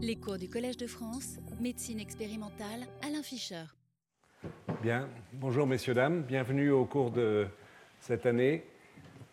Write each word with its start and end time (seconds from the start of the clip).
Les 0.00 0.14
cours 0.14 0.38
du 0.38 0.48
Collège 0.48 0.76
de 0.76 0.86
France, 0.86 1.38
médecine 1.60 1.98
expérimentale, 1.98 2.86
Alain 3.04 3.20
Fischer. 3.20 3.64
Bien, 4.80 5.08
bonjour 5.32 5.66
messieurs, 5.66 5.92
dames, 5.92 6.22
bienvenue 6.22 6.70
au 6.70 6.84
cours 6.84 7.10
de 7.10 7.48
cette 7.98 8.24
année, 8.24 8.62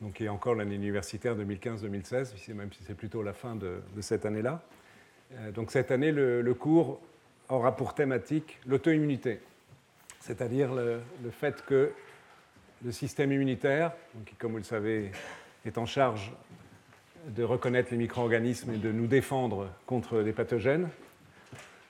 donc 0.01 0.13
qui 0.13 0.23
est 0.25 0.28
encore 0.28 0.55
l'année 0.55 0.73
universitaire 0.73 1.36
2015-2016, 1.38 2.51
même 2.55 2.73
si 2.73 2.83
c'est 2.83 2.96
plutôt 2.96 3.21
la 3.21 3.33
fin 3.33 3.55
de, 3.55 3.79
cette 4.01 4.25
année-là. 4.25 4.63
Euh, 5.33 5.51
donc 5.51 5.70
cette 5.70 5.91
année, 5.91 6.12
le, 6.12 6.54
cours 6.56 7.00
aura 7.47 7.76
pour 7.76 7.94
thématique 7.94 8.60
l'auto-immunité, 8.66 9.42
c'est-à-dire 10.20 10.74
le, 10.74 11.00
le, 11.24 11.29
fait 11.29 11.63
que 11.68 11.92
le 12.84 12.92
système 12.92 13.32
immunitaire, 13.32 13.92
qui 14.26 14.34
comme 14.34 14.54
vous 14.54 14.58
le 14.58 14.63
savez 14.63 15.12
est 15.63 15.78
en 15.78 15.86
charge 15.86 16.34
de 17.27 17.44
reconnaître 17.44 17.89
les 17.91 17.98
micro-organismes 17.98 18.73
et 18.73 18.77
de 18.77 18.91
nous 18.91 19.08
défendre 19.08 19.70
contre 19.85 20.20
les 20.20 20.34
pathogènes, 20.34 20.89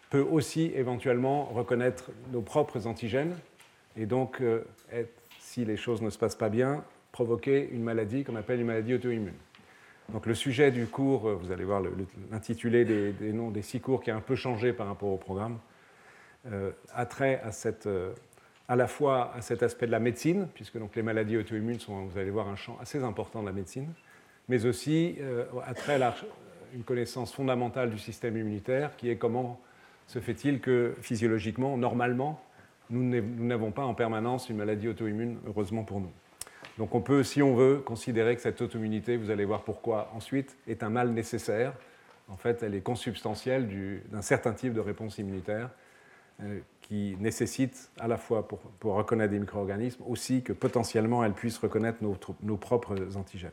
peut 0.09 0.21
aussi 0.21 0.71
éventuellement 0.75 1.45
reconnaître 1.45 2.11
nos 2.31 2.41
propres 2.41 2.87
antigènes 2.87 3.35
et 3.97 4.05
donc, 4.05 4.41
euh, 4.41 4.63
si 5.39 5.65
les 5.65 5.77
choses 5.77 6.01
ne 6.01 6.09
se 6.09 6.17
passent 6.17 6.35
pas 6.35 6.49
bien, 6.49 6.83
provoquer 7.11 7.69
une 7.71 7.83
maladie 7.83 8.23
qu'on 8.23 8.35
appelle 8.35 8.59
une 8.59 8.67
maladie 8.67 8.93
auto-immune. 8.93 9.33
Donc 10.11 10.25
le 10.25 10.35
sujet 10.35 10.71
du 10.71 10.85
cours, 10.85 11.29
euh, 11.29 11.35
vous 11.35 11.51
allez 11.51 11.63
voir 11.63 11.81
l'intitulé 12.31 12.83
des, 12.83 13.31
noms 13.31 13.51
des 13.51 13.61
six 13.61 13.79
cours 13.79 14.03
qui 14.03 14.11
a 14.11 14.15
un 14.15 14.21
peu 14.21 14.35
changé 14.35 14.73
par 14.73 14.87
rapport 14.87 15.09
au 15.09 15.17
programme, 15.17 15.59
euh, 16.51 16.71
a 16.93 17.05
trait 17.05 17.41
à, 17.43 17.51
cette, 17.51 17.89
à 18.67 18.75
la 18.75 18.87
fois 18.87 19.33
à 19.33 19.41
cet 19.41 19.63
aspect 19.63 19.87
de 19.87 19.91
la 19.91 19.99
médecine, 19.99 20.47
puisque 20.53 20.77
donc 20.77 20.95
les 20.95 21.03
maladies 21.03 21.37
auto-immunes 21.37 21.79
sont, 21.79 22.05
vous 22.05 22.17
allez 22.17 22.31
voir, 22.31 22.49
un 22.49 22.57
champ 22.57 22.77
assez 22.81 23.01
important 23.01 23.41
de 23.41 23.47
la 23.47 23.53
médecine, 23.53 23.87
mais 24.49 24.65
aussi 24.65 25.15
euh, 25.19 25.45
à 25.65 25.73
très 25.73 25.97
large, 25.97 26.25
une 26.73 26.83
connaissance 26.83 27.33
fondamentale 27.33 27.89
du 27.89 27.97
système 27.97 28.37
immunitaire, 28.37 28.95
qui 28.97 29.09
est 29.09 29.15
comment 29.15 29.59
se 30.07 30.19
fait-il 30.19 30.59
que 30.59 30.93
physiologiquement, 31.01 31.77
normalement, 31.77 32.41
nous 32.91 33.21
n'avons 33.43 33.71
pas 33.71 33.83
en 33.83 33.95
permanence 33.95 34.49
une 34.49 34.57
maladie 34.57 34.87
auto-immune, 34.87 35.37
heureusement 35.47 35.83
pour 35.83 35.99
nous. 35.99 36.11
Donc 36.77 36.93
on 36.93 37.01
peut, 37.01 37.23
si 37.23 37.41
on 37.41 37.55
veut, 37.55 37.77
considérer 37.77 38.35
que 38.35 38.41
cette 38.41 38.61
auto-immunité, 38.61 39.17
vous 39.17 39.31
allez 39.31 39.45
voir 39.45 39.63
pourquoi 39.63 40.11
ensuite, 40.13 40.55
est 40.67 40.83
un 40.83 40.89
mal 40.89 41.09
nécessaire. 41.11 41.73
En 42.27 42.37
fait, 42.37 42.61
elle 42.61 42.75
est 42.75 42.81
consubstantielle 42.81 43.67
d'un 44.11 44.21
certain 44.21 44.53
type 44.53 44.73
de 44.73 44.79
réponse 44.79 45.17
immunitaire 45.17 45.69
euh, 46.43 46.59
qui 46.81 47.15
nécessite 47.19 47.89
à 47.99 48.07
la 48.07 48.17
fois 48.17 48.47
pour, 48.47 48.93
reconnaître 48.93 49.31
des 49.31 49.39
micro-organismes, 49.39 50.03
aussi 50.05 50.43
que 50.43 50.53
potentiellement 50.53 51.23
elle 51.23 51.33
puisse 51.33 51.57
reconnaître 51.57 51.99
nos 52.03 52.57
propres 52.57 53.17
antigènes 53.17 53.51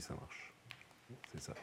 ça 0.00 0.14
marche. 0.14 0.52
C'est 1.32 1.40
ça. 1.40 1.54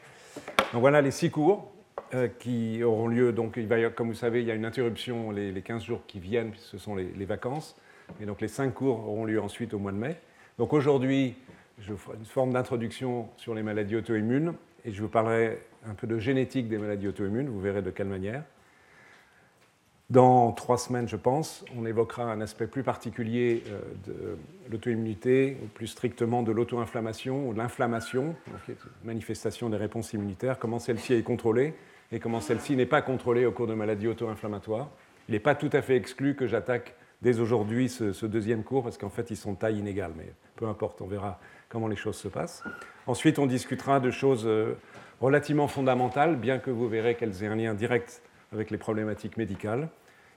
Donc 0.72 0.80
voilà 0.80 1.00
les 1.00 1.10
six 1.10 1.30
cours 1.30 1.72
euh, 2.14 2.28
qui 2.28 2.82
auront 2.82 3.08
lieu. 3.08 3.32
Donc, 3.32 3.58
comme 3.94 4.08
vous 4.08 4.14
savez, 4.14 4.40
il 4.40 4.46
y 4.46 4.50
a 4.50 4.54
une 4.54 4.64
interruption 4.64 5.30
les, 5.30 5.50
les 5.50 5.62
15 5.62 5.82
jours 5.82 6.02
qui 6.06 6.20
viennent, 6.20 6.52
ce 6.56 6.78
sont 6.78 6.94
les, 6.94 7.24
vacances. 7.24 7.76
Et 8.20 8.26
donc 8.26 8.40
les 8.40 8.48
cinq 8.48 8.74
cours 8.74 9.00
auront 9.08 9.24
lieu 9.24 9.40
ensuite 9.40 9.74
au 9.74 9.78
mois 9.78 9.92
de 9.92 9.96
mai. 9.96 10.16
Donc 10.58 10.72
aujourd'hui, 10.72 11.34
je 11.80 11.94
ferai 11.94 12.16
une 12.16 12.24
forme 12.24 12.52
d'introduction 12.52 13.28
sur 13.36 13.54
les 13.54 13.62
maladies 13.62 13.96
auto-immunes 13.96 14.54
et 14.84 14.92
je 14.92 15.02
vous 15.02 15.08
parlerai 15.08 15.58
un 15.84 15.94
peu 15.94 16.06
de 16.06 16.18
génétique 16.18 16.68
des 16.68 16.78
maladies 16.78 17.08
auto-immunes, 17.08 17.48
vous 17.48 17.60
verrez 17.60 17.82
de 17.82 17.90
quelle 17.90 18.06
manière. 18.06 18.44
Dans 20.08 20.52
trois 20.52 20.78
semaines, 20.78 21.08
je 21.08 21.16
pense, 21.16 21.64
on 21.76 21.84
évoquera 21.84 22.30
un 22.30 22.40
aspect 22.40 22.68
plus 22.68 22.84
particulier 22.84 23.64
euh, 23.66 23.80
de 24.06 24.38
l'auto-immunité, 24.70 25.56
ou 25.64 25.66
plus 25.66 25.88
strictement 25.88 26.44
de 26.44 26.52
l'auto-inflammation 26.52 27.48
ou 27.48 27.52
de 27.52 27.58
l'inflammation, 27.58 28.36
manifestation 29.04 29.68
des 29.68 29.76
réponses 29.76 30.12
immunitaires, 30.12 30.60
comment 30.60 30.78
celle-ci 30.78 31.14
est 31.14 31.22
contrôlée 31.24 31.74
et 32.12 32.20
comment 32.20 32.40
celle-ci 32.40 32.76
n'est 32.76 32.86
pas 32.86 33.02
contrôlée 33.02 33.46
au 33.46 33.50
cours 33.50 33.66
de 33.66 33.74
maladies 33.74 34.06
auto-inflammatoires. 34.06 34.90
Il 35.28 35.32
n'est 35.32 35.40
pas 35.40 35.56
tout 35.56 35.70
à 35.72 35.82
fait 35.82 35.96
exclu 35.96 36.36
que 36.36 36.46
j'attaque 36.46 36.94
dès 37.20 37.40
aujourd'hui 37.40 37.88
ce, 37.88 38.26
deuxième 38.26 38.62
cours, 38.62 38.84
parce 38.84 38.98
qu'en 38.98 39.10
fait, 39.10 39.32
ils 39.32 39.36
sont 39.36 39.54
de 39.54 39.58
taille 39.58 39.78
inégale, 39.78 40.12
mais 40.16 40.32
peu 40.54 40.68
importe, 40.68 41.00
on 41.00 41.08
verra 41.08 41.40
comment 41.68 41.88
les 41.88 41.96
choses 41.96 42.16
se 42.16 42.28
passent. 42.28 42.62
Ensuite, 43.08 43.40
on 43.40 43.46
discutera 43.46 43.98
de 43.98 44.12
choses 44.12 44.46
euh, 44.46 44.74
relativement 45.20 45.66
fondamentales, 45.66 46.36
bien 46.36 46.60
que 46.60 46.70
vous 46.70 46.86
verrez 46.88 47.16
qu'elles 47.16 47.42
aient 47.42 47.48
un 47.48 47.56
lien 47.56 47.74
direct 47.74 48.22
avec 48.56 48.70
les 48.70 48.78
problématiques 48.78 49.36
médicales, 49.36 49.88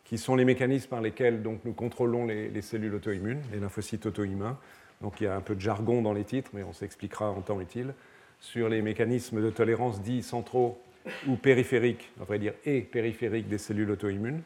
qui 0.04 0.18
sont 0.18 0.36
les 0.36 0.46
mécanismes 0.46 0.90
par 0.90 1.02
lesquels 1.02 1.42
donc, 1.42 1.62
nous 1.66 1.74
contrôlons 1.74 2.26
les, 2.26 2.62
cellules 2.62 2.94
auto-immunes, 2.94 3.42
les 3.52 3.60
lymphocytes 3.60 4.06
auto-immuns. 4.06 4.58
Donc 5.02 5.22
il 5.22 5.24
y 5.24 5.28
a 5.28 5.36
un 5.36 5.42
peu 5.42 5.56
de 5.56 5.62
jargon 5.62 6.02
dans 6.02 6.14
les 6.14 6.26
titres, 6.26 6.52
mais 6.54 6.64
on 6.64 6.74
s'expliquera 6.74 7.32
en 7.32 7.42
temps 7.42 7.62
utile, 7.62 7.94
sur 8.40 8.70
les 8.70 8.82
mécanismes 8.82 9.42
de 9.42 9.50
tolérance 9.50 10.02
dits 10.02 10.24
centraux 10.24 10.82
ou 11.28 11.36
périphériques, 11.36 12.12
on 12.20 12.26
vrai 12.26 12.40
dire, 12.40 12.54
et 12.66 12.82
périphériques 12.82 13.48
des 13.48 13.58
cellules 13.58 13.90
auto-immunes. 13.92 14.42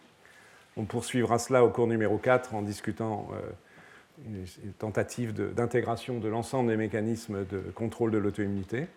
On 0.78 0.86
poursuivra 0.86 1.40
cela 1.40 1.64
au 1.64 1.70
cours 1.70 1.88
numéro 1.88 2.18
4 2.18 2.56
en 2.56 2.62
discutant 2.62 3.30
euh, 3.34 4.46
une, 4.64 4.74
tentative 4.74 5.34
d'intégration 5.34 6.20
de, 6.20 6.28
l'ensemble 6.28 6.70
des 6.70 6.78
mécanismes 6.78 7.46
de 7.46 7.60
contrôle 7.74 8.12
de 8.12 8.18
l'auto-immunité. 8.18 8.88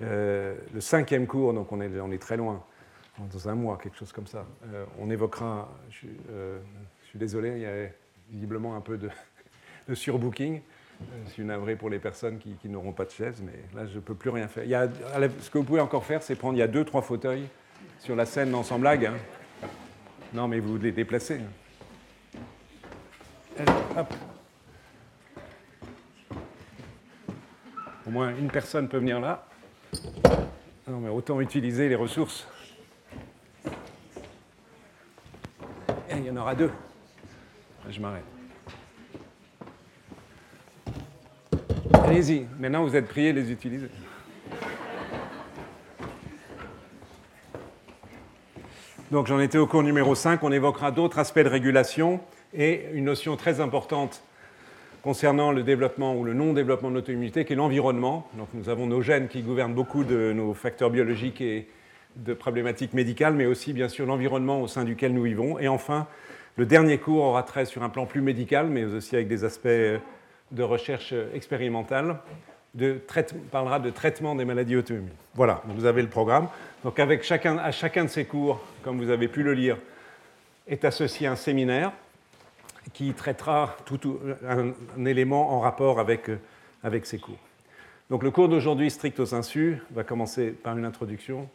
Euh, 0.00 0.54
le 0.74 0.80
cinquième 0.80 1.26
cours, 1.26 1.52
donc 1.54 1.72
on 1.72 1.80
est, 1.80 2.00
on 2.00 2.12
est 2.12 2.22
très 2.22 2.36
loin, 2.36 2.62
dans 3.32 3.48
un 3.48 3.54
mois, 3.54 3.78
quelque 3.82 3.96
chose 3.96 4.12
comme 4.12 4.26
ça. 4.26 4.46
Euh, 4.72 4.84
on 4.98 5.10
évoquera, 5.10 5.68
euh, 6.30 6.58
je, 7.02 7.08
suis 7.08 7.18
désolé, 7.18 7.52
il 7.56 7.62
y 7.62 7.66
a 7.66 7.88
visiblement 8.30 8.76
un 8.76 8.80
peu 8.80 8.98
de, 8.98 9.10
surbooking. 9.94 10.60
Euh, 11.00 11.04
je 11.26 11.30
suis 11.30 11.44
navré 11.44 11.76
pour 11.76 11.90
les 11.90 11.98
personnes 11.98 12.38
qui, 12.38 12.56
n'auront 12.68 12.92
pas 12.92 13.04
de 13.04 13.10
chaise, 13.10 13.42
mais 13.44 13.78
là, 13.78 13.86
je 13.86 13.96
ne 13.96 14.00
peux 14.00 14.14
plus 14.14 14.30
rien 14.30 14.48
faire. 14.48 14.64
Ce 15.40 15.50
que 15.50 15.58
vous 15.58 15.64
pouvez 15.64 15.80
encore 15.80 16.04
faire, 16.04 16.22
c'est 16.22 16.34
prendre, 16.34 16.56
il 16.56 16.60
y 16.60 16.62
a 16.62 16.68
deux, 16.68 16.84
trois 16.84 17.02
fauteuils 17.02 17.48
sur 18.00 18.16
la 18.16 18.26
scène, 18.26 18.50
non, 18.50 18.62
sans 18.62 18.78
blague. 18.78 19.06
Hein. 19.06 19.14
Non, 20.32 20.48
mais 20.48 20.60
vous 20.60 20.76
les 20.76 20.92
déplacez. 20.92 21.40
hop. 23.96 24.14
Au 28.06 28.10
moins 28.10 28.34
une 28.36 28.50
personne 28.50 28.88
peut 28.88 28.98
venir 28.98 29.20
là. 29.20 29.46
Non, 30.86 31.00
mais 31.00 31.10
autant 31.10 31.40
utiliser 31.40 31.88
les 31.88 31.94
ressources. 31.94 32.46
il 36.17 36.17
y 36.28 36.30
en 36.30 36.36
aura 36.36 36.54
deux. 36.54 36.70
Je 37.88 38.00
m'arrête. 38.00 38.24
Allez-y, 41.94 42.46
maintenant 42.58 42.84
vous 42.84 42.94
êtes 42.94 43.08
priés 43.08 43.32
les 43.32 43.50
utiliser. 43.50 43.88
Donc 49.10 49.26
j'en 49.26 49.40
étais 49.40 49.56
au 49.56 49.66
cours 49.66 49.82
numéro 49.82 50.14
5, 50.14 50.42
on 50.42 50.52
évoquera 50.52 50.90
d'autres 50.90 51.18
aspects 51.18 51.38
de 51.38 51.48
régulation 51.48 52.20
et 52.52 52.84
une 52.92 53.04
notion 53.04 53.36
très 53.36 53.60
importante 53.60 54.22
concernant 55.00 55.50
le 55.50 55.62
développement 55.62 56.14
ou 56.14 56.24
le 56.24 56.34
non-développement 56.34 56.90
de 56.90 56.96
l'auto-immunité 56.96 57.46
qui 57.46 57.54
est 57.54 57.56
l'environnement. 57.56 58.28
Donc 58.34 58.48
nous 58.52 58.68
avons 58.68 58.86
nos 58.86 59.00
gènes 59.00 59.28
qui 59.28 59.40
gouvernent 59.40 59.74
beaucoup 59.74 60.04
de 60.04 60.34
nos 60.34 60.52
facteurs 60.52 60.90
biologiques 60.90 61.40
et 61.40 61.68
de 62.18 62.34
problématiques 62.34 62.92
médicales, 62.92 63.34
mais 63.34 63.46
aussi 63.46 63.72
bien 63.72 63.88
sûr 63.88 64.06
l'environnement 64.06 64.60
au 64.60 64.68
sein 64.68 64.84
duquel 64.84 65.14
nous 65.14 65.22
vivons. 65.22 65.58
Et 65.58 65.68
enfin, 65.68 66.06
le 66.56 66.66
dernier 66.66 66.98
cours 66.98 67.22
aura 67.22 67.42
trait 67.42 67.64
sur 67.64 67.82
un 67.82 67.88
plan 67.88 68.06
plus 68.06 68.20
médical, 68.20 68.66
mais 68.66 68.84
aussi 68.84 69.14
avec 69.14 69.28
des 69.28 69.44
aspects 69.44 69.68
de 69.68 70.62
recherche 70.62 71.14
expérimentale, 71.34 72.18
de 72.74 73.00
parlera 73.50 73.80
de 73.80 73.90
traitement 73.90 74.34
des 74.34 74.44
maladies 74.44 74.76
auto-immunes. 74.76 75.08
Voilà, 75.34 75.62
vous 75.66 75.84
avez 75.84 76.02
le 76.02 76.08
programme. 76.08 76.48
Donc 76.84 76.98
avec 76.98 77.22
chacun, 77.22 77.58
à 77.58 77.70
chacun 77.70 78.04
de 78.04 78.10
ces 78.10 78.24
cours, 78.24 78.60
comme 78.82 78.98
vous 78.98 79.10
avez 79.10 79.28
pu 79.28 79.42
le 79.42 79.54
lire, 79.54 79.78
est 80.66 80.84
associé 80.84 81.26
un 81.26 81.36
séminaire 81.36 81.92
qui 82.92 83.12
traitera 83.12 83.76
tout, 83.84 84.18
un, 84.46 84.72
un, 84.98 85.04
élément 85.04 85.52
en 85.52 85.60
rapport 85.60 86.00
avec, 86.00 86.30
avec 86.82 87.06
ces 87.06 87.18
cours. 87.18 87.38
Donc 88.10 88.22
le 88.22 88.30
cours 88.30 88.48
d'aujourd'hui, 88.48 88.90
stricto 88.90 89.26
sensu, 89.26 89.78
va 89.90 90.04
commencer 90.04 90.50
par 90.50 90.76
une 90.76 90.84
introduction 90.84 91.48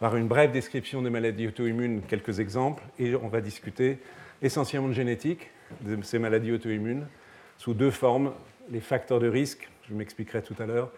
par 0.00 0.16
une 0.16 0.26
brève 0.26 0.52
description 0.52 1.02
des 1.02 1.10
maladies 1.10 1.48
auto-immunes, 1.48 2.02
quelques 2.08 2.40
exemples, 2.40 2.82
et 2.98 3.14
on 3.14 3.28
va 3.28 3.40
discuter 3.40 3.98
essentiellement 4.42 4.88
de 4.88 4.94
génétique 4.94 5.50
de 5.80 6.00
ces 6.02 6.18
maladies 6.18 6.52
auto-immunes 6.52 7.06
sous 7.58 7.74
deux 7.74 7.90
formes, 7.90 8.32
les 8.70 8.80
facteurs 8.80 9.20
de 9.20 9.28
risque, 9.28 9.68
je 9.88 9.94
m'expliquerai 9.94 10.42
tout 10.42 10.54
à 10.58 10.66
l'heure, 10.66 10.90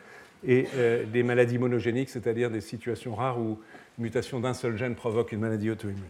et 0.47 0.67
euh, 0.75 1.05
des 1.05 1.23
maladies 1.23 1.59
monogéniques, 1.59 2.11
c'est-à-dire 2.11 2.51
des 2.51 2.61
situations 2.61 3.15
rares 3.15 3.39
où 3.39 3.59
une 3.99 4.05
mutation 4.05 4.41
d'un 4.41 4.55
seul 4.55 4.77
gène 4.77 4.95
provoque 4.95 5.33
une 5.33 5.41
maladie 5.41 5.71
auto-immune. 5.71 6.03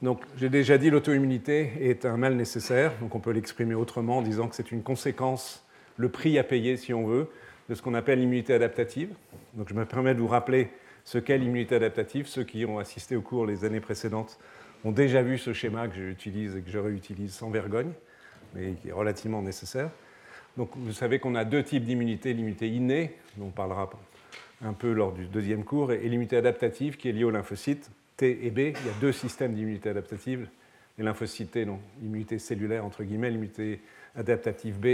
Donc, 0.00 0.20
j'ai 0.36 0.48
déjà 0.48 0.78
dit, 0.78 0.90
l'auto-immunité 0.90 1.72
est 1.80 2.04
un 2.04 2.16
mal 2.16 2.34
nécessaire, 2.34 2.92
donc 3.00 3.14
on 3.14 3.20
peut 3.20 3.30
l'exprimer 3.30 3.74
autrement 3.74 4.18
en 4.18 4.22
disant 4.22 4.48
que 4.48 4.56
c'est 4.56 4.72
une 4.72 4.82
conséquence, 4.82 5.64
le 5.96 6.08
prix 6.08 6.38
à 6.38 6.44
payer, 6.44 6.76
si 6.76 6.92
on 6.92 7.06
veut, 7.06 7.28
de 7.68 7.74
ce 7.76 7.82
qu'on 7.82 7.94
appelle 7.94 8.18
l'immunité 8.18 8.52
adaptative. 8.52 9.10
Donc, 9.54 9.68
je 9.68 9.74
me 9.74 9.84
permets 9.84 10.14
de 10.14 10.20
vous 10.20 10.26
rappeler 10.26 10.70
ce 11.04 11.18
qu'est 11.18 11.38
l'immunité 11.38 11.76
adaptative. 11.76 12.26
Ceux 12.26 12.44
qui 12.44 12.64
ont 12.64 12.78
assisté 12.78 13.16
au 13.16 13.22
cours 13.22 13.46
les 13.46 13.64
années 13.64 13.80
précédentes 13.80 14.38
ont 14.84 14.92
déjà 14.92 15.22
vu 15.22 15.38
ce 15.38 15.52
schéma 15.52 15.88
que 15.88 15.94
j'utilise 15.94 16.56
et 16.56 16.60
que 16.60 16.70
je 16.70 16.78
réutilise 16.78 17.32
sans 17.32 17.50
vergogne, 17.50 17.92
mais 18.54 18.72
qui 18.80 18.88
est 18.88 18.92
relativement 18.92 19.42
nécessaire. 19.42 19.90
Donc 20.56 20.70
vous 20.76 20.92
savez 20.92 21.18
qu'on 21.18 21.34
a 21.34 21.44
deux 21.44 21.62
types 21.62 21.84
d'immunité, 21.84 22.32
l'immunité 22.34 22.68
innée, 22.68 23.14
dont 23.36 23.46
on 23.46 23.50
parlera 23.50 23.88
un 24.64 24.72
peu 24.72 24.92
lors 24.92 25.12
du 25.12 25.26
deuxième 25.26 25.64
cours, 25.64 25.92
et 25.92 26.08
l'immunité 26.08 26.36
adaptative 26.36 26.96
qui 26.96 27.08
est 27.08 27.12
liée 27.12 27.24
aux 27.24 27.30
lymphocytes 27.30 27.90
T 28.16 28.46
et 28.46 28.50
B. 28.50 28.58
Il 28.58 28.86
y 28.86 28.90
a 28.90 29.00
deux 29.00 29.12
systèmes 29.12 29.54
d'immunité 29.54 29.88
adaptative, 29.88 30.48
les 30.98 31.04
lymphocytes 31.04 31.50
T, 31.50 31.64
donc 31.64 31.80
l'immunité 32.00 32.38
cellulaire, 32.38 32.84
entre 32.84 33.02
guillemets, 33.02 33.30
l'immunité 33.30 33.80
adaptative 34.14 34.78
B, 34.78 34.84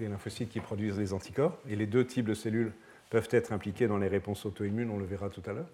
les 0.00 0.08
lymphocytes 0.08 0.48
qui 0.48 0.60
produisent 0.60 0.98
les 0.98 1.12
anticorps, 1.12 1.58
et 1.68 1.76
les 1.76 1.86
deux 1.86 2.06
types 2.06 2.26
de 2.26 2.34
cellules 2.34 2.72
peuvent 3.10 3.28
être 3.30 3.52
impliqués 3.52 3.86
dans 3.86 3.98
les 3.98 4.08
réponses 4.08 4.44
auto-immunes, 4.46 4.90
on 4.90 4.98
le 4.98 5.06
verra 5.06 5.30
tout 5.30 5.42
à 5.46 5.52
l'heure. 5.52 5.70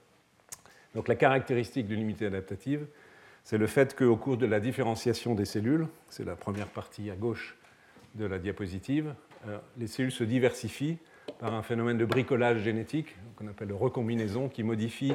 Donc 0.94 1.08
la 1.08 1.16
caractéristique 1.16 1.86
d'une 1.86 2.00
immunité 2.00 2.26
adaptative, 2.26 2.86
c'est 3.42 3.58
le 3.58 3.66
fait 3.66 3.94
qu'au 3.96 4.16
cours 4.16 4.36
de 4.36 4.46
la 4.46 4.60
différenciation 4.60 5.34
des 5.34 5.44
cellules, 5.44 5.88
c'est 6.08 6.24
la 6.24 6.36
première 6.36 6.68
partie 6.68 7.10
à 7.10 7.16
gauche 7.16 7.56
de 8.14 8.24
la 8.24 8.38
diapositive, 8.38 9.14
euh, 9.48 9.58
les 9.76 9.86
cellules 9.86 10.12
se 10.12 10.24
diversifient 10.24 10.98
par 11.38 11.54
un 11.54 11.62
phénomène 11.62 11.98
de 11.98 12.04
bricolage 12.04 12.62
génétique 12.62 13.16
qu'on 13.36 13.48
appelle 13.48 13.68
de 13.68 13.74
recombinaison 13.74 14.48
qui 14.48 14.62
modifie 14.62 15.14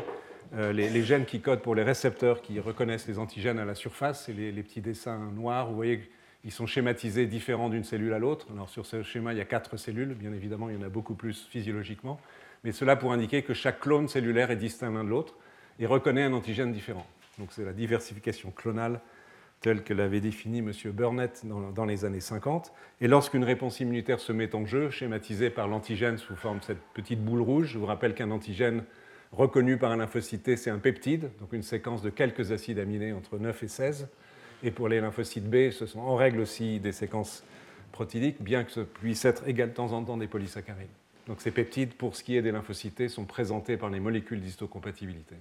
euh, 0.55 0.73
les, 0.73 1.03
gènes 1.03 1.25
qui 1.25 1.41
codent 1.41 1.61
pour 1.61 1.75
les 1.75 1.83
récepteurs 1.83 2.41
qui 2.41 2.59
reconnaissent 2.59 3.07
les 3.07 3.19
antigènes 3.19 3.59
à 3.59 3.65
la 3.65 3.75
surface. 3.75 4.25
C'est 4.25 4.33
les, 4.33 4.51
les, 4.51 4.63
petits 4.63 4.81
dessins 4.81 5.31
noirs, 5.31 5.69
vous 5.69 5.75
voyez, 5.75 6.09
ils 6.43 6.51
sont 6.51 6.67
schématisés 6.67 7.25
différents 7.25 7.69
d'une 7.69 7.83
cellule 7.83 8.13
à 8.13 8.19
l'autre. 8.19 8.47
Alors 8.53 8.69
sur 8.69 8.85
ce 8.85 9.03
schéma, 9.03 9.33
il 9.33 9.37
y 9.37 9.41
a 9.41 9.45
quatre 9.45 9.77
cellules, 9.77 10.13
bien 10.13 10.33
évidemment, 10.33 10.69
il 10.69 10.75
y 10.75 10.79
en 10.79 10.85
a 10.85 10.89
beaucoup 10.89 11.15
plus 11.15 11.47
physiologiquement, 11.49 12.19
mais 12.63 12.71
cela 12.71 12.95
pour 12.95 13.11
indiquer 13.11 13.43
que 13.43 13.53
chaque 13.53 13.79
clone 13.79 14.07
cellulaire 14.07 14.51
est 14.51 14.55
distinct 14.55 14.91
l'un 14.91 15.03
de 15.03 15.09
l'autre 15.09 15.35
et 15.79 15.85
reconnaît 15.85 16.23
un 16.23 16.33
antigène 16.33 16.71
différent. 16.71 17.05
Donc 17.37 17.49
c'est 17.51 17.65
la 17.65 17.73
diversification 17.73 18.51
clonale 18.51 18.99
telle 19.61 19.83
que 19.83 19.93
l'avait 19.93 20.21
définie 20.21 20.59
M. 20.59 20.71
Burnett 20.93 21.43
dans, 21.45 21.85
les 21.85 22.05
années 22.05 22.21
50. 22.21 22.71
Et 23.01 23.07
lorsqu'une 23.07 23.43
réponse 23.43 23.79
immunitaire 23.79 24.19
se 24.19 24.31
met 24.31 24.55
en 24.55 24.65
jeu, 24.65 24.89
schématisée 24.89 25.49
par 25.49 25.67
l'antigène 25.67 26.17
sous 26.17 26.35
forme 26.35 26.59
de 26.59 26.63
cette 26.63 26.81
petite 26.93 27.23
boule 27.23 27.41
rouge, 27.41 27.67
je 27.73 27.77
vous 27.77 27.85
rappelle 27.85 28.13
qu'un 28.13 28.31
antigène 28.31 28.83
reconnu 29.31 29.77
par 29.77 29.91
un 29.91 29.97
lymphocyte 29.97 30.55
c'est 30.55 30.69
un 30.69 30.79
peptide, 30.79 31.29
donc 31.39 31.53
une 31.53 31.61
séquence 31.61 32.01
de 32.01 32.09
quelques 32.09 32.51
acides 32.51 32.79
aminés 32.79 33.13
entre 33.13 33.37
9 33.37 33.63
et 33.63 33.67
16. 33.67 34.07
Et 34.63 34.71
pour 34.71 34.89
les 34.89 34.99
lymphocytes 34.99 35.49
B, 35.49 35.71
ce 35.71 35.85
sont 35.85 35.99
en 35.99 36.15
règle 36.15 36.41
aussi 36.41 36.79
des 36.79 36.91
séquences 36.91 37.43
protidiques, 37.91 38.41
bien 38.41 38.63
que 38.63 38.71
ce 38.71 38.81
puisse 38.81 39.25
être 39.25 39.47
égal 39.47 39.69
de 39.69 39.73
temps 39.73 39.93
en 39.93 40.03
temps 40.03 40.17
des 40.17 40.27
polysaccharides. 40.27 40.87
Donc 41.27 41.41
ces 41.41 41.51
peptides, 41.51 41.93
pour 41.93 42.15
ce 42.15 42.23
qui 42.23 42.35
est 42.35 42.41
des 42.41 42.51
lymphocytes 42.51 43.07
sont 43.07 43.25
présentés 43.25 43.77
par 43.77 43.89
les 43.89 43.99
molécules 43.99 44.41
d'histocompatibilité. 44.41 45.35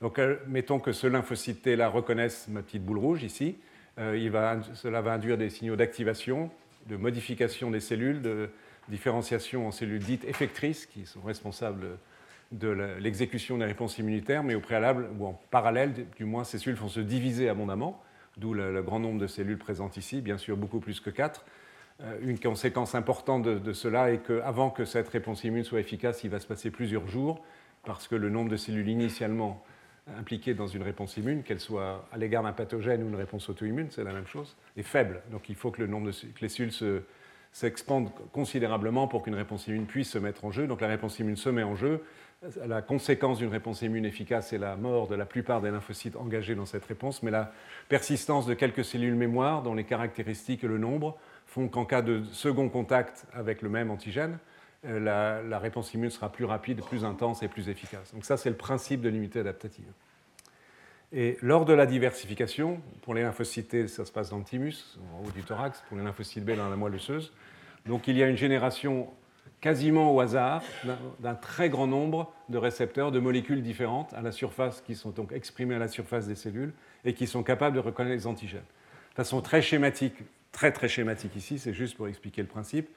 Donc, 0.00 0.18
euh, 0.18 0.36
mettons 0.46 0.78
que 0.78 0.92
ce 0.92 1.06
lymphocyte 1.06 1.62
T-là 1.62 1.88
reconnaisse 1.88 2.46
ma 2.48 2.62
petite 2.62 2.84
boule 2.84 2.98
rouge 2.98 3.24
ici. 3.24 3.56
Euh, 3.98 4.62
cela 4.74 5.00
va 5.00 5.14
induire 5.14 5.36
des 5.36 5.50
signaux 5.50 5.76
d'activation, 5.76 6.50
de 6.86 6.96
modification 6.96 7.70
des 7.70 7.80
cellules, 7.80 8.22
de 8.22 8.48
différenciation 8.88 9.66
en 9.66 9.72
cellules 9.72 9.98
dites 9.98 10.24
effectrices 10.24 10.86
qui 10.86 11.04
sont 11.04 11.20
responsables 11.20 11.98
de 12.52 12.68
l'exécution 13.00 13.58
des 13.58 13.66
réponses 13.66 13.98
immunitaires, 13.98 14.42
mais 14.42 14.54
au 14.54 14.60
préalable, 14.60 15.08
ou 15.18 15.26
en 15.26 15.38
parallèle, 15.50 15.92
du 16.16 16.24
moins, 16.24 16.44
ces 16.44 16.58
cellules 16.58 16.78
vont 16.78 16.88
se 16.88 17.00
diviser 17.00 17.48
abondamment, 17.48 18.02
d'où 18.38 18.54
le, 18.54 18.82
grand 18.82 19.00
nombre 19.00 19.20
de 19.20 19.26
cellules 19.26 19.58
présentes 19.58 19.96
ici, 19.96 20.20
bien 20.20 20.38
sûr 20.38 20.56
beaucoup 20.56 20.80
plus 20.80 21.00
que 21.00 21.10
4. 21.10 21.44
Euh, 22.00 22.18
une 22.22 22.38
conséquence 22.38 22.94
importante 22.94 23.42
de, 23.42 23.72
cela 23.72 24.12
est 24.12 24.18
qu'avant 24.18 24.70
que 24.70 24.84
cette 24.84 25.08
réponse 25.08 25.44
immune 25.44 25.64
soit 25.64 25.80
efficace, 25.80 26.24
il 26.24 26.30
va 26.30 26.40
se 26.40 26.46
passer 26.46 26.70
plusieurs 26.70 27.06
jours, 27.08 27.44
parce 27.84 28.08
que 28.08 28.14
le 28.14 28.30
nombre 28.30 28.50
de 28.50 28.56
cellules 28.56 28.88
initialement 28.88 29.64
impliquée 30.16 30.54
dans 30.54 30.66
une 30.66 30.82
réponse 30.82 31.16
immune, 31.16 31.42
qu'elle 31.42 31.60
soit 31.60 32.08
à 32.12 32.16
l'égard 32.16 32.42
d'un 32.42 32.52
pathogène 32.52 33.02
ou 33.02 33.08
une 33.08 33.16
réponse 33.16 33.48
auto-immune, 33.48 33.88
c'est 33.90 34.04
la 34.04 34.12
même 34.12 34.26
chose, 34.26 34.56
est 34.76 34.82
faible. 34.82 35.22
Donc 35.30 35.48
il 35.48 35.54
faut 35.54 35.70
que, 35.70 35.82
le 35.82 35.86
nombre 35.86 36.06
de, 36.06 36.12
que 36.12 36.40
les 36.40 36.48
cellules 36.48 36.72
s'expandent 37.52 38.10
considérablement 38.32 39.08
pour 39.08 39.22
qu'une 39.22 39.34
réponse 39.34 39.66
immune 39.66 39.86
puisse 39.86 40.10
se 40.10 40.18
mettre 40.18 40.44
en 40.44 40.50
jeu. 40.50 40.66
Donc 40.66 40.80
la 40.80 40.88
réponse 40.88 41.18
immune 41.18 41.36
se 41.36 41.50
met 41.50 41.62
en 41.62 41.74
jeu. 41.74 42.02
La 42.66 42.82
conséquence 42.82 43.38
d'une 43.38 43.50
réponse 43.50 43.82
immune 43.82 44.04
efficace 44.04 44.52
est 44.52 44.58
la 44.58 44.76
mort 44.76 45.08
de 45.08 45.16
la 45.16 45.26
plupart 45.26 45.60
des 45.60 45.72
lymphocytes 45.72 46.14
engagés 46.14 46.54
dans 46.54 46.66
cette 46.66 46.84
réponse, 46.84 47.24
mais 47.24 47.32
la 47.32 47.52
persistance 47.88 48.46
de 48.46 48.54
quelques 48.54 48.84
cellules 48.84 49.16
mémoire 49.16 49.62
dont 49.62 49.74
les 49.74 49.82
caractéristiques 49.82 50.62
et 50.62 50.68
le 50.68 50.78
nombre 50.78 51.18
font 51.46 51.66
qu'en 51.66 51.84
cas 51.84 52.00
de 52.00 52.22
second 52.30 52.68
contact 52.68 53.26
avec 53.32 53.60
le 53.60 53.68
même 53.68 53.90
antigène, 53.90 54.38
euh, 54.84 55.42
la, 55.48 55.58
réponse 55.58 55.92
immune 55.94 56.10
sera 56.10 56.30
plus 56.30 56.44
rapide, 56.44 56.80
plus 56.84 57.04
intense 57.04 57.42
et 57.42 57.48
plus 57.48 57.68
efficace. 57.68 58.14
Donc 58.14 58.24
ça, 58.24 58.36
c'est 58.36 58.50
le 58.50 58.56
principe 58.56 59.00
de 59.00 59.08
l'immunité 59.08 59.40
adaptative. 59.40 59.90
Et 61.12 61.38
lors 61.42 61.64
de 61.64 61.72
la 61.72 61.86
diversification, 61.86 62.80
pour 63.02 63.14
les 63.14 63.22
lymphocytes 63.22 63.68
T, 63.68 63.88
ça 63.88 64.04
se 64.04 64.12
passe 64.12 64.30
dans 64.30 64.38
le 64.38 64.44
thymus, 64.44 65.00
en 65.12 65.26
haut 65.26 65.30
du 65.32 65.42
thorax, 65.42 65.82
pour 65.88 65.96
les 65.96 66.04
lymphocytes 66.04 66.44
B, 66.44 66.52
dans 66.52 66.68
la 66.68 66.76
moelle 66.76 66.94
osseuse. 66.94 67.32
Donc 67.86 68.06
il 68.06 68.16
y 68.16 68.22
a 68.22 68.28
une 68.28 68.36
génération 68.36 69.08
quasiment 69.60 70.14
au 70.14 70.20
hasard 70.20 70.62
d'un 71.20 71.34
très 71.34 71.68
grand 71.68 71.86
nombre 71.86 72.32
de 72.48 72.58
récepteurs, 72.58 73.10
de 73.10 73.18
molécules 73.18 73.62
différentes 73.62 74.12
à 74.14 74.22
la 74.22 74.32
surface, 74.32 74.80
qui 74.80 74.94
sont 74.94 75.10
donc 75.10 75.32
exprimées 75.32 75.74
à 75.74 75.78
la 75.78 75.88
surface 75.88 76.26
des 76.26 76.34
cellules 76.34 76.72
et 77.04 77.14
qui 77.14 77.26
sont 77.26 77.42
capables 77.42 77.74
de 77.74 77.80
reconnaître 77.80 78.16
les 78.16 78.26
antigènes. 78.26 78.60
De 79.10 79.14
façon 79.14 79.40
très 79.40 79.62
schématique, 79.62 80.14
très 80.52 80.72
très 80.72 80.88
schématique 80.88 81.34
ici, 81.36 81.58
c'est 81.58 81.74
juste 81.74 81.96
pour 81.96 82.08
expliquer 82.08 82.42
le 82.42 82.48
principe. 82.48 82.88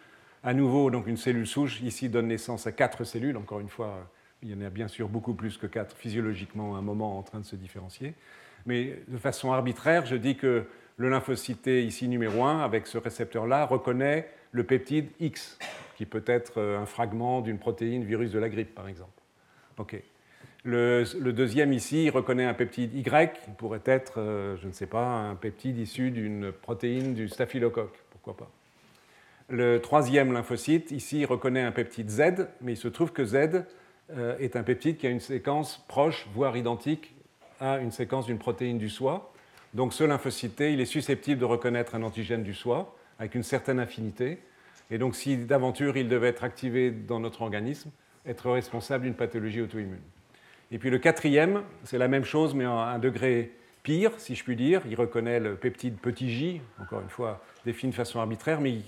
À 0.44 0.54
nouveau, 0.54 0.90
donc 0.90 1.08
une 1.08 1.18
cellule 1.18 1.48
souche 1.48 1.82
ici 1.82 2.10
donne 2.10 2.28
naissance 2.28 2.68
à 2.68 2.72
quatre 2.72 3.04
cellules. 3.04 3.38
Encore 3.38 3.60
une 3.60 3.70
fois, 3.70 4.10
il 4.42 4.50
y 4.50 4.54
en 4.56 4.66
a 4.66 4.70
bien 4.70 4.88
sûr 4.88 5.08
beaucoup 5.08 5.34
plus 5.34 5.58
que 5.58 5.68
quatre 5.68 5.96
physiologiquement 5.96 6.76
à 6.76 6.80
un 6.80 6.82
moment 6.82 7.18
en 7.18 7.24
train 7.24 7.40
de 7.40 7.46
se 7.46 7.56
différencier. 7.56 8.14
Mais 8.66 9.00
de 9.08 9.18
façon 9.18 9.52
arbitraire, 9.52 10.06
je 10.06 10.16
dis 10.16 10.36
que 10.36 10.66
le 10.98 11.10
lymphocyte 11.10 11.68
ici 11.68 12.08
numéro 12.08 12.44
1, 12.44 12.60
avec 12.60 12.88
ce 12.88 12.98
récepteur-là, 12.98 13.66
reconnaît 13.66 14.30
le 14.52 14.64
peptide 14.64 15.10
X, 15.20 15.58
qui 16.02 16.08
peut 16.08 16.24
être 16.26 16.54
euh, 16.58 16.80
un 16.80 16.88
fragment 16.88 17.42
d'une 17.42 17.60
protéine 17.60 18.04
virus 18.04 18.32
de 18.32 18.40
la 18.40 18.50
grippe, 18.50 18.74
par 18.74 18.88
exemple. 18.88 19.22
Le, 20.64 21.04
deuxième 21.32 21.74
ici 21.74 22.10
reconnaît 22.10 22.46
un 22.46 22.56
peptide 22.56 22.92
Y, 22.96 23.34
qui 23.34 23.52
pourrait 23.56 23.84
être, 23.86 24.20
euh, 24.20 24.58
je 24.58 24.68
ne 24.68 24.72
sais 24.72 24.88
pas, 24.88 25.06
un 25.06 25.36
peptide 25.36 25.78
issu 25.78 26.10
d'une 26.10 26.52
protéine 26.52 27.14
du 27.14 27.30
staphylocoque, 27.30 28.00
pourquoi 28.10 28.36
pas. 28.36 28.50
Le 29.48 29.80
troisième 29.80 30.34
lymphocyte, 30.34 30.90
ici, 30.90 31.24
reconnaît 31.24 31.62
un 31.62 31.72
peptide 31.72 32.10
Z, 32.10 32.48
mais 32.62 32.74
il 32.74 32.78
se 32.78 32.88
trouve 32.88 33.12
que 33.12 33.24
Z 33.24 33.64
euh, 34.10 34.36
est 34.40 34.56
un 34.56 34.64
peptide 34.64 34.98
qui 34.98 35.06
a 35.06 35.12
une 35.12 35.20
séquence 35.20 35.86
proche, 35.88 36.28
voire 36.34 36.58
identique 36.58 37.14
à 37.60 37.78
une 37.78 37.92
séquence 37.92 38.26
d'une 38.26 38.40
protéine 38.40 38.80
du 38.80 38.90
soi. 38.90 39.32
Donc 39.76 39.94
ce 39.94 40.04
lymphocyte 40.04 40.62
il 40.62 40.82
est 40.82 40.86
susceptible 40.86 41.40
de 41.40 41.46
reconnaître 41.46 41.94
un 41.94 42.02
antigène 42.02 42.42
du 42.42 42.56
soi 42.56 42.96
avec 43.20 43.36
une 43.36 43.44
certaine 43.44 43.80
affinité. 43.80 44.40
Et 44.92 44.98
donc 44.98 45.16
si 45.16 45.38
d'aventure 45.38 45.98
il 45.98 46.08
devait 46.08 46.28
être 46.28 46.44
activé 46.44 46.92
dans 46.92 47.20
notre 47.20 47.42
organisme, 47.42 47.90
être 48.26 48.52
responsable 48.52 49.06
d'une 49.06 49.16
pathologie 49.16 49.62
auto-immune. 49.62 50.02
Et 50.72 50.78
puis 50.78 50.90
le 50.90 51.00
quatrième, 51.00 51.64
c'est 51.84 51.98
la 51.98 52.08
même 52.08 52.24
chose, 52.24 52.54
mais 52.54 52.66
à 52.66 52.72
un 52.72 53.00
degré 53.00 53.52
pire, 53.84 54.12
si 54.18 54.36
je 54.36 54.44
puis 54.44 54.56
dire. 54.56 54.82
Il 54.88 54.96
reconnaît 54.96 55.40
le 55.40 55.56
peptide 55.56 55.98
petit 55.98 56.30
j, 56.30 56.62
encore 56.80 57.02
une 57.02 57.10
fois 57.10 57.42
défini 57.66 57.92
de 57.92 57.96
façon 57.96 58.20
arbitraire, 58.20 58.62
mais 58.62 58.82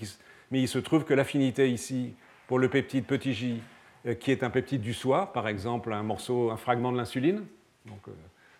il 0.50 0.68
se 0.68 0.78
trouve 0.78 1.04
que 1.04 1.14
l'affinité 1.14 1.70
ici 1.70 2.14
pour 2.46 2.58
le 2.58 2.68
peptide 2.68 3.04
petit 3.04 3.32
j, 3.32 3.60
euh, 4.06 4.14
qui 4.14 4.30
est 4.30 4.42
un 4.42 4.50
peptide 4.50 4.82
du 4.82 4.94
soi, 4.94 5.32
par 5.32 5.48
exemple 5.48 5.92
un 5.92 6.02
morceau, 6.02 6.50
un 6.50 6.56
fragment 6.56 6.92
de 6.92 6.98
l'insuline. 6.98 7.44
Donc, 7.86 8.00
euh, 8.08 8.12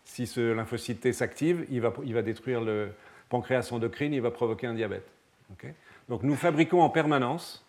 si 0.04 0.26
ce 0.26 0.52
lymphocyte 0.52 1.00
T 1.00 1.12
s'active, 1.12 1.66
il 1.70 1.80
va, 1.80 1.92
il 2.04 2.14
va, 2.14 2.22
détruire 2.22 2.60
le 2.60 2.90
pancréas 3.28 3.68
endocrine, 3.72 4.12
il 4.12 4.20
va 4.20 4.30
provoquer 4.30 4.66
un 4.66 4.74
diabète. 4.74 5.06
Donc 6.08 6.22
nous 6.22 6.36
fabriquons 6.36 6.82
en 6.82 6.90
permanence, 6.90 7.64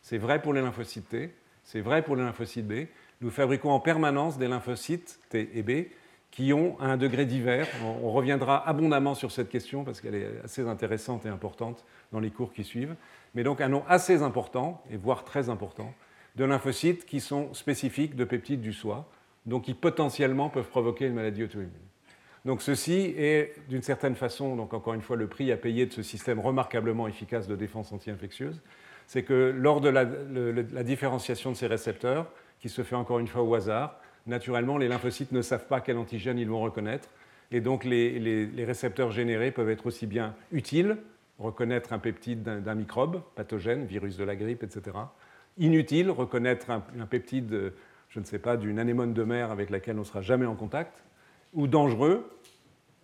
c'est 0.00 0.18
vrai 0.18 0.40
pour 0.40 0.52
les 0.52 0.60
lymphocytes 0.60 1.08
T, 1.08 1.34
c'est 1.62 1.80
vrai 1.80 2.02
pour 2.02 2.16
les 2.16 2.22
lymphocytes 2.22 2.66
B, 2.66 2.86
nous 3.20 3.30
fabriquons 3.30 3.70
en 3.70 3.80
permanence 3.80 4.38
des 4.38 4.48
lymphocytes 4.48 5.18
T 5.30 5.50
et 5.54 5.62
B 5.62 5.88
qui 6.30 6.52
ont 6.52 6.76
un 6.80 6.96
degré 6.96 7.26
divers. 7.26 7.68
On 8.02 8.10
reviendra 8.10 8.68
abondamment 8.68 9.14
sur 9.14 9.30
cette 9.30 9.48
question 9.48 9.84
parce 9.84 10.00
qu'elle 10.00 10.16
est 10.16 10.40
assez 10.42 10.66
intéressante 10.66 11.24
et 11.26 11.28
importante 11.28 11.84
dans 12.10 12.18
les 12.18 12.30
cours 12.30 12.52
qui 12.52 12.64
suivent. 12.64 12.96
Mais 13.34 13.44
donc 13.44 13.60
un 13.60 13.68
nom 13.68 13.84
assez 13.88 14.22
important, 14.22 14.82
et 14.90 14.96
voire 14.96 15.22
très 15.22 15.48
important, 15.48 15.94
de 16.34 16.44
lymphocytes 16.44 17.06
qui 17.06 17.20
sont 17.20 17.54
spécifiques 17.54 18.16
de 18.16 18.24
peptides 18.24 18.60
du 18.60 18.72
soi, 18.72 19.08
donc 19.46 19.64
qui 19.64 19.74
potentiellement 19.74 20.48
peuvent 20.48 20.68
provoquer 20.68 21.06
une 21.06 21.14
maladie 21.14 21.44
auto-immune. 21.44 21.70
Donc 22.44 22.60
ceci 22.60 23.14
est 23.16 23.54
d'une 23.68 23.82
certaine 23.82 24.14
façon, 24.14 24.54
donc 24.54 24.74
encore 24.74 24.94
une 24.94 25.00
fois, 25.00 25.16
le 25.16 25.26
prix 25.26 25.50
à 25.50 25.56
payer 25.56 25.86
de 25.86 25.92
ce 25.92 26.02
système 26.02 26.38
remarquablement 26.38 27.08
efficace 27.08 27.48
de 27.48 27.56
défense 27.56 27.90
anti-infectieuse, 27.92 28.60
c'est 29.06 29.22
que 29.22 29.54
lors 29.56 29.80
de 29.80 29.88
la, 29.88 30.04
différenciation 30.82 31.52
de 31.52 31.56
ces 31.56 31.66
récepteurs, 31.66 32.30
qui 32.60 32.68
se 32.68 32.82
fait 32.82 32.96
encore 32.96 33.18
une 33.18 33.28
fois 33.28 33.42
au 33.42 33.54
hasard, 33.54 33.98
naturellement, 34.26 34.78
les 34.78 34.88
lymphocytes 34.88 35.32
ne 35.32 35.42
savent 35.42 35.66
pas 35.66 35.80
quel 35.80 35.98
antigène 35.98 36.38
ils 36.38 36.48
vont 36.48 36.60
reconnaître. 36.60 37.08
Et 37.50 37.60
donc, 37.60 37.84
les, 37.84 38.50
récepteurs 38.64 39.10
générés 39.10 39.50
peuvent 39.50 39.68
être 39.70 39.86
aussi 39.86 40.06
bien 40.06 40.34
utiles, 40.52 40.96
reconnaître 41.38 41.92
un 41.92 41.98
peptide 41.98 42.42
d'un 42.42 42.74
microbe 42.74 43.22
pathogène, 43.34 43.84
virus 43.84 44.16
de 44.16 44.24
la 44.24 44.36
grippe, 44.36 44.62
etc. 44.62 44.96
Inutile, 45.58 46.10
reconnaître 46.10 46.70
un, 46.70 47.06
peptide, 47.06 47.72
je 48.08 48.20
ne 48.20 48.24
sais 48.24 48.38
pas, 48.38 48.56
d'une 48.56 48.78
anémone 48.78 49.12
de 49.12 49.22
mer 49.24 49.50
avec 49.50 49.70
laquelle 49.70 49.96
on 49.96 50.00
ne 50.00 50.04
sera 50.04 50.22
jamais 50.22 50.46
en 50.46 50.54
contact. 50.54 51.04
Ou 51.54 51.66
dangereux, 51.66 52.30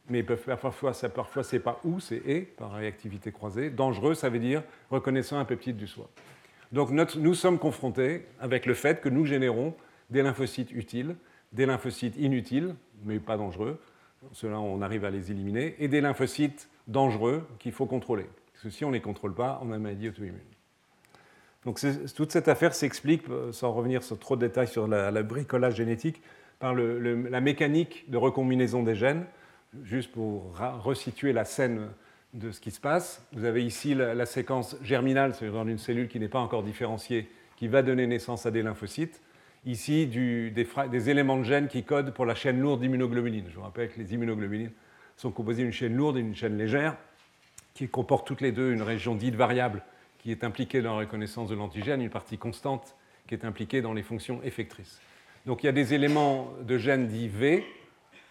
mais 0.09 0.23
parfois, 0.23 0.92
ça, 0.92 1.09
parfois 1.09 1.45
c'est 1.45 1.61
pas 1.61 1.80
ou, 1.85 2.00
c'est 2.00 2.23
et, 2.26 2.40
par 2.42 2.73
réactivité 2.73 3.33
croisée. 3.33 3.71
Dangereux, 3.71 4.14
ça 4.14 4.28
veut 4.28 4.38
dire 4.38 4.62
reconnaissant 4.90 5.38
un 5.38 5.45
peptide 5.45 5.76
du 5.76 5.87
soi. 5.87 6.09
Donc 6.73 6.90
nous 6.90 7.35
sommes 7.35 7.59
confrontés 7.59 8.26
avec 8.38 8.66
le 8.66 8.75
fait 8.75 9.00
que 9.00 9.09
nous 9.09 9.25
générons 9.25 9.75
des 10.11 10.23
lymphocytes 10.23 10.71
utiles, 10.73 11.16
des 11.52 11.66
lymphocytes 11.66 12.16
inutiles, 12.16 12.75
mais 13.04 13.19
pas 13.19 13.37
dangereux, 13.37 13.80
ceux-là 14.33 14.61
on 14.61 14.83
arrive 14.83 15.04
à 15.04 15.11
les 15.11 15.30
éliminer, 15.30 15.75
et 15.78 15.88
des 15.88 16.00
lymphocytes 16.00 16.69
dangereux 16.87 17.47
qu'il 17.59 17.73
faut 17.73 17.87
contrôler. 17.87 18.26
Si 18.69 18.85
on 18.85 18.88
ne 18.88 18.95
les 18.95 19.00
contrôle 19.00 19.35
pas, 19.35 19.61
on 19.62 19.73
a 19.73 19.76
une 19.76 19.83
maladie 19.83 20.09
auto-immune. 20.09 20.38
Donc 21.64 21.80
toute 22.14 22.33
cette 22.33 22.49
affaire 22.49 22.75
s'explique, 22.75 23.28
euh, 23.28 23.52
sans 23.52 23.73
revenir 23.73 24.02
sur 24.02 24.19
trop 24.19 24.37
de 24.37 24.47
détails 24.47 24.69
sur 24.69 24.87
la, 24.87 25.23
bricolage 25.23 25.75
génétique, 25.75 26.23
par 26.61 26.75
la 26.75 27.40
mécanique 27.40 28.09
de 28.09 28.17
recombinaison 28.17 28.85
des 28.85 28.95
gènes. 28.95 29.25
Juste 29.83 30.12
pour 30.12 30.57
resituer 30.83 31.33
la 31.33 31.45
scène 31.45 31.88
de 32.35 32.52
ce 32.52 32.61
qui 32.61 32.71
se 32.71 32.81
passe, 32.81 33.26
vous 33.33 33.45
avez 33.45 33.64
ici 33.64 33.95
la, 33.95 34.26
séquence 34.26 34.76
germinale, 34.83 35.35
c'est-à-dire 35.35 35.64
dans 35.64 35.69
une 35.69 35.79
cellule 35.79 36.07
qui 36.07 36.21
n'est 36.21 36.29
pas 36.29 36.38
encore 36.38 36.62
différenciée, 36.62 37.29
qui 37.57 37.67
va 37.67 37.83
donner 37.83 38.07
naissance 38.07 38.47
à 38.47 38.50
des 38.50 38.62
lymphocytes. 38.62 39.21
Ici, 39.67 40.07
des, 40.07 41.11
éléments 41.11 41.38
de 41.38 41.45
gènes 41.45 41.69
qui 41.69 41.83
codent 41.83 42.12
pour 42.12 42.26
la 42.26 42.35
chaîne 42.35 42.61
lourde 42.61 42.81
d'immunoglobulines. 42.81 43.47
Je 43.49 43.57
vous 43.57 43.62
rappelle 43.62 43.90
que 43.90 43.99
les 43.99 44.14
immunoglobulines 44.14 44.73
sont 45.17 45.31
composées 45.31 45.62
d'une 45.62 45.73
chaîne 45.73 45.97
lourde 45.97 46.19
et 46.19 46.23
d'une 46.23 46.37
chaîne 46.37 46.57
légère, 46.57 46.97
qui 47.75 47.88
comportent 47.88 48.26
toutes 48.26 48.40
les 48.40 48.52
deux 48.52 48.73
une 48.73 48.83
région 48.83 49.14
dite 49.14 49.35
variable 49.35 49.83
qui 50.19 50.31
est 50.31 50.45
impliquée 50.45 50.83
dans 50.83 50.93
la 50.93 51.00
reconnaissance 51.00 51.49
de 51.49 51.55
l'antigène, 51.55 52.02
une 52.02 52.11
partie 52.11 52.37
constante 52.37 52.95
qui 53.26 53.35
est 53.35 53.45
impliquée 53.45 53.81
dans 53.81 53.95
les 53.95 54.02
fonctions 54.02 54.43
effectrices. 54.43 55.00
Donc 55.47 55.62
il 55.62 55.66
y 55.66 55.68
a 55.68 55.73
des 55.73 55.94
éléments 55.94 56.52
de 56.62 56.76
gènes 56.78 57.06
dits 57.06 57.28
V 57.28 57.64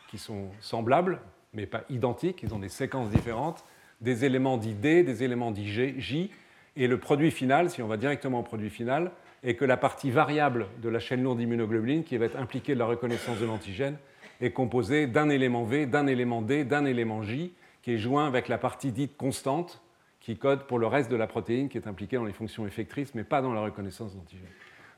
qui 0.10 0.18
sont 0.18 0.50
semblables, 0.60 1.20
mais 1.54 1.66
pas 1.66 1.84
identiques, 1.90 2.44
ils 2.44 2.54
ont 2.54 2.60
des 2.60 2.70
séquences 2.70 3.10
différentes, 3.10 3.64
des 4.02 4.26
éléments 4.26 4.58
dits 4.58 4.76
D, 4.76 5.04
des 5.04 5.24
éléments 5.24 5.52
dits 5.52 5.68
J, 5.68 6.32
et 6.76 6.88
le 6.88 6.98
produit 6.98 7.32
final, 7.32 7.70
si 7.70 7.82
on 7.82 7.88
va 7.88 7.98
directement 7.98 8.40
au 8.40 8.44
produit 8.44 8.70
final, 8.70 9.12
est 9.44 9.56
que 9.56 9.66
la 9.66 9.78
partie 9.78 10.12
variable 10.12 10.68
de 10.82 10.90
la 10.90 11.00
chaîne 11.00 11.24
lourde 11.24 11.40
d'immunoglobuline, 11.40 12.04
qui 12.04 12.18
va 12.18 12.26
être 12.26 12.38
impliquée 12.38 12.76
dans 12.76 12.86
la 12.86 12.92
reconnaissance 12.92 13.40
de 13.40 13.46
l'antigène, 13.46 13.98
est 14.42 14.52
composée 14.52 15.08
d'un 15.08 15.30
élément 15.30 15.64
V, 15.64 15.86
d'un 15.86 16.08
élément 16.08 16.42
D, 16.42 16.64
d'un 16.64 16.86
élément 16.86 17.24
J, 17.24 17.54
qui 17.82 17.94
est 17.94 17.98
joint 17.98 18.28
avec 18.28 18.48
la 18.48 18.58
partie 18.58 18.92
dite 18.92 19.18
constante, 19.18 19.82
qui 20.20 20.38
code 20.38 20.68
pour 20.68 20.80
le 20.80 20.88
reste 20.88 21.10
de 21.10 21.16
la 21.16 21.28
protéine 21.28 21.70
qui 21.70 21.78
est 21.78 21.88
impliquée 21.88 22.18
dans 22.18 22.26
les 22.26 22.34
fonctions 22.34 22.68
effectrices, 22.68 23.16
mais 23.16 23.24
pas 23.24 23.42
dans 23.42 23.54
la 23.54 23.62
reconnaissance 23.62 24.16
d'antigène. 24.16 24.48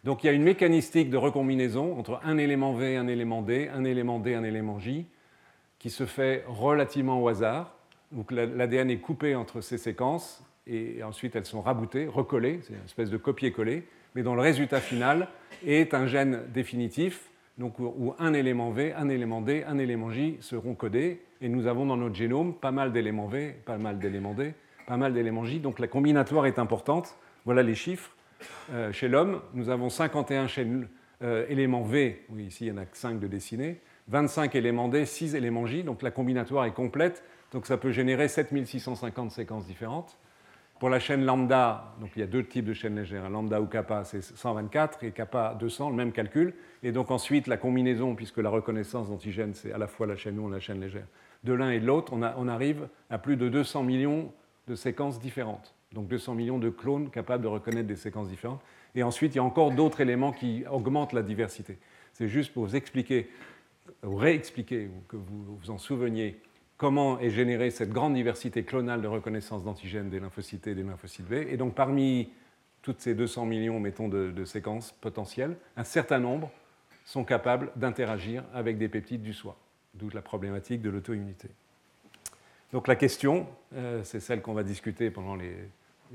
Donc 0.03 0.23
il 0.23 0.27
y 0.27 0.29
a 0.29 0.33
une 0.33 0.43
mécanistique 0.43 1.09
de 1.09 1.17
recombinaison 1.17 1.97
entre 1.97 2.19
un 2.23 2.37
élément 2.37 2.73
V, 2.73 2.97
un 2.97 3.07
élément 3.07 3.41
D, 3.41 3.69
un 3.73 3.83
élément 3.83 4.19
D, 4.19 4.33
un 4.33 4.43
élément 4.43 4.79
J, 4.79 5.05
qui 5.77 5.89
se 5.89 6.05
fait 6.05 6.43
relativement 6.47 7.21
au 7.21 7.27
hasard. 7.27 7.75
Donc 8.11 8.31
l'ADN 8.31 8.89
est 8.89 8.97
coupé 8.97 9.35
entre 9.35 9.61
ces 9.61 9.77
séquences 9.77 10.43
et 10.67 11.03
ensuite 11.03 11.35
elles 11.35 11.45
sont 11.45 11.61
raboutées, 11.61 12.07
recollées, 12.07 12.59
c'est 12.63 12.73
une 12.73 12.85
espèce 12.85 13.09
de 13.09 13.17
copier-coller, 13.17 13.83
mais 14.15 14.23
dont 14.23 14.35
le 14.35 14.41
résultat 14.41 14.79
final 14.79 15.27
est 15.65 15.93
un 15.93 16.07
gène 16.07 16.41
définitif, 16.53 17.29
donc 17.57 17.79
où 17.79 18.13
un 18.17 18.33
élément 18.33 18.71
V, 18.71 18.93
un 18.93 19.07
élément 19.09 19.41
D, 19.41 19.63
un 19.67 19.77
élément 19.77 20.09
J 20.09 20.37
seront 20.39 20.73
codés, 20.73 21.21
et 21.41 21.49
nous 21.49 21.67
avons 21.67 21.85
dans 21.85 21.97
notre 21.97 22.15
génome 22.15 22.53
pas 22.53 22.71
mal 22.71 22.91
d'éléments 22.91 23.27
V, 23.27 23.55
pas 23.65 23.77
mal 23.77 23.99
d'éléments 23.99 24.33
D, 24.33 24.53
pas 24.87 24.97
mal 24.97 25.13
d'éléments 25.13 25.45
J, 25.45 25.59
donc 25.59 25.79
la 25.79 25.87
combinatoire 25.87 26.47
est 26.47 26.59
importante. 26.59 27.15
Voilà 27.45 27.63
les 27.63 27.75
chiffres. 27.75 28.11
Euh, 28.71 28.91
chez 28.91 29.07
l'homme, 29.07 29.41
nous 29.53 29.69
avons 29.69 29.89
51 29.89 30.47
euh, 31.21 31.45
éléments 31.49 31.83
V, 31.83 32.25
ici 32.37 32.65
il 32.65 32.67
y 32.69 32.71
en 32.71 32.77
a 32.77 32.85
5 32.91 33.19
de 33.19 33.27
dessinés, 33.27 33.81
25 34.07 34.55
éléments 34.55 34.87
D, 34.87 35.05
6 35.05 35.35
éléments 35.35 35.65
J, 35.65 35.83
donc 35.83 36.01
la 36.01 36.11
combinatoire 36.11 36.65
est 36.65 36.73
complète, 36.73 37.23
donc 37.51 37.65
ça 37.65 37.77
peut 37.77 37.91
générer 37.91 38.27
7650 38.27 39.31
séquences 39.31 39.67
différentes. 39.67 40.17
Pour 40.81 40.89
la 40.89 40.99
chaîne 40.99 41.23
lambda, 41.23 41.93
donc 41.99 42.09
il 42.15 42.21
y 42.21 42.23
a 42.23 42.25
deux 42.25 42.43
types 42.43 42.65
de 42.65 42.73
chaînes 42.73 42.95
légères, 42.95 43.29
lambda 43.29 43.61
ou 43.61 43.67
kappa, 43.67 44.03
c'est 44.03 44.23
124 44.23 45.03
et 45.03 45.11
kappa 45.11 45.55
200, 45.59 45.91
le 45.91 45.95
même 45.95 46.11
calcul. 46.11 46.55
Et 46.81 46.91
donc 46.91 47.11
ensuite, 47.11 47.45
la 47.45 47.57
combinaison, 47.57 48.15
puisque 48.15 48.39
la 48.39 48.49
reconnaissance 48.49 49.09
d'antigènes, 49.09 49.53
c'est 49.53 49.71
à 49.71 49.77
la 49.77 49.85
fois 49.85 50.07
la 50.07 50.15
chaîne 50.15 50.37
longue 50.37 50.49
et 50.49 50.55
la 50.55 50.59
chaîne 50.59 50.81
légère, 50.81 51.05
de 51.43 51.53
l'un 51.53 51.69
et 51.69 51.79
de 51.79 51.85
l'autre, 51.85 52.13
on, 52.13 52.47
arrive 52.47 52.87
à 53.11 53.19
plus 53.19 53.37
de 53.37 53.47
200 53.47 53.83
millions 53.83 54.33
de 54.67 54.73
séquences 54.73 55.19
différentes. 55.19 55.75
Donc 55.93 56.07
200 56.07 56.35
millions 56.35 56.57
de 56.57 56.69
clones 56.69 57.09
capables 57.09 57.43
de 57.43 57.47
reconnaître 57.47 57.87
des 57.87 57.95
séquences 57.95 58.29
différentes. 58.29 58.61
Et 58.95 59.03
ensuite, 59.03 59.35
il 59.35 59.37
y 59.37 59.39
a 59.39 59.43
encore 59.43 59.71
d'autres 59.71 60.01
éléments 60.01 60.31
qui 60.31 60.63
augmentent 60.69 61.13
la 61.13 61.23
diversité. 61.23 61.77
C'est 62.13 62.27
juste 62.27 62.53
pour 62.53 62.65
vous 62.65 62.75
expliquer, 62.75 63.29
ou 64.03 64.15
réexpliquer, 64.15 64.89
que 65.07 65.15
vous 65.15 65.57
vous 65.59 65.69
en 65.71 65.77
souveniez, 65.77 66.39
comment 66.77 67.19
est 67.19 67.29
générée 67.29 67.69
cette 67.69 67.91
grande 67.91 68.15
diversité 68.15 68.63
clonale 68.63 69.01
de 69.01 69.07
reconnaissance 69.07 69.63
d'antigènes 69.63 70.09
des 70.09 70.19
lymphocytes 70.19 70.67
et 70.67 70.75
des 70.75 70.83
lymphocytes 70.83 71.27
B. 71.27 71.33
Et 71.33 71.57
donc 71.57 71.75
parmi 71.75 72.29
toutes 72.81 72.99
ces 72.99 73.13
200 73.13 73.45
millions, 73.45 73.79
mettons, 73.79 74.07
de, 74.07 74.45
séquences 74.45 74.91
potentielles, 74.91 75.55
un 75.77 75.83
certain 75.83 76.19
nombre 76.19 76.49
sont 77.05 77.23
capables 77.23 77.71
d'interagir 77.75 78.43
avec 78.53 78.77
des 78.77 78.87
peptides 78.87 79.21
du 79.21 79.33
soi, 79.33 79.57
d'où 79.93 80.09
la 80.09 80.21
problématique 80.21 80.81
de 80.81 80.89
l'auto-immunité. 80.89 81.49
Donc 82.71 82.87
la 82.87 82.95
question, 82.95 83.47
euh, 83.75 84.01
c'est 84.03 84.19
celle 84.19 84.41
qu'on 84.41 84.53
va 84.53 84.63
discuter 84.63 85.11
pendant 85.11 85.35
les, 85.35 85.55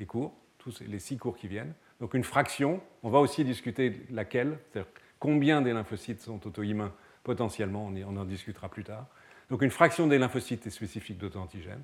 cours, 0.04 0.34
tous 0.58 0.80
les 0.80 0.98
six 0.98 1.16
cours 1.16 1.36
qui 1.36 1.48
viennent. 1.48 1.72
Donc 2.00 2.12
une 2.12 2.24
fraction, 2.24 2.80
on 3.02 3.08
va 3.08 3.20
aussi 3.20 3.44
discuter 3.44 4.02
laquelle, 4.10 4.58
c'est-à-dire 4.70 4.90
combien 5.18 5.62
des 5.62 5.72
lymphocytes 5.72 6.20
sont 6.20 6.46
auto-immuns 6.46 6.92
potentiellement, 7.22 7.86
on, 7.86 8.16
en 8.16 8.24
discutera 8.24 8.68
plus 8.68 8.84
tard. 8.84 9.06
Donc 9.50 9.62
une 9.62 9.70
fraction 9.70 10.06
des 10.06 10.18
lymphocytes 10.18 10.66
est 10.66 10.70
spécifique 10.70 11.18
d'auto-antigènes. 11.18 11.82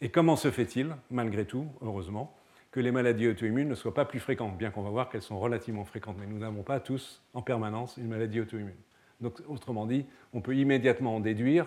Et 0.00 0.10
comment 0.10 0.36
se 0.36 0.50
fait-il, 0.50 0.94
malgré 1.10 1.46
tout, 1.46 1.66
heureusement, 1.80 2.36
que 2.70 2.80
les 2.80 2.90
maladies 2.90 3.28
auto-immunes 3.28 3.68
ne 3.68 3.74
soient 3.74 3.94
pas 3.94 4.04
plus 4.04 4.20
fréquentes, 4.20 4.58
bien 4.58 4.70
qu'on 4.70 4.82
va 4.82 4.90
voir 4.90 5.08
qu'elles 5.08 5.22
sont 5.22 5.38
relativement 5.38 5.84
fréquentes, 5.84 6.16
mais 6.18 6.26
nous 6.26 6.38
n'avons 6.38 6.62
pas 6.62 6.80
tous 6.80 7.22
en 7.32 7.40
permanence 7.40 7.96
une 7.96 8.08
maladie 8.08 8.40
auto-immune. 8.40 8.76
Donc 9.20 9.40
autrement 9.48 9.86
dit, 9.86 10.04
on 10.34 10.42
peut 10.42 10.54
immédiatement 10.54 11.16
en 11.16 11.20
déduire 11.20 11.66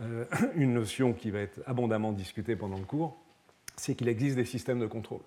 euh, 0.00 0.24
une 0.54 0.72
notion 0.72 1.12
qui 1.12 1.30
va 1.30 1.40
être 1.40 1.60
abondamment 1.66 2.12
discutée 2.12 2.56
pendant 2.56 2.78
le 2.78 2.84
cours, 2.84 3.18
c'est 3.76 3.94
qu'il 3.94 4.08
existe 4.08 4.36
des 4.36 4.44
systèmes 4.44 4.80
de 4.80 4.86
contrôle. 4.86 5.22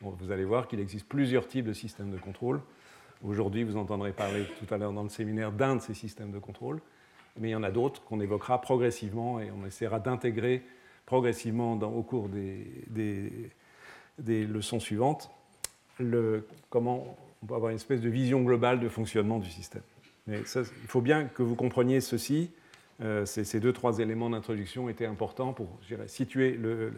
vous 0.00 0.30
allez 0.30 0.44
voir 0.44 0.68
qu'il 0.68 0.80
existe 0.80 1.08
plusieurs 1.08 1.46
types 1.46 1.66
de 1.66 1.72
systèmes 1.72 2.10
de 2.10 2.18
contrôle. 2.18 2.60
Aujourd'hui, 3.24 3.64
vous 3.64 3.76
entendrez 3.76 4.12
parler 4.12 4.44
tout 4.58 4.72
à 4.72 4.78
l'heure 4.78 4.92
dans 4.92 5.02
le 5.02 5.08
séminaire 5.08 5.50
d'un 5.50 5.76
de 5.76 5.80
ces 5.80 5.94
systèmes 5.94 6.30
de 6.30 6.38
contrôle, 6.38 6.80
mais 7.38 7.48
il 7.48 7.52
y 7.52 7.56
en 7.56 7.64
a 7.64 7.70
d'autres 7.70 8.02
qu'on 8.04 8.20
évoquera 8.20 8.60
progressivement 8.60 9.40
et 9.40 9.50
on 9.50 9.66
essaiera 9.66 9.98
d'intégrer 9.98 10.62
progressivement 11.04 11.72
au 11.72 12.02
cours 12.02 12.28
des, 12.28 13.50
leçons 14.18 14.78
suivantes 14.78 15.30
le, 15.98 16.46
comment 16.70 17.16
on 17.42 17.46
peut 17.46 17.54
avoir 17.54 17.70
une 17.70 17.76
espèce 17.76 18.00
de 18.00 18.08
vision 18.08 18.42
globale 18.42 18.78
de 18.78 18.88
fonctionnement 18.88 19.38
du 19.38 19.50
système. 19.50 19.82
Mais 20.26 20.40
il 20.40 20.86
faut 20.86 21.00
bien 21.00 21.24
que 21.24 21.42
vous 21.42 21.54
compreniez 21.54 22.00
ceci 22.00 22.50
euh, 23.00 23.24
ces, 23.24 23.60
deux, 23.60 23.72
trois 23.72 24.00
éléments 24.00 24.30
d'introduction 24.30 24.88
étaient 24.88 25.06
importants 25.06 25.52
pour 25.52 25.68
situer 26.06 26.52
le, 26.52 26.92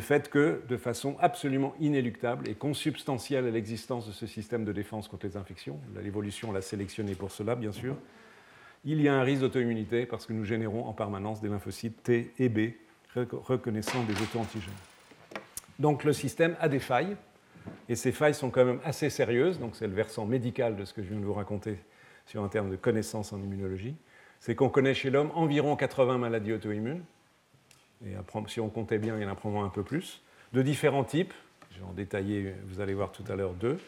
fait 0.00 0.28
que, 0.28 0.62
de 0.68 0.76
façon 0.76 1.16
absolument 1.20 1.74
inéluctable 1.80 2.48
et 2.48 2.54
consubstantielle 2.54 3.46
à 3.46 3.50
l'existence 3.50 4.06
de 4.06 4.12
ce 4.12 4.26
système 4.26 4.64
de 4.64 4.72
défense 4.72 5.08
contre 5.08 5.26
les 5.26 5.36
infections, 5.36 5.78
l'évolution 6.02 6.52
l'a 6.52 6.62
sélectionné 6.62 7.14
pour 7.14 7.30
cela, 7.30 7.54
bien 7.54 7.72
sûr, 7.72 7.96
il 8.84 9.00
y 9.00 9.08
a 9.08 9.14
un 9.14 9.22
risque 9.22 9.42
d'auto-immunité 9.42 10.06
parce 10.06 10.26
que 10.26 10.32
nous 10.32 10.44
générons 10.44 10.84
en 10.84 10.92
permanence 10.92 11.40
des 11.40 11.48
lymphocytes 11.48 12.02
T 12.02 12.32
et 12.38 12.48
B 12.48 12.72
reconnaissant 13.14 14.02
des 14.04 14.14
auto-antigènes. 14.14 14.72
Donc 15.78 16.04
le 16.04 16.12
système 16.12 16.56
a 16.60 16.68
des 16.68 16.78
failles, 16.78 17.16
et 17.88 17.96
ces 17.96 18.12
failles 18.12 18.34
sont 18.34 18.50
quand 18.50 18.64
même 18.64 18.80
assez 18.84 19.10
sérieuses, 19.10 19.58
donc 19.58 19.74
c'est 19.74 19.86
le 19.86 19.94
versant 19.94 20.26
médical 20.26 20.76
de 20.76 20.84
ce 20.84 20.92
que 20.92 21.02
je 21.02 21.08
viens 21.08 21.20
de 21.20 21.24
vous 21.24 21.34
raconter 21.34 21.78
sur 22.26 22.42
un 22.42 22.48
terme 22.48 22.70
de 22.70 22.76
connaissance 22.76 23.32
en 23.32 23.42
immunologie 23.42 23.96
c'est 24.40 24.54
qu'on 24.54 24.68
connaît 24.68 24.94
chez 24.94 25.10
l'homme 25.10 25.30
environ 25.34 25.76
80 25.76 26.18
maladies 26.18 26.52
auto-immunes. 26.52 27.02
Et 28.04 28.14
si 28.48 28.60
on 28.60 28.68
comptait 28.68 28.98
bien, 28.98 29.16
il 29.16 29.22
y 29.22 29.24
en 29.24 29.30
a 29.30 29.34
probablement 29.34 29.66
un 29.66 29.70
peu 29.70 29.82
plus, 29.82 30.22
de 30.52 30.62
différents 30.62 31.04
types. 31.04 31.32
Je 31.70 31.78
vais 31.78 31.86
en 31.86 31.92
détailler, 31.92 32.54
vous 32.66 32.80
allez 32.80 32.94
voir 32.94 33.12
tout 33.12 33.24
à 33.28 33.36
l'heure 33.36 33.54
deux. 33.54 33.78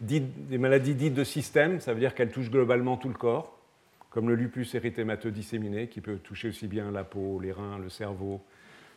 Des 0.00 0.58
maladies 0.58 0.94
dites 0.94 1.14
de 1.14 1.24
système, 1.24 1.80
ça 1.80 1.94
veut 1.94 2.00
dire 2.00 2.14
qu'elles 2.14 2.32
touchent 2.32 2.50
globalement 2.50 2.96
tout 2.96 3.08
le 3.08 3.14
corps, 3.14 3.56
comme 4.10 4.28
le 4.28 4.34
lupus 4.34 4.74
érythémateux 4.74 5.30
disséminé, 5.30 5.88
qui 5.88 6.00
peut 6.00 6.16
toucher 6.16 6.48
aussi 6.48 6.66
bien 6.66 6.90
la 6.90 7.04
peau, 7.04 7.38
les 7.40 7.52
reins, 7.52 7.78
le 7.78 7.88
cerveau, 7.88 8.42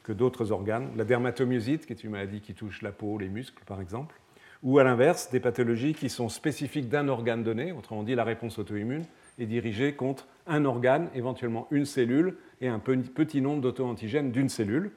que 0.03 0.11
d'autres 0.11 0.51
organes. 0.51 0.89
La 0.95 1.03
dermatomyosite, 1.03 1.85
qui 1.85 1.93
est 1.93 2.03
une 2.03 2.11
maladie 2.11 2.41
qui 2.41 2.53
touche 2.53 2.81
la 2.81 2.91
peau, 2.91 3.17
les 3.17 3.29
muscles, 3.29 3.63
par 3.65 3.81
exemple. 3.81 4.15
Ou 4.63 4.79
à 4.79 4.83
l'inverse, 4.83 5.29
des 5.31 5.39
pathologies 5.39 5.93
qui 5.93 6.09
sont 6.09 6.27
spécifiques 6.27 6.89
d'un 6.89 7.07
organe 7.07 7.43
donné, 7.43 7.71
autrement 7.71 8.01
dit 8.01 8.15
la 8.15 8.23
réponse 8.23 8.57
auto-immune, 8.57 9.05
est 9.39 9.45
dirigée 9.45 9.93
contre 9.93 10.27
un 10.47 10.65
organe, 10.65 11.09
éventuellement 11.13 11.67
une 11.71 11.85
cellule, 11.85 12.37
et 12.61 12.67
un 12.67 12.79
petit 12.79 13.41
nombre 13.41 13.61
d'auto-antigènes 13.61 14.31
d'une 14.31 14.49
cellule. 14.49 14.91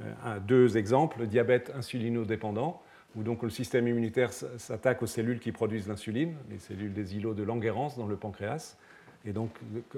Euh, 0.00 0.38
deux 0.40 0.76
exemples, 0.76 1.20
le 1.20 1.26
diabète 1.26 1.72
insulinodépendant, 1.74 2.82
où 3.16 3.22
donc 3.22 3.42
le 3.42 3.50
système 3.50 3.86
immunitaire 3.86 4.32
s'attaque 4.32 5.02
aux 5.02 5.06
cellules 5.06 5.38
qui 5.38 5.52
produisent 5.52 5.88
l'insuline, 5.88 6.34
les 6.50 6.58
cellules 6.58 6.92
des 6.92 7.16
îlots 7.16 7.34
de 7.34 7.42
Langerhans 7.42 7.94
dans 7.96 8.06
le 8.06 8.16
pancréas. 8.16 8.76
Et 9.24 9.32
donc, 9.32 9.50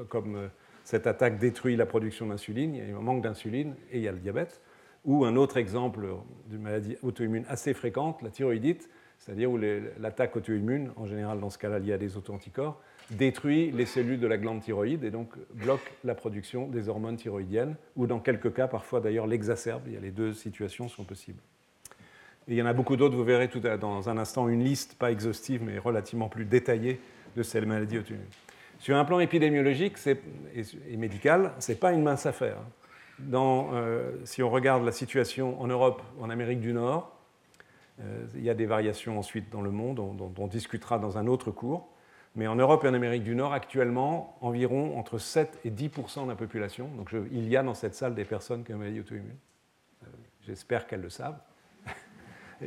comme 0.09 0.37
euh, 0.37 0.49
cette 0.85 1.07
attaque 1.07 1.39
détruit 1.39 1.77
la 1.77 1.87
production 1.87 2.27
d'insuline, 2.27 2.75
il 2.75 2.89
y 2.89 2.93
a 2.93 2.97
un 2.97 3.01
manque 3.01 3.23
d'insuline 3.23 3.75
et 3.91 3.99
il 3.99 4.03
y 4.03 4.09
a 4.09 4.13
le 4.13 4.19
diabète. 4.19 4.61
Ou 5.05 5.25
un 5.25 5.37
autre 5.37 5.57
exemple 5.57 6.07
d'une 6.49 6.63
maladie 6.63 6.97
auto-immune 7.03 7.45
assez 7.49 7.75
fréquente, 7.75 8.23
la 8.23 8.31
thyroïdite, 8.31 8.91
c'est-à-dire 9.19 9.51
où 9.51 9.57
l'attaque 9.57 10.37
auto-immune, 10.37 10.91
en 10.97 11.07
général 11.07 11.41
dans 11.41 11.51
ce 11.51 11.59
cas-là 11.59 11.79
liée 11.79 11.93
à 11.93 11.99
des 11.99 12.17
auto-anticorps, 12.17 12.81
détruit 13.11 13.71
les 13.71 13.87
cellules 13.87 14.21
de 14.21 14.27
la 14.27 14.37
glande 14.37 14.63
thyroïde 14.63 15.05
et 15.05 15.11
donc 15.11 15.31
bloque 15.55 15.93
la 16.05 16.15
production 16.15 16.67
des 16.67 16.89
hormones 16.89 17.17
thyroïdiennes, 17.17 17.77
ou 17.97 18.07
dans 18.07 18.19
quelques 18.19 18.53
cas, 18.53 18.67
parfois 18.67 19.01
d'ailleurs, 19.01 19.27
l'exacerbe. 19.27 19.83
Il 19.87 19.95
y 19.95 19.97
a 19.97 20.01
les 20.01 20.11
deux 20.11 20.33
situations 20.33 20.89
sont 20.89 21.05
possibles. 21.05 21.41
Il 22.49 22.55
y 22.55 22.63
en 22.63 22.67
a 22.67 22.73
beaucoup 22.73 22.97
d'autres, 22.97 23.17
vous 23.17 23.25
verrez 23.25 23.49
tout 23.49 23.61
à, 23.65 23.77
dans 23.77 24.09
un 24.09 24.19
instant 24.19 24.49
une 24.49 24.63
liste, 24.63 24.97
pas 24.99 25.11
exhaustive, 25.11 25.63
mais 25.65 25.79
relativement 25.79 26.29
plus 26.29 26.45
détaillée 26.45 27.01
de 27.37 27.43
ces 27.43 27.61
maladies 27.61 27.99
auto-immunes. 27.99 28.25
Sur 28.79 28.97
un 28.97 29.05
plan 29.05 29.19
épidémiologique 29.21 29.97
et, 30.07 30.97
médical, 30.97 31.53
ce 31.59 31.73
n'est 31.73 31.79
pas 31.79 31.93
une 31.93 32.03
mince 32.03 32.27
affaire. 32.27 32.59
Euh, 33.33 34.13
si 34.25 34.43
on 34.43 34.51
regarde 34.51 34.85
la 34.85 34.93
situation 34.93 35.61
en 35.61 35.67
Europe, 35.67 36.03
en 36.21 36.31
Amérique 36.31 36.61
du 36.61 36.73
Nord, 36.73 37.11
euh, 38.01 38.27
il 38.35 38.43
y 38.43 38.51
a 38.51 38.55
des 38.55 38.67
variations 38.67 39.19
ensuite 39.19 39.51
dans 39.51 39.63
le 39.63 39.71
monde, 39.71 39.97
dont, 39.97 40.33
on 40.39 40.47
discutera 40.47 40.99
dans 40.99 41.19
un 41.19 41.27
autre 41.27 41.51
cours. 41.51 41.89
Mais 42.37 42.47
en 42.47 42.55
Europe 42.55 42.85
et 42.85 42.89
en 42.89 42.95
Amérique 42.95 43.25
du 43.25 43.35
Nord, 43.35 43.55
actuellement, 43.55 44.37
environ 44.43 44.99
entre 44.99 45.19
7 45.19 45.61
et 45.65 45.71
10% 45.71 46.25
de 46.25 46.29
la 46.29 46.37
population. 46.37 46.89
Donc 46.97 47.11
il 47.33 47.49
y 47.49 47.57
a 47.57 47.63
dans 47.63 47.75
cette 47.75 47.95
salle 47.95 48.15
des 48.15 48.27
personnes 48.27 48.63
qui 48.63 48.75
ont 48.75 48.79
maladie 48.79 49.01
auto-immune. 49.01 49.37
Euh, 50.03 50.07
j'espère 50.47 50.87
qu'elles 50.87 51.03
le 51.03 51.11
savent. 51.11 51.39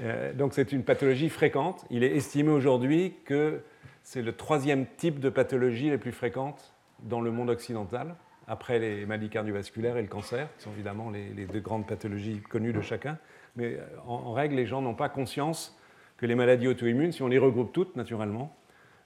Euh, 0.00 0.32
donc 0.32 0.54
c'est 0.54 0.70
une 0.70 0.84
pathologie 0.84 1.28
fréquente. 1.28 1.84
Il 1.90 2.04
est 2.04 2.14
estimé 2.14 2.50
aujourd'hui 2.50 3.14
que 3.24 3.62
c'est 4.04 4.22
le 4.22 4.32
troisième 4.32 4.86
type 4.96 5.18
de 5.18 5.28
pathologie 5.28 5.90
les 5.90 5.98
plus 5.98 6.12
fréquentes 6.12 6.72
dans 7.00 7.20
le 7.20 7.32
monde 7.32 7.50
occidental, 7.50 8.14
après 8.46 8.78
les 8.78 9.06
maladies 9.06 9.28
cardiovasculaires 9.28 9.96
et 9.96 10.02
le 10.02 10.08
cancer, 10.08 10.48
qui 10.56 10.64
sont 10.64 10.70
évidemment 10.70 11.10
les, 11.10 11.46
deux 11.46 11.58
grandes 11.58 11.86
pathologies 11.86 12.40
connues 12.40 12.72
de 12.72 12.80
chacun. 12.80 13.18
Mais 13.56 13.74
euh, 13.74 13.86
en, 14.06 14.32
règle, 14.32 14.54
les 14.54 14.66
gens 14.66 14.82
n'ont 14.82 14.94
pas 14.94 15.08
conscience 15.08 15.76
que 16.16 16.26
les 16.26 16.36
maladies 16.36 16.68
auto-immunes, 16.68 17.10
si 17.10 17.22
on 17.22 17.28
les 17.28 17.38
regroupe 17.38 17.72
toutes 17.72 17.96
naturellement, 17.96 18.56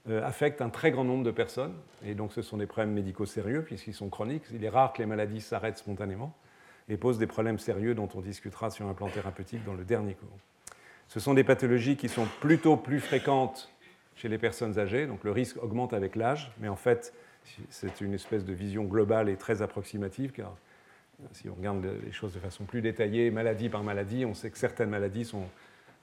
affectent 0.09 0.61
un 0.61 0.69
très 0.69 0.91
grand 0.91 1.03
nombre 1.03 1.23
de 1.23 1.31
personnes. 1.31 1.73
Et 2.05 2.15
donc 2.15 2.33
ce 2.33 2.41
sont 2.41 2.57
des 2.57 2.67
problèmes 2.67 2.93
médicaux 2.93 3.25
sérieux, 3.25 3.63
puisqu'ils 3.63 3.93
sont 3.93 4.09
chroniques. 4.09 4.43
Il 4.53 4.63
est 4.63 4.69
rare 4.69 4.93
que 4.93 5.01
les 5.01 5.05
maladies 5.05 5.41
s'arrêtent 5.41 5.77
spontanément 5.77 6.33
et 6.89 6.97
posent 6.97 7.17
des 7.17 7.27
problèmes 7.27 7.59
sérieux 7.59 7.95
dont 7.95 8.09
on 8.15 8.21
discutera 8.21 8.69
sur 8.69 8.87
un 8.87 8.93
plan 8.93 9.07
thérapeutique 9.09 9.63
dans 9.63 9.73
le 9.73 9.85
dernier 9.85 10.15
cours. 10.15 10.37
Ce 11.07 11.19
sont 11.19 11.33
des 11.33 11.43
pathologies 11.43 11.95
qui 11.95 12.09
sont 12.09 12.27
plutôt 12.41 12.75
plus 12.75 12.99
fréquentes 12.99 13.71
chez 14.15 14.29
les 14.29 14.37
personnes 14.37 14.77
âgées, 14.79 15.07
donc 15.07 15.23
le 15.23 15.31
risque 15.31 15.61
augmente 15.61 15.93
avec 15.93 16.15
l'âge, 16.15 16.51
mais 16.59 16.67
en 16.67 16.75
fait, 16.75 17.13
c'est 17.69 18.01
une 18.01 18.13
espèce 18.13 18.45
de 18.45 18.53
vision 18.53 18.83
globale 18.83 19.29
et 19.29 19.35
très 19.37 19.61
approximative, 19.61 20.31
car 20.31 20.55
si 21.31 21.49
on 21.49 21.55
regarde 21.55 21.85
les 22.03 22.11
choses 22.11 22.33
de 22.33 22.39
façon 22.39 22.65
plus 22.65 22.81
détaillée, 22.81 23.31
maladie 23.31 23.69
par 23.69 23.83
maladie, 23.83 24.25
on 24.25 24.33
sait 24.33 24.49
que 24.49 24.57
certaines 24.57 24.89
maladies 24.89 25.25
sont, 25.25 25.45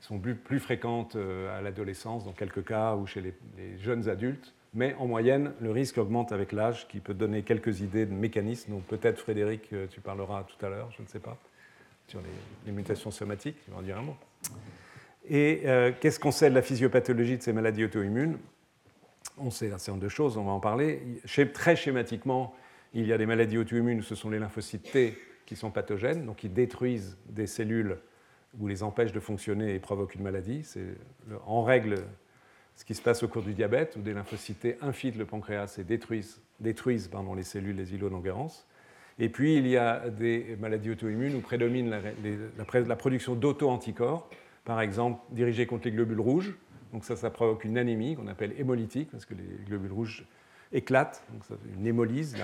sont 0.00 0.18
plus, 0.18 0.58
fréquentes 0.58 1.16
euh, 1.16 1.56
à 1.56 1.62
l'adolescence, 1.62 2.24
dans 2.24 2.32
quelques 2.32 2.64
cas, 2.64 2.96
ou 2.96 3.06
chez 3.06 3.20
les, 3.20 3.34
jeunes 3.78 4.08
adultes, 4.08 4.54
mais 4.74 4.94
en 4.98 5.06
moyenne, 5.06 5.52
le 5.60 5.70
risque 5.70 5.98
augmente 5.98 6.32
avec 6.32 6.52
l'âge, 6.52 6.88
qui 6.88 7.00
peut 7.00 7.14
donner 7.14 7.42
quelques 7.42 7.80
idées 7.80 8.06
de 8.06 8.12
mécanismes 8.12 8.72
dont 8.72 8.80
peut-être 8.80 9.18
Frédéric, 9.18 9.72
euh, 9.72 9.86
tu 9.90 10.00
parleras 10.00 10.44
tout 10.44 10.64
à 10.64 10.68
l'heure, 10.68 10.90
je 10.96 11.02
ne 11.02 11.06
sais 11.06 11.18
pas, 11.18 11.36
sur 12.08 12.20
les, 12.66 12.72
mutations 12.72 13.10
somatiques, 13.10 13.56
tu 13.64 13.70
vas 13.70 13.78
en 13.78 13.82
dire 13.82 13.98
un 13.98 14.02
mot. 14.02 14.16
Et 15.28 15.62
euh, 15.66 15.92
qu'est-ce 16.00 16.18
qu'on 16.18 16.32
sait 16.32 16.50
de 16.50 16.54
la 16.54 16.62
physiopathologie 16.62 17.36
de 17.36 17.42
ces 17.42 17.52
maladies 17.52 17.84
auto-immunes? 17.84 18.38
On 19.38 19.50
sait 19.50 19.66
un 19.66 19.78
certain 19.78 19.92
nombre 19.92 20.04
de 20.04 20.08
choses, 20.08 20.36
on 20.36 20.44
va 20.44 20.52
en 20.52 20.60
parler. 20.60 21.02
Très 21.52 21.76
schématiquement, 21.76 22.54
il 22.94 23.06
y 23.06 23.12
a 23.12 23.18
des 23.18 23.26
maladies 23.26 23.58
auto-immunes 23.58 24.02
ce 24.02 24.14
sont 24.14 24.30
les 24.30 24.38
lymphocytes 24.38 24.90
T 24.90 25.18
qui 25.46 25.56
sont 25.56 25.70
pathogènes, 25.70 26.24
donc 26.26 26.36
qui 26.36 26.48
détruisent 26.48 27.16
des 27.28 27.46
cellules 27.46 27.98
ou 28.58 28.66
les 28.66 28.82
empêchent 28.82 29.12
de 29.12 29.20
fonctionner 29.20 29.74
et 29.74 29.78
provoquent 29.78 30.14
une 30.14 30.22
maladie. 30.22 30.62
C'est 30.64 30.96
en 31.46 31.62
règle 31.62 31.96
ce 32.74 32.84
qui 32.84 32.94
se 32.94 33.02
passe 33.02 33.22
au 33.22 33.28
cours 33.28 33.42
du 33.42 33.52
diabète, 33.52 33.96
où 33.96 34.00
des 34.00 34.14
lymphocytes 34.14 34.78
infiltrent 34.80 35.18
le 35.18 35.26
pancréas 35.26 35.76
et 35.78 35.84
détruisent, 35.84 36.40
détruisent 36.60 37.10
les 37.36 37.42
cellules, 37.42 37.76
les 37.76 37.94
îlots 37.94 38.08
d'Enguerrand. 38.08 38.48
Et 39.18 39.28
puis, 39.28 39.56
il 39.56 39.66
y 39.66 39.76
a 39.76 40.08
des 40.08 40.56
maladies 40.58 40.90
auto-immunes 40.90 41.34
où 41.34 41.40
prédomine 41.40 41.90
la, 41.90 42.96
production 42.96 43.34
d'auto-anticorps, 43.34 44.28
par 44.64 44.80
exemple 44.80 45.20
dirigés 45.30 45.66
contre 45.66 45.84
les 45.84 45.92
globules 45.92 46.20
rouges. 46.20 46.54
Donc 46.92 47.04
ça, 47.04 47.16
ça 47.16 47.30
provoque 47.30 47.64
une 47.64 47.76
anémie 47.76 48.16
qu'on 48.16 48.28
appelle 48.28 48.54
hémolytique, 48.58 49.10
parce 49.10 49.26
que 49.26 49.34
les 49.34 49.64
globules 49.66 49.92
rouges 49.92 50.26
éclatent, 50.72 51.22
donc 51.32 51.44
ça 51.44 51.54
une 51.76 51.86
hémolyse. 51.86 52.34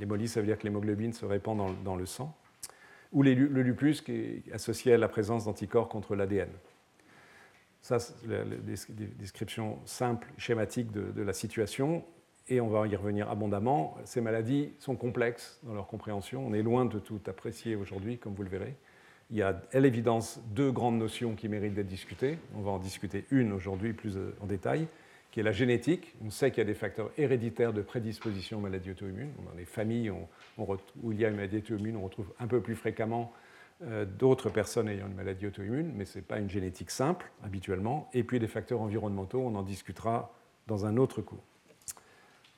L'hémolyse, 0.00 0.32
ça 0.32 0.40
veut 0.40 0.46
dire 0.46 0.58
que 0.58 0.64
l'hémoglobine 0.64 1.12
se 1.12 1.24
répand 1.24 1.56
dans, 1.84 1.96
le 1.96 2.06
sang. 2.06 2.36
Ou 3.12 3.22
le 3.22 3.62
lupus, 3.62 4.02
qui 4.02 4.12
est 4.12 4.52
associé 4.52 4.94
à 4.94 4.98
la 4.98 5.08
présence 5.08 5.46
d'anticorps 5.46 5.88
contre 5.88 6.14
l'ADN. 6.14 6.48
Ça, 7.82 7.98
c'est 7.98 8.26
la, 8.26 8.44
description 9.18 9.78
simple, 9.84 10.28
schématique 10.36 10.92
de, 10.92 11.10
de, 11.10 11.22
la 11.22 11.32
situation, 11.32 12.04
et 12.48 12.60
on 12.60 12.68
va 12.68 12.86
y 12.86 12.94
revenir 12.94 13.30
abondamment. 13.30 13.96
Ces 14.04 14.20
maladies 14.20 14.72
sont 14.78 14.96
complexes 14.96 15.58
dans 15.62 15.74
leur 15.74 15.86
compréhension. 15.86 16.46
On 16.46 16.52
est 16.52 16.62
loin 16.62 16.84
de 16.84 16.98
tout 16.98 17.20
apprécier 17.26 17.76
aujourd'hui, 17.76 18.18
comme 18.18 18.34
vous 18.34 18.42
le 18.42 18.48
verrez. 18.48 18.76
Il 19.30 19.36
y 19.36 19.42
a 19.42 19.62
à 19.72 19.78
l'évidence 19.78 20.40
deux 20.54 20.72
grandes 20.72 20.98
notions 20.98 21.36
qui 21.36 21.48
méritent 21.48 21.74
d'être 21.74 21.86
discutées. 21.86 22.38
On 22.56 22.62
va 22.62 22.72
en 22.72 22.78
discuter 22.78 23.24
une 23.30 23.52
aujourd'hui 23.52 23.92
plus 23.92 24.16
euh, 24.16 24.34
en 24.40 24.46
détail, 24.46 24.88
qui 25.30 25.40
est 25.40 25.42
la 25.42 25.52
génétique. 25.52 26.14
On 26.24 26.30
sait 26.30 26.50
qu'il 26.50 26.58
y 26.58 26.62
a 26.62 26.64
des 26.64 26.74
facteurs 26.74 27.10
héréditaires 27.16 27.72
de 27.72 27.82
prédisposition 27.82 28.58
aux 28.58 28.60
maladies 28.60 28.90
auto-immunes. 28.90 29.32
Dans 29.44 29.56
les 29.56 29.64
familles 29.64 30.10
où 30.10 31.12
il 31.12 31.20
y 31.20 31.24
a 31.24 31.28
une 31.28 31.36
maladie 31.36 31.58
auto-immune, 31.58 31.96
on 31.96 32.02
retrouve 32.02 32.32
un 32.40 32.46
peu 32.46 32.60
plus 32.60 32.74
fréquemment 32.74 33.32
euh, 33.82 34.04
d'autres 34.04 34.50
personnes 34.50 34.88
ayant 34.88 35.06
une 35.06 35.14
maladie 35.14 35.46
auto-immune, 35.46 35.92
mais 35.94 36.04
ce 36.04 36.18
n'est 36.18 36.24
pas 36.24 36.38
une 36.38 36.50
génétique 36.50 36.90
simple 36.90 37.30
habituellement. 37.42 38.10
Et 38.12 38.24
puis 38.24 38.38
des 38.38 38.48
facteurs 38.48 38.80
environnementaux, 38.80 39.40
on 39.40 39.54
en 39.54 39.62
discutera 39.62 40.34
dans 40.66 40.86
un 40.86 40.96
autre 40.96 41.22
cours. 41.22 41.44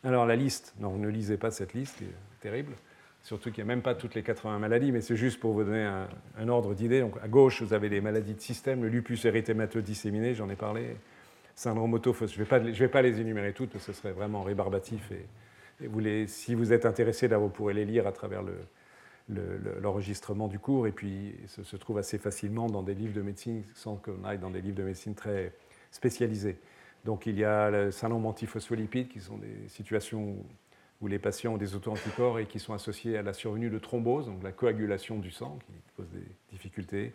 Alors 0.05 0.27
la 0.27 0.35
liste, 0.35 0.75
non, 0.81 0.97
ne 0.97 1.09
lisez 1.09 1.37
pas 1.37 1.51
cette 1.51 1.75
liste, 1.75 1.99
qui 1.99 2.05
est 2.05 2.41
terrible 2.41 2.75
surtout 3.23 3.51
qu'il 3.51 3.65
n'y 3.65 3.71
a 3.71 3.75
même 3.75 3.83
pas 3.83 3.95
toutes 3.95 4.15
les 4.15 4.23
80 4.23 4.59
maladies, 4.59 4.93
mais 4.93 5.01
c'est 5.01 5.17
juste 5.17 5.41
pour 5.41 5.53
vous 5.53 5.65
donner 5.65 5.85
un, 6.39 6.49
ordre 6.49 6.75
d'idée. 6.75 7.01
Donc 7.01 7.15
à 7.23 7.29
gauche, 7.29 7.63
vous 7.63 7.73
avez 7.73 7.89
les 7.89 8.01
maladies 8.01 8.35
de 8.35 8.41
système, 8.41 8.83
le 8.83 8.89
lupus 8.89 9.25
érythémateux 9.25 9.83
disséminé, 9.83 10.35
j'en 10.35 10.49
ai 10.49 10.57
parlé, 10.57 10.97
syndrome 11.62 11.94
auto 11.94 12.12
je 12.12 12.40
ne 12.40 12.72
vais, 12.72 12.88
pas 12.88 13.03
les 13.03 13.20
énumérer 13.20 13.53
toutes, 13.53 13.79
ce 13.79 13.92
serait 13.92 14.12
vraiment 14.12 14.42
rébarbatif. 14.42 15.12
Et, 15.12 16.27
si 16.27 16.55
vous 16.55 16.72
êtes 16.72 16.87
intéressé, 16.87 17.29
vous 17.29 17.48
pourrez 17.48 17.75
les 17.75 17.85
lire 17.85 18.07
à 18.07 18.12
travers 18.12 18.42
l'enregistrement 19.29 20.48
du 20.48 20.59
cours, 20.59 20.87
et 20.87 20.92
puis 20.92 21.35
ce 21.46 21.62
se 21.62 21.77
trouve 21.77 21.98
assez 21.98 22.18
facilement 22.18 22.68
dans 22.68 22.83
des 22.83 22.94
livres 22.94 23.14
de 23.14 23.22
médecine, 23.22 23.62
sans 23.75 23.96
qu'on 23.96 24.25
aille 24.25 24.38
dans 24.38 24.51
des 24.51 24.61
livres 24.61 24.77
de 24.77 24.83
médecine 24.83 25.14
très 25.14 25.53
spécialisés. 25.90 26.59
Donc 27.05 27.27
il 27.27 27.38
y 27.38 27.44
a 27.44 27.70
le 27.70 27.90
syndrome 27.90 28.27
antiphospholipides, 28.27 29.09
qui 29.09 29.20
sont 29.20 29.38
des 29.38 29.68
situations 29.68 30.37
où 31.01 31.07
les 31.09 31.18
patients 31.18 31.55
ont 31.55 31.59
des 31.59 31.75
auto-anticorps 31.75 32.38
et 32.38 32.46
qui 32.46 32.61
sont 32.61 32.75
associés 32.75 33.16
à 33.16 33.22
la 33.22 33.33
survenue 33.33 33.70
de 33.70 33.79
thrombose, 33.79 34.27
donc 34.27 34.42
la 34.42 34.53
coagulation 34.53 35.18
du 35.18 35.31
sang, 35.31 35.59
qui 35.66 35.72
pose 35.96 36.11
des 36.11 36.27
difficultés, 36.51 37.12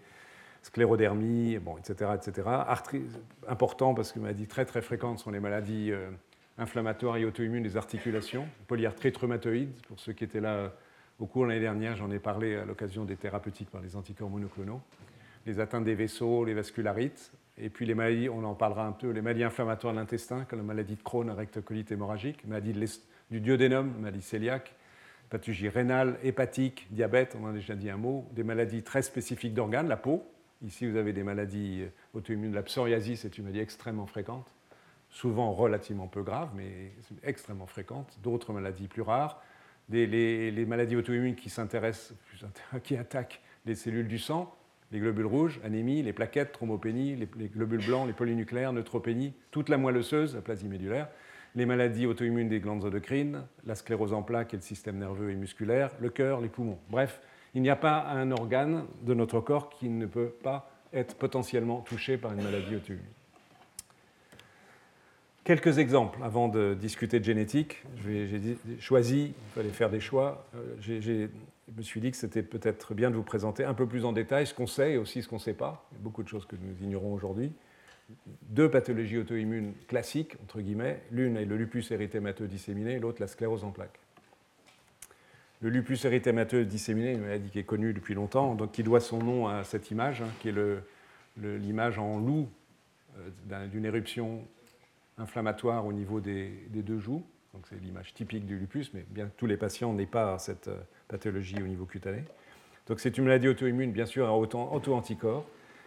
sclérodermie, 0.67 1.57
bon, 1.59 1.77
etc. 1.77 2.11
etc. 2.15 2.45
Arthrite, 2.45 3.09
important 3.47 3.93
parce 3.93 4.11
que 4.11 4.19
maladies 4.19 4.47
très 4.47 4.65
très 4.65 4.81
fréquentes 4.81 5.19
sont 5.19 5.31
les 5.31 5.39
maladies 5.39 5.91
euh, 5.91 6.09
inflammatoires 6.57 7.15
et 7.15 7.23
auto-immunes 7.23 7.63
des 7.63 7.77
articulations, 7.77 8.45
polyarthrite 8.67 9.15
rhumatoïde, 9.15 9.71
pour 9.87 9.97
ceux 9.97 10.11
qui 10.11 10.25
étaient 10.25 10.41
là 10.41 10.73
au 11.19 11.25
cours 11.25 11.45
l'année 11.45 11.61
dernière, 11.61 11.95
j'en 11.95 12.11
ai 12.11 12.19
parlé 12.19 12.57
à 12.57 12.65
l'occasion 12.65 13.05
des 13.05 13.15
thérapeutiques 13.15 13.69
par 13.71 13.81
les 13.81 13.95
anticorps 13.95 14.29
monoclonaux, 14.29 14.81
les 15.45 15.61
atteintes 15.61 15.85
des 15.85 15.95
vaisseaux, 15.95 16.43
les 16.43 16.53
vascularites, 16.53 17.31
et 17.57 17.69
puis 17.69 17.85
les 17.85 17.95
maladies, 17.95 18.27
on 18.29 18.43
en 18.43 18.53
parlera 18.53 18.85
un 18.85 18.91
peu, 18.91 19.09
les 19.11 19.21
maladies 19.21 19.45
inflammatoires 19.45 19.93
de 19.93 19.99
l'intestin, 19.99 20.43
comme 20.43 20.59
la 20.59 20.65
maladie 20.65 20.95
de 20.95 21.01
Crohn, 21.01 21.29
rectocolite 21.31 21.93
hémorragique, 21.93 22.45
maladie 22.45 22.73
de 22.73 22.85
du 23.31 23.39
duodénum, 23.39 23.93
maladie 23.99 24.21
cœliaque, 24.21 24.75
pathologie 25.29 25.69
rénale, 25.69 26.17
hépatique, 26.23 26.87
diabète, 26.91 27.37
on 27.39 27.45
en 27.45 27.49
a 27.51 27.53
déjà 27.53 27.75
dit 27.75 27.89
un 27.89 27.97
mot, 27.97 28.27
des 28.33 28.43
maladies 28.43 28.83
très 28.83 29.01
spécifiques 29.01 29.53
d'organes, 29.53 29.87
la 29.87 29.97
peau. 29.97 30.25
Ici, 30.65 30.87
vous 30.87 30.97
avez 30.97 31.13
des 31.13 31.23
maladies 31.23 31.83
auto-immunes. 32.13 32.53
La 32.53 32.63
psoriasis 32.63 33.25
est 33.25 33.37
une 33.37 33.45
maladie 33.45 33.59
extrêmement 33.59 34.07
fréquente, 34.07 34.51
souvent 35.09 35.51
relativement 35.51 36.07
peu 36.07 36.23
grave, 36.23 36.49
mais 36.55 36.91
extrêmement 37.23 37.67
fréquente. 37.67 38.17
D'autres 38.23 38.53
maladies 38.53 38.87
plus 38.87 39.03
rares. 39.03 39.41
les, 39.89 40.65
maladies 40.67 40.95
auto-immunes 40.95 41.35
qui 41.35 41.53
qui 42.83 42.97
attaquent 42.97 43.41
les 43.65 43.75
cellules 43.75 44.07
du 44.07 44.17
sang, 44.17 44.55
les 44.91 44.99
globules 44.99 45.25
rouges, 45.25 45.59
anémie, 45.63 46.01
les 46.01 46.13
plaquettes, 46.13 46.53
thrombopénie, 46.53 47.15
les, 47.15 47.29
les 47.37 47.49
globules 47.49 47.85
blancs, 47.85 48.07
les 48.07 48.13
polynucléaires, 48.13 48.73
neutropénie, 48.73 49.33
toute 49.51 49.69
la 49.69 49.77
moelle 49.77 49.97
osseuse, 49.97 50.35
la 50.35 50.41
plasie 50.41 50.67
médulaire 50.67 51.09
les 51.57 51.65
maladies 51.65 52.05
auto-immunes 52.05 52.49
des 52.49 52.59
glandes 52.59 52.85
endocrines, 52.85 53.41
la 53.65 53.73
sclérose 53.73 54.13
en 54.13 54.21
plaques 54.21 54.53
et 54.53 54.57
le 54.57 54.61
système 54.61 54.99
nerveux 54.99 55.31
et 55.31 55.35
musculaire, 55.35 55.89
le 55.99 56.11
cœur, 56.11 56.39
les 56.39 56.49
poumons. 56.49 56.77
Bref, 56.89 57.19
il 57.57 57.63
n'y 57.63 57.71
a 57.71 57.75
pas 57.75 58.05
un 58.09 58.29
organe 58.29 58.85
de 59.01 59.15
notre 59.15 59.39
corps 59.39 59.71
qui 59.71 59.89
ne 59.89 60.05
peut 60.05 60.29
pas 60.29 60.69
être 60.93 61.15
potentiellement 61.15 61.81
touché 61.81 62.15
par 62.15 62.31
une 62.33 62.43
maladie 62.43 62.75
auto-immune. 62.75 63.01
Quelques 65.43 65.79
exemples 65.79 66.19
avant 66.21 66.49
de 66.49 66.75
discuter 66.79 67.19
de 67.19 67.25
génétique. 67.25 67.83
J'ai 68.05 68.59
choisi, 68.79 69.33
il 69.35 69.53
fallait 69.55 69.69
faire 69.69 69.89
des 69.89 69.99
choix. 69.99 70.45
Euh, 70.53 70.75
je 70.79 71.29
me 71.75 71.81
suis 71.81 71.99
dit 71.99 72.11
que 72.11 72.17
c'était 72.17 72.43
peut-être 72.43 72.93
bien 72.93 73.09
de 73.09 73.15
vous 73.15 73.23
présenter 73.23 73.63
un 73.63 73.73
peu 73.73 73.87
plus 73.87 74.05
en 74.05 74.11
détail 74.13 74.45
ce 74.45 74.53
qu'on 74.53 74.67
sait 74.67 74.91
et 74.91 74.97
aussi 74.99 75.23
ce 75.23 75.27
qu'on 75.27 75.37
ne 75.37 75.41
sait 75.41 75.55
pas. 75.55 75.87
Il 75.91 75.95
y 75.95 75.99
a 75.99 76.03
beaucoup 76.03 76.21
de 76.21 76.27
choses 76.27 76.45
que 76.45 76.55
nous 76.55 76.85
ignorons 76.85 77.11
aujourd'hui. 77.11 77.53
deux 78.43 78.69
pathologies 78.69 79.17
auto-immunes 79.17 79.73
classiques, 79.87 80.35
entre 80.43 80.61
guillemets. 80.61 81.01
L'une 81.09 81.37
est 81.37 81.45
le 81.45 81.57
lupus 81.57 81.89
érythémateux 81.89 82.47
disséminé, 82.47 82.99
l'autre 82.99 83.19
la 83.19 83.27
sclérose 83.27 83.63
en 83.63 83.71
plaques. 83.71 83.99
Le 85.61 85.69
lupus 85.69 86.05
érythémateux 86.05 86.65
disséminé, 86.65 87.13
une 87.13 87.21
maladie 87.21 87.49
qui 87.49 87.57
est 87.57 87.63
connue 87.63 87.93
depuis 87.93 88.13
longtemps, 88.13 88.53
donc 88.53 88.71
qui 88.71 88.83
doit 88.83 88.99
son 88.99 89.17
nom 89.17 89.47
à 89.47 89.63
cette 89.63 89.89
image, 89.89 90.21
hein, 90.21 90.29
qui 90.39 90.49
est 90.49 90.55
l'image 91.37 91.97
en 91.97 92.19
loup 92.19 92.47
euh, 93.17 93.67
d'une 93.67 93.85
éruption 93.85 94.43
inflammatoire 95.17 95.85
au 95.85 95.93
niveau 95.93 96.19
des, 96.19 96.51
deux 96.69 96.99
joues. 96.99 97.23
Donc 97.53 97.65
c'est 97.67 97.81
l'image 97.81 98.13
typique 98.13 98.45
du 98.45 98.57
lupus, 98.57 98.93
mais 98.93 99.03
bien 99.09 99.31
tous 99.35 99.47
les 99.47 99.57
patients 99.57 99.93
n'aient 99.93 100.05
pas 100.05 100.37
cette 100.37 100.67
euh, 100.67 100.77
pathologie 101.07 101.57
au 101.57 101.67
niveau 101.67 101.85
cutané. 101.85 102.23
Donc 102.85 102.99
c'est 102.99 103.17
une 103.17 103.23
maladie 103.23 103.47
auto-immune, 103.47 103.91
bien 103.91 104.05
sûr, 104.05 104.27
à 104.27 104.37
auto-anticorps, 104.37 105.45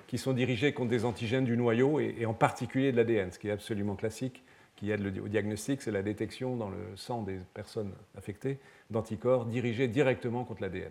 qui 0.09 0.19
sont 0.19 0.33
dirigés 0.33 0.73
contre 0.73 0.91
des 0.91 1.05
antigènes 1.05 1.45
du 1.45 1.57
noyau 1.57 2.01
et, 2.01 2.27
en 2.27 2.35
particulier 2.35 2.91
de 2.91 2.97
l'ADN, 2.97 3.31
ce 3.31 3.39
qui 3.39 3.47
est 3.47 3.53
absolument 3.53 3.95
classique, 3.95 4.43
qui 4.81 4.91
aide 4.91 5.19
au 5.19 5.29
diagnostic, 5.29 5.83
c'est 5.83 5.91
la 5.91 6.03
détection 6.03 6.57
dans 6.57 6.71
le 6.71 6.79
sang 6.97 7.23
des 7.23 7.39
personnes 7.53 7.93
affectées 8.17 8.59
d'anticorps 8.89 9.45
dirigés 9.45 9.89
directement 9.89 10.45
contre 10.45 10.63
l'ADN. 10.63 10.91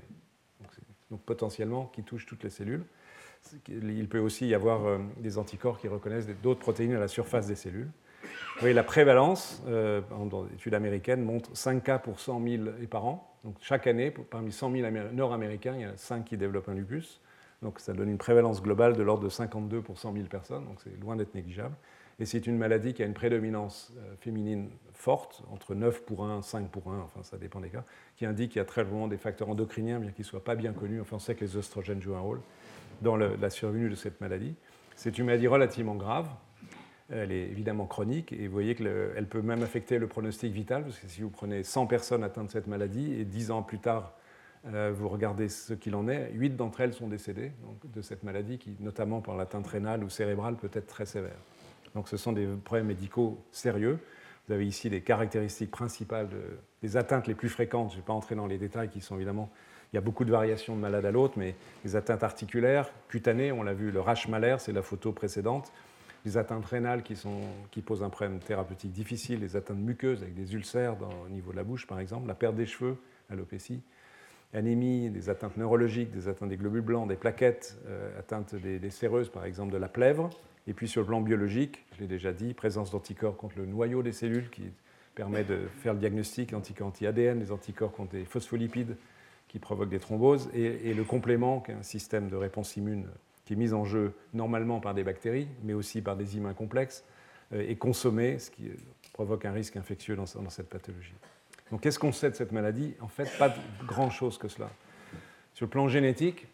Donc, 1.10 1.22
potentiellement 1.22 1.88
qui 1.88 2.04
touchent 2.04 2.28
toutes 2.28 2.44
les 2.44 2.52
cellules. 2.52 2.84
Il 3.68 4.08
peut 4.08 4.20
aussi 4.20 4.48
y 4.48 4.54
avoir 4.54 4.86
euh, 4.86 5.00
des 5.18 5.40
anticorps 5.40 5.80
qui 5.80 5.88
reconnaissent 5.88 6.28
d'autres 6.44 6.60
protéines 6.60 6.94
à 6.94 7.00
la 7.00 7.08
surface 7.08 7.48
des 7.48 7.56
cellules. 7.56 7.90
Vous 8.22 8.60
voyez, 8.60 8.76
la 8.76 8.84
prévalence, 8.84 9.64
euh, 9.68 10.02
dans 10.30 10.44
l'étude 10.44 10.76
américaine, 10.76 11.24
montre 11.24 11.50
5 11.58 11.84
cas 11.84 11.98
pour 11.98 12.20
100 12.20 12.44
000 12.44 12.64
et 12.80 12.86
par 12.86 13.06
an. 13.06 13.36
Donc 13.44 13.56
chaque 13.62 13.88
année, 13.88 14.12
parmi 14.12 14.52
100 14.52 14.72
000 14.72 14.88
Nord-Américains, 15.14 15.74
il 15.76 15.82
y 15.82 15.86
en 15.88 15.94
a 15.94 15.98
5 15.98 16.26
qui 16.26 16.38
développent 16.38 16.70
un 16.70 16.76
lupus. 16.76 17.22
Donc 17.64 17.80
ça 17.80 17.94
donne 17.94 18.10
une 18.10 18.20
prévalence 18.20 18.62
globale 18.62 18.96
de 18.96 19.02
l'ordre 19.02 19.24
de 19.24 19.30
52 19.30 19.82
pour 19.82 19.98
100 19.98 20.14
000 20.14 20.26
personnes, 20.26 20.66
donc 20.66 20.80
c'est 20.84 20.96
loin 21.02 21.16
d'être 21.16 21.34
négligeable. 21.34 21.76
Et 22.20 22.26
c'est 22.26 22.48
une 22.48 22.58
maladie 22.58 22.94
qui 22.94 23.02
a 23.02 23.06
une 23.06 23.14
prédominance 23.14 23.94
euh, 23.98 24.16
féminine 24.20 24.70
forte, 24.94 25.44
entre 25.52 25.74
9 25.74 26.02
pour 26.02 26.26
1, 26.26 26.42
5 26.42 26.70
pour 26.70 26.92
1, 26.92 27.00
enfin 27.00 27.24
ça 27.24 27.38
dépend 27.38 27.62
des 27.62 27.70
cas, 27.70 27.86
qui 28.18 28.26
indique 28.26 28.52
qu'il 28.52 28.60
y 28.60 28.62
a 28.62 28.66
très 28.66 28.84
souvent 28.84 29.08
des 29.08 29.18
facteurs 29.18 29.50
endocriniens, 29.50 30.00
bien 30.00 30.12
qu'ils 30.12 30.24
ne 30.24 30.28
soient 30.28 30.44
pas 30.44 30.56
bien 30.56 30.74
connus. 30.74 31.00
Enfin 31.00 31.16
on 31.16 31.20
sait 31.20 31.36
que 31.36 31.46
les 31.46 31.56
oestrogènes 31.56 32.02
jouent 32.02 32.16
un 32.16 32.22
rôle 32.22 32.42
dans 33.02 33.16
la 33.16 33.50
survenue 33.50 33.90
de 33.90 33.96
cette 33.96 34.20
maladie. 34.20 34.56
C'est 34.98 35.18
une 35.18 35.28
maladie 35.28 35.48
relativement 35.48 35.96
grave. 35.96 36.28
Elle 37.10 37.32
est 37.32 37.44
évidemment 37.44 37.86
chronique 37.86 38.34
et 38.34 38.48
vous 38.48 38.54
voyez 38.54 38.76
qu'elle 38.76 39.28
peut 39.30 39.42
même 39.42 39.64
affecter 39.64 39.98
le 39.98 40.08
pronostic 40.08 40.52
vital, 40.52 40.84
parce 40.84 41.00
que 41.00 41.08
si 41.08 41.22
vous 41.22 41.30
prenez 41.30 41.64
100 41.64 41.88
personnes 41.88 42.24
atteintes 42.24 42.48
de 42.48 42.52
cette 42.52 42.68
maladie 42.68 43.14
et 43.14 43.24
10 43.24 43.52
ans 43.52 43.64
plus 43.64 43.80
tard, 43.80 44.14
euh, 44.68 44.92
vous 44.94 45.08
regardez 45.08 45.48
ce 45.48 45.74
qu'il 45.74 45.96
en 45.96 46.10
est, 46.10 46.32
8 46.34 46.58
d'entre 46.58 46.82
elles 46.82 46.94
sont 46.94 47.08
décédées 47.08 47.54
de 47.86 48.02
cette 48.02 48.24
maladie 48.24 48.58
qui, 48.58 48.76
notamment 48.82 49.22
par 49.22 49.38
l'atteinte 49.38 49.68
rénale 49.68 50.04
ou 50.04 50.10
cérébrale, 50.10 50.58
peut 50.58 50.70
être 50.74 50.88
très 50.88 51.06
sévère. 51.06 51.40
Donc 51.96 52.08
ce 52.08 52.18
sont 52.18 52.32
des 52.32 52.48
problèmes 52.64 52.88
médicaux 52.88 53.44
sérieux. 53.52 54.00
Vous 54.48 54.54
avez 54.54 54.66
ici 54.66 54.90
les 54.90 55.02
caractéristiques 55.02 55.72
principales 55.72 56.30
des 56.82 56.98
atteintes 56.98 57.28
les 57.28 57.36
plus 57.36 57.50
fréquentes. 57.50 57.92
Je 57.92 57.96
ne 57.96 58.02
vais 58.02 58.06
pas 58.06 58.14
entrer 58.14 58.36
dans 58.36 58.48
les 58.48 58.58
détails 58.58 58.90
qui 58.90 59.02
sont 59.02 59.16
évidemment 59.16 59.52
il 59.92 59.96
y 59.96 60.00
a 60.00 60.02
beaucoup 60.02 60.26
de 60.26 60.32
variations 60.32 60.76
de 60.76 60.82
malade 60.82 61.06
à 61.06 61.12
l'autre, 61.12 61.34
mais 61.38 61.56
les 61.84 61.96
atteintes 61.96 62.24
articulaires, 62.24 62.92
cutanées, 63.08 63.52
on 63.52 63.64
l'a 63.64 63.74
vu, 63.74 63.92
le 63.92 64.00
rash 64.00 64.28
malaire, 64.28 64.62
c'est 64.62 64.72
la 64.72 64.84
photo 64.84 65.12
précédente, 65.12 65.72
les 66.26 66.38
atteintes 66.38 66.66
rénales 66.66 67.02
qui, 67.02 67.82
posent 67.82 68.04
un 68.04 68.10
problème 68.10 68.40
thérapeutique 68.40 68.92
difficile, 68.92 69.40
les 69.40 69.56
atteintes 69.56 69.80
muqueuses 69.80 70.22
avec 70.22 70.36
des 70.36 70.54
ulcères 70.54 70.96
au 71.26 71.30
niveau 71.30 71.52
de 71.52 71.58
la 71.58 71.64
bouche, 71.64 71.88
par 71.88 72.00
exemple, 72.00 72.28
la 72.28 72.36
perte 72.36 72.56
des 72.56 72.68
cheveux, 72.68 72.98
l'alopécie, 73.30 73.82
anémie, 74.54 75.10
des 75.10 75.30
atteintes 75.30 75.58
neurologiques, 75.58 76.12
des 76.12 76.28
atteintes 76.28 76.50
des 76.50 76.58
globules 76.58 76.82
blancs, 76.82 77.08
des 77.08 77.16
plaquettes, 77.16 77.80
euh, 77.88 78.20
atteintes 78.20 78.56
des, 78.56 78.80
des, 78.80 78.90
séreuses, 78.90 79.30
par 79.30 79.46
exemple, 79.46 79.72
de 79.72 79.78
la 79.78 79.88
plèvre. 79.88 80.30
Et 80.70 80.74
puis 80.74 80.88
sur 80.88 81.02
le 81.02 81.08
plan 81.08 81.20
biologique, 81.20 81.84
je 81.96 82.02
l'ai 82.02 82.08
déjà 82.08 82.32
dit, 82.32 82.54
présence 82.54 82.92
d'anticorps 82.92 83.36
contre 83.36 83.58
le 83.58 83.66
noyau 83.66 84.04
des 84.04 84.12
cellules 84.12 84.52
qui 84.52 84.62
permet 85.16 85.44
de 85.44 85.62
faire 85.80 85.94
le 85.94 86.00
diagnostic, 86.00 86.52
l'anticorps 86.52 86.90
anti-ADN, 86.90 87.40
les 87.40 87.52
anticorps 87.52 87.92
contre 87.92 88.16
les 88.16 88.24
phospholipides, 88.24 88.96
qui 89.48 89.58
provoque 89.58 89.90
des 89.90 89.98
thromboses, 89.98 90.48
et, 90.54 90.94
le 90.94 91.04
complément, 91.04 91.60
qui 91.60 91.72
est 91.72 91.74
un 91.74 91.82
système 91.82 92.30
de 92.30 92.36
réponse 92.36 92.78
immune 92.78 93.08
qui 93.46 93.54
est 93.54 93.56
mis 93.56 93.74
en 93.74 93.84
jeu 93.84 94.14
normalement 94.36 94.80
par 94.80 94.94
des 94.94 95.04
bactéries, 95.04 95.48
mais 95.64 95.74
aussi 95.74 96.04
par 96.04 96.16
des 96.16 96.38
humains 96.38 96.54
complexes, 96.54 97.04
euh, 97.52 97.68
est 97.68 97.78
consommé, 97.78 98.38
ce 98.38 98.52
qui 98.52 98.70
provoque 99.12 99.46
un 99.46 99.52
risque 99.52 99.76
infectieux 99.76 100.16
dans, 100.16 100.28
cette 100.28 100.70
pathologie. 100.70 101.16
Donc 101.72 101.82
qu'est-ce 101.82 101.98
qu'on 101.98 102.12
sait 102.12 102.30
de 102.30 102.36
cette 102.36 102.52
maladie? 102.52 102.94
En 103.02 103.08
fait, 103.08 103.28
pas 103.40 103.56
grand-chose 103.88 104.38
que 104.38 104.48
cela. 104.48 104.70
Sur 105.56 105.66
le 105.66 105.72
plan 105.72 105.88
génétique, 105.88 106.46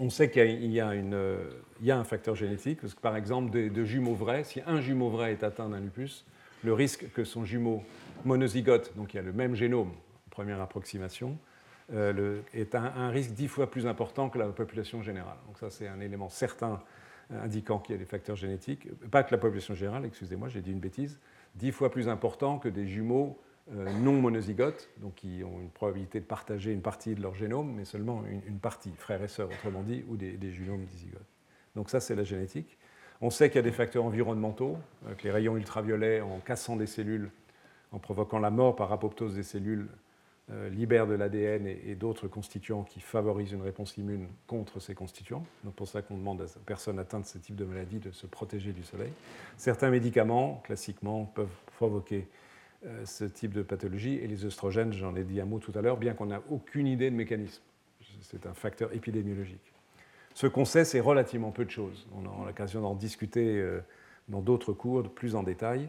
on 0.00 0.08
sait 0.08 0.30
qu'il 0.30 0.72
y, 0.72 0.80
a 0.80 1.98
un 1.98 2.04
facteur 2.04 2.34
génétique, 2.34 2.80
parce 2.80 2.94
que 2.94 3.00
par 3.00 3.16
exemple, 3.16 3.50
de, 3.50 3.84
jumeaux 3.84 4.14
vrais, 4.14 4.44
si 4.44 4.62
un 4.66 4.80
jumeau 4.80 5.10
vrai 5.10 5.32
est 5.32 5.44
atteint 5.44 5.68
d'un 5.68 5.78
lupus, 5.78 6.24
le 6.64 6.72
risque 6.72 7.12
que 7.12 7.22
son 7.22 7.44
jumeau 7.44 7.82
monozygote, 8.24 8.96
donc 8.96 9.12
il 9.12 9.18
y 9.18 9.20
a 9.20 9.22
le 9.22 9.32
même 9.32 9.54
génome, 9.54 9.92
première 10.30 10.60
approximation, 10.60 11.38
euh, 11.92 12.40
est 12.54 12.74
un, 12.74 12.84
un, 12.84 13.10
risque 13.10 13.32
dix 13.32 13.48
fois 13.48 13.70
plus 13.70 13.86
important 13.86 14.30
que 14.30 14.38
la 14.38 14.46
population 14.46 15.02
générale. 15.02 15.36
Donc 15.46 15.58
ça, 15.58 15.70
c'est 15.70 15.88
un 15.88 16.00
élément 16.00 16.28
certain 16.28 16.80
euh, 17.32 17.44
indiquant 17.44 17.78
qu'il 17.78 17.94
y 17.94 17.96
a 17.96 17.98
des 17.98 18.06
facteurs 18.06 18.36
génétiques. 18.36 18.88
Pas 19.10 19.22
que 19.22 19.32
la 19.32 19.38
population 19.38 19.74
générale, 19.74 20.06
excusez-moi, 20.06 20.48
j'ai 20.48 20.62
dit 20.62 20.72
une 20.72 20.80
bêtise, 20.80 21.18
dix 21.56 21.72
fois 21.72 21.90
plus 21.90 22.08
important 22.08 22.58
que 22.58 22.68
des 22.68 22.86
jumeaux 22.86 23.38
non 23.70 24.20
monozygotes, 24.20 24.90
donc 24.98 25.14
qui 25.16 25.42
ont 25.44 25.60
une 25.60 25.70
probabilité 25.70 26.20
de 26.20 26.24
partager 26.24 26.72
une 26.72 26.82
partie 26.82 27.14
de 27.14 27.22
leur 27.22 27.34
génome, 27.34 27.72
mais 27.74 27.84
seulement 27.84 28.24
une, 28.26 28.58
partie, 28.58 28.92
frères 28.96 29.22
et 29.22 29.28
sœurs 29.28 29.48
autrement 29.48 29.82
dit, 29.82 30.04
ou 30.08 30.16
des, 30.16 30.32
des 30.32 30.52
génomes. 30.52 30.86
Donc 31.76 31.90
ça, 31.90 32.00
c'est 32.00 32.14
la 32.14 32.24
génétique. 32.24 32.78
On 33.20 33.30
sait 33.30 33.48
qu'il 33.48 33.56
y 33.56 33.60
a 33.60 33.62
des 33.62 33.72
facteurs 33.72 34.04
environnementaux, 34.04 34.78
que 35.18 35.24
les 35.24 35.30
rayons 35.30 35.56
ultraviolets, 35.56 36.20
en 36.20 36.38
cassant 36.40 36.76
des 36.76 36.86
cellules, 36.86 37.30
en 37.92 37.98
provoquant 37.98 38.38
la 38.38 38.50
mort 38.50 38.76
par 38.76 38.92
apoptose 38.92 39.34
des 39.34 39.42
cellules, 39.42 39.88
euh, 40.52 40.68
libère 40.68 41.06
de 41.06 41.14
l'ADN 41.14 41.66
et, 41.66 41.94
d'autres 41.94 42.26
constituants 42.26 42.82
qui 42.82 42.98
favorisent 42.98 43.52
une 43.52 43.62
réponse 43.62 43.96
immune 43.98 44.26
contre 44.48 44.80
ces 44.80 44.94
constituants. 44.94 45.44
Donc 45.62 45.74
pour 45.74 45.86
ça 45.86 46.02
qu'on 46.02 46.16
demande 46.16 46.40
à 46.40 46.44
personne 46.44 46.62
personnes 46.64 46.98
atteintes 46.98 47.22
de 47.22 47.28
ce 47.28 47.38
type 47.38 47.54
de 47.54 47.64
maladie 47.64 48.00
de 48.00 48.10
se 48.10 48.26
protéger 48.26 48.72
du 48.72 48.82
soleil. 48.82 49.12
Certains 49.56 49.90
médicaments, 49.90 50.60
classiquement, 50.64 51.24
peuvent 51.24 51.48
provoquer 51.76 52.26
euh, 52.26 52.49
ce 53.04 53.24
type 53.24 53.52
de 53.52 53.62
pathologie 53.62 54.14
et 54.14 54.26
les 54.26 54.44
oestrogènes, 54.46 54.92
j'en 54.92 55.14
ai 55.14 55.24
dit 55.24 55.40
un 55.40 55.44
mot 55.44 55.58
tout 55.58 55.72
à 55.74 55.82
l'heure, 55.82 55.98
bien 55.98 56.14
qu'on 56.14 56.26
n'a 56.26 56.40
aucune 56.50 56.86
idée 56.86 57.10
de 57.10 57.16
mécanisme. 57.16 57.62
C'est 58.22 58.46
un 58.46 58.54
facteur 58.54 58.94
épidémiologique. 58.94 59.72
Ce 60.34 60.46
qu'on 60.46 60.64
sait, 60.64 60.84
c'est 60.84 61.00
relativement 61.00 61.50
peu 61.50 61.64
de 61.64 61.70
choses. 61.70 62.06
On 62.16 62.24
aura 62.24 62.46
l'occasion 62.46 62.80
d'en 62.80 62.94
discuter 62.94 63.58
euh, 63.58 63.80
dans 64.28 64.40
d'autres 64.40 64.72
cours 64.72 65.02
plus 65.02 65.34
en 65.34 65.42
détail 65.42 65.88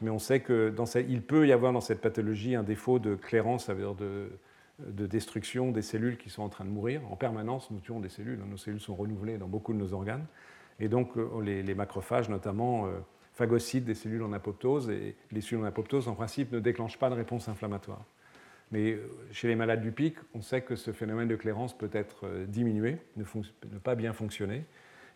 mais 0.00 0.10
on 0.10 0.18
sait 0.18 0.42
qu'il 0.42 1.22
peut 1.22 1.46
y 1.46 1.52
avoir 1.52 1.72
dans 1.72 1.80
cette 1.80 2.00
pathologie 2.00 2.54
un 2.54 2.62
défaut 2.62 2.98
de 2.98 3.14
clairance, 3.14 3.66
ça 3.66 3.74
veut 3.74 3.82
dire 3.82 3.94
de, 3.94 5.06
destruction 5.06 5.70
des 5.70 5.82
cellules 5.82 6.18
qui 6.18 6.30
sont 6.30 6.42
en 6.42 6.48
train 6.48 6.64
de 6.64 6.70
mourir. 6.70 7.00
En 7.10 7.16
permanence, 7.16 7.70
nous 7.70 7.80
tuons 7.80 8.00
des 8.00 8.08
cellules, 8.08 8.38
nos 8.38 8.56
cellules 8.56 8.80
sont 8.80 8.94
renouvelées 8.94 9.38
dans 9.38 9.46
beaucoup 9.46 9.72
de 9.72 9.78
nos 9.78 9.92
organes. 9.94 10.26
Et 10.80 10.88
donc, 10.88 11.16
euh, 11.16 11.40
les, 11.42 11.74
macrophages, 11.74 12.28
notamment, 12.28 12.88
euh, 13.34 13.36
phagocytent 13.36 13.84
des 13.84 13.94
cellules 13.94 14.22
en 14.22 14.32
apoptose, 14.32 14.90
et 14.90 15.16
les 15.32 15.40
cellules 15.40 15.64
en 15.64 15.66
apoptose, 15.66 16.08
en 16.08 16.14
principe, 16.14 16.52
ne 16.52 16.60
déclenchent 16.60 16.98
pas 16.98 17.10
de 17.10 17.14
réponse 17.14 17.48
inflammatoire. 17.48 18.04
Mais 18.72 18.92
euh, 18.92 19.08
chez 19.32 19.48
les 19.48 19.56
malades 19.56 19.82
du 19.82 19.92
pic, 19.92 20.16
on 20.34 20.42
sait 20.42 20.62
que 20.62 20.76
ce 20.76 20.92
phénomène 20.92 21.28
de 21.28 21.36
clairance 21.36 21.76
peut 21.76 21.90
être 21.92 22.26
diminué, 22.48 22.98
ne, 23.16 23.24
ne, 23.24 23.78
pas 23.78 23.94
bien 23.94 24.12
fonctionner, 24.12 24.64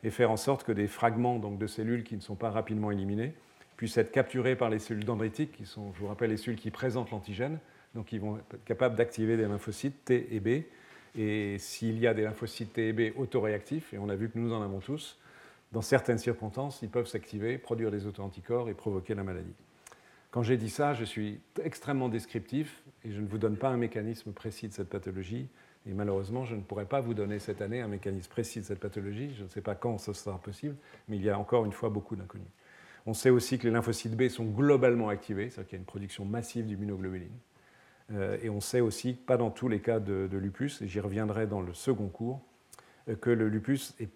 et 0.05 0.11
faire 0.11 0.31
en 0.31 0.37
sorte 0.37 0.65
que 0.65 0.73
des 0.73 0.87
fragments 0.87 1.39
donc, 1.39 1.59
de 1.59 1.67
cellules 1.67 2.05
qui 2.05 2.15
ne 2.15 2.21
sont 2.21 2.37
pas 2.37 2.51
rapidement 2.51 2.91
éliminés 2.91 3.35
puissent 3.77 3.97
être 3.97 4.11
capturés 4.11 4.57
par 4.57 4.71
les 4.71 4.81
cellules 4.81 5.05
dendritiques, 5.05 5.53
qui 5.53 5.65
sont, 5.65 5.93
je 5.95 6.01
vous 6.01 6.09
rappelle, 6.09 6.31
les 6.31 6.37
cellules 6.37 6.59
qui 6.59 6.71
présentent 6.71 7.13
l'antigène, 7.13 7.59
donc 7.95 8.07
qui 8.07 8.19
vont 8.19 8.37
être 8.37 8.63
capables 8.65 8.97
d'activer 8.97 9.37
des 9.37 9.47
lymphocytes 9.47 10.05
T 10.05 10.29
et 10.33 10.41
B. 10.41 10.65
Et 11.17 11.59
s'il 11.59 11.99
y 11.99 12.07
a 12.07 12.13
des 12.13 12.23
lymphocytes 12.23 12.73
T 12.73 12.89
et 12.89 12.93
B 12.93 13.17
autoréactifs, 13.17 13.95
et 13.95 13.99
on 13.99 14.09
a 14.09 14.17
vu 14.17 14.29
que 14.29 14.39
nous 14.39 14.53
en 14.53 14.63
avons 14.63 14.81
tous, 14.81 15.19
dans 15.73 15.83
certaines 15.83 16.19
circonstances, 16.19 16.81
ils 16.83 16.89
peuvent 16.89 17.07
s'activer, 17.07 17.59
produire 17.59 17.91
des 17.91 18.07
auto-anticorps 18.07 18.69
et 18.69 18.75
provoquer 18.75 19.15
la 19.15 19.23
maladie. 19.23 19.55
Quand 20.31 20.43
j'ai 20.43 20.57
dit 20.57 20.71
ça, 20.71 20.95
je 20.95 21.05
suis 21.05 21.41
extrêmement 21.63 22.09
descriptif 22.09 22.83
et 23.05 23.13
je 23.13 23.21
ne 23.21 23.27
vous 23.27 23.39
donne 23.39 23.57
pas 23.57 23.69
un 23.69 23.77
mécanisme 23.77 24.33
précis 24.33 24.69
de 24.69 24.73
cette 24.73 24.89
pathologie. 24.89 25.49
Et 25.87 25.93
malheureusement, 25.93 26.45
je 26.45 26.55
ne 26.55 26.61
pourrai 26.61 26.85
pas 26.85 27.01
vous 27.01 27.15
donner 27.15 27.39
cette 27.39 27.63
année 27.63 27.81
un 27.81 27.89
mécanisme 27.89 28.31
précis 28.31 28.61
de 28.61 28.65
cette 28.65 28.81
pathologie. 28.81 29.35
Je 29.35 29.45
ne 29.45 29.49
sais 29.49 29.63
pas 29.63 29.75
quand 29.75 29.97
ce 29.99 30.13
sera 30.13 30.39
possible, 30.39 30.77
mais 31.09 31.17
il 31.17 31.23
y 31.23 31.31
a 31.31 31.39
encore 31.39 31.65
une 31.65 31.73
fois 31.73 31.89
beaucoup 31.89 32.15
d'inconnus. 32.15 32.49
On 33.07 33.15
sait 33.15 33.31
aussi 33.31 33.59
que 33.59 33.67
les 33.67 33.73
lymphocytes 33.73 34.17
B 34.17 34.29
sont 34.29 34.45
globalement 34.45 35.09
activés, 35.09 35.49
c'est-à-dire 35.49 35.69
qu'il 35.69 35.77
y 35.77 35.79
a 35.79 35.81
une 35.81 35.87
production 35.87 36.27
massive 36.27 36.67
d'immunoglobuline. 36.67 37.33
Euh, 38.13 38.37
et 38.43 38.51
on 38.51 38.61
sait 38.61 38.81
aussi, 38.81 39.15
pas 39.15 39.39
dans 39.39 39.51
tous 39.51 39.69
les 39.69 39.81
cas 39.81 39.99
de, 39.99 40.29
lupus, 40.33 40.83
et 40.83 40.89
j'y 40.89 41.01
reviendrai 41.01 41.47
dans 41.47 41.63
le 41.63 41.73
second 41.73 42.09
cours, 42.09 42.43
euh, 43.09 43.17
que 43.17 43.31
le 43.31 43.49
lupus 43.49 43.95
est 43.99 44.11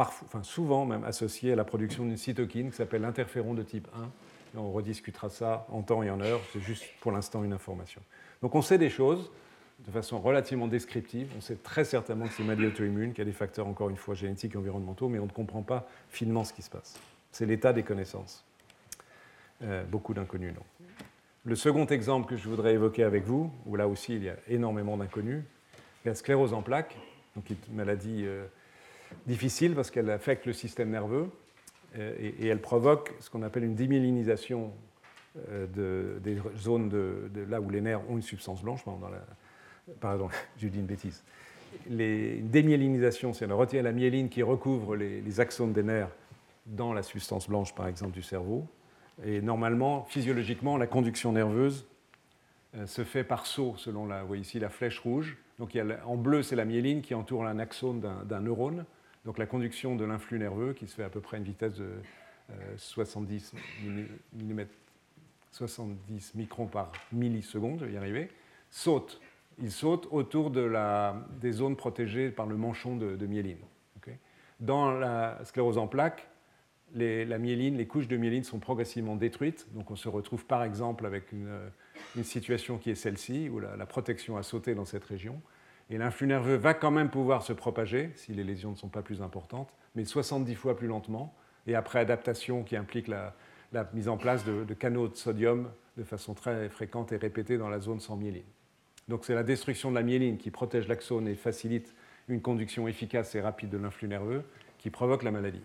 parfois, 0.00 0.42
souvent 0.44 0.86
même 0.86 1.04
associé 1.04 1.52
à 1.52 1.56
la 1.56 1.64
production 1.64 2.06
d'une 2.06 2.16
cytokine 2.16 2.70
qui 2.70 2.76
s'appelle 2.78 3.02
l'interféron 3.02 3.52
de 3.52 3.62
type 3.62 3.86
1. 3.94 4.04
Et 4.54 4.58
on 4.58 4.72
rediscutera 4.72 5.28
ça 5.28 5.66
en 5.68 5.82
temps 5.82 6.02
et 6.02 6.08
en 6.08 6.22
heure, 6.22 6.40
c'est 6.54 6.60
juste 6.60 6.84
pour 7.02 7.12
l'instant 7.12 7.44
une 7.44 7.52
information. 7.52 8.00
Donc 8.40 8.54
on 8.54 8.62
sait 8.62 8.78
des 8.78 8.88
choses 8.88 9.30
de 9.86 9.90
façon 9.90 10.18
relativement 10.18 10.68
descriptive. 10.68 11.30
On 11.36 11.42
sait 11.42 11.56
très 11.56 11.84
certainement 11.84 12.28
que 12.28 12.32
c'est 12.32 12.42
maladie 12.42 12.68
auto-immune, 12.68 13.10
qu'il 13.10 13.18
y 13.18 13.20
a 13.20 13.26
des 13.26 13.36
facteurs, 13.36 13.66
encore 13.66 13.90
une 13.90 13.98
fois, 13.98 14.14
génétiques 14.14 14.54
et 14.54 14.56
environnementaux, 14.56 15.10
mais 15.10 15.18
on 15.18 15.26
ne 15.26 15.30
comprend 15.30 15.60
pas 15.60 15.86
finement 16.08 16.44
ce 16.44 16.54
qui 16.54 16.62
se 16.62 16.70
passe. 16.70 16.98
C'est 17.30 17.44
l'état 17.44 17.74
des 17.74 17.82
connaissances. 17.82 18.42
beaucoup 19.90 20.14
d'inconnus, 20.14 20.54
non. 20.54 20.62
Le 21.44 21.56
second 21.56 21.84
exemple 21.84 22.26
que 22.26 22.36
je 22.38 22.48
voudrais 22.48 22.72
évoquer 22.72 23.02
avec 23.02 23.24
vous, 23.24 23.52
où 23.66 23.76
là 23.76 23.86
aussi 23.86 24.14
il 24.14 24.24
y 24.24 24.30
a 24.30 24.36
énormément 24.48 24.96
d'inconnus, 24.96 25.42
la 26.06 26.14
sclérose 26.14 26.54
en 26.54 26.62
plaques, 26.62 26.96
donc 27.36 27.50
une 27.50 27.74
maladie 27.74 28.26
difficile 29.26 29.74
parce 29.74 29.90
qu'elle 29.90 30.10
affecte 30.10 30.46
le 30.46 30.52
système 30.52 30.90
nerveux 30.90 31.28
et, 31.98 32.46
elle 32.46 32.60
provoque 32.60 33.12
ce 33.18 33.30
qu'on 33.30 33.42
appelle 33.42 33.64
une 33.64 33.74
démyélinisation 33.74 34.72
de, 35.46 36.20
des 36.22 36.38
zones 36.56 36.88
de, 36.88 37.28
là 37.48 37.60
où 37.60 37.68
les 37.68 37.80
nerfs 37.80 38.08
ont 38.08 38.16
une 38.16 38.22
substance 38.22 38.62
blanche. 38.62 38.84
Dans 38.84 38.98
la, 39.08 39.24
pardon, 40.00 40.28
je 40.58 40.68
dis 40.68 40.78
une 40.78 40.86
bêtise. 40.86 41.22
Les 41.88 42.40
démyélinisation, 42.40 43.32
c'est 43.32 43.50
on 43.50 43.56
retient 43.56 43.82
la 43.82 43.92
myéline 43.92 44.28
qui 44.28 44.42
recouvre 44.42 44.96
les, 44.96 45.40
axones 45.40 45.72
des 45.72 45.82
nerfs 45.82 46.10
dans 46.66 46.92
la 46.92 47.02
substance 47.02 47.48
blanche, 47.48 47.74
par 47.74 47.86
exemple, 47.86 48.12
du 48.12 48.22
cerveau. 48.22 48.66
Et 49.24 49.40
normalement, 49.40 50.04
physiologiquement, 50.04 50.76
la 50.76 50.86
conduction 50.86 51.32
nerveuse 51.32 51.86
euh, 52.76 52.86
se 52.86 53.04
fait 53.04 53.24
par 53.24 53.46
saut, 53.46 53.74
selon 53.76 54.06
la, 54.06 54.22
vous 54.22 54.28
voyez 54.28 54.42
ici 54.42 54.58
la 54.58 54.68
flèche 54.70 54.98
rouge. 54.98 55.36
Donc 55.58 55.76
en 56.06 56.16
bleu, 56.16 56.42
c'est 56.42 56.56
la 56.56 56.64
myéline 56.64 57.02
qui 57.02 57.14
entoure 57.14 57.44
un 57.44 57.58
axone 57.58 58.00
d'un 58.00 58.40
neurone. 58.40 58.86
Donc 59.24 59.38
la 59.38 59.46
conduction 59.46 59.96
de 59.96 60.04
l'influx 60.04 60.38
nerveux, 60.38 60.72
qui 60.72 60.86
se 60.86 60.94
fait 60.94 61.04
à 61.04 61.10
peu 61.10 61.20
près 61.20 61.36
à 61.36 61.40
une 61.40 61.44
vitesse 61.44 61.74
de 61.74 61.90
70 62.76 63.54
mm, 64.34 64.62
70 65.52 66.34
microns 66.34 66.66
par 66.66 66.90
milliseconde, 67.12 67.80
je 67.80 67.84
vais 67.84 67.92
y 67.92 67.96
arriver, 67.96 68.28
saute 68.70 69.20
il 69.60 69.70
saute 69.70 70.08
autour 70.10 70.50
de 70.50 70.60
la, 70.60 71.26
des 71.40 71.52
zones 71.52 71.76
protégées 71.76 72.30
par 72.30 72.46
le 72.46 72.56
manchon 72.56 72.96
de, 72.96 73.26
myéline. 73.26 73.58
Dans 74.58 74.90
la 74.90 75.42
sclérose 75.44 75.78
en 75.78 75.86
plaques, 75.86 76.28
les, 76.92 77.24
la 77.24 77.38
myéline, 77.38 77.78
les 77.78 77.86
couches 77.86 78.08
de 78.08 78.16
myéline 78.18 78.44
sont 78.44 78.58
progressivement 78.58 79.16
détruites. 79.16 79.66
Donc 79.72 79.90
on 79.90 79.96
se 79.96 80.08
retrouve 80.08 80.44
par 80.44 80.64
exemple 80.64 81.06
avec 81.06 81.32
une 81.32 82.24
situation 82.24 82.76
qui 82.76 82.90
est 82.90 82.94
celle-ci, 82.94 83.48
où 83.48 83.58
la, 83.58 83.86
protection 83.86 84.36
a 84.36 84.42
sauté 84.42 84.74
dans 84.74 84.84
cette 84.84 85.04
région. 85.04 85.40
Et 85.90 85.98
l'influx 85.98 86.28
nerveux 86.28 86.54
va 86.54 86.72
quand 86.72 86.92
même 86.92 87.10
pouvoir 87.10 87.42
se 87.42 87.52
propager 87.52 88.10
si 88.14 88.32
les 88.32 88.44
lésions 88.44 88.70
ne 88.70 88.76
sont 88.76 88.88
pas 88.88 89.02
plus 89.02 89.22
importantes, 89.22 89.74
mais 89.96 90.04
70 90.04 90.54
fois 90.54 90.76
plus 90.76 90.86
lentement. 90.86 91.34
Et 91.66 91.74
après 91.74 91.98
adaptation 91.98 92.62
qui 92.62 92.76
implique 92.76 93.08
la, 93.08 93.34
mise 93.92 94.08
en 94.08 94.16
place 94.16 94.44
de, 94.44 94.74
canaux 94.74 95.08
de 95.08 95.16
sodium 95.16 95.70
de 95.96 96.04
façon 96.04 96.34
très 96.34 96.68
fréquente 96.68 97.12
et 97.12 97.16
répétée 97.16 97.58
dans 97.58 97.68
la 97.68 97.80
zone 97.80 98.00
sans 98.00 98.16
myéline. 98.16 98.44
Donc 99.08 99.24
c'est 99.24 99.34
la 99.34 99.42
destruction 99.42 99.90
de 99.90 99.96
la 99.96 100.02
myéline 100.02 100.38
qui 100.38 100.50
protège 100.50 100.86
l'axone 100.86 101.26
et 101.26 101.34
facilite 101.34 101.94
une 102.28 102.40
conduction 102.40 102.86
efficace 102.86 103.34
et 103.34 103.40
rapide 103.40 103.70
de 103.70 103.78
l'influx 103.78 104.08
nerveux 104.08 104.44
qui 104.78 104.90
provoque 104.90 105.24
la 105.24 105.32
maladie. 105.32 105.62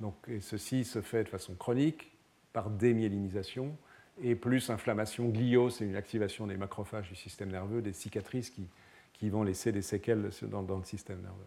Donc, 0.00 0.14
et 0.28 0.40
ceci 0.40 0.84
se 0.84 1.00
fait 1.00 1.24
de 1.24 1.28
façon 1.28 1.54
chronique 1.54 2.12
par 2.52 2.68
démyélinisation 2.68 3.74
et 4.22 4.34
plus 4.34 4.70
inflammation 4.70 5.28
glio, 5.28 5.70
c'est 5.70 5.84
une 5.84 5.96
activation 5.96 6.46
des 6.46 6.56
macrophages 6.56 7.08
du 7.08 7.16
système 7.16 7.50
nerveux, 7.50 7.82
des 7.82 7.92
cicatrices 7.92 8.50
qui, 8.50 8.68
qui 9.14 9.30
vont 9.30 9.42
laisser 9.42 9.72
des 9.72 9.82
séquelles 9.82 10.28
dans, 10.42 10.62
le 10.62 10.84
système 10.84 11.22
nerveux. 11.22 11.46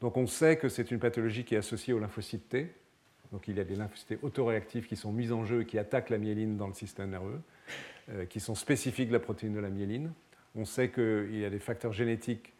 Donc 0.00 0.16
on 0.16 0.26
sait 0.26 0.56
que 0.56 0.68
c'est 0.68 0.90
une 0.90 1.00
pathologie 1.00 1.44
qui 1.44 1.54
est 1.54 1.58
associée 1.58 1.92
aux 1.92 1.98
lymphocytes 1.98 2.48
T. 2.48 2.72
Donc 3.32 3.48
il 3.48 3.56
y 3.56 3.60
a 3.60 3.64
des 3.64 3.74
lymphocytes 3.74 4.18
autoréactifs 4.22 4.86
qui 4.86 4.96
sont 4.96 5.12
mis 5.12 5.32
en 5.32 5.44
jeu 5.44 5.62
et 5.62 5.66
qui 5.66 5.78
attaquent 5.78 6.10
la 6.10 6.18
myéline 6.18 6.56
dans 6.56 6.68
le 6.68 6.74
système 6.74 7.10
nerveux, 7.10 7.40
euh, 8.10 8.24
qui 8.26 8.40
sont 8.40 8.54
spécifiques 8.54 9.08
de 9.08 9.14
la 9.14 9.20
protéine 9.20 9.54
de 9.54 9.60
la 9.60 9.70
myéline. 9.70 10.12
On 10.54 10.64
sait 10.64 10.90
qu'il 10.90 11.36
y 11.36 11.44
a 11.44 11.50
des 11.50 11.58
facteurs 11.58 11.92
génétiques 11.92 12.54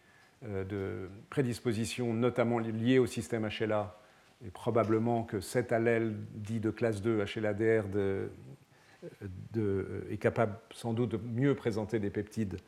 euh, 0.44 0.64
de 0.64 1.08
prédisposition, 1.30 2.12
notamment 2.12 2.58
liés 2.58 2.98
au 2.98 3.06
système 3.06 3.48
HLA, 3.48 4.00
et 4.44 4.50
probablement 4.50 5.24
que 5.24 5.40
cet 5.40 5.72
allèle 5.72 6.14
dit 6.34 6.60
de 6.60 6.70
classe 6.70 7.02
2, 7.02 7.24
HLA-DR, 7.24 7.84
est 10.10 10.18
capable 10.18 10.58
sans 10.72 10.92
doute 10.92 11.10
de 11.10 11.16
mieux 11.16 11.54
présenter 11.54 11.98
des 11.98 12.10
peptides 12.10 12.58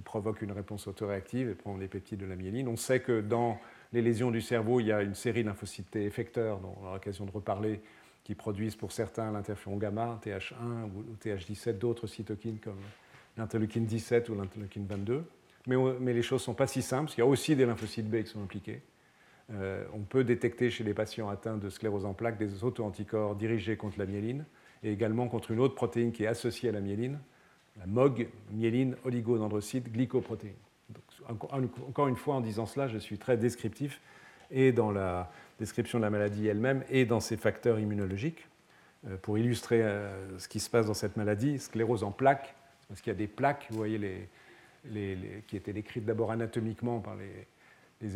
qui 0.00 0.02
provoquent 0.02 0.40
une 0.40 0.52
réponse 0.52 0.86
autoréactive 0.86 1.50
et 1.50 1.54
prendre 1.54 1.78
les 1.78 1.86
peptides 1.86 2.20
de 2.20 2.26
la 2.26 2.34
myéline. 2.34 2.68
On 2.68 2.76
sait 2.76 3.00
que 3.00 3.20
dans 3.20 3.60
les 3.92 4.00
lésions 4.00 4.30
du 4.30 4.40
cerveau, 4.40 4.80
il 4.80 4.86
y 4.86 4.92
a 4.92 5.02
une 5.02 5.14
série 5.14 5.42
lymphocytes 5.42 5.94
effecteurs, 5.96 6.58
dont 6.60 6.74
on 6.80 6.84
aura 6.84 6.94
l'occasion 6.94 7.26
de 7.26 7.30
reparler, 7.30 7.82
qui 8.24 8.34
produisent 8.34 8.76
pour 8.76 8.92
certains 8.92 9.30
l'interféron 9.30 9.76
gamma, 9.76 10.18
TH1 10.24 10.84
ou 10.96 11.16
TH17, 11.22 11.76
d'autres 11.76 12.06
cytokines 12.06 12.58
comme 12.58 12.78
l'interleukine 13.36 13.84
17 13.84 14.30
ou 14.30 14.36
l'interleukine 14.36 14.86
22. 14.86 15.24
Mais, 15.66 15.76
mais, 16.00 16.14
les 16.14 16.22
choses 16.22 16.40
ne 16.40 16.44
sont 16.44 16.54
pas 16.54 16.66
si 16.66 16.80
simples, 16.80 17.04
parce 17.04 17.14
qu'il 17.16 17.24
y 17.24 17.26
a 17.26 17.30
aussi 17.30 17.54
des 17.54 17.66
lymphocytes 17.66 18.08
B 18.08 18.22
qui 18.22 18.30
sont 18.30 18.42
impliqués. 18.42 18.80
Euh, 19.52 19.84
on 19.92 20.00
peut 20.00 20.24
détecter 20.24 20.70
chez 20.70 20.84
les 20.84 20.94
patients 20.94 21.28
atteints 21.28 21.58
de 21.58 21.68
sclérose 21.68 22.06
en 22.06 22.14
plaques 22.14 22.38
des 22.38 22.64
auto-anticorps 22.64 23.36
dirigés 23.36 23.76
contre 23.76 23.98
la 23.98 24.06
myéline 24.06 24.46
et 24.82 24.92
également 24.92 25.28
contre 25.28 25.50
une 25.50 25.60
autre 25.60 25.74
protéine 25.74 26.12
qui 26.12 26.24
est 26.24 26.28
associée 26.28 26.70
à 26.70 26.72
la 26.72 26.80
myéline, 26.80 27.18
la 27.80 27.86
MOG, 27.86 28.28
myéline 28.52 28.96
oligodendrocyte 29.04 29.90
glycoprotéine. 29.90 30.54
encore 31.28 32.08
une 32.08 32.16
fois, 32.16 32.36
en 32.36 32.40
disant 32.40 32.66
cela, 32.66 32.86
je 32.86 32.98
suis 32.98 33.18
très 33.18 33.36
descriptif 33.36 34.00
et 34.50 34.72
dans 34.72 34.92
la 34.92 35.30
description 35.58 35.98
de 35.98 36.04
la 36.04 36.10
maladie 36.10 36.46
elle-même 36.46 36.84
et 36.90 37.04
dans 37.04 37.20
ses 37.20 37.36
facteurs 37.36 37.78
immunologiques. 37.78 38.46
Euh, 39.08 39.16
pour 39.16 39.38
illustrer 39.38 39.82
euh, 39.82 40.38
ce 40.38 40.46
qui 40.46 40.60
se 40.60 40.68
passe 40.68 40.86
dans 40.86 40.94
cette 40.94 41.16
maladie, 41.16 41.58
sclérose 41.58 42.04
en 42.04 42.10
plaques, 42.10 42.54
parce 42.88 43.00
qu'il 43.00 43.10
y 43.10 43.16
a 43.16 43.18
des 43.18 43.28
plaques, 43.28 43.66
vous 43.70 43.78
voyez, 43.78 43.98
les, 43.98 45.42
qui 45.46 45.56
étaient 45.56 45.72
décrites 45.72 46.04
d'abord 46.04 46.30
anatomiquement 46.30 47.00
par 47.00 47.16
les, 47.16 47.46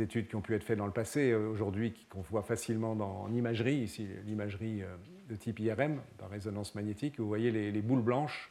études 0.00 0.28
qui 0.28 0.36
ont 0.36 0.40
pu 0.40 0.54
être 0.54 0.64
faites 0.64 0.78
dans 0.78 0.86
le 0.86 0.92
passé, 0.92 1.30
euh, 1.30 1.48
aujourd'hui 1.48 1.94
qu'on 2.10 2.20
voit 2.20 2.42
facilement 2.42 2.92
en 2.92 3.32
imagerie, 3.32 3.76
ici 3.76 4.08
l'imagerie 4.26 4.82
de 5.28 5.36
type 5.36 5.58
IRM, 5.60 6.00
par 6.18 6.30
résonance 6.30 6.74
magnétique, 6.74 7.18
vous 7.18 7.28
voyez 7.28 7.50
les, 7.50 7.82
boules 7.82 8.02
blanches, 8.02 8.50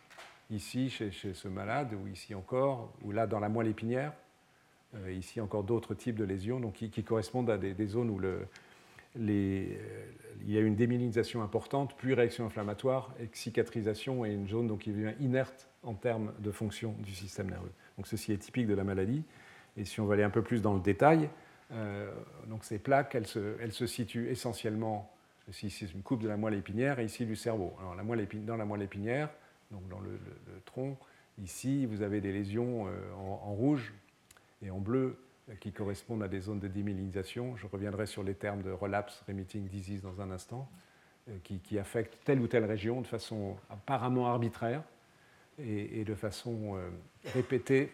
ici 0.53 0.89
chez, 0.89 1.11
ce 1.11 1.47
malade, 1.47 1.93
ou 1.93 2.07
ici 2.07 2.35
encore, 2.35 2.93
ou 3.03 3.11
là 3.11 3.27
dans 3.27 3.39
la 3.39 3.49
moelle 3.49 3.67
épinière, 3.67 4.13
euh, 4.95 5.11
ici 5.11 5.41
encore 5.41 5.63
d'autres 5.63 5.95
types 5.95 6.15
de 6.15 6.23
lésions 6.23 6.59
donc, 6.59 6.73
qui, 6.73 7.03
correspondent 7.03 7.49
à 7.49 7.57
des, 7.57 7.87
zones 7.87 8.09
où 8.09 8.19
les, 8.19 9.77
il 10.45 10.51
y 10.51 10.57
a 10.57 10.61
une 10.61 10.75
démyélinisation 10.75 11.41
importante, 11.41 11.95
puis 11.97 12.13
réaction 12.13 12.45
inflammatoire, 12.45 13.13
et 13.19 13.29
cicatrisation, 13.31 14.25
et 14.25 14.31
une 14.31 14.47
zone 14.47 14.67
donc, 14.67 14.79
qui 14.79 14.91
devient 14.91 15.13
inerte 15.19 15.69
en 15.83 15.93
termes 15.93 16.33
de 16.39 16.51
fonction 16.51 16.95
du 16.99 17.13
système 17.13 17.49
nerveux. 17.49 17.71
Donc 17.97 18.07
ceci 18.07 18.31
est 18.31 18.37
typique 18.37 18.67
de 18.67 18.73
la 18.73 18.83
maladie. 18.83 19.23
Et 19.77 19.85
si 19.85 19.99
on 19.99 20.05
veut 20.05 20.13
aller 20.13 20.23
un 20.23 20.29
peu 20.29 20.41
plus 20.41 20.61
dans 20.61 20.73
le 20.73 20.79
détail, 20.79 21.29
euh, 21.71 22.11
donc 22.47 22.63
ces 22.63 22.79
plaques, 22.79 23.15
elles 23.15 23.27
se, 23.27 23.87
situent 23.87 24.29
essentiellement, 24.29 25.11
ici 25.49 25.69
c'est 25.69 25.91
une 25.91 26.03
coupe 26.03 26.21
de 26.21 26.27
la 26.27 26.37
moelle 26.37 26.53
épinière 26.53 26.99
et 26.99 27.05
ici 27.05 27.25
du 27.25 27.35
cerveau. 27.35 27.73
Alors 27.79 27.91
dans 27.91 28.57
la 28.57 28.65
moelle 28.65 28.81
épinière, 28.83 29.29
donc 29.73 29.87
dans 29.89 29.99
le, 29.99 30.17
tronc, 30.65 30.97
ici 31.41 31.85
vous 31.85 32.01
avez 32.01 32.21
des 32.21 32.31
lésions 32.31 32.87
euh, 32.87 33.13
en, 33.15 33.53
rouge 33.53 33.93
et 34.61 34.69
en 34.69 34.79
bleu 34.79 35.17
euh, 35.49 35.55
qui 35.55 35.73
correspondent 35.73 36.23
à 36.23 36.29
des 36.29 36.39
zones 36.39 36.59
de 36.59 36.69
démyélinisation. 36.69 37.57
Je 37.57 37.67
reviendrai 37.67 38.05
sur 38.05 38.23
les 38.23 38.35
termes 38.35 38.61
de 38.61 38.71
relapse 38.71 39.23
remitting 39.27 39.67
disease 39.67 40.01
dans 40.01 40.21
un 40.21 40.31
instant, 40.31 40.69
qui, 41.43 41.59
qui 41.59 41.79
affectent 41.79 42.17
telle 42.25 42.39
ou 42.39 42.47
telle 42.47 42.65
région 42.65 43.01
de 43.01 43.07
façon 43.07 43.55
apparemment 43.69 44.27
arbitraire 44.27 44.83
et, 45.59 46.03
de 46.03 46.15
façon 46.15 46.75
euh, 46.75 46.89
répétée 47.33 47.91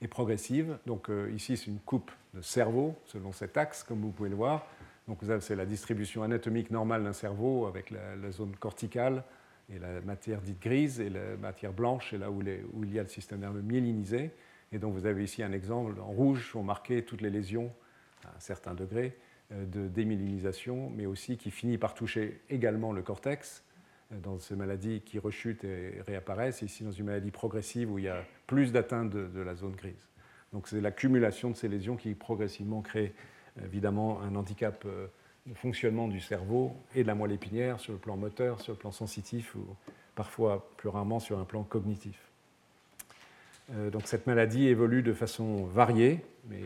et 0.00 0.08
progressive. 0.08 0.78
Donc 0.86 1.10
euh, 1.10 1.30
ici, 1.34 1.56
c'est 1.56 1.66
une 1.66 1.80
coupe 1.80 2.10
de 2.34 2.42
cerveau 2.42 2.96
selon 3.06 3.32
cet 3.32 3.56
axe, 3.56 3.82
comme 3.82 4.00
vous 4.00 4.10
pouvez 4.10 4.28
le 4.28 4.36
voir. 4.36 4.66
Donc 5.06 5.20
c'est 5.40 5.56
la 5.56 5.64
distribution 5.64 6.22
anatomique 6.22 6.70
normale 6.70 7.02
d'un 7.02 7.14
cerveau 7.14 7.66
avec 7.66 7.90
la, 7.90 8.30
zone 8.30 8.54
corticale 8.56 9.24
et 9.72 9.78
la 9.78 10.00
matière 10.00 10.40
dite 10.40 10.60
grise 10.60 11.00
et 11.00 11.10
la 11.10 11.36
matière 11.36 11.72
blanche, 11.72 12.08
c'est 12.10 12.18
là 12.18 12.30
où, 12.30 12.42
il 12.42 12.92
y 12.92 12.98
a 12.98 13.02
le 13.02 13.08
système 13.08 13.40
nerveux 13.40 13.60
myélinisé. 13.60 14.30
Et 14.72 14.78
donc 14.78 14.94
vous 14.94 15.06
avez 15.06 15.24
ici 15.24 15.42
un 15.42 15.52
exemple 15.52 16.00
en 16.00 16.06
rouge 16.06 16.50
sont 16.52 16.62
marquées 16.62 17.04
toutes 17.04 17.20
les 17.20 17.30
lésions 17.30 17.72
à 18.24 18.36
un 18.36 18.40
certain 18.40 18.74
degré 18.74 19.16
euh, 19.52 19.64
de 19.66 19.88
démyélinisation, 19.88 20.90
mais 20.90 21.06
aussi 21.06 21.36
qui 21.36 21.50
finit 21.50 21.78
par 21.78 21.94
toucher 21.94 22.40
également 22.50 22.92
le 22.92 23.02
cortex 23.02 23.64
dans 24.10 24.38
ces 24.38 24.56
maladies 24.56 25.02
qui 25.02 25.18
rechutent 25.18 25.64
et 25.64 26.00
réapparaissent, 26.06 26.62
ici 26.62 26.82
dans 26.82 26.90
une 26.90 27.04
maladie 27.04 27.30
progressive 27.30 27.92
où 27.92 27.98
il 27.98 28.06
y 28.06 28.08
a 28.08 28.24
plus 28.46 28.72
d'atteinte 28.72 29.10
de, 29.10 29.40
la 29.40 29.54
zone 29.54 29.76
grise. 29.76 30.08
Donc 30.54 30.66
c'est 30.66 30.80
l'accumulation 30.80 31.50
de 31.50 31.56
ces 31.56 31.68
lésions 31.68 31.96
qui 31.96 32.14
progressivement 32.14 32.80
crée 32.80 33.12
évidemment 33.62 34.22
un 34.22 34.34
handicap 34.34 34.86
de 35.48 35.54
fonctionnement 35.54 36.08
du 36.08 36.20
cerveau 36.20 36.76
et 36.94 37.02
de 37.02 37.06
la 37.08 37.14
moelle 37.14 37.32
épinière 37.32 37.80
sur 37.80 37.92
le 37.92 37.98
plan 37.98 38.16
moteur, 38.16 38.60
sur 38.60 38.74
le 38.74 38.78
plan 38.78 38.92
sensitif 38.92 39.54
ou 39.54 39.64
parfois 40.14 40.70
plus 40.76 40.88
rarement 40.88 41.20
sur 41.20 41.38
un 41.38 41.44
plan 41.44 41.62
cognitif. 41.62 42.18
Euh, 43.74 43.90
donc 43.90 44.02
cette 44.06 44.26
maladie 44.26 44.66
évolue 44.66 45.02
de 45.02 45.12
façon 45.12 45.64
variée, 45.64 46.24
mais 46.48 46.62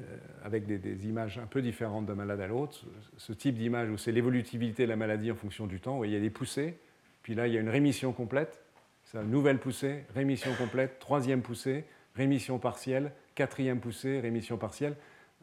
euh, 0.00 0.04
avec 0.44 0.66
des, 0.66 1.06
images 1.08 1.38
un 1.38 1.46
peu 1.46 1.62
différentes 1.62 2.06
d'un 2.06 2.14
malade 2.14 2.40
à 2.40 2.46
l'autre. 2.46 2.84
Ce 3.16 3.32
type 3.32 3.56
d'image 3.56 3.90
où 3.90 3.98
c'est 3.98 4.12
l'évolutivité 4.12 4.84
de 4.84 4.88
la 4.88 4.96
maladie 4.96 5.30
en 5.32 5.36
fonction 5.36 5.66
du 5.66 5.80
temps, 5.80 5.98
où 5.98 6.04
il 6.04 6.12
y 6.12 6.16
a 6.16 6.20
des 6.20 6.30
poussées, 6.30 6.78
puis 7.22 7.34
là 7.34 7.46
il 7.46 7.54
y 7.54 7.58
a 7.58 7.60
une 7.60 7.68
rémission 7.68 8.12
complète, 8.12 8.60
c'est 9.04 9.18
une 9.18 9.30
nouvelle 9.30 9.58
poussée, 9.58 10.04
rémission 10.14 10.52
complète, 10.54 10.98
troisième 10.98 11.42
poussée, 11.42 11.84
rémission 12.14 12.58
partielle, 12.58 13.12
quatrième 13.34 13.80
poussée, 13.80 14.20
rémission 14.20 14.56
partielle. 14.56 14.94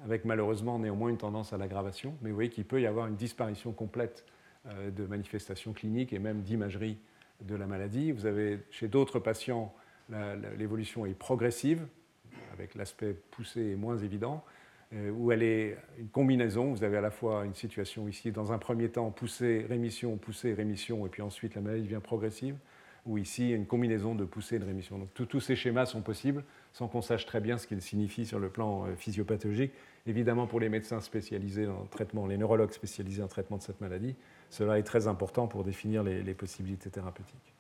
Avec 0.04 0.26
malheureusement 0.26 0.80
néanmoins 0.80 1.10
une 1.10 1.18
tendance 1.18 1.54
à 1.54 1.58
l'aggravation. 1.58 2.16
Mais 2.22 2.30
vous 2.30 2.36
voyez 2.36 2.50
qu'il 2.50 2.66
peut 2.66 2.82
y 2.82 2.88
avoir 2.88 3.08
une 3.08 3.16
disparition 3.16 3.72
complète 3.72 4.26
de 4.66 5.06
manifestations 5.06 5.74
cliniques 5.74 6.12
et 6.12 6.20
même 6.20 6.42
d'imagerie 6.42 6.98
de 7.42 7.56
la 7.56 7.68
maladie. 7.68 8.12
Vous 8.12 8.26
avez 8.26 8.60
chez 8.72 8.88
d'autres 8.88 9.20
patients, 9.20 9.74
l'évolution 10.58 11.06
est 11.06 11.14
progressive, 11.14 11.86
avec 12.54 12.76
l'aspect 12.76 13.16
poussé 13.32 13.62
et 13.62 13.76
moins 13.76 13.98
évident, 13.98 14.44
euh, 14.94 15.12
où 15.12 15.32
elle 15.32 15.44
est 15.44 15.78
une 15.98 16.08
combinaison. 16.10 16.72
Vous 16.72 16.84
avez 16.84 16.98
à 16.98 17.02
la 17.02 17.12
fois 17.12 17.46
une 17.46 17.54
situation 17.54 18.08
ici, 18.08 18.32
dans 18.32 18.54
un 18.54 18.58
premier 18.58 18.90
temps, 18.90 19.12
poussée, 19.12 19.66
rémission, 19.68 20.18
poussée, 20.18 20.54
rémission, 20.54 21.06
et 21.06 21.10
puis 21.10 21.22
ensuite 21.22 21.56
la 21.56 21.62
maladie 21.62 21.84
devient 21.84 22.02
progressive, 22.02 22.56
ou 23.06 23.18
ici, 23.18 23.52
une 23.52 23.66
combinaison 23.66 24.16
de 24.16 24.26
poussée 24.26 24.56
et 24.56 24.60
de 24.60 24.66
rémission. 24.66 24.98
Donc 24.98 25.10
tous 25.14 25.40
ces 25.40 25.56
schémas 25.56 25.86
sont 25.86 26.02
possibles 26.02 26.44
sans 26.76 26.90
qu'on 26.90 27.02
sache 27.02 27.26
très 27.26 27.40
bien 27.40 27.58
ce 27.58 27.68
qu'ils 27.68 27.82
signifient 27.82 28.26
sur 28.26 28.38
le 28.38 28.50
plan 28.50 28.86
euh, 28.86 28.96
physiopathologique. 28.98 29.72
Évidemment, 30.08 30.46
pour 30.46 30.60
les 30.60 30.68
médecins 30.68 31.00
spécialisés 31.00 31.68
en 31.68 31.86
traitement, 31.86 32.28
les 32.28 32.38
neurologues 32.38 32.74
spécialisés 32.74 33.24
en 33.24 33.30
traitement 33.30 33.56
de 33.56 33.62
cette 33.62 33.80
maladie, 33.80 34.14
cela 34.50 34.78
est 34.78 34.84
très 34.84 35.08
important 35.08 35.48
pour 35.48 35.64
définir 35.64 36.04
les, 36.04 36.34
possibilités 36.34 36.90
thérapeutiques. 36.90 37.54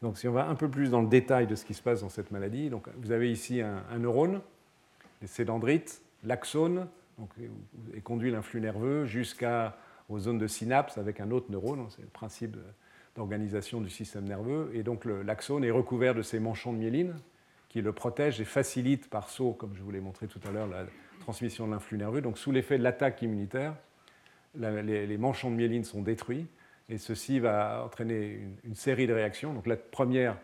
Donc, 0.00 0.16
si 0.16 0.26
on 0.26 0.32
va 0.32 0.48
un 0.48 0.54
peu 0.54 0.70
plus 0.70 0.90
dans 0.90 1.02
le 1.02 1.08
détail 1.08 1.48
de 1.48 1.54
ce 1.54 1.66
qui 1.66 1.74
se 1.74 1.82
passe 1.82 2.00
dans 2.00 2.08
cette 2.08 2.30
maladie, 2.30 2.70
donc, 2.70 2.88
vous 2.96 3.12
avez 3.12 3.30
ici 3.30 3.60
un, 3.60 3.98
neurone, 3.98 4.40
les 5.20 5.28
sédendrites, 5.28 6.00
l'axone, 6.24 6.88
et 7.92 8.00
conduit 8.00 8.30
l'influx 8.30 8.62
nerveux 8.62 9.04
jusqu'aux 9.04 10.18
zones 10.18 10.38
de 10.38 10.46
synapse 10.46 10.96
avec 10.96 11.20
un 11.20 11.30
autre 11.30 11.50
neurone. 11.50 11.84
C'est 11.90 12.00
le 12.00 12.08
principe 12.08 12.56
d'organisation 13.14 13.82
du 13.82 13.90
système 13.90 14.24
nerveux. 14.24 14.70
Et 14.72 14.82
donc, 14.82 15.04
l'axone 15.04 15.62
est 15.62 15.70
recouvert 15.70 16.14
de 16.14 16.22
ces 16.22 16.40
manchons 16.40 16.72
de 16.72 16.78
myéline 16.78 17.14
qui 17.70 17.80
le 17.80 17.92
protègent 17.92 18.40
et 18.40 18.44
facilitent 18.44 19.08
par 19.08 19.30
saut, 19.30 19.52
comme 19.52 19.74
je 19.74 19.82
vous 19.82 19.90
l'ai 19.90 20.00
montré 20.00 20.26
tout 20.26 20.40
à 20.46 20.50
l'heure, 20.50 20.66
la 20.66 20.84
transmission 21.20 21.66
de 21.66 21.72
l'influx 21.72 21.96
nerveux. 21.96 22.20
Donc, 22.20 22.36
sous 22.36 22.52
l'effet 22.52 22.76
de 22.76 22.82
l'attaque 22.82 23.22
immunitaire, 23.22 23.74
les, 24.54 25.16
manchons 25.16 25.50
de 25.50 25.56
myéline 25.56 25.84
sont 25.84 26.02
détruits 26.02 26.46
et 26.88 26.98
ceci 26.98 27.38
va 27.38 27.84
entraîner 27.84 28.40
une, 28.64 28.74
série 28.74 29.06
de 29.06 29.12
réactions. 29.12 29.54
Donc 29.54 29.66
la 29.66 29.76
première, 29.76 30.36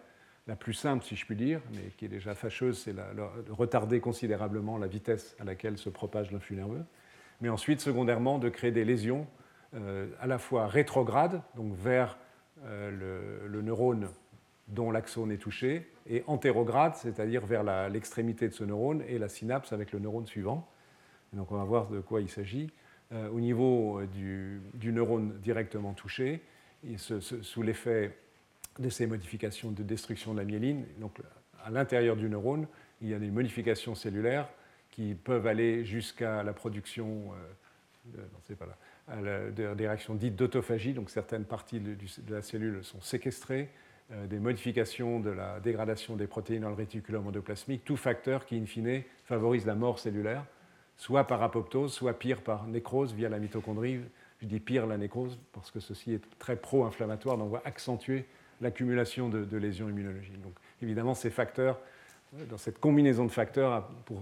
la 0.47 0.57
plus 0.57 0.75
simple 0.75 1.05
si 1.05 1.17
je 1.17 1.27
puis 1.27 1.35
dire, 1.35 1.61
mais 1.75 1.91
qui 1.97 2.05
est 2.05 2.09
déjà 2.09 2.35
fâcheuse, 2.35 2.79
c'est 2.79 2.95
de 2.95 3.53
retarder 3.53 4.01
considérablement 4.01 4.79
la 4.79 4.87
vitesse 4.87 5.37
à 5.41 5.45
laquelle 5.45 5.77
se 5.77 5.89
propage 5.89 6.31
l'influx 6.31 6.57
nerveux. 6.57 6.85
Mais 7.41 7.49
ensuite, 7.49 7.81
secondairement, 7.81 8.39
de 8.39 8.49
créer 8.49 8.71
des 8.71 8.85
lésions 8.85 9.27
euh, 9.75 10.07
à 10.21 10.27
la 10.27 10.39
fois 10.39 10.69
rétrogrades, 10.69 11.43
donc 11.57 11.75
vers 11.75 12.17
euh, 12.65 13.41
le, 13.49 13.62
neurone 13.62 14.09
dont 14.69 14.91
l'axone 14.91 15.31
est 15.31 15.39
touché, 15.39 15.91
et 16.09 16.25
antérograde, 16.27 16.95
c'est-à-dire 16.97 17.47
vers 17.47 17.65
l'extrémité 17.89 18.49
de 18.49 18.55
ce 18.55 18.65
neurone 18.65 19.03
et 19.09 19.19
la 19.19 19.29
synapse 19.29 19.73
avec 19.73 19.93
le 19.93 19.99
neurone 19.99 20.27
suivant. 20.27 20.69
donc 21.33 21.53
on 21.53 21.57
va 21.57 21.65
voir 21.65 21.89
de 21.89 22.01
quoi 22.01 22.21
il 22.21 22.29
s'agit. 22.29 22.71
Euh, 23.13 23.29
au 23.29 23.39
niveau 23.39 24.01
euh, 24.01 24.07
du, 24.75 24.93
neurone 24.93 25.39
directement 25.41 25.93
touché, 25.93 26.43
sous 26.99 27.63
l'effet 27.63 28.17
de 28.81 28.89
ces 28.89 29.07
modifications 29.07 29.71
de 29.71 29.83
destruction 29.83 30.33
de 30.33 30.39
la 30.39 30.45
myéline. 30.45 30.85
Donc, 30.99 31.21
à 31.65 31.71
l'intérieur 31.71 32.17
du 32.17 32.29
neurone, 32.29 32.67
il 33.01 33.09
y 33.09 33.15
a 33.15 33.19
des 33.19 33.31
modifications 33.31 33.95
cellulaires 33.95 34.49
qui 34.91 35.15
peuvent 35.15 35.47
aller 35.47 35.85
jusqu'à 35.85 36.43
la 36.43 36.53
production 36.53 37.31
euh, 38.17 39.51
de, 39.53 39.75
des 39.75 39.87
réactions 39.87 40.15
dites 40.15 40.35
d'autophagie, 40.35 40.93
donc 40.93 41.11
certaines 41.11 41.45
parties 41.45 41.81
de, 41.81 41.97
la 42.29 42.43
cellule 42.43 42.83
sont 42.83 43.01
séquestrées, 43.01 43.69
des 44.11 44.38
modifications 44.38 45.19
de 45.19 45.31
la 45.31 45.59
dégradation 45.61 46.14
des 46.14 46.27
protéines 46.27 46.62
dans 46.62 46.69
le 46.69 46.77
réticulum 46.77 47.27
endoplasmique, 47.27 47.85
tout 47.85 47.97
facteur 47.97 48.47
qui, 48.47 48.57
in 48.57 48.66
fine, 48.66 49.03
favorise 49.25 49.66
la 49.66 49.75
mort 49.75 49.99
cellulaire 49.99 50.45
soit 50.97 51.25
par 51.25 51.42
apoptose, 51.42 51.92
soit 51.92 52.19
pire 52.19 52.42
par 52.42 52.66
nécrose 52.66 53.12
via 53.12 53.29
la 53.29 53.38
mitochondrie. 53.38 54.01
Je 54.40 54.47
dis 54.47 54.61
pire 54.61 54.87
la 54.87 54.97
nécrose 54.97 55.38
parce 55.53 55.71
que 55.71 55.81
ceci 55.81 56.12
est 56.12 56.38
très 56.38 56.57
pro-inflammatoire, 56.57 57.38
donc 57.38 57.49
on 57.49 57.53
va 57.53 57.62
accentuer 57.64 58.27
l'accumulation 58.61 59.29
de, 59.29 59.57
lésions 59.57 59.88
immunologiques. 59.88 60.40
Donc 60.40 60.55
évidemment, 60.83 61.14
ces 61.14 61.31
facteurs, 61.31 61.79
euh, 62.35 62.45
dans 62.47 62.59
cette 62.59 62.79
combinaison 62.79 63.25
de 63.25 63.31
facteurs, 63.31 63.88
pour 64.07 64.19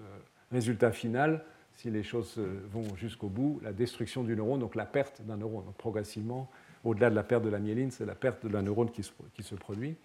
euh, 0.00 0.18
résultat 0.52 0.92
final, 0.92 1.44
si 1.72 1.90
les 1.90 2.02
choses 2.02 2.34
euh, 2.38 2.60
vont 2.70 2.96
jusqu'au 2.96 3.28
bout, 3.28 3.60
la 3.62 3.72
destruction 3.72 4.24
du 4.24 4.36
neurone, 4.36 4.60
donc 4.60 4.74
la 4.74 4.84
perte 4.84 5.22
d'un 5.22 5.36
neurone. 5.36 5.64
Donc 5.64 5.76
progressivement, 5.76 6.50
au-delà 6.84 7.10
de 7.10 7.14
la 7.14 7.22
perte 7.22 7.44
de 7.44 7.50
la 7.50 7.58
myéline, 7.58 7.90
c'est 7.90 8.06
la 8.06 8.14
perte 8.14 8.46
de 8.46 8.52
la 8.52 8.62
neurone 8.62 8.90
qui 8.90 9.02
se, 9.02 9.54
produit. 9.54 9.96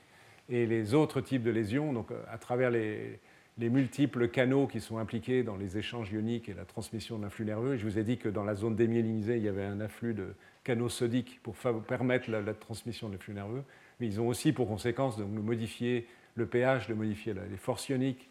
Et 0.49 0.65
les 0.65 0.93
autres 0.93 1.21
types 1.21 1.43
de 1.43 1.51
lésions, 1.51 1.93
donc 1.93 2.09
à 2.29 2.37
travers 2.37 2.69
les, 2.69 3.19
les 3.57 3.69
multiples 3.69 4.29
canaux 4.29 4.67
qui 4.67 4.79
sont 4.79 4.97
impliqués 4.97 5.43
dans 5.43 5.55
les 5.55 5.77
échanges 5.77 6.11
ioniques 6.11 6.49
et 6.49 6.53
la 6.53 6.65
transmission 6.65 7.17
de 7.17 7.23
l'influx 7.23 7.45
nerveux. 7.45 7.77
Je 7.77 7.85
vous 7.85 7.99
ai 7.99 8.03
dit 8.03 8.17
que 8.17 8.29
dans 8.29 8.43
la 8.43 8.55
zone 8.55 8.75
démyélinisée, 8.75 9.37
il 9.37 9.43
y 9.43 9.47
avait 9.47 9.65
un 9.65 9.79
afflux 9.79 10.13
de 10.13 10.33
canaux 10.63 10.89
sodiques 10.89 11.39
pour 11.43 11.55
permettre 11.55 12.31
la, 12.31 12.53
transmission 12.53 13.09
de 13.09 13.13
l'influx 13.13 13.33
nerveux. 13.33 13.63
Mais 13.99 14.07
ils 14.07 14.19
ont 14.19 14.27
aussi 14.27 14.53
pour 14.53 14.67
conséquence 14.67 15.17
de 15.17 15.23
modifier 15.23 16.07
le 16.35 16.47
pH, 16.47 16.87
de 16.87 16.95
modifier 16.95 17.33
les 17.33 17.57
forces 17.57 17.89
ioniques 17.89 18.29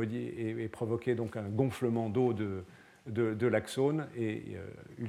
et, 0.00 0.68
provoquer 0.68 1.14
donc 1.14 1.36
un 1.36 1.48
gonflement 1.48 2.08
d'eau 2.08 2.32
de, 2.32 2.64
de, 3.06 3.46
l'axone 3.46 4.06
et 4.16 4.42
euh, 4.54 5.06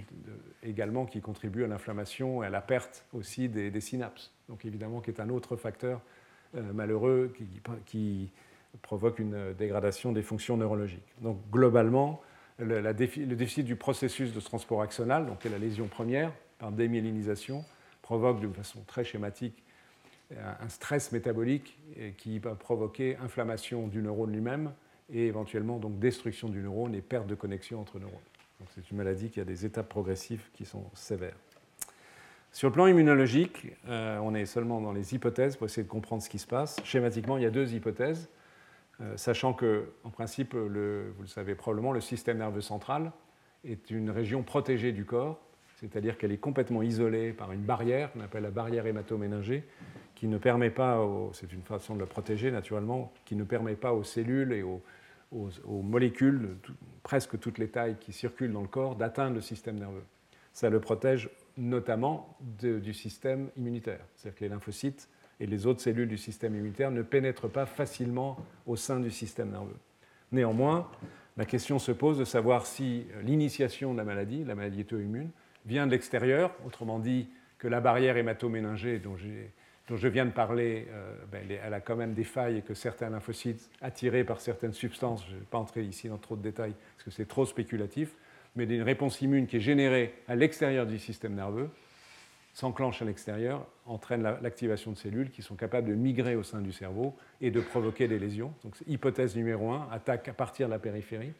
également 0.64 1.06
qui 1.06 1.22
contribue 1.22 1.64
à 1.64 1.68
l'inflammation 1.68 2.44
et 2.44 2.48
à 2.48 2.50
la 2.50 2.62
perte 2.62 3.06
aussi 3.14 3.50
des, 3.50 3.82
synapses. 3.82 4.34
Donc 4.50 4.66
évidemment 4.66 5.02
qui 5.02 5.12
est 5.12 5.20
un 5.20 5.30
autre 5.30 5.56
facteur 5.56 6.02
euh, 6.56 6.74
malheureux 6.74 7.34
qui, 7.86 8.32
provoque 8.82 9.20
une 9.20 9.54
dégradation 9.54 10.12
des 10.12 10.24
fonctions 10.24 10.58
neurologiques. 10.58 11.14
Donc 11.22 11.38
globalement, 11.52 12.22
le, 12.58 12.92
déficit 12.92 13.66
du 13.66 13.76
processus 13.76 14.34
de 14.34 14.40
transport 14.40 14.82
axonal, 14.82 15.28
donc 15.28 15.46
est 15.46 15.50
la 15.50 15.60
lésion 15.60 15.86
première 15.86 16.32
par 16.58 16.72
démyélinisation, 16.72 17.64
provoque 18.02 18.40
de 18.40 18.48
façon 18.48 18.80
très 18.88 19.04
schématique 19.04 19.64
un 20.36 20.70
stress 20.70 21.12
métabolique 21.12 21.78
qui 22.18 22.40
va 22.40 22.56
provoquer 22.56 23.16
inflammation 23.18 23.88
du 23.88 24.02
neurone 24.02 24.32
lui-même 24.32 24.72
et 25.12 25.28
éventuellement 25.28 25.78
donc 25.78 26.00
destruction 26.00 26.50
du 26.50 26.62
neurone 26.62 26.96
et 26.96 27.02
perte 27.02 27.28
de 27.28 27.36
connexion 27.36 27.82
entre 27.82 28.00
neurones. 28.00 28.16
c'est 28.76 28.90
une 28.92 28.98
maladie 28.98 29.30
qui 29.30 29.40
a 29.40 29.46
des 29.46 29.66
étapes 29.66 29.90
progressives 29.90 30.50
qui 30.54 30.66
sont 30.66 30.86
sévères. 30.94 31.38
Sur 32.52 32.70
le 32.70 32.74
plan 32.74 32.86
immunologique, 32.86 33.68
euh, 33.88 34.20
on 34.20 34.36
est 34.36 34.46
seulement 34.46 34.80
dans 34.80 34.92
les 34.92 35.16
hypothèses 35.16 35.58
pour 35.58 35.66
essayer 35.66 35.84
de 35.84 35.90
comprendre 35.90 36.22
ce 36.22 36.30
qui 36.30 36.38
se 36.38 36.46
passe. 36.46 36.80
Schématiquement, 36.84 37.38
il 37.38 37.44
y 37.44 37.48
a 37.48 37.50
deux 37.50 37.74
hypothèses. 37.74 38.30
Euh, 39.02 39.18
sachant 39.18 39.54
que, 39.54 39.92
en 40.04 40.12
principe, 40.12 40.54
vous 40.54 40.70
le 40.70 41.14
savez 41.26 41.56
probablement, 41.56 41.92
le 41.92 42.00
système 42.00 42.38
nerveux 42.38 42.62
central 42.62 43.12
est 43.64 43.90
une 43.90 44.12
région 44.12 44.44
protégée 44.44 44.92
du 44.92 45.04
corps, 45.04 45.43
c'est-à-dire 45.84 46.18
qu'elle 46.18 46.32
est 46.32 46.38
complètement 46.38 46.82
isolée 46.82 47.34
par 47.34 47.52
une 47.52 47.64
barrière 47.64 48.14
qu'on 48.14 48.22
appelle 48.22 48.44
la 48.44 48.52
barrière 48.52 48.86
hématoméningée, 48.86 49.66
qui 50.16 50.28
ne 50.28 50.38
permet 50.38 50.70
pas, 50.70 51.06
c'est 51.34 51.52
une 51.52 51.62
façon 51.62 51.96
de 51.96 52.00
le 52.00 52.06
protéger 52.06 52.52
naturellement, 52.52 53.12
qui 53.26 53.36
ne 53.36 53.44
permet 53.44 53.76
pas 53.76 53.92
aux 53.92 54.04
cellules 54.04 54.54
et 54.54 54.64
aux, 54.64 54.82
molécules, 55.68 56.56
presque 57.02 57.38
toutes 57.38 57.58
les 57.58 57.68
tailles 57.68 57.98
qui 58.00 58.14
circulent 58.14 58.54
dans 58.54 58.62
le 58.62 58.68
corps, 58.68 58.96
d'atteindre 58.96 59.36
le 59.36 59.42
système 59.42 59.78
nerveux. 59.78 60.06
Ça 60.54 60.70
le 60.70 60.80
protège 60.80 61.30
notamment 61.58 62.38
du 62.62 62.94
système 62.94 63.50
immunitaire, 63.58 64.00
c'est-à-dire 64.16 64.40
que 64.40 64.44
les 64.46 64.50
lymphocytes 64.50 65.10
et 65.42 65.48
les 65.48 65.66
autres 65.66 65.82
cellules 65.82 66.08
du 66.08 66.18
système 66.18 66.56
immunitaire 66.56 66.92
ne 66.92 67.02
pénètrent 67.02 67.50
pas 67.50 67.66
facilement 67.66 68.38
au 68.68 68.78
sein 68.78 69.02
du 69.02 69.12
système 69.12 69.52
nerveux. 69.52 69.76
Néanmoins, 70.32 70.90
la 71.36 71.46
question 71.46 71.78
se 71.78 71.92
pose 71.92 72.20
de 72.20 72.26
savoir 72.26 72.66
si 72.66 73.06
l'initiation 73.24 73.92
de 73.92 73.98
la 73.98 74.06
maladie, 74.06 74.46
la 74.46 74.56
maladie 74.56 74.82
auto-immune, 74.82 75.30
vient 75.66 75.86
de 75.86 75.92
l'extérieur, 75.92 76.52
autrement 76.66 77.00
dit 77.00 77.28
que 77.58 77.68
la 77.68 77.80
barrière 77.80 78.18
hématoméningée 78.18 79.00
dont, 79.00 79.16
dont 79.88 79.98
je 79.98 80.08
viens 80.08 80.26
de 80.26 80.32
parler, 80.32 80.88
euh, 80.92 81.16
ben, 81.32 81.42
elle 81.64 81.74
a 81.74 81.80
quand 81.80 81.96
même 81.96 82.14
des 82.14 82.24
failles 82.24 82.58
et 82.58 82.62
que 82.62 82.74
certains 82.74 83.10
lymphocytes 83.10 83.70
attirés 83.82 84.24
par 84.24 84.42
certaines 84.42 84.74
substances, 84.74 85.26
je 85.28 85.36
ne 85.36 85.40
vais 85.40 85.46
pas 85.46 85.58
entrer 85.58 85.84
ici 85.84 86.10
dans 86.10 86.18
trop 86.18 86.36
de 86.36 86.42
détails 86.42 86.74
parce 86.96 87.06
que 87.06 87.12
c'est 87.12 87.28
trop 87.28 87.46
spéculatif, 87.46 88.14
mais 88.56 88.66
d'une 88.66 88.84
réponse 88.84 89.22
immune 89.22 89.48
qui 89.48 89.58
est 89.58 89.62
générée 89.62 90.14
à 90.28 90.36
l'extérieur 90.36 90.86
du 90.86 91.00
système 91.00 91.36
nerveux, 91.36 91.70
s'enclenche 92.54 93.02
à 93.02 93.06
l'extérieur, 93.06 93.66
entraîne 93.86 94.22
l'activation 94.42 94.92
de 94.92 94.98
cellules 94.98 95.32
qui 95.32 95.42
sont 95.42 95.56
capables 95.56 95.88
de 95.88 95.96
migrer 95.96 96.36
au 96.36 96.44
sein 96.44 96.62
du 96.62 96.72
cerveau 96.72 97.16
et 97.42 97.50
de 97.50 97.60
provoquer 97.60 98.08
des 98.08 98.20
lésions. 98.20 98.54
Donc, 98.64 98.76
hypothèse 98.88 99.36
numéro 99.36 99.72
1, 99.72 99.90
attaque 99.92 100.28
à 100.28 100.34
partir 100.34 100.68
de 100.68 100.72
la 100.72 100.80
périphérie. 100.80 101.34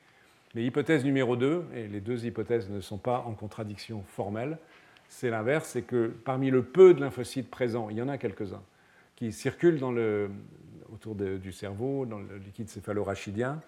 Mais 0.54 0.64
hypothèse 0.64 1.04
numéro 1.04 1.36
2, 1.36 1.66
et 1.76 1.88
les 1.88 2.00
deux 2.00 2.26
hypothèses 2.26 2.70
ne 2.70 2.80
sont 2.80 3.00
pas 3.00 3.20
en 3.26 3.34
contradiction 3.34 4.04
formelle, 4.04 4.60
c'est 5.08 5.30
l'inverse, 5.30 5.70
c'est 5.70 5.82
que 5.82 6.08
parmi 6.26 6.50
le 6.50 6.64
peu 6.64 6.94
de 6.94 7.02
lymphocytes 7.02 7.50
présents, 7.50 7.90
il 7.90 7.98
y 7.98 8.02
en 8.02 8.10
a 8.10 8.18
quelques-uns, 8.18 8.64
qui 9.16 9.32
circulent 9.32 9.84
autour 10.92 11.16
du 11.16 11.52
cerveau, 11.52 12.06
dans 12.06 12.20
le 12.20 12.38
liquide 12.38 12.70
céphalorachidien, 12.70 13.62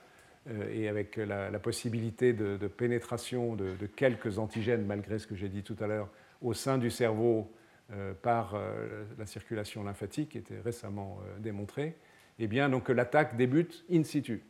euh, 0.47 0.69
et 0.71 0.87
avec 0.87 1.17
la, 1.17 1.59
possibilité 1.59 2.33
de, 2.33 2.67
pénétration 2.67 3.55
de, 3.55 3.85
quelques 3.95 4.37
antigènes, 4.37 4.85
malgré 4.85 5.17
ce 5.17 5.27
que 5.27 5.35
j'ai 5.35 5.49
dit 5.49 5.63
tout 5.63 5.75
à 5.79 5.87
l'heure, 5.87 6.09
au 6.41 6.53
sein 6.53 6.77
du 6.77 6.91
cerveau 6.91 7.51
euh, 7.91 8.13
par 8.13 8.55
euh, 8.55 9.05
la 9.17 9.25
circulation 9.25 9.83
lymphatique, 9.83 10.29
qui 10.29 10.37
était 10.37 10.59
récemment 10.59 11.19
démontrée, 11.39 11.95
eh 12.37 12.47
bien, 12.47 12.69
donc 12.69 12.89
l'attaque 12.89 13.37
débute 13.37 13.85
in 13.91 14.03
situ. 14.03 14.43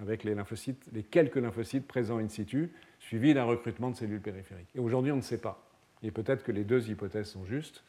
Avec 0.00 0.24
les 0.24 0.34
lymphocytes, 0.34 0.84
les 0.92 1.02
quelques 1.02 1.36
lymphocytes 1.36 1.86
présents 1.86 2.18
in 2.18 2.28
situ, 2.28 2.72
suivis 3.00 3.34
d'un 3.34 3.44
recrutement 3.44 3.90
de 3.90 3.96
cellules 3.96 4.20
périphériques. 4.20 4.68
Et 4.74 4.78
aujourd'hui, 4.78 5.12
on 5.12 5.16
ne 5.16 5.22
sait 5.22 5.40
pas. 5.40 5.62
Et 6.02 6.10
peut-être 6.10 6.44
que 6.44 6.52
les 6.52 6.64
deux 6.64 6.90
hypothèses 6.90 7.28
sont 7.28 7.44
justes, 7.44 7.82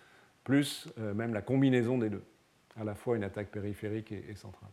plus 0.43 0.87
euh, 0.99 1.13
même 1.13 1.33
la 1.33 1.41
combinaison 1.41 1.97
des 1.97 2.09
deux, 2.09 2.23
à 2.79 2.83
la 2.83 2.95
fois 2.95 3.17
une 3.17 3.23
attaque 3.23 3.49
périphérique 3.49 4.11
et, 4.11 4.35
centrale. 4.35 4.69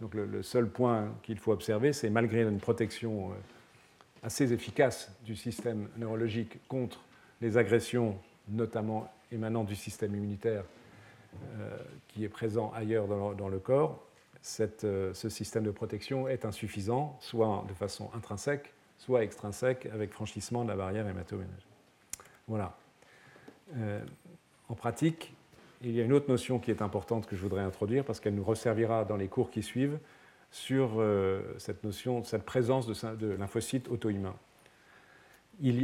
Donc 0.00 0.14
le, 0.14 0.42
seul 0.42 0.68
point 0.68 1.12
qu'il 1.24 1.38
faut 1.38 1.52
observer, 1.52 1.92
c'est 1.92 2.10
malgré 2.10 2.42
une 2.42 2.60
protection 2.60 3.30
euh, 3.30 3.34
assez 4.22 4.52
efficace 4.52 5.12
du 5.24 5.34
système 5.34 5.88
neurologique 5.96 6.60
contre 6.68 7.00
les 7.40 7.56
agressions, 7.56 8.16
notamment 8.48 9.12
émanant 9.32 9.64
du 9.64 9.74
système 9.74 10.14
immunitaire 10.14 10.64
euh, 11.58 11.76
qui 12.08 12.24
est 12.24 12.28
présent 12.28 12.72
ailleurs 12.74 13.06
dans 13.06 13.48
le, 13.48 13.58
corps, 13.58 14.07
ce 14.42 15.28
système 15.28 15.64
de 15.64 15.70
protection 15.70 16.28
est 16.28 16.44
insuffisant, 16.44 17.16
soit 17.20 17.64
de 17.68 17.74
façon 17.74 18.10
intrinsèque, 18.14 18.72
soit 18.98 19.22
extrinsèque, 19.22 19.86
avec 19.86 20.12
franchissement 20.12 20.64
de 20.64 20.68
la 20.68 20.76
barrière 20.76 21.06
hématoménagère. 21.08 21.66
Voilà. 22.46 22.76
Euh, 23.76 24.02
en 24.68 24.74
pratique, 24.74 25.34
il 25.82 25.92
y 25.92 26.00
a 26.00 26.04
une 26.04 26.12
autre 26.12 26.28
notion 26.28 26.58
qui 26.58 26.70
est 26.70 26.82
importante 26.82 27.26
que 27.26 27.36
je 27.36 27.42
voudrais 27.42 27.62
introduire 27.62 28.04
parce 28.04 28.20
qu'elle 28.20 28.34
nous 28.34 28.44
resservira 28.44 29.04
dans 29.04 29.16
les 29.16 29.28
cours 29.28 29.50
qui 29.50 29.62
suivent 29.62 29.98
sur 30.50 30.94
euh, 30.96 31.42
cette 31.58 31.84
notion, 31.84 32.24
cette 32.24 32.44
présence 32.44 32.86
de, 32.86 33.26
lymphocytes 33.28 33.88
auto-humains. 33.88 34.36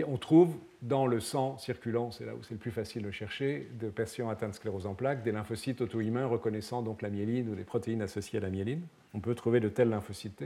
On 0.06 0.16
trouve 0.16 0.56
dans 0.82 1.06
le 1.06 1.20
sang 1.20 1.58
circulant, 1.58 2.10
c'est 2.10 2.26
là 2.26 2.34
où 2.34 2.42
c'est 2.42 2.54
le 2.54 2.58
plus 2.58 2.70
facile 2.70 3.02
de 3.02 3.10
chercher, 3.10 3.68
de 3.80 3.88
patients 3.88 4.28
atteints 4.28 4.48
de 4.48 4.54
sclérose 4.54 4.86
en 4.86 4.94
plaques, 4.94 5.22
des 5.22 5.32
lymphocytes 5.32 5.80
auto-humains 5.80 6.26
reconnaissant 6.26 6.82
donc 6.82 7.02
la 7.02 7.10
myéline 7.10 7.48
ou 7.48 7.54
les 7.54 7.64
protéines 7.64 8.02
associées 8.02 8.38
à 8.38 8.42
la 8.42 8.50
myéline. 8.50 8.82
On 9.14 9.20
peut 9.20 9.34
trouver 9.34 9.60
de 9.60 9.68
tels 9.68 9.88
lymphocytes 9.88 10.44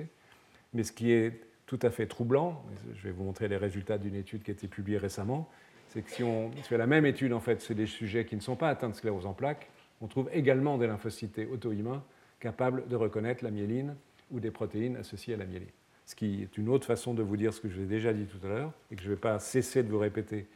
mais 0.74 0.84
ce 0.84 0.92
qui 0.92 1.12
est 1.12 1.40
tout 1.66 1.78
à 1.82 1.90
fait 1.90 2.06
troublant, 2.06 2.62
je 2.94 3.02
vais 3.04 3.10
vous 3.10 3.24
montrer 3.24 3.48
les 3.48 3.56
résultats 3.56 3.98
d'une 3.98 4.14
étude 4.14 4.42
qui 4.42 4.50
a 4.50 4.54
été 4.54 4.68
publiée 4.68 4.98
récemment, 4.98 5.48
c'est 5.88 6.02
que 6.02 6.10
si 6.10 6.22
on 6.22 6.50
fait 6.52 6.76
la 6.76 6.86
même 6.86 7.06
étude, 7.06 7.32
en 7.32 7.40
fait, 7.40 7.60
c'est 7.60 7.74
des 7.74 7.86
sujets 7.86 8.26
qui 8.26 8.36
ne 8.36 8.40
sont 8.40 8.56
pas 8.56 8.68
atteints 8.68 8.90
de 8.90 8.94
sclérose 8.94 9.26
en 9.26 9.32
plaques, 9.32 9.70
on 10.00 10.06
trouve 10.06 10.28
également 10.32 10.78
des 10.78 10.86
lymphocytes 10.86 11.40
auto-humains 11.50 12.04
capables 12.40 12.86
de 12.88 12.96
reconnaître 12.96 13.42
la 13.42 13.50
myéline 13.50 13.96
ou 14.30 14.40
des 14.40 14.50
protéines 14.50 14.96
associées 14.96 15.34
à 15.34 15.38
la 15.38 15.46
myéline. 15.46 15.68
Ce 16.08 16.14
qui 16.14 16.42
est 16.42 16.56
une 16.56 16.70
autre 16.70 16.86
façon 16.86 17.12
de 17.12 17.22
vous 17.22 17.36
dire 17.36 17.52
ce 17.52 17.60
que 17.60 17.68
je 17.68 17.74
vous 17.74 17.82
ai 17.82 17.86
déjà 17.86 18.14
dit 18.14 18.24
tout 18.24 18.44
à 18.46 18.48
l'heure 18.48 18.72
et 18.90 18.96
que 18.96 19.02
je 19.02 19.10
ne 19.10 19.14
vais 19.14 19.20
pas 19.20 19.38
cesser 19.38 19.82
de 19.82 19.90
vous 19.90 19.98
répéter 19.98 20.46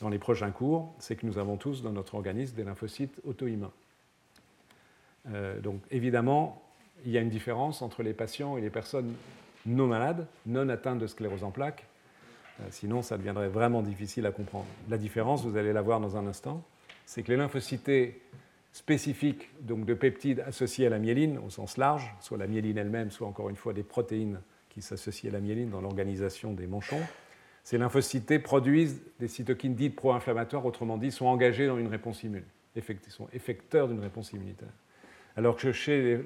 dans 0.00 0.08
les 0.08 0.18
prochains 0.18 0.50
cours, 0.50 0.94
c'est 0.98 1.14
que 1.14 1.26
nous 1.26 1.36
avons 1.36 1.58
tous 1.58 1.82
dans 1.82 1.92
notre 1.92 2.14
organisme 2.14 2.56
des 2.56 2.64
lymphocytes 2.64 3.20
auto-humains. 3.22 3.70
Euh, 5.28 5.60
donc 5.60 5.82
évidemment, 5.90 6.62
il 7.04 7.12
y 7.12 7.18
a 7.18 7.20
une 7.20 7.28
différence 7.28 7.82
entre 7.82 8.02
les 8.02 8.14
patients 8.14 8.56
et 8.56 8.62
les 8.62 8.70
personnes 8.70 9.12
non 9.66 9.86
malades, 9.86 10.26
non 10.46 10.70
atteintes 10.70 11.00
de 11.00 11.06
sclérose 11.06 11.44
en 11.44 11.50
plaques, 11.50 11.86
euh, 12.60 12.64
sinon, 12.70 13.02
ça 13.02 13.18
deviendrait 13.18 13.48
vraiment 13.48 13.82
difficile 13.82 14.24
à 14.24 14.30
comprendre. 14.30 14.66
La 14.88 14.96
différence, 14.96 15.44
vous 15.44 15.58
allez 15.58 15.74
la 15.74 15.82
voir 15.82 16.00
dans 16.00 16.16
un 16.16 16.26
instant, 16.26 16.64
c'est 17.04 17.22
que 17.22 17.30
les 17.30 17.36
lymphocytes 17.36 18.16
spécifiques 18.72 19.50
donc 19.60 19.84
de 19.84 19.92
peptides 19.92 20.40
associés 20.46 20.86
à 20.86 20.90
la 20.90 20.98
myéline, 20.98 21.36
au 21.36 21.50
sens 21.50 21.76
large, 21.76 22.10
soit 22.20 22.38
la 22.38 22.46
myéline 22.46 22.78
elle-même, 22.78 23.10
soit 23.10 23.28
encore 23.28 23.50
une 23.50 23.56
fois 23.56 23.74
des 23.74 23.82
protéines 23.82 24.40
qui 24.74 24.82
s'associent 24.82 25.30
à 25.30 25.32
la 25.32 25.40
myéline 25.40 25.70
dans 25.70 25.80
l'organisation 25.80 26.52
des 26.52 26.66
manchons, 26.66 27.00
ces 27.62 27.78
lymphocytes 27.78 28.42
produisent 28.42 29.00
des 29.18 29.28
cytokines 29.28 29.74
dites 29.74 29.96
pro-inflammatoires, 29.96 30.66
autrement 30.66 30.98
dit, 30.98 31.10
sont 31.10 31.26
engagés 31.26 31.66
dans 31.66 31.78
une 31.78 31.86
réponse 31.86 32.22
immune, 32.22 32.44
sont 33.08 33.28
effecteurs 33.32 33.88
d'une 33.88 34.00
réponse 34.00 34.32
immunitaire. 34.32 34.68
Alors 35.36 35.56
que 35.56 35.72
chez 35.72 36.20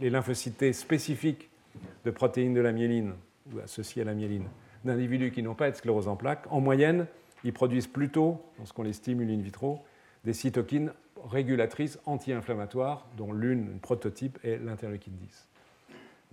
les 0.00 0.10
lymphocytes 0.10 0.72
spécifiques 0.72 1.48
de 2.04 2.10
protéines 2.10 2.52
de 2.52 2.60
la 2.60 2.72
myéline, 2.72 3.14
ou 3.52 3.58
associés 3.60 4.02
à 4.02 4.04
la 4.04 4.14
myéline, 4.14 4.46
d'individus 4.84 5.30
qui 5.30 5.42
n'ont 5.42 5.54
pas 5.54 5.70
de 5.70 5.76
sclérose 5.76 6.08
en 6.08 6.16
plaques, 6.16 6.44
en 6.50 6.60
moyenne, 6.60 7.06
ils 7.44 7.52
produisent 7.52 7.86
plutôt, 7.86 8.42
lorsqu'on 8.58 8.82
les 8.82 8.92
stimule 8.92 9.30
in 9.30 9.40
vitro, 9.40 9.80
des 10.24 10.32
cytokines 10.32 10.92
régulatrices 11.24 11.98
anti-inflammatoires, 12.04 13.06
dont 13.16 13.32
l'une, 13.32 13.72
un 13.76 13.78
prototype, 13.78 14.38
est 14.44 14.58
l'interleukine 14.58 15.14
10. 15.14 15.48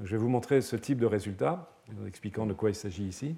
Je 0.03 0.11
vais 0.11 0.17
vous 0.17 0.29
montrer 0.29 0.61
ce 0.61 0.75
type 0.75 0.99
de 0.99 1.05
résultat, 1.05 1.71
en 2.01 2.05
expliquant 2.05 2.45
de 2.45 2.53
quoi 2.53 2.69
il 2.69 2.75
s'agit 2.75 3.05
ici. 3.05 3.35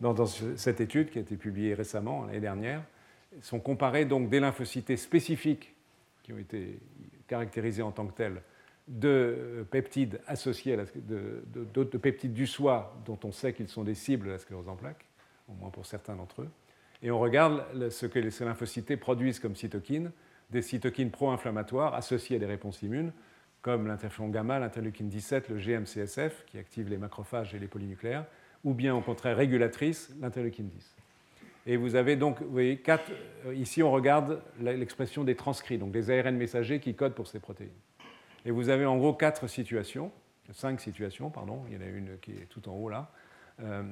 Dans, 0.00 0.26
cette 0.26 0.80
étude 0.80 1.10
qui 1.10 1.18
a 1.18 1.20
été 1.20 1.36
publiée 1.36 1.74
récemment, 1.74 2.26
l'année 2.26 2.40
dernière, 2.40 2.82
sont 3.40 3.60
comparés 3.60 4.04
donc 4.04 4.28
des 4.28 4.40
lymphocytes 4.40 4.96
spécifiques 4.96 5.74
qui 6.22 6.32
ont 6.32 6.38
été 6.38 6.78
caractérisés 7.26 7.82
en 7.82 7.92
tant 7.92 8.06
que 8.06 8.12
tels 8.12 8.42
de 8.86 9.66
peptides 9.70 10.20
associés 10.26 10.74
à 10.74 10.84
de, 10.94 11.96
peptides 11.96 12.34
du 12.34 12.46
soi 12.46 12.94
dont 13.06 13.18
on 13.24 13.32
sait 13.32 13.54
qu'ils 13.54 13.68
sont 13.68 13.82
des 13.82 13.94
cibles 13.94 14.26
de 14.26 14.32
la 14.32 14.38
sclérose 14.38 14.68
en 14.68 14.76
plaques, 14.76 15.06
au 15.48 15.54
moins 15.54 15.70
pour 15.70 15.86
certains 15.86 16.16
d'entre 16.16 16.42
eux. 16.42 16.50
Et 17.02 17.10
on 17.10 17.18
regarde 17.18 17.88
ce 17.90 18.06
que 18.06 18.28
ces 18.30 18.44
lymphocytes 18.44 18.96
produisent 18.96 19.38
comme 19.38 19.56
cytokines, 19.56 20.10
des 20.50 20.62
cytokines 20.62 21.10
pro-inflammatoires 21.10 21.94
associées 21.94 22.36
à 22.36 22.38
des 22.38 22.46
réponses 22.46 22.82
immunes, 22.82 23.12
comme 23.64 23.86
l'interféron 23.86 24.28
gamma, 24.28 24.58
l'interleukine 24.58 25.08
17, 25.08 25.48
le 25.48 25.56
GMCSF, 25.56 26.44
qui 26.44 26.58
active 26.58 26.90
les 26.90 26.98
macrophages 26.98 27.54
et 27.54 27.58
les 27.58 27.66
polynucléaires, 27.66 28.26
ou 28.62 28.74
bien 28.74 28.94
au 28.94 29.00
contraire 29.00 29.38
régulatrice, 29.38 30.14
l'interleukine 30.20 30.68
10. 30.68 30.94
Et 31.66 31.78
vous 31.78 31.94
avez 31.94 32.16
donc, 32.16 32.42
vous 32.42 32.52
voyez, 32.52 32.76
quatre, 32.76 33.10
euh, 33.46 33.54
ici 33.54 33.82
on 33.82 33.90
regarde 33.90 34.42
l'expression 34.60 35.24
des 35.24 35.34
transcrits, 35.34 35.78
donc 35.78 35.92
des 35.92 36.10
ARN 36.10 36.36
messagers 36.36 36.78
qui 36.78 36.94
codent 36.94 37.14
pour 37.14 37.26
ces 37.26 37.40
protéines. 37.40 37.70
Et 38.44 38.50
vous 38.50 38.68
avez 38.68 38.84
en 38.84 38.98
gros 38.98 39.14
quatre 39.14 39.46
situations, 39.46 40.12
cinq 40.52 40.78
situations, 40.78 41.30
pardon, 41.30 41.62
il 41.68 41.74
y 41.74 41.78
en 41.78 41.80
a 41.80 41.88
une 41.88 42.18
qui 42.20 42.32
est 42.32 42.46
tout 42.50 42.68
en 42.68 42.72
haut 42.72 42.90
là. 42.90 43.10
Euh, 43.62 43.82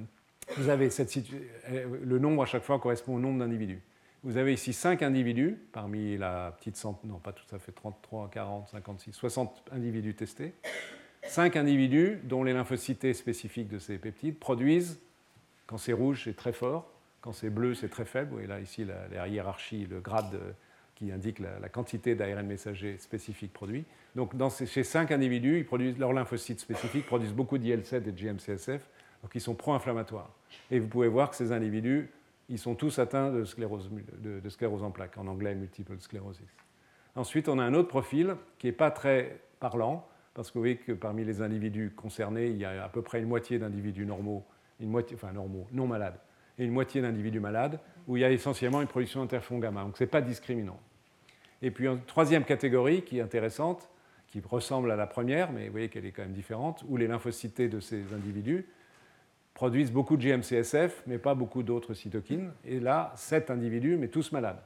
vous 0.58 0.68
avez 0.68 0.90
cette 0.90 1.16
euh, 1.16 1.96
le 2.04 2.18
nombre 2.18 2.42
à 2.42 2.46
chaque 2.46 2.64
fois 2.64 2.78
correspond 2.78 3.16
au 3.16 3.18
nombre 3.18 3.38
d'individus. 3.38 3.80
Vous 4.24 4.36
avez 4.36 4.52
ici 4.52 4.72
cinq 4.72 5.02
individus 5.02 5.58
parmi 5.72 6.16
la 6.16 6.54
petite 6.56 6.76
centaine, 6.76 7.10
non 7.10 7.18
pas 7.18 7.32
tout 7.32 7.52
à 7.52 7.58
fait 7.58 7.72
33, 7.72 8.30
40, 8.30 8.68
56, 8.68 9.12
60 9.12 9.64
individus 9.72 10.14
testés. 10.14 10.54
Cinq 11.24 11.56
individus 11.56 12.20
dont 12.22 12.44
les 12.44 12.52
lymphocytes 12.52 13.14
spécifiques 13.14 13.68
de 13.68 13.80
ces 13.80 13.98
peptides 13.98 14.38
produisent, 14.38 15.00
quand 15.66 15.76
c'est 15.76 15.92
rouge, 15.92 16.22
c'est 16.24 16.36
très 16.36 16.52
fort, 16.52 16.88
quand 17.20 17.32
c'est 17.32 17.50
bleu, 17.50 17.74
c'est 17.74 17.88
très 17.88 18.04
faible. 18.04 18.40
Et 18.40 18.46
là, 18.46 18.60
ici, 18.60 18.84
la, 18.84 19.26
hiérarchie, 19.26 19.86
le 19.86 20.00
grade 20.00 20.38
qui 20.94 21.10
indique 21.10 21.40
la, 21.40 21.68
quantité 21.68 22.14
d'ARN 22.14 22.46
messager 22.46 22.98
spécifique 22.98 23.52
produit. 23.52 23.84
Donc 24.14 24.36
dans 24.36 24.50
ces, 24.50 24.66
chez 24.66 24.84
cinq 24.84 25.10
individus, 25.10 25.58
ils 25.58 25.64
produisent, 25.64 25.98
leurs 25.98 26.12
lymphocytes 26.12 26.60
spécifiques 26.60 27.06
produisent 27.06 27.32
beaucoup 27.32 27.58
d'IL7 27.58 27.96
et 27.96 28.12
de 28.12 28.16
GM-CSF, 28.16 28.82
donc 29.22 29.34
ils 29.34 29.40
sont 29.40 29.56
pro-inflammatoires. 29.56 30.30
Et 30.70 30.78
vous 30.78 30.86
pouvez 30.86 31.08
voir 31.08 31.30
que 31.30 31.36
ces 31.36 31.50
individus, 31.50 32.08
ils 32.52 32.58
sont 32.58 32.74
tous 32.74 32.98
atteints 32.98 33.30
de 33.30 33.44
sclérose, 33.44 33.90
de, 34.18 34.46
sclérose 34.50 34.82
en 34.82 34.90
plaques, 34.90 35.16
en 35.16 35.26
anglais 35.26 35.54
multiple 35.54 35.98
sclerosis. 35.98 36.46
Ensuite, 37.16 37.48
on 37.48 37.58
a 37.58 37.64
un 37.64 37.72
autre 37.72 37.88
profil 37.88 38.36
qui 38.58 38.66
n'est 38.66 38.74
pas 38.74 38.90
très 38.90 39.40
parlant, 39.58 40.06
parce 40.34 40.50
que 40.50 40.54
vous 40.54 40.60
voyez 40.60 40.76
que 40.76 40.92
parmi 40.92 41.24
les 41.24 41.40
individus 41.40 41.92
concernés, 41.96 42.48
il 42.48 42.58
y 42.58 42.66
a 42.66 42.84
à 42.84 42.90
peu 42.90 43.00
près 43.00 43.20
une 43.20 43.26
moitié 43.26 43.58
d'individus 43.58 44.04
normaux, 44.04 44.44
une 44.80 44.90
moitié, 44.90 45.16
enfin 45.16 45.32
normaux, 45.32 45.66
non 45.72 45.86
malades, 45.86 46.18
et 46.58 46.66
une 46.66 46.72
moitié 46.72 47.00
d'individus 47.00 47.40
malades, 47.40 47.80
où 48.06 48.18
il 48.18 48.20
y 48.20 48.24
a 48.24 48.30
essentiellement 48.30 48.82
une 48.82 48.88
production 48.88 49.20
d'interféron 49.20 49.58
gamma. 49.58 49.84
Donc 49.84 49.96
ce 49.96 50.04
n'est 50.04 50.10
pas 50.10 50.20
discriminant. 50.20 50.78
Et 51.62 51.70
puis 51.70 51.86
une 51.86 52.02
troisième 52.02 52.44
catégorie 52.44 53.00
qui 53.00 53.16
est 53.16 53.22
intéressante, 53.22 53.88
qui 54.26 54.42
ressemble 54.46 54.90
à 54.90 54.96
la 54.96 55.06
première, 55.06 55.52
mais 55.52 55.66
vous 55.66 55.72
voyez 55.72 55.88
qu'elle 55.88 56.04
est 56.04 56.12
quand 56.12 56.22
même 56.22 56.32
différente, 56.32 56.84
où 56.86 56.98
les 56.98 57.06
lymphocytes 57.06 57.62
de 57.62 57.80
ces 57.80 58.12
individus 58.12 58.66
produisent 59.54 59.92
beaucoup 59.92 60.16
de 60.16 60.22
GM-CSF, 60.22 61.02
mais 61.06 61.18
pas 61.18 61.34
beaucoup 61.34 61.62
d'autres 61.62 61.94
cytokines. 61.94 62.52
Et 62.64 62.80
là, 62.80 63.12
sept 63.16 63.50
individus, 63.50 63.96
mais 63.96 64.08
tous 64.08 64.32
malades. 64.32 64.60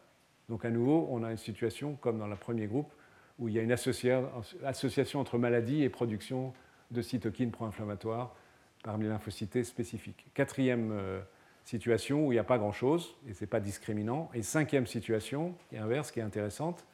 Donc 0.49 0.65
à 0.65 0.71
nouveau, 0.71 1.09
on 1.11 1.23
a 1.25 1.31
une 1.31 1.37
situation 1.37 1.97
comme 1.97 2.19
dans 2.19 2.29
le 2.29 2.37
premier 2.37 2.67
groupe, 2.67 2.93
où 3.39 3.49
il 3.49 3.55
y 3.55 3.59
a 3.59 3.63
une 3.63 3.73
association 3.73 5.21
entre 5.21 5.39
maladie 5.39 5.83
et 5.83 5.89
production 5.89 6.55
de 6.91 7.03
cytokines 7.03 7.51
pro-inflammatoires 7.51 8.35
parmi 8.83 9.05
les 9.05 9.11
lymphocytes 9.11 9.65
spécifiques. 9.65 10.27
Quatrième 10.33 10.93
euh, 10.93 11.21
situation 11.65 12.27
où 12.27 12.33
il 12.33 12.37
n'y 12.37 12.41
a 12.41 12.45
pas 12.45 12.59
grand-chose 12.59 13.17
et 13.29 13.35
ce 13.35 13.43
n'est 13.43 13.49
pas 13.49 13.61
discriminant. 13.61 14.31
Et 14.33 14.43
cinquième 14.43 14.87
situation, 14.87 15.55
inverse, 15.77 16.13
qui 16.13 16.21
est 16.21 16.23
intéressante, 16.23 16.87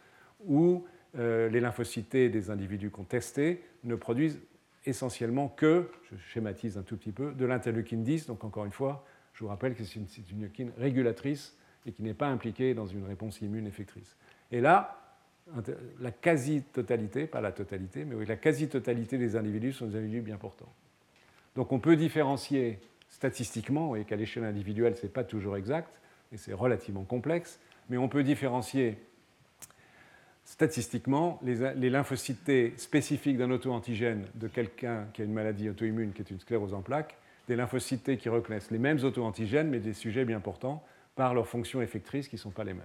où 0.47 0.87
euh, 1.19 1.51
les 1.51 1.61
lymphocytes 1.61 2.17
des 2.17 2.51
individus 2.51 2.91
qu'on 2.91 3.05
testé 3.05 3.63
ne 3.85 3.95
produisent 3.95 4.41
essentiellement 4.85 5.49
que, 5.49 5.91
je 6.11 6.17
schématise 6.17 6.79
un 6.79 6.83
tout 6.83 6.97
petit 6.97 7.13
peu, 7.13 7.33
de 7.33 7.45
l'interleukine 7.45 8.03
10. 8.03 8.27
Donc 8.27 8.45
encore 8.45 8.65
une 8.65 8.73
fois, 8.73 9.05
je 9.35 9.41
vous 9.45 9.49
rappelle 9.49 9.75
que 9.75 9.85
c'est 9.85 9.97
une, 9.97 10.09
cytokine 10.09 10.73
régulatrice 10.79 11.57
et 11.87 11.93
qui 11.93 12.03
n'est 12.03 12.15
pas 12.15 12.29
impliquée 12.29 12.75
dans 12.75 12.87
une 12.87 13.05
réponse 13.05 13.41
immune 13.41 13.67
effectrice. 13.67 14.17
Et 14.51 14.61
là, 14.61 14.99
la 16.01 16.11
quasi-totalité, 16.13 17.27
pas 17.27 17.41
la 17.41 17.53
totalité, 17.53 18.05
mais 18.05 18.25
la 18.25 18.37
quasi-totalité 18.37 19.19
des 19.19 19.37
individus 19.37 19.73
sont 19.73 19.87
des 19.87 19.97
individus 19.97 20.23
bien 20.23 20.37
portants. 20.37 20.73
Donc 21.57 21.73
on 21.73 21.81
peut 21.81 21.97
différencier 21.97 22.79
statistiquement, 23.09 23.95
et 23.95 24.05
qu'à 24.05 24.17
l'échelle 24.17 24.45
individuelle, 24.45 24.97
ce 24.97 25.03
n'est 25.03 25.13
pas 25.13 25.25
toujours 25.25 25.57
exact, 25.57 26.01
et 26.33 26.37
c'est 26.37 26.55
relativement 26.55 27.05
complexe, 27.05 27.61
mais 27.91 27.99
on 27.99 28.09
peut 28.09 28.23
différencier 28.23 28.99
statistiquement, 30.45 31.41
les, 31.43 31.91
lymphocytes 31.91 32.79
spécifiques 32.79 33.37
d'un 33.37 33.51
auto-antigène 33.51 34.27
de 34.35 34.49
quelqu'un 34.49 35.07
qui 35.13 35.23
a 35.23 35.25
une 35.25 35.33
maladie 35.33 35.69
auto-immune, 35.69 36.13
qui 36.13 36.23
est 36.23 36.31
une 36.31 36.41
sclérose 36.41 36.75
en 36.75 36.83
plaques, 36.83 37.17
des 37.49 37.57
lymphocytes 37.57 38.17
qui 38.19 38.29
reconnaissent 38.29 38.71
les 38.71 38.79
mêmes 38.79 39.03
auto-antigènes, 39.03 39.69
mais 39.69 39.81
des 39.81 39.93
sujets 39.93 40.25
bien 40.25 40.41
portants, 40.41 40.85
par 41.15 41.35
leurs 41.35 41.47
fonctions 41.47 41.83
effectrices 41.83 42.29
qui 42.29 42.37
ne 42.37 42.41
sont 42.41 42.51
pas 42.51 42.65
les 42.65 42.75
mêmes. 42.75 42.85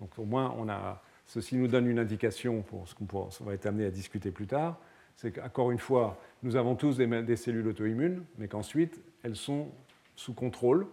Donc 0.00 0.18
au 0.18 0.24
moins, 0.24 0.54
on 0.58 0.68
a, 0.68 1.02
ceci 1.24 1.56
nous 1.56 1.68
donne 1.68 1.86
une 1.86 1.98
indication 1.98 2.62
pour 2.62 2.88
ce 2.88 2.94
qu'on 2.94 3.44
va 3.44 3.54
être 3.54 3.66
amené 3.66 3.86
à 3.86 3.90
discuter 3.90 4.30
plus 4.30 4.46
tard, 4.46 4.78
c'est 5.16 5.32
qu'encore 5.32 5.70
une 5.70 5.78
fois, 5.78 6.18
nous 6.42 6.56
avons 6.56 6.74
tous 6.74 6.98
des, 6.98 7.36
cellules 7.36 7.66
auto-immunes, 7.66 8.22
mais 8.38 8.48
qu'ensuite, 8.48 9.00
elles 9.22 9.36
sont 9.36 9.68
sous 10.14 10.34
contrôle 10.34 10.86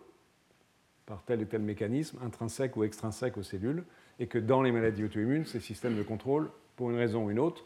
par 1.06 1.24
tel 1.24 1.42
et 1.42 1.46
tel 1.46 1.62
mécanisme, 1.62 2.18
intrinsèque 2.24 2.78
ou 2.78 2.84
extrinsèque 2.84 3.38
aux 3.38 3.44
cellules, 3.44 3.84
et 4.20 4.28
que 4.28 4.38
dans 4.38 4.62
les 4.62 4.72
maladies 4.72 5.04
auto-immunes, 5.04 5.46
ces 5.46 5.60
systèmes 5.60 5.98
de 5.98 6.04
contrôle, 6.04 6.50
pour 6.76 6.90
une 6.90 6.98
raison 6.98 7.26
ou 7.26 7.32
une 7.32 7.40
autre, 7.40 7.66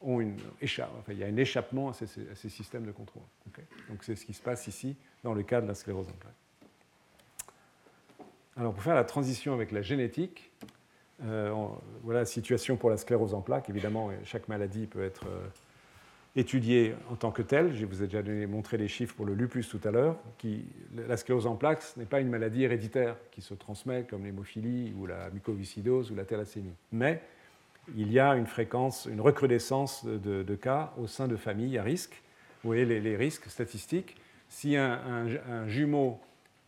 ont 0.00 0.20
une 0.20 0.36
échappe, 0.60 0.90
il 1.08 1.18
y 1.18 1.24
a 1.24 1.26
un 1.26 1.36
échappement 1.36 1.88
à 1.88 1.92
ces, 1.92 2.48
systèmes 2.50 2.84
de 2.84 2.92
contrôle. 2.92 3.22
Donc 3.88 4.04
c'est 4.04 4.14
ce 4.14 4.26
qui 4.26 4.34
se 4.34 4.42
passe 4.42 4.66
ici 4.66 4.96
dans 5.24 5.32
le 5.32 5.42
cas 5.42 5.60
de 5.60 5.66
la 5.66 5.74
sclérose 5.74 6.08
en 6.08 6.12
plaques. 6.12 6.34
Alors 8.56 8.72
pour 8.72 8.82
faire 8.82 8.94
la 8.94 9.04
transition 9.04 9.54
avec 9.54 9.72
la 9.72 9.82
génétique, 9.82 10.50
euh, 11.22 11.50
voilà 12.02 12.20
la 12.20 12.26
situation 12.26 12.76
pour 12.76 12.90
la 12.90 12.96
sclérose 12.96 13.34
en 13.34 13.40
plaques. 13.40 13.68
Évidemment, 13.70 14.10
chaque 14.24 14.48
maladie 14.48 14.86
peut 14.86 15.02
être 15.02 15.26
euh, 15.26 15.46
étudiée 16.36 16.94
en 17.10 17.16
tant 17.16 17.32
que 17.32 17.42
telle. 17.42 17.74
Je 17.74 17.86
vous 17.86 18.02
ai 18.02 18.06
déjà 18.06 18.22
montré 18.46 18.76
les 18.76 18.88
chiffres 18.88 19.14
pour 19.14 19.24
le 19.24 19.34
lupus 19.34 19.68
tout 19.68 19.80
à 19.84 19.90
l'heure. 19.90 20.16
La 20.94 21.16
sclérose 21.16 21.46
en 21.46 21.56
plaques 21.56 21.82
n'est 21.96 22.04
pas 22.04 22.20
une 22.20 22.28
maladie 22.28 22.62
héréditaire 22.62 23.16
qui 23.32 23.40
se 23.40 23.54
transmet 23.54 24.04
comme 24.04 24.24
l'hémophilie 24.24 24.92
ou 24.98 25.06
la 25.06 25.30
mucoviscidose 25.30 26.10
ou 26.10 26.14
la 26.14 26.24
thalassémie. 26.24 26.74
Mais 26.92 27.22
il 27.96 28.12
y 28.12 28.20
a 28.20 28.36
une 28.36 28.46
fréquence, 28.46 29.08
une 29.10 29.20
recrudescence 29.20 30.04
de, 30.04 30.54
cas 30.54 30.92
au 30.98 31.06
sein 31.06 31.26
de 31.26 31.36
familles 31.36 31.78
à 31.78 31.82
risque. 31.82 32.22
Vous 32.62 32.68
voyez 32.68 32.84
les, 32.84 33.16
risques 33.16 33.48
statistiques. 33.48 34.16
Si 34.48 34.76
un, 34.76 35.26
jumeau 35.66 36.20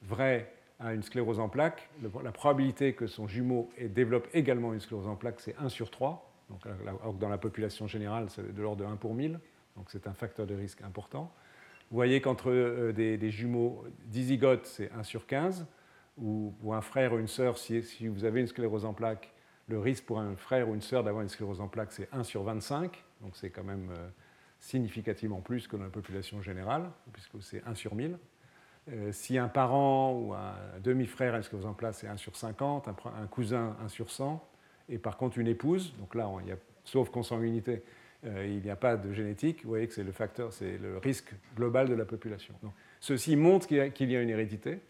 vrai 0.02 0.52
a 0.80 0.94
une 0.94 1.02
sclérose 1.02 1.40
en 1.40 1.48
plaques, 1.48 1.90
la 2.22 2.32
probabilité 2.32 2.94
que 2.94 3.06
son 3.06 3.28
jumeau 3.28 3.68
développe 3.80 4.28
également 4.32 4.72
une 4.72 4.80
sclérose 4.80 5.08
en 5.08 5.16
plaques, 5.16 5.40
c'est 5.40 5.56
1 5.58 5.68
sur 5.68 5.90
3. 5.90 6.24
Donc, 6.48 7.18
dans 7.18 7.28
la 7.28 7.36
population 7.36 7.86
générale, 7.86 8.26
c'est 8.30 8.54
de 8.54 8.62
l'ordre 8.62 8.84
de 8.84 8.90
1 8.90 8.96
pour 8.96 9.14
1000. 9.14 9.38
Donc 9.78 9.86
c'est 9.90 10.08
un 10.08 10.12
facteur 10.12 10.46
de 10.46 10.54
risque 10.54 10.82
important. 10.82 11.32
Vous 11.90 11.96
voyez 11.96 12.20
qu'entre 12.20 12.50
euh, 12.50 12.92
des, 12.92 13.30
jumeaux 13.30 13.84
dizygotes, 14.06 14.66
c'est 14.66 14.92
1 14.92 15.04
sur 15.04 15.26
15, 15.26 15.66
ou, 16.18 16.52
un 16.72 16.80
frère 16.80 17.12
ou 17.12 17.18
une 17.18 17.28
sœur, 17.28 17.56
si, 17.56 18.08
vous 18.08 18.24
avez 18.24 18.40
une 18.40 18.48
sclérose 18.48 18.84
en 18.84 18.92
plaques, 18.92 19.32
le 19.68 19.78
risque 19.78 20.04
pour 20.04 20.18
un 20.18 20.34
frère 20.34 20.68
ou 20.68 20.74
une 20.74 20.82
sœur 20.82 21.04
d'avoir 21.04 21.22
une 21.22 21.28
sclérose 21.28 21.60
en 21.60 21.68
plaques, 21.68 21.92
c'est 21.92 22.08
1 22.12 22.24
sur 22.24 22.42
25, 22.42 23.04
donc 23.22 23.36
c'est 23.36 23.50
quand 23.50 23.62
même 23.62 23.90
euh, 23.92 24.08
significativement 24.58 25.40
plus 25.40 25.68
que 25.68 25.76
dans 25.76 25.84
la 25.84 25.90
population 25.90 26.42
générale, 26.42 26.90
puisque 27.12 27.40
c'est 27.40 27.62
1 27.64 27.74
sur 27.74 27.94
1000. 27.94 28.18
Euh, 28.90 29.12
si 29.12 29.38
un 29.38 29.48
parent 29.48 30.12
ou 30.12 30.34
un 30.34 30.80
demi-frère 30.82 31.34
a 31.34 31.36
une 31.36 31.42
sclérose 31.44 31.66
en 31.66 31.74
plaques, 31.74 31.94
c'est 31.94 32.08
1 32.08 32.16
sur 32.16 32.36
50, 32.36 32.88
un, 32.88 33.26
cousin 33.28 33.76
1 33.84 33.88
sur 33.88 34.10
100, 34.10 34.44
et 34.88 34.98
par 34.98 35.16
contre 35.16 35.38
une 35.38 35.48
épouse, 35.48 35.94
donc 35.98 36.16
là, 36.16 36.28
il 36.42 36.48
y 36.48 36.52
a, 36.52 36.56
sauf 36.84 37.10
consanguinité, 37.10 37.84
il 38.24 38.60
n'y 38.60 38.70
a 38.70 38.76
pas 38.76 38.96
de 38.96 39.12
génétique, 39.12 39.62
vous 39.62 39.68
voyez 39.68 39.86
que 39.86 39.94
c'est 39.94 40.04
le 40.04 40.12
facteur, 40.12 40.52
c'est 40.52 40.78
le 40.78 40.98
risque 40.98 41.32
global 41.56 41.88
de 41.88 41.94
la 41.94 42.04
population. 42.04 42.54
ceci 43.00 43.36
montre 43.36 43.66
qu'il 43.66 44.10
y, 44.10 44.16
a 44.16 44.20
une 44.20 44.30
hérédité, 44.30 44.80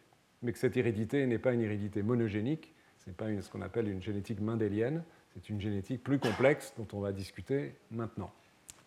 mais 0.43 0.53
que 0.53 0.59
cette 0.59 0.77
hérédité 0.77 1.27
n'est 1.27 1.39
pas 1.39 1.53
une 1.53 1.61
hérédité 1.61 2.03
monogénique, 2.03 2.73
ce 2.99 3.11
n'est 3.11 3.15
pas 3.15 3.27
ce 3.43 3.51
qu'on 3.51 3.61
appelle 3.61 3.89
une 3.89 4.03
génétique 4.03 4.41
mendélienne, 4.41 5.03
c'est 5.35 5.51
une 5.51 5.61
génétique 5.61 6.03
plus 6.03 6.19
complexe 6.19 6.73
dont 6.79 6.89
on 6.93 7.01
va 7.01 7.13
discuter 7.13 7.75
maintenant, 7.91 8.33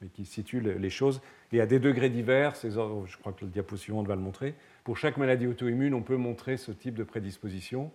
mais 0.01 0.07
qui 0.07 0.25
situe 0.25 0.59
les 0.59 0.89
choses. 0.89 1.21
Et 1.51 1.61
à 1.61 1.65
des 1.65 1.79
degrés 1.79 2.09
divers, 2.09 2.55
je 2.55 3.17
crois 3.17 3.33
que 3.33 3.45
le 3.45 3.51
diapo 3.51 3.77
suivant 3.77 4.01
va 4.03 4.15
le 4.15 4.21
montrer, 4.21 4.55
pour 4.83 4.97
chaque 4.97 5.17
maladie 5.17 5.45
auto-immune, 5.45 5.93
on 5.93 6.01
peut 6.01 6.17
montrer 6.17 6.57
ce 6.57 6.71
type 6.71 6.95
de 6.95 7.03
prédisposition. 7.03 7.85
euh, 7.85 7.91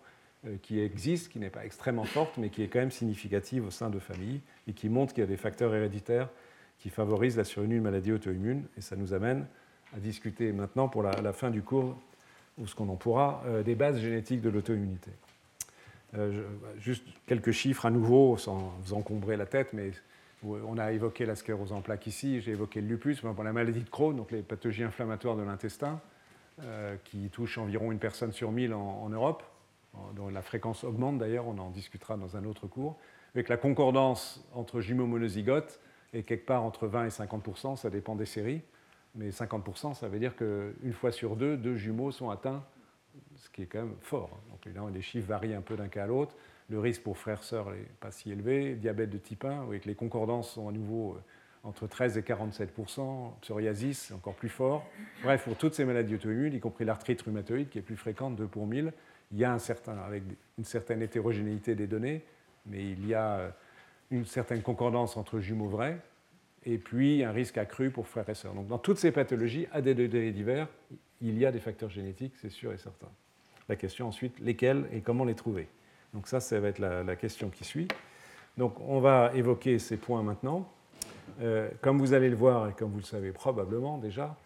qui 0.63 0.81
existe, 0.81 1.33
qui 1.33 1.39
n'est 1.39 1.51
pas 1.51 1.65
extrêmement 1.65 2.05
forte, 2.05 2.37
mais 2.37 2.51
qui 2.51 2.63
est 2.63 2.69
quand 2.69 2.79
même 2.79 2.91
significative 2.91 3.67
au 3.67 3.71
sein 3.71 3.91
de 3.91 3.99
familles 3.99 4.41
et 4.69 4.73
qui 4.73 4.89
montre 4.89 5.13
qu'il 5.13 5.23
y 5.23 5.25
a 5.25 5.29
des 5.29 5.37
facteurs 5.37 5.75
héréditaires 5.75 6.29
qui 6.79 6.91
favorisent 6.91 7.37
la 7.37 7.45
survenue 7.45 7.75
d'une 7.75 7.83
maladie 7.83 8.13
auto-immune. 8.13 8.65
Et 8.77 8.81
ça 8.81 8.97
nous 8.97 9.13
amène 9.13 9.47
à 9.95 9.99
discuter 9.99 10.53
maintenant, 10.53 10.89
pour 10.89 11.03
la, 11.03 11.33
fin 11.33 11.51
du 11.51 11.63
cours, 11.63 11.97
ou 12.59 12.67
ce 12.67 12.75
qu'on 12.75 12.89
en 12.89 12.97
pourra, 12.97 13.43
euh, 13.47 13.63
des 13.63 13.75
bases 13.75 13.99
génétiques 13.99 14.41
de 14.41 14.51
l'auto-immunité. 14.51 15.11
Euh, 16.17 16.45
juste 16.79 17.05
quelques 17.27 17.53
chiffres 17.53 17.87
à 17.87 17.91
nouveau, 17.91 18.37
sans 18.37 18.75
vous 18.83 18.95
encombrer 18.95 19.37
la 19.37 19.47
tête, 19.47 19.73
mais 19.73 19.93
on 20.45 20.79
a 20.79 20.93
évoqué 20.93 21.27
la 21.27 21.35
sclérose 21.35 21.73
en 21.73 21.81
plaques 21.81 22.07
ici, 22.07 22.41
j'ai 22.41 22.53
évoqué 22.53 22.81
le 22.81 22.89
lupus, 22.89 23.21
pour 23.21 23.43
la 23.43 23.53
maladie 23.53 23.83
de 23.83 23.89
Crohn, 23.89 24.17
donc 24.17 24.31
les 24.31 24.43
pathologies 24.43 24.85
inflammatoires 24.85 25.37
de 25.37 25.43
l'intestin, 25.43 26.01
qui 27.05 27.29
touchent 27.31 27.59
environ 27.59 27.91
une 27.91 27.99
personne 27.99 28.33
sur 28.33 28.53
mille 28.53 28.73
en 28.73 29.09
Europe 29.09 29.43
dont 30.15 30.29
la 30.29 30.43
fréquence 30.43 30.85
augmente 30.85 31.19
d'ailleurs, 31.19 31.47
on 31.47 31.59
en 31.59 31.71
discutera 31.71 32.17
dans 32.17 32.37
un 32.37 32.45
autre 32.45 32.67
cours, 32.67 32.97
avec 33.35 33.49
la 33.49 33.57
concordance 33.57 34.45
entre 34.55 34.81
jumeaux 34.81 35.07
monozygotes 35.07 35.81
et 36.13 36.23
quelque 36.23 36.47
part 36.47 36.63
entre 36.63 36.87
20 36.87 37.07
et 37.07 37.09
50% 37.09 37.77
ça 37.77 37.91
dépend 37.91 38.15
des 38.15 38.27
séries, 38.27 38.63
mais 39.15 39.31
50% 39.31 39.95
ça 39.95 40.09
veut 40.09 40.19
dire 40.19 40.37
qu'une 40.37 40.93
fois 40.93 41.13
sur 41.13 41.37
deux, 41.37 41.57
deux 41.57 41.77
jumeaux 41.77 42.11
sont 42.11 42.31
atteints, 42.31 42.65
ce 43.37 43.49
qui 43.51 43.63
est 43.63 43.67
quand 43.67 43.83
même 43.83 43.97
fort. 44.01 44.31
Donc 44.51 44.67
évidemment, 44.67 44.89
les 44.89 45.03
chiffres 45.03 45.29
varient 45.29 45.55
un 45.55 45.63
peu 45.63 45.77
d'un 45.77 45.89
cas 45.89 46.05
à 46.05 46.07
l'autre. 46.07 46.35
Le 46.69 46.81
risque 46.81 47.03
pour 47.03 47.17
frères-sœurs 47.19 47.71
n'est 47.71 47.79
pas 48.01 48.11
si 48.11 48.33
élevé. 48.33 48.75
Diabète 48.75 49.11
de 49.11 49.19
type 49.19 49.45
1, 49.45 49.63
avec 49.63 49.85
les 49.85 49.95
concordances 49.95 50.53
sont 50.53 50.69
à 50.69 50.73
nouveau 50.73 51.13
euh, 51.13 51.23
entre 51.63 51.87
13 51.87 52.19
et 52.19 52.23
47% 52.23 53.39
psoriasis, 53.41 54.13
encore 54.13 54.35
plus 54.35 54.49
fort. 54.49 54.85
Bref, 55.23 55.45
pour 55.45 55.57
toutes 55.57 55.75
ces 55.75 55.85
maladies 55.85 56.15
auto-immunes, 56.15 56.55
y 56.55 56.61
compris 56.61 56.85
l'arthrite 56.85 57.23
rhumatoïde, 57.23 57.69
qui 57.69 57.79
est 57.79 57.83
plus 57.83 57.97
fréquente, 57.97 58.37
2 58.37 58.47
pour 58.47 58.67
1000, 58.67 58.93
il 59.33 59.39
y 59.39 59.45
a 59.45 59.53
un 59.53 59.59
certain, 59.59 59.99
avec 59.99 60.23
une 60.59 60.65
certaine 60.65 61.03
hétérogénéité 61.03 61.75
des 61.75 61.87
données, 61.87 62.25
mais 62.67 62.91
il 62.91 63.07
y 63.07 63.15
a 63.15 63.39
euh, 63.39 63.51
une 64.11 64.25
certaine 64.25 64.63
concordance 64.63 65.17
entre 65.17 65.41
jumeaux 65.41 65.69
vrais, 65.69 65.99
et 66.65 66.79
puis 66.79 67.23
un 67.23 67.33
risque 67.33 67.59
accru 67.59 67.91
pour 67.91 68.09
frères 68.09 68.29
et 68.29 68.35
sœurs. 68.35 68.55
Donc 68.55 68.67
dans 68.67 68.79
toutes 68.79 68.99
ces 68.99 69.13
pathologies, 69.13 69.67
à 69.73 69.81
des 69.81 69.95
degrés 69.95 70.33
divers, 70.33 70.69
il 71.21 71.39
y 71.39 71.47
a 71.47 71.53
des 71.53 71.61
facteurs 71.61 71.91
génétiques, 71.91 72.35
c'est 72.37 72.51
sûr 72.51 72.73
et 72.73 72.79
certain. 72.79 73.09
La 73.69 73.77
question 73.77 74.09
ensuite, 74.09 74.39
lesquels 74.41 74.87
et 74.93 75.01
comment 75.01 75.25
les 75.25 75.35
trouver? 75.35 75.69
Donc 76.13 76.29
ça, 76.29 76.41
ça 76.41 76.59
va 76.61 76.69
être 76.69 76.79
la, 76.79 77.17
question 77.17 77.51
qui 77.51 77.65
suit. 77.65 77.89
Donc 78.57 78.81
on 78.81 79.01
va 79.01 79.33
évoquer 79.35 79.79
ces 79.79 79.97
points 79.97 80.23
maintenant. 80.23 80.69
Euh, 81.41 81.69
comme 81.81 81.99
vous 81.99 82.15
allez 82.15 82.31
le 82.31 82.37
voir 82.37 82.69
et 82.69 82.73
comme 82.73 82.91
vous 82.91 82.99
le 82.99 83.05
savez 83.05 83.33
probablement 83.33 83.99
déjà, 83.99 84.37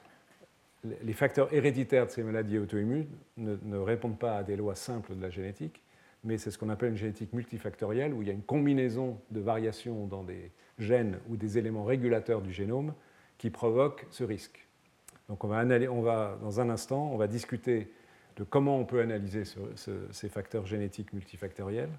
les 0.85 1.13
facteurs 1.13 1.53
héréditaires 1.53 2.07
de 2.07 2.11
ces 2.11 2.23
maladies 2.23 2.59
auto-immunes 2.59 3.07
ne, 3.37 3.77
répondent 3.77 4.19
pas 4.19 4.39
à 4.39 4.43
des 4.43 4.57
lois 4.57 4.75
simples 4.75 5.15
de 5.15 5.23
la 5.23 5.31
génétique, 5.31 5.83
mais 6.25 6.39
c'est 6.39 6.51
ce 6.51 6.59
qu'on 6.59 6.69
appelle 6.69 6.91
une 6.91 6.97
génétique 6.97 7.33
multifactorielle, 7.33 8.15
où 8.15 8.23
il 8.23 8.29
y 8.29 8.31
a 8.31 8.35
une 8.35 8.43
combinaison 8.43 9.19
de 9.31 9.41
variations 9.41 10.07
dans 10.07 10.23
des 10.23 10.51
gènes 10.79 11.19
ou 11.29 11.37
des 11.37 11.59
éléments 11.59 11.85
régulateurs 11.85 12.41
du 12.41 12.53
génome 12.53 12.95
qui 13.39 13.51
provoquent 13.51 14.07
ce 14.11 14.25
risque. 14.25 14.67
Donc 15.29 15.45
on 15.45 15.49
va, 15.49 15.65
on 15.65 16.01
va 16.01 16.39
dans 16.43 16.61
un 16.61 16.71
instant, 16.71 17.11
on 17.13 17.17
va 17.17 17.27
discuter 17.27 17.91
de 18.37 18.45
comment 18.45 18.79
on 18.79 18.85
peut 18.85 19.01
analyser 19.01 19.43
ces 20.11 20.29
facteurs 20.29 20.67
génétiques 20.67 21.13
multifactoriels, 21.13 21.91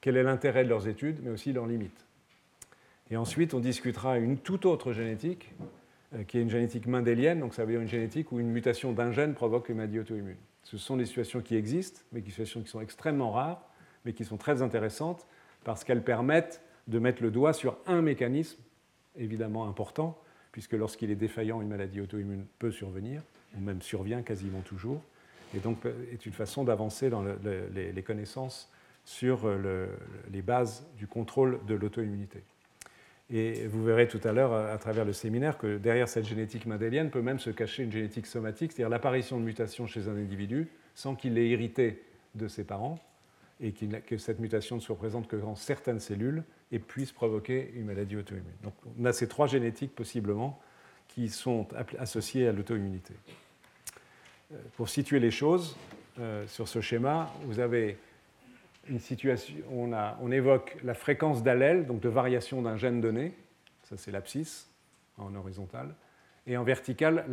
quel 0.00 0.16
est 0.16 0.22
l'intérêt 0.22 0.64
de 0.64 0.68
leurs 0.68 0.86
études, 0.88 1.20
mais 1.22 1.30
aussi 1.30 1.52
leurs 1.52 1.66
limites. 1.66 2.06
Et 3.10 3.16
ensuite, 3.16 3.54
on 3.54 3.60
discutera 3.60 4.18
une 4.18 4.38
toute 4.38 4.66
autre 4.66 4.92
génétique 4.92 5.52
qui 6.28 6.38
est 6.38 6.42
une 6.42 6.50
génétique 6.50 6.86
mendélienne, 6.86 7.40
donc 7.40 7.54
ça 7.54 7.64
veut 7.64 7.72
dire 7.72 7.80
une 7.80 7.88
génétique 7.88 8.30
où 8.32 8.38
une 8.38 8.50
mutation 8.50 8.92
d'un 8.92 9.12
gène 9.12 9.34
provoque 9.34 9.68
une 9.68 9.76
maladie 9.76 9.98
auto-immune. 9.98 10.36
Ce 10.62 10.78
sont 10.78 10.96
des 10.96 11.06
situations 11.06 11.40
qui 11.40 11.56
existent, 11.56 12.00
mais 12.12 12.22
qui 12.22 12.32
sont 12.32 12.80
extrêmement 12.80 13.32
rares, 13.32 13.68
mais 14.04 14.12
qui 14.12 14.24
sont 14.24 14.36
très 14.36 14.62
intéressantes 14.62 15.26
parce 15.64 15.84
qu'elles 15.84 16.04
permettent 16.04 16.62
de 16.88 16.98
mettre 16.98 17.22
le 17.22 17.30
doigt 17.30 17.52
sur 17.52 17.78
un 17.86 18.02
mécanisme 18.02 18.60
évidemment 19.16 19.68
important, 19.68 20.18
puisque 20.52 20.72
lorsqu'il 20.72 21.10
est 21.10 21.16
défaillant, 21.16 21.60
une 21.60 21.68
maladie 21.68 22.00
auto-immune 22.00 22.46
peut 22.58 22.70
survenir, 22.70 23.22
ou 23.56 23.60
même 23.60 23.82
survient 23.82 24.22
quasiment 24.22 24.60
toujours, 24.60 25.00
et 25.54 25.60
donc 25.60 25.86
euh, 25.86 25.92
est 26.12 26.26
une 26.26 26.32
façon 26.32 26.64
d'avancer 26.64 27.10
dans 27.10 27.22
les, 27.22 28.02
connaissances 28.02 28.70
sur 29.04 29.42
euh, 29.44 29.86
les 30.32 30.42
bases 30.42 30.86
du 30.96 31.06
contrôle 31.06 31.60
de 31.66 31.74
l'auto-immunité. 31.74 32.42
Et 33.30 33.66
vous 33.66 33.82
verrez 33.82 34.06
tout 34.06 34.20
à 34.24 34.32
l'heure, 34.32 34.52
à 34.52 34.76
travers 34.78 35.04
le 35.04 35.12
séminaire, 35.12 35.56
que 35.56 35.78
derrière 35.78 36.08
cette 36.08 36.26
génétique 36.26 36.66
mendélienne 36.66 37.10
peut 37.10 37.22
même 37.22 37.38
se 37.38 37.50
cacher 37.50 37.82
une 37.82 37.92
génétique 37.92 38.26
somatique, 38.26 38.72
c'est-à-dire 38.72 38.90
l'apparition 38.90 39.40
de 39.40 39.44
mutations 39.44 39.86
chez 39.86 40.08
un 40.08 40.16
individu 40.16 40.68
sans 40.94 41.14
qu'il 41.14 41.34
l'ait 41.34 41.48
hérité 41.48 42.02
de 42.34 42.48
ses 42.48 42.64
parents, 42.64 42.98
et 43.60 43.72
que 43.72 44.18
cette 44.18 44.40
mutation 44.40 44.76
ne 44.76 44.80
se 44.80 44.90
représente 44.92 45.28
que 45.28 45.36
dans 45.36 45.54
certaines 45.54 46.00
cellules 46.00 46.42
et 46.72 46.78
puisse 46.78 47.12
provoquer 47.12 47.72
une 47.74 47.86
maladie 47.86 48.16
auto-immune. 48.16 48.44
Donc 48.62 48.74
on 48.98 49.04
a 49.04 49.12
ces 49.12 49.28
trois 49.28 49.46
génétiques 49.46 49.94
possiblement 49.94 50.60
qui 51.08 51.28
sont 51.28 51.68
associées 51.98 52.48
à 52.48 52.52
l'auto-immunité. 52.52 53.14
Euh, 54.52 54.56
pour 54.76 54.88
situer 54.88 55.20
les 55.20 55.30
choses, 55.30 55.76
euh, 56.18 56.46
sur 56.48 56.68
ce 56.68 56.80
schéma, 56.80 57.32
vous 57.44 57.60
avez 57.60 57.96
on, 59.70 60.30
évoque 60.30 60.76
la 60.82 60.94
fréquence 60.94 61.42
d'allèle, 61.42 61.86
donc 61.86 62.00
de 62.00 62.08
variation 62.08 62.62
d'un 62.62 62.76
gène 62.76 63.00
donné, 63.00 63.32
ça 63.82 63.96
c'est 63.96 64.10
l'abscisse 64.10 64.70
en 65.18 65.34
horizontal, 65.34 65.94
et 66.46 66.56
en 66.56 66.64
vertical 66.64 67.24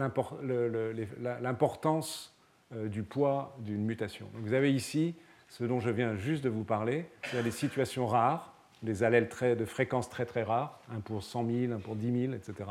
l'importance 1.42 2.36
euh, 2.74 2.88
du 2.88 3.04
poids 3.04 3.58
d'une 3.60 3.84
mutation. 3.84 4.28
Vous 4.36 4.54
avez 4.54 4.74
ici 4.74 5.16
ce 5.50 5.66
dont 5.66 5.82
je 5.82 5.90
viens 5.90 6.16
juste 6.16 6.44
de 6.44 6.50
vous 6.50 6.64
parler, 6.64 7.06
c'est 7.24 7.44
des 7.44 7.52
situations 7.52 8.08
rares, 8.08 8.54
des 8.84 9.04
allèles 9.04 9.28
de 9.28 9.66
fréquence 9.66 10.10
très 10.10 10.26
très 10.26 10.44
rares, 10.44 10.80
1 10.96 11.02
pour 11.02 11.24
100 11.24 11.46
000, 11.46 11.74
1 11.74 11.80
pour 11.80 11.96
10 11.96 12.22
000, 12.28 12.34
etc., 12.34 12.70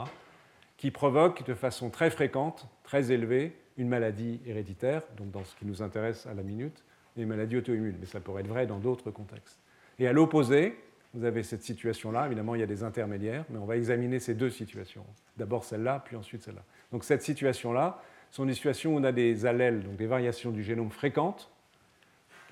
qui 0.78 0.90
provoquent 0.90 1.46
de 1.46 1.52
façon 1.52 1.90
très 1.90 2.10
fréquente, 2.10 2.66
très 2.84 3.12
élevée, 3.12 3.54
une 3.76 3.88
maladie 3.88 4.40
héréditaire, 4.46 5.02
donc 5.18 5.30
dans 5.30 5.44
ce 5.44 5.54
qui 5.56 5.66
nous 5.66 5.82
intéresse 5.82 6.26
à 6.26 6.32
la 6.32 6.42
minute, 6.42 6.82
une 7.16 7.28
maladie 7.28 7.56
auto-immune, 7.56 7.96
mais 8.00 8.06
ça 8.06 8.20
pourrait 8.20 8.42
être 8.42 8.48
vrai 8.48 8.66
dans 8.66 8.78
d'autres 8.78 9.10
contextes. 9.10 9.58
Et 9.98 10.06
à 10.06 10.12
l'opposé, 10.12 10.78
vous 11.12 11.24
avez 11.24 11.42
cette 11.42 11.62
situation-là, 11.62 12.26
évidemment 12.26 12.54
il 12.54 12.60
y 12.60 12.64
a 12.64 12.66
des 12.66 12.82
intermédiaires, 12.82 13.44
mais 13.50 13.58
on 13.58 13.66
va 13.66 13.76
examiner 13.76 14.20
ces 14.20 14.34
deux 14.34 14.50
situations. 14.50 15.04
D'abord 15.36 15.64
celle-là, 15.64 16.02
puis 16.04 16.16
ensuite 16.16 16.42
celle-là. 16.42 16.64
Donc 16.92 17.04
cette 17.04 17.22
situation-là 17.22 18.00
sont 18.30 18.46
des 18.46 18.54
situations 18.54 18.94
où 18.94 18.98
on 18.98 19.04
a 19.04 19.12
des 19.12 19.44
allèles, 19.44 19.82
donc 19.82 19.96
des 19.96 20.06
variations 20.06 20.50
du 20.50 20.62
génome 20.62 20.90
fréquentes, 20.90 21.50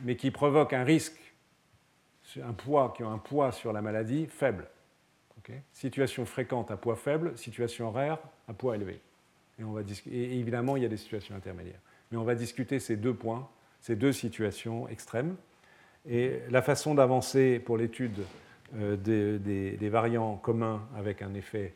mais 0.03 0.17
qui 0.17 0.31
provoquent 0.31 0.73
un 0.73 0.85
risque, 0.85 1.19
un 2.43 2.53
poids, 2.53 2.93
qui 2.97 3.05
ont 3.05 3.13
un 3.13 3.19
poids 3.19 3.53
sur 3.53 3.73
la 3.73 3.81
maladie 3.81 4.27
faible. 4.27 4.67
situation 5.73 6.27
fréquente 6.27 6.71
à 6.71 6.77
poids 6.77 6.97
faible, 6.97 7.37
situation 7.39 7.91
rare 7.91 8.21
à 8.49 8.53
poids 8.53 8.75
élevé. 8.75 9.01
Et 10.11 10.39
évidemment, 10.39 10.77
il 10.77 10.83
y 10.83 10.87
a 10.87 10.89
des 10.89 10.97
situations 10.97 11.35
intermédiaires. 11.35 11.81
Mais 12.11 12.19
on 12.19 12.25
va 12.25 12.35
discuter 12.35 12.79
ces 12.79 12.97
deux 12.97 13.15
points, 13.15 13.49
ces 13.81 13.97
deux 13.97 14.13
situations 14.13 14.89
extrêmes. 14.89 15.37
Et 16.09 16.41
la 16.51 16.63
façon 16.63 16.95
d'avancer 16.95 17.59
pour 17.59 17.77
l'étude 17.77 18.21
euh, 18.77 18.97
des, 18.97 19.89
variants 19.89 20.37
communs 20.37 20.87
avec 20.97 21.23
un 21.23 21.35
effet 21.35 21.75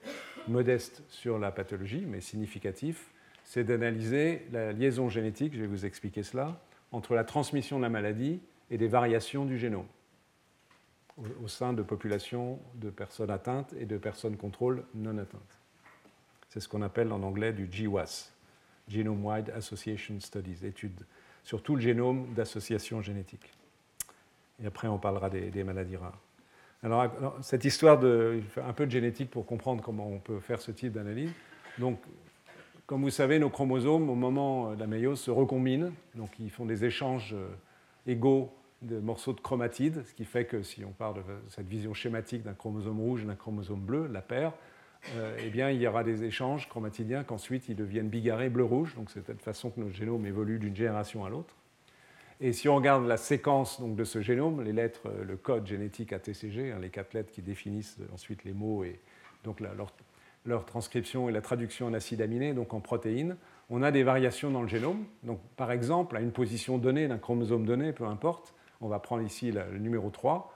modeste 0.49 1.03
sur 1.09 1.39
la 1.39 1.51
pathologie, 1.51 2.05
mais 2.07 2.21
significatif, 2.21 3.11
c'est 3.45 3.65
d'analyser 3.65 4.47
la 4.53 4.73
liaison 4.73 5.09
génétique, 5.09 5.55
je 5.55 5.61
vais 5.61 5.67
vous 5.67 5.87
expliquer 5.87 6.23
cela, 6.23 6.61
entre 6.91 7.15
la 7.15 7.25
transmission 7.25 7.79
de 7.79 7.83
la 7.83 7.89
maladie 7.89 8.41
et 8.71 8.79
des 8.79 8.89
variations 8.89 9.45
du 9.45 9.59
génome 9.59 9.87
au, 11.43 11.49
sein 11.49 11.73
de 11.73 11.83
populations 11.83 12.59
de 12.75 12.91
personnes 12.91 13.31
atteintes 13.31 13.75
et 13.79 13.87
de 13.87 13.99
personnes 13.99 14.37
contrôle 14.37 14.85
non 14.95 15.19
atteintes. 15.19 15.59
C'est 16.49 16.61
ce 16.61 16.69
qu'on 16.69 16.83
appelle 16.83 17.13
en 17.13 17.23
anglais 17.23 17.53
du 17.53 17.67
GWAS, 17.67 18.33
Genome 18.89 19.25
Wide 19.25 19.51
Association 19.51 20.21
Studies, 20.21 20.67
études 20.67 21.01
sur 21.43 21.63
tout 21.63 21.75
le 21.75 21.81
génome 21.81 22.33
d'associations 22.35 23.01
génétiques. 23.03 23.53
Et 24.63 24.67
après, 24.67 24.89
on 24.89 24.99
parlera 24.99 25.29
des, 25.31 25.65
maladies 25.65 25.97
rares. 25.97 26.19
Alors, 26.83 27.37
cette 27.43 27.65
histoire 27.65 27.99
de 27.99 28.41
un 28.57 28.73
peu 28.73 28.87
de 28.87 28.91
génétique 28.91 29.31
pour 29.31 29.47
comprendre 29.47 29.83
comment 29.83 30.09
on 30.09 30.19
peut 30.19 30.41
faire 30.41 30.61
ce 30.61 30.73
type 30.73 30.93
d'analyse. 30.93 31.31
Donc, 31.79 32.01
comme 32.87 33.03
vous 33.03 33.11
savez, 33.11 33.39
nos 33.39 33.51
chromosomes, 33.51 34.11
au 34.11 34.15
moment 34.15 34.75
de 34.75 34.81
la 34.81 34.87
méiose, 34.87 35.21
se 35.21 35.31
recombinent. 35.31 35.93
Donc, 36.15 36.31
ils 36.41 36.51
font 36.51 36.67
des 36.67 36.85
échanges 36.85 37.35
euh, 37.35 37.49
égaux 38.07 38.53
de 38.83 38.99
morceaux 38.99 39.33
de 39.33 39.41
chromatides, 39.41 40.05
ce 40.05 40.13
qui 40.13 40.25
fait 40.25 40.45
que 40.45 40.63
si 40.63 40.85
on 40.85 40.91
parle 40.91 41.15
de 41.15 41.23
cette 41.49 41.69
vision 41.69 41.95
schématique 41.95 42.43
d'un 42.43 42.55
chromosome 42.55 42.99
rouge 42.99 43.23
et 43.23 43.27
d'un 43.27 43.37
chromosome 43.37 43.81
bleu, 43.81 44.09
la 44.09 44.21
paire, 44.21 44.53
euh, 45.17 45.37
eh 45.45 45.51
bien, 45.51 45.71
il 45.71 45.81
y 45.81 45.87
aura 45.87 46.05
des 46.05 46.25
échanges 46.25 46.69
chromatidiens 46.69 47.25
qu'ensuite 47.25 47.69
ils 47.69 47.77
deviennent 47.77 48.09
bigarrés 48.09 48.49
bleu-rouge. 48.49 48.95
Donc, 48.95 49.11
c'est 49.11 49.21
de 49.21 49.27
cette 49.27 49.43
façon 49.43 49.71
que 49.71 49.81
notre 49.81 49.95
génome 49.95 50.25
évolue 50.27 50.59
d'une 50.59 50.77
génération 50.77 51.25
à 51.25 51.31
l'autre. 51.31 51.57
Et 52.41 52.53
si 52.53 52.69
on 52.69 52.77
regarde 52.77 53.07
la 53.07 53.17
séquence 53.17 53.81
donc, 53.81 53.95
de 53.95 54.05
ce 54.05 54.21
génome, 54.21 54.63
les 54.63 54.73
lettres, 54.73 55.03
euh, 55.07 55.25
le 55.25 55.37
code 55.37 55.67
génétique 55.67 56.13
ATCG, 56.13 56.73
hein, 56.73 56.79
les 56.81 56.91
quatre 56.91 57.15
lettres 57.15 57.33
qui 57.33 57.43
définissent 57.43 57.99
ensuite 58.13 58.45
les 58.45 58.53
mots 58.53 58.85
et 58.85 59.01
donc 59.45 59.61
leur, 59.61 60.65
transcription 60.65 61.29
et 61.29 61.33
la 61.33 61.41
traduction 61.41 61.87
en 61.87 61.95
acides 61.95 62.21
aminés, 62.21 62.53
donc 62.53 62.75
en 62.75 62.81
protéines, 62.81 63.37
on 63.71 63.83
a 63.83 63.91
des 63.91 64.03
variations 64.03 64.51
dans 64.51 64.63
le 64.63 64.69
génome. 64.69 65.05
Donc, 65.25 65.41
par 65.57 65.73
exemple, 65.73 66.17
à 66.17 66.21
une 66.21 66.33
position 66.33 66.79
donnée 66.79 67.09
d'un 67.09 67.19
chromosome 67.19 67.65
donné, 67.65 67.93
peu 67.93 68.05
importe, 68.05 68.55
on 68.81 68.89
va 68.89 68.99
prendre 68.99 69.23
ici 69.23 69.53
le 69.53 69.79
numéro 69.79 70.11
3, 70.11 70.53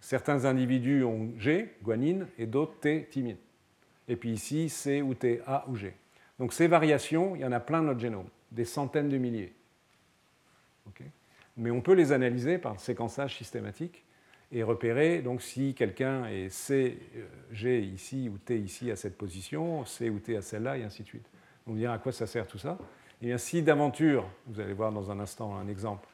certains 0.00 0.44
individus 0.44 1.04
ont 1.04 1.32
G, 1.38 1.74
guanine, 1.82 2.28
et 2.38 2.46
d'autres 2.46 2.78
T, 2.80 3.06
thymine. 3.10 3.36
Et 4.08 4.16
puis 4.16 4.32
ici, 4.32 4.68
C 4.68 5.02
ou 5.02 5.14
T, 5.14 5.40
A 5.46 5.64
ou 5.68 5.76
G. 5.76 5.94
Donc 6.38 6.52
ces 6.52 6.68
variations, 6.68 7.34
il 7.34 7.42
y 7.42 7.44
en 7.44 7.52
a 7.52 7.60
plein 7.60 7.78
dans 7.78 7.88
notre 7.88 8.00
génome, 8.00 8.28
des 8.52 8.64
centaines 8.64 9.08
de 9.08 9.18
milliers 9.18 9.52
mais 11.56 11.70
on 11.70 11.80
peut 11.80 11.94
les 11.94 12.12
analyser 12.12 12.58
par 12.58 12.78
séquençage 12.78 13.36
systématique 13.36 14.04
et 14.52 14.62
repérer 14.62 15.22
donc 15.22 15.42
si 15.42 15.74
quelqu'un 15.74 16.26
est 16.26 16.50
C, 16.50 16.98
euh, 17.16 17.26
G 17.50 17.80
ici 17.80 18.28
ou 18.32 18.38
T 18.38 18.58
ici 18.58 18.90
à 18.90 18.96
cette 18.96 19.16
position, 19.16 19.84
C 19.84 20.10
ou 20.10 20.18
T 20.18 20.36
à 20.36 20.42
celle-là, 20.42 20.78
et 20.78 20.84
ainsi 20.84 21.02
de 21.02 21.08
suite. 21.08 21.26
On 21.66 21.72
va 21.72 21.78
dire 21.78 21.90
à 21.90 21.98
quoi 21.98 22.12
ça 22.12 22.26
sert 22.26 22.46
tout 22.46 22.58
ça. 22.58 22.78
Et 23.22 23.26
bien 23.26 23.38
si 23.38 23.62
d'aventure, 23.62 24.28
vous 24.46 24.60
allez 24.60 24.74
voir 24.74 24.92
dans 24.92 25.10
un 25.10 25.18
instant 25.18 25.56
un 25.56 25.66
exemple, 25.66 26.06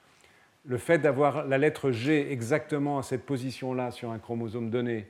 le 0.64 0.78
fait 0.78 0.98
d'avoir 0.98 1.44
la 1.46 1.58
lettre 1.58 1.90
G 1.90 2.30
exactement 2.30 2.98
à 2.98 3.02
cette 3.02 3.26
position-là 3.26 3.90
sur 3.90 4.12
un 4.12 4.18
chromosome 4.18 4.70
donné 4.70 5.08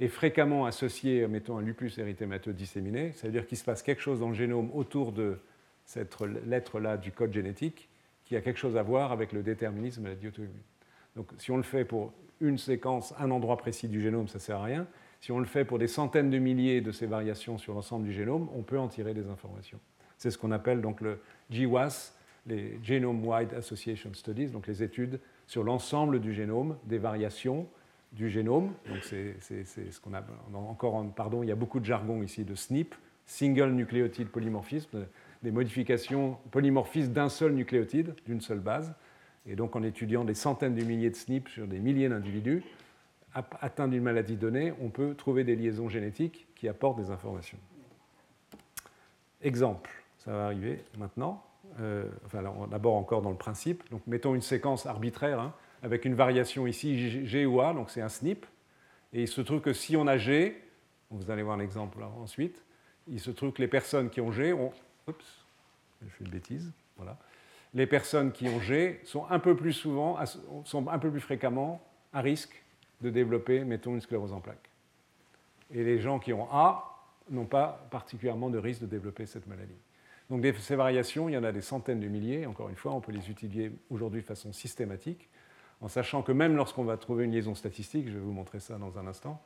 est 0.00 0.08
fréquemment 0.08 0.66
associé, 0.66 1.26
mettons, 1.28 1.58
un 1.58 1.62
lupus 1.62 1.98
érythémateux 1.98 2.52
disséminé, 2.52 3.12
ça 3.12 3.26
veut 3.26 3.32
dire 3.32 3.46
qu'il 3.46 3.58
se 3.58 3.64
passe 3.64 3.82
quelque 3.82 4.02
chose 4.02 4.20
dans 4.20 4.28
le 4.28 4.34
génome 4.34 4.70
autour 4.74 5.12
de 5.12 5.38
cette 5.84 6.16
lettre-là 6.46 6.96
du 6.96 7.12
code 7.12 7.32
génétique 7.32 7.88
qui 8.24 8.36
a 8.36 8.40
quelque 8.40 8.58
chose 8.58 8.76
à 8.76 8.82
voir 8.82 9.12
avec 9.12 9.32
le 9.32 9.42
déterminisme 9.42 10.02
de 10.02 10.08
la 10.08 10.14
auto-immune. 10.14 10.62
Donc 11.14 11.28
si 11.38 11.50
on 11.50 11.56
le 11.56 11.62
fait 11.62 11.84
pour 11.84 12.12
une 12.40 12.58
séquence, 12.58 13.14
un 13.18 13.30
endroit 13.30 13.56
précis 13.56 13.88
du 13.88 14.00
génome, 14.00 14.28
ça 14.28 14.38
ne 14.38 14.42
sert 14.42 14.56
à 14.56 14.64
rien. 14.64 14.86
Si 15.20 15.30
on 15.30 15.38
le 15.38 15.44
fait 15.44 15.64
pour 15.64 15.78
des 15.78 15.86
centaines 15.86 16.30
de 16.30 16.38
milliers 16.38 16.80
de 16.80 16.90
ces 16.90 17.06
variations 17.06 17.58
sur 17.58 17.74
l'ensemble 17.74 18.04
du 18.04 18.12
génome, 18.12 18.48
on 18.54 18.62
peut 18.62 18.78
en 18.78 18.88
tirer 18.88 19.14
des 19.14 19.28
informations. 19.28 19.78
C'est 20.18 20.30
ce 20.30 20.38
qu'on 20.38 20.50
appelle 20.50 20.80
donc 20.80 21.00
le 21.00 21.20
GWAS, 21.50 22.14
les 22.46 22.78
Genome 22.82 23.26
Wide 23.26 23.54
Association 23.54 24.12
Studies, 24.12 24.48
donc 24.48 24.66
les 24.66 24.82
études 24.82 25.20
sur 25.46 25.62
l'ensemble 25.62 26.20
du 26.20 26.34
génome, 26.34 26.76
des 26.84 26.98
variations 26.98 27.68
du 28.14 28.30
génome. 28.30 28.72
Donc 28.88 29.02
c'est 29.02 29.64
ce 29.64 30.00
qu'on 30.00 30.14
a 30.14 30.22
encore, 30.54 31.04
pardon, 31.14 31.42
il 31.42 31.48
y 31.48 31.52
a 31.52 31.56
beaucoup 31.56 31.80
de 31.80 31.84
jargon 31.84 32.22
ici 32.22 32.44
de 32.44 32.54
SNP, 32.54 32.94
Single 33.26 33.70
Nucleotide 33.72 34.28
Polymorphism, 34.28 35.06
des 35.42 35.50
modifications 35.50 36.38
polymorphistes 36.50 37.12
d'un 37.12 37.28
seul 37.28 37.52
nucléotide, 37.52 38.14
d'une 38.26 38.40
seule 38.40 38.60
base. 38.60 38.94
Et 39.46 39.56
donc 39.56 39.76
en 39.76 39.82
étudiant 39.82 40.24
des 40.24 40.34
centaines 40.34 40.74
de 40.74 40.84
milliers 40.84 41.10
de 41.10 41.16
SNP 41.16 41.48
sur 41.48 41.66
des 41.66 41.78
milliers 41.78 42.08
d'individus 42.08 42.62
atteints 43.34 43.88
d'une 43.88 44.02
maladie 44.02 44.36
donnée, 44.36 44.72
on 44.80 44.90
peut 44.90 45.14
trouver 45.14 45.44
des 45.44 45.56
liaisons 45.56 45.88
génétiques 45.88 46.46
qui 46.54 46.68
apportent 46.68 46.98
des 46.98 47.10
informations. 47.10 47.58
Exemple, 49.42 49.90
ça 50.18 50.32
va 50.32 50.44
arriver 50.46 50.82
maintenant. 50.98 51.44
Euh, 51.80 52.04
enfin, 52.24 52.42
d'abord 52.70 52.94
encore 52.94 53.22
dans 53.22 53.30
le 53.30 53.36
principe. 53.36 53.88
Donc 53.90 54.02
mettons 54.06 54.34
une 54.34 54.42
séquence 54.42 54.86
arbitraire 54.86 55.40
hein, 55.40 55.52
avec 55.84 56.06
une 56.06 56.14
variation 56.14 56.66
ici 56.66 57.26
G 57.26 57.46
ou 57.46 57.60
A, 57.60 57.74
donc 57.74 57.90
c'est 57.90 58.00
un 58.00 58.08
SNP. 58.08 58.46
Et 59.12 59.22
il 59.22 59.28
se 59.28 59.42
trouve 59.42 59.60
que 59.60 59.72
si 59.72 59.96
on 59.96 60.06
a 60.06 60.16
G, 60.16 60.60
vous 61.10 61.30
allez 61.30 61.42
voir 61.42 61.58
l'exemple 61.58 62.02
ensuite, 62.02 62.60
il 63.06 63.20
se 63.20 63.30
trouve 63.30 63.52
que 63.52 63.60
les 63.60 63.68
personnes 63.68 64.08
qui 64.08 64.20
ont 64.20 64.32
G 64.32 64.52
ont 64.52 64.72
Oups, 65.06 65.44
je 66.02 66.08
fais 66.08 66.24
une 66.24 66.30
bêtise. 66.30 66.72
Voilà. 66.96 67.18
Les 67.74 67.86
personnes 67.86 68.32
qui 68.32 68.48
ont 68.48 68.60
G 68.60 69.00
sont 69.04 69.26
un 69.28 69.38
peu 69.38 69.54
plus 69.54 69.74
souvent, 69.74 70.18
sont 70.64 70.88
un 70.88 70.98
peu 70.98 71.10
plus 71.10 71.20
fréquemment 71.20 71.86
à 72.14 72.22
risque 72.22 72.64
de 73.02 73.10
développer, 73.10 73.62
mettons, 73.64 73.94
une 73.94 74.00
sclérose 74.00 74.32
en 74.32 74.40
plaques. 74.40 74.70
Et 75.70 75.84
les 75.84 76.00
gens 76.00 76.18
qui 76.18 76.32
ont 76.32 76.48
A 76.50 77.04
n'ont 77.30 77.44
pas 77.44 77.86
particulièrement 77.90 78.48
de 78.48 78.58
risque 78.58 78.80
de 78.80 78.86
développer 78.86 79.26
cette 79.26 79.46
maladie. 79.46 79.76
Donc 80.30 80.42
ces 80.58 80.76
variations, 80.76 81.28
il 81.28 81.32
y 81.32 81.36
en 81.36 81.44
a 81.44 81.52
des 81.52 81.60
centaines 81.60 82.00
de 82.00 82.08
milliers. 82.08 82.46
Encore 82.46 82.70
une 82.70 82.76
fois, 82.76 82.92
on 82.92 83.00
peut 83.02 83.12
les 83.12 83.30
utiliser 83.30 83.72
aujourd'hui 83.90 84.22
de 84.22 84.26
façon 84.26 84.52
systématique, 84.54 85.28
en 85.84 85.88
sachant 85.88 86.22
que 86.22 86.32
même 86.32 86.56
lorsqu'on 86.56 86.84
va 86.84 86.96
trouver 86.96 87.26
une 87.26 87.32
liaison 87.32 87.54
statistique, 87.54 88.08
je 88.08 88.14
vais 88.14 88.20
vous 88.24 88.32
montrer 88.32 88.58
ça 88.58 88.78
dans 88.78 88.98
un 88.98 89.06
instant, 89.06 89.42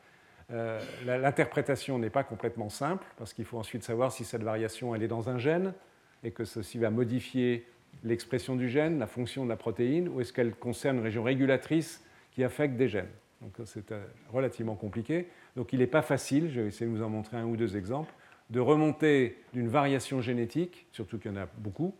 euh, 0.53 0.80
l'interprétation 1.05 1.99
n'est 1.99 2.11
pas 2.11 2.22
complètement 2.22 2.68
simple, 2.68 3.05
parce 3.16 3.32
qu'il 3.32 3.45
faut 3.45 3.59
ensuite 3.59 3.82
savoir 3.82 4.12
si 4.12 4.24
cette 4.24 4.45
variation 4.45 4.95
elle 4.95 5.03
est 5.03 5.09
dans 5.09 5.28
un 5.28 5.36
gène, 5.36 5.74
et 6.22 6.30
que 6.30 6.45
ceci 6.45 6.78
va 6.78 6.91
modifier 6.91 7.66
l'expression 8.05 8.55
du 8.55 8.68
gène, 8.68 9.01
la 9.01 9.09
fonction 9.09 9.43
de 9.45 9.49
la 9.49 9.57
protéine, 9.57 10.09
ou 10.09 10.20
est-ce 10.20 10.32
qu'elle 10.32 10.55
concerne 10.55 10.99
une 10.99 11.03
région 11.03 11.24
régulatrice 11.24 12.05
qui 12.30 12.45
affecte 12.45 12.76
des 12.76 12.86
gènes. 12.86 13.11
Donc 13.43 13.55
c'est 13.64 13.91
euh, 13.91 14.07
relativement 14.32 14.76
compliqué. 14.76 15.26
Donc 15.57 15.72
il 15.72 15.80
n'est 15.80 15.89
pas 15.89 16.03
facile, 16.03 16.53
je 16.53 16.61
vais 16.61 16.68
essayer 16.68 16.86
de 16.86 16.97
vous 16.97 17.03
en 17.03 17.11
montrer 17.11 17.36
un 17.36 17.47
ou 17.47 17.57
deux 17.57 17.76
exemples, 17.76 18.14
de 18.49 18.61
remonter 18.61 19.43
d'une 19.53 19.68
variation 19.68 20.20
génétique, 20.20 20.86
surtout 20.93 21.18
qu'il 21.18 21.32
y 21.32 21.34
en 21.34 21.41
a 21.41 21.49
beaucoup, 21.57 21.93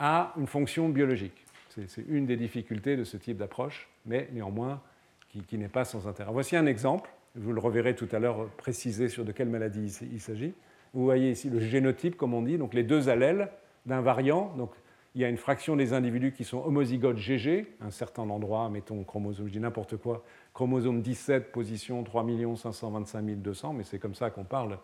à 0.00 0.32
une 0.36 0.48
fonction 0.48 0.88
biologique. 0.88 1.39
C'est 1.86 2.04
une 2.08 2.26
des 2.26 2.36
difficultés 2.36 2.96
de 2.96 3.04
ce 3.04 3.16
type 3.16 3.36
d'approche, 3.36 3.88
mais 4.06 4.28
néanmoins 4.32 4.82
qui, 5.28 5.56
n'est 5.56 5.68
pas 5.68 5.84
sans 5.84 6.08
intérêt. 6.08 6.32
Voici 6.32 6.56
un 6.56 6.66
exemple 6.66 7.10
vous 7.36 7.52
le 7.52 7.60
reverrez 7.60 7.94
tout 7.94 8.08
à 8.12 8.18
l'heure 8.18 8.48
précisé 8.56 9.08
sur 9.08 9.24
de 9.24 9.32
quelle 9.32 9.48
maladie 9.48 9.96
il 10.12 10.20
s'agit. 10.20 10.52
Vous 10.94 11.04
voyez 11.04 11.30
ici 11.30 11.48
le 11.48 11.60
génotype, 11.60 12.16
comme 12.16 12.34
on 12.34 12.42
dit, 12.42 12.58
donc 12.58 12.74
les 12.74 12.82
deux 12.82 13.08
allèles 13.08 13.48
d'un 13.86 14.00
variant. 14.00 14.52
Donc 14.56 14.72
il 15.14 15.20
y 15.20 15.24
a 15.24 15.28
une 15.28 15.36
fraction 15.36 15.76
des 15.76 15.92
individus 15.92 16.32
qui 16.32 16.44
sont 16.44 16.58
homozygotes 16.58 17.18
GG, 17.18 17.66
un 17.80 17.90
certain 17.90 18.28
endroit, 18.28 18.68
mettons 18.68 19.02
chromosome, 19.04 19.46
je 19.46 19.52
dis 19.52 19.60
n'importe 19.60 19.96
quoi, 19.96 20.24
chromosome 20.54 21.02
17, 21.02 21.52
position 21.52 22.02
3 22.02 22.26
525 22.56 23.24
200, 23.42 23.72
mais 23.74 23.84
c'est 23.84 23.98
comme 23.98 24.14
ça 24.14 24.30
qu'on 24.30 24.44
parle 24.44 24.78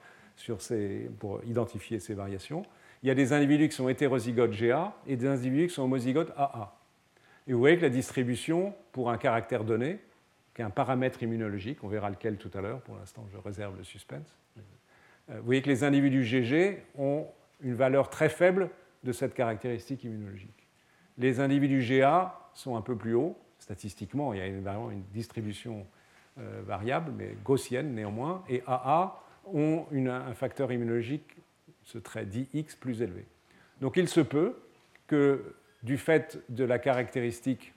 pour 1.18 1.40
identifier 1.44 1.98
ces 1.98 2.14
variations. 2.14 2.62
Il 3.02 3.08
y 3.08 3.10
a 3.10 3.14
des 3.14 3.32
individus 3.32 3.68
qui 3.68 3.76
sont 3.76 3.88
hétérozygotes 3.88 4.52
GA 4.52 4.94
et 5.06 5.16
des 5.16 5.26
individus 5.26 5.68
qui 5.68 5.74
sont 5.74 5.82
homozygotes 5.82 6.32
AA. 6.36 6.76
Et 7.46 7.52
vous 7.52 7.58
voyez 7.58 7.76
que 7.76 7.82
la 7.82 7.90
distribution, 7.90 8.74
pour 8.92 9.10
un 9.10 9.18
caractère 9.18 9.64
donné, 9.64 10.00
qui 10.54 10.62
est 10.62 10.64
un 10.64 10.70
paramètre 10.70 11.22
immunologique, 11.22 11.84
on 11.84 11.88
verra 11.88 12.10
lequel 12.10 12.38
tout 12.38 12.50
à 12.54 12.60
l'heure, 12.60 12.80
pour 12.80 12.96
l'instant 12.96 13.26
je 13.30 13.36
réserve 13.36 13.76
le 13.76 13.84
suspense, 13.84 14.36
euh, 15.30 15.38
vous 15.38 15.44
voyez 15.44 15.62
que 15.62 15.68
les 15.68 15.84
individus 15.84 16.24
GG 16.24 16.82
ont 16.98 17.26
une 17.60 17.74
valeur 17.74 18.10
très 18.10 18.28
faible 18.28 18.70
de 19.04 19.12
cette 19.12 19.34
caractéristique 19.34 20.04
immunologique. 20.04 20.66
Les 21.18 21.40
individus 21.40 21.84
GA 21.86 22.38
sont 22.54 22.76
un 22.76 22.82
peu 22.82 22.96
plus 22.96 23.14
hauts, 23.14 23.38
statistiquement, 23.58 24.32
il 24.32 24.38
y 24.38 24.42
a 24.42 24.46
évidemment 24.46 24.90
une 24.90 25.02
distribution 25.12 25.86
euh, 26.38 26.62
variable, 26.66 27.12
mais 27.16 27.36
gaussienne 27.44 27.94
néanmoins, 27.94 28.44
et 28.48 28.62
AA 28.66 29.22
ont 29.46 29.86
un 29.92 30.34
facteur 30.34 30.72
immunologique, 30.72 31.36
ce 31.86 31.98
trait 31.98 32.26
dit 32.26 32.48
X, 32.52 32.74
plus 32.74 33.00
élevé. 33.00 33.24
Donc 33.80 33.96
il 33.96 34.08
se 34.08 34.20
peut 34.20 34.56
que 35.06 35.54
du 35.82 35.96
fait 35.96 36.38
de 36.48 36.64
la 36.64 36.78
caractéristique 36.78 37.72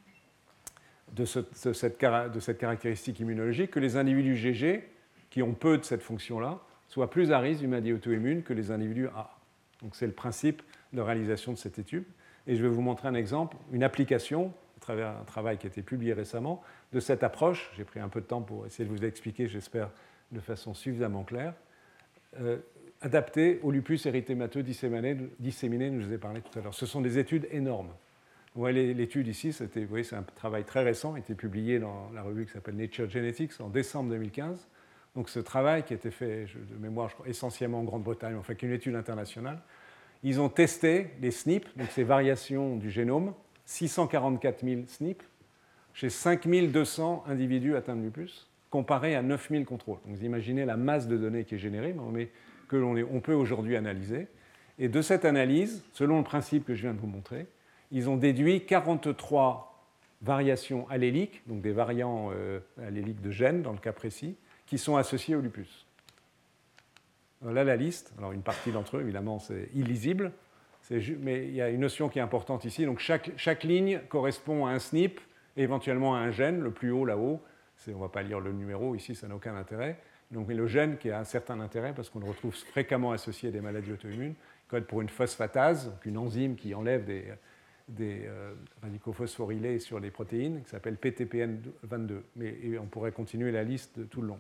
de, 1.14 1.26
cette, 1.26 1.98
caractéristique 1.98 3.20
immunologique, 3.20 3.72
que 3.72 3.80
les 3.80 3.98
individus 3.98 4.36
GG, 4.36 4.88
qui 5.30 5.42
ont 5.42 5.54
peu 5.54 5.78
de 5.78 5.84
cette 5.84 6.04
fonction-là, 6.04 6.60
soient 6.88 7.10
plus 7.10 7.32
à 7.32 7.40
risque 7.40 7.62
d'une 7.62 7.72
maladie 7.72 7.94
auto-immune 7.94 8.44
que 8.44 8.54
les 8.54 8.72
individus 8.72 9.08
AA. 9.08 9.30
Donc 9.82 9.96
c'est 9.96 10.08
le 10.08 10.14
principe 10.14 10.62
de 10.94 11.02
réalisation 11.02 11.52
de 11.52 11.58
cette 11.58 11.80
étude. 11.80 12.06
Et 12.48 12.56
je 12.56 12.64
vais 12.64 12.70
vous 12.70 12.82
montrer 12.82 13.08
un 13.08 13.14
exemple, 13.14 13.58
une 13.72 13.84
application, 13.84 14.54
à 14.78 14.80
travers 14.82 15.10
un 15.10 15.24
travail 15.24 15.58
qui 15.58 15.68
a 15.68 15.70
été 15.70 15.82
publié 15.82 16.14
récemment, 16.14 16.64
de 16.94 17.00
cette 17.00 17.24
approche. 17.24 17.72
J'ai 17.78 17.84
pris 17.84 18.00
un 18.00 18.10
peu 18.10 18.22
de 18.22 18.26
temps 18.26 18.42
pour 18.42 18.66
essayer 18.66 18.88
de 18.88 18.94
vous 18.96 19.04
expliquer, 19.06 19.48
j'espère, 19.48 19.90
de 20.32 20.40
façon 20.40 20.74
suffisamment 20.74 21.24
claire. 21.24 21.54
Euh, 22.40 22.58
adaptée 23.02 23.60
au 23.64 23.72
lupus 23.72 24.06
érythémateux 24.06 24.64
disséminé, 24.64 25.18
disséminé, 25.40 25.92
je 26.00 26.08
vous 26.08 26.14
ai 26.14 26.18
parlé 26.18 26.42
tout 26.42 26.58
à 26.60 26.62
l'heure. 26.62 26.74
Ce 26.74 26.86
sont 26.86 27.02
des 27.02 27.18
études 27.18 27.48
énormes. 27.52 27.92
Voyez 28.56 28.94
l'étude 28.94 29.28
ici, 29.28 29.52
vous 29.52 29.86
voyez, 29.88 30.04
c'est 30.04 30.16
un 30.16 30.24
travail 30.24 30.64
très 30.64 30.84
récent, 30.84 31.14
a 31.14 31.20
été 31.20 31.36
publié 31.36 31.80
dans 31.80 32.10
la 32.14 32.24
revue 32.24 32.46
qui 32.46 32.52
s'appelle 32.52 32.76
Nature 32.76 33.10
Genetics 33.10 33.62
en 33.62 33.70
décembre 33.70 34.10
2015. 34.10 34.68
Donc 35.16 35.30
ce 35.30 35.40
travail 35.40 35.84
qui 35.84 35.94
a 35.94 35.96
été 35.96 36.12
fait 36.12 36.46
de 36.70 36.76
mémoire, 36.78 37.12
essentiellement 37.26 37.80
en 37.80 37.84
Grande-Bretagne, 37.84 38.36
enfin 38.36 38.56
qu'une 38.56 38.72
étude 38.72 38.96
internationale, 38.96 39.60
ils 40.24 40.42
ont 40.42 40.50
testé 40.50 41.12
les 41.22 41.32
SNP, 41.32 41.66
donc 41.78 41.90
ces 41.92 42.04
variations 42.04 42.76
du 42.76 42.90
génome, 42.90 43.34
644 43.66 44.66
000 44.66 44.82
SNP, 44.88 45.24
chez 45.94 46.10
5200 46.10 47.24
individus 47.28 47.76
atteints 47.76 47.96
de 47.96 48.02
lupus, 48.02 48.50
comparé 48.70 49.16
à 49.16 49.22
9000 49.22 49.66
contrôles. 49.66 50.00
Donc 50.06 50.18
vous 50.18 50.26
imaginez 50.26 50.66
la 50.66 50.76
masse 50.76 51.08
de 51.08 51.18
données 51.18 51.46
qui 51.46 51.56
est 51.56 51.60
générée, 51.60 51.96
mais 52.12 52.30
que 52.70 52.78
l'on 52.78 53.20
peut 53.20 53.34
aujourd'hui 53.34 53.76
analyser. 53.76 54.28
Et 54.78 54.88
de 54.88 55.02
cette 55.02 55.26
analyse, 55.26 55.84
selon 55.92 56.20
le 56.20 56.24
principe 56.24 56.66
que 56.66 56.74
je 56.74 56.84
viens 56.84 56.94
de 56.94 57.00
vous 57.00 57.08
montrer, 57.08 57.48
ils 57.92 58.10
ont 58.10 58.16
déduit 58.16 58.66
43 58.66 59.66
variations 60.22 60.88
alléliques, 60.90 61.42
donc 61.48 61.62
des 61.62 61.72
variants 61.72 62.30
euh, 62.34 62.60
alléliques 62.82 63.22
de 63.22 63.32
gènes 63.32 63.62
dans 63.62 63.74
le 63.74 63.78
cas 63.80 63.92
précis, 63.92 64.38
qui 64.66 64.78
sont 64.78 64.96
associés 64.96 65.36
au 65.36 65.42
lupus. 65.42 65.86
Là, 67.42 67.64
la 67.64 67.76
liste. 67.76 68.14
Alors, 68.18 68.32
une 68.32 68.42
partie 68.42 68.72
d'entre 68.72 68.98
eux, 68.98 69.02
évidemment, 69.02 69.40
c'est 69.40 69.70
illisible. 69.74 70.32
Mais 70.92 71.48
il 71.48 71.54
y 71.54 71.62
a 71.62 71.70
une 71.70 71.82
notion 71.82 72.10
qui 72.10 72.20
est 72.20 72.22
importante 72.22 72.66
ici. 72.66 72.86
Donc, 72.86 73.00
chaque, 73.00 73.32
chaque 73.38 73.64
ligne 73.64 74.02
correspond 74.10 74.66
à 74.66 74.72
un 74.72 74.80
SNP 74.80 75.20
éventuellement 75.58 76.16
à 76.16 76.20
un 76.20 76.32
gène, 76.32 76.62
le 76.62 76.72
plus 76.72 76.92
haut 76.92 77.06
là-haut. 77.06 77.42
On 77.88 77.92
ne 77.92 77.96
va 77.96 78.10
pas 78.10 78.24
lire 78.24 78.40
le 78.40 78.52
numéro, 78.52 78.96
ici, 78.96 79.16
ça 79.16 79.28
n'a 79.28 79.36
aucun 79.36 79.56
intérêt. 79.56 80.00
Donc, 80.32 80.48
le 80.48 80.68
gène 80.68 80.98
qui 80.98 81.10
a 81.10 81.20
un 81.20 81.24
certain 81.24 81.60
intérêt, 81.60 81.94
parce 81.94 82.10
qu'on 82.10 82.20
le 82.20 82.28
retrouve 82.28 82.54
fréquemment 82.54 83.12
associé 83.12 83.50
à 83.50 83.52
des 83.52 83.62
maladies 83.62 83.92
auto-immunes, 83.92 84.36
code 84.68 84.86
pour 84.86 85.02
une 85.02 85.10
phosphatase, 85.10 85.92
une 86.06 86.18
enzyme 86.18 86.56
qui 86.56 86.76
enlève 86.76 87.04
des, 87.06 87.26
des 87.88 88.26
euh, 88.26 88.54
radicaux 88.84 89.14
phosphorylés 89.14 89.80
sur 89.80 90.00
les 90.00 90.12
protéines, 90.12 90.62
qui 90.62 90.70
s'appelle 90.70 90.96
PTPN22. 90.96 92.22
Mais 92.36 92.56
on 92.80 92.86
pourrait 92.86 93.12
continuer 93.12 93.52
la 93.52 93.64
liste 93.64 94.08
tout 94.10 94.22
le 94.22 94.28
long 94.28 94.40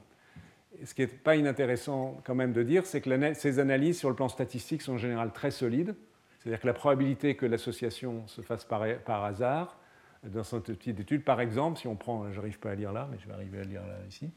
ce 0.83 0.93
qui 0.93 1.01
n'est 1.01 1.07
pas 1.07 1.35
inintéressant 1.35 2.21
quand 2.23 2.35
même 2.35 2.53
de 2.53 2.63
dire, 2.63 2.85
c'est 2.85 3.01
que 3.01 3.33
ces 3.33 3.59
analyses 3.59 3.97
sur 3.97 4.09
le 4.09 4.15
plan 4.15 4.29
statistique 4.29 4.81
sont 4.81 4.93
en 4.93 4.97
général 4.97 5.31
très 5.31 5.51
solides. 5.51 5.95
C'est-à-dire 6.39 6.61
que 6.61 6.67
la 6.67 6.73
probabilité 6.73 7.35
que 7.35 7.45
l'association 7.45 8.25
se 8.27 8.41
fasse 8.41 8.65
par, 8.65 9.23
hasard, 9.23 9.77
dans 10.23 10.43
cette 10.43 10.73
petite 10.73 10.99
étude, 10.99 11.23
par 11.23 11.41
exemple, 11.41 11.79
si 11.79 11.87
on 11.87 11.95
prend, 11.95 12.31
je 12.31 12.37
n'arrive 12.37 12.59
pas 12.59 12.71
à 12.71 12.75
lire 12.75 12.93
là, 12.93 13.07
mais 13.11 13.17
je 13.19 13.27
vais 13.27 13.33
arriver 13.33 13.59
à 13.59 13.63
lire 13.63 13.85
là 13.85 13.95
ici, 14.07 14.29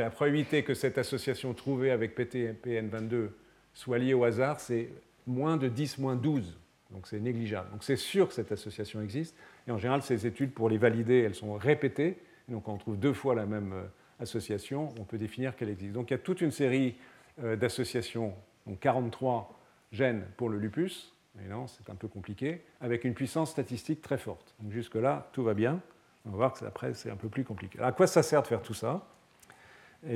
a 0.00 0.04
la 0.04 0.10
probabilité 0.10 0.62
que 0.62 0.74
cette 0.74 0.98
association 0.98 1.54
trouvée 1.54 1.90
avec 1.90 2.16
PTPN22 2.18 3.30
soit 3.74 3.98
liée 3.98 4.14
au 4.14 4.24
hasard, 4.24 4.60
c'est 4.60 4.90
moins 5.26 5.56
de 5.56 5.68
10, 5.68 5.98
moins 5.98 6.16
12. 6.16 6.58
Donc 6.90 7.06
c'est 7.06 7.20
négligeable. 7.20 7.70
Donc 7.70 7.84
c'est 7.84 7.96
sûr 7.96 8.28
que 8.28 8.34
cette 8.34 8.52
association 8.52 9.00
existe. 9.00 9.34
Et 9.66 9.70
en 9.70 9.78
général, 9.78 10.02
ces 10.02 10.26
études, 10.26 10.52
pour 10.52 10.68
les 10.68 10.78
valider, 10.78 11.20
elles 11.20 11.34
sont 11.34 11.54
répétées. 11.54 12.18
Donc 12.48 12.68
on 12.68 12.76
trouve 12.76 12.98
deux 12.98 13.12
fois 13.12 13.34
la 13.34 13.46
même 13.46 13.72
euh, 13.72 13.84
association, 14.20 14.90
on 15.00 15.04
peut 15.04 15.18
définir 15.18 15.56
qu'elle 15.56 15.70
existe. 15.70 15.92
Donc 15.92 16.10
il 16.10 16.14
y 16.14 16.16
a 16.16 16.18
toute 16.18 16.40
une 16.40 16.50
série 16.50 16.96
euh, 17.42 17.56
d'associations, 17.56 18.34
donc 18.66 18.78
43 18.80 19.58
gènes 19.90 20.24
pour 20.36 20.48
le 20.48 20.58
lupus, 20.58 21.14
mais 21.34 21.48
non, 21.48 21.66
c'est 21.66 21.88
un 21.90 21.94
peu 21.94 22.08
compliqué, 22.08 22.62
avec 22.80 23.04
une 23.04 23.14
puissance 23.14 23.50
statistique 23.50 24.02
très 24.02 24.18
forte. 24.18 24.54
Donc 24.60 24.72
jusque-là, 24.72 25.30
tout 25.32 25.42
va 25.42 25.54
bien. 25.54 25.80
On 26.26 26.30
va 26.30 26.36
voir 26.36 26.52
que 26.52 26.64
après, 26.64 26.94
c'est 26.94 27.10
un 27.10 27.16
peu 27.16 27.28
plus 27.28 27.44
compliqué. 27.44 27.78
Alors 27.78 27.88
à 27.88 27.92
quoi 27.92 28.06
ça 28.06 28.22
sert 28.22 28.42
de 28.42 28.46
faire 28.46 28.62
tout 28.62 28.74
ça? 28.74 29.06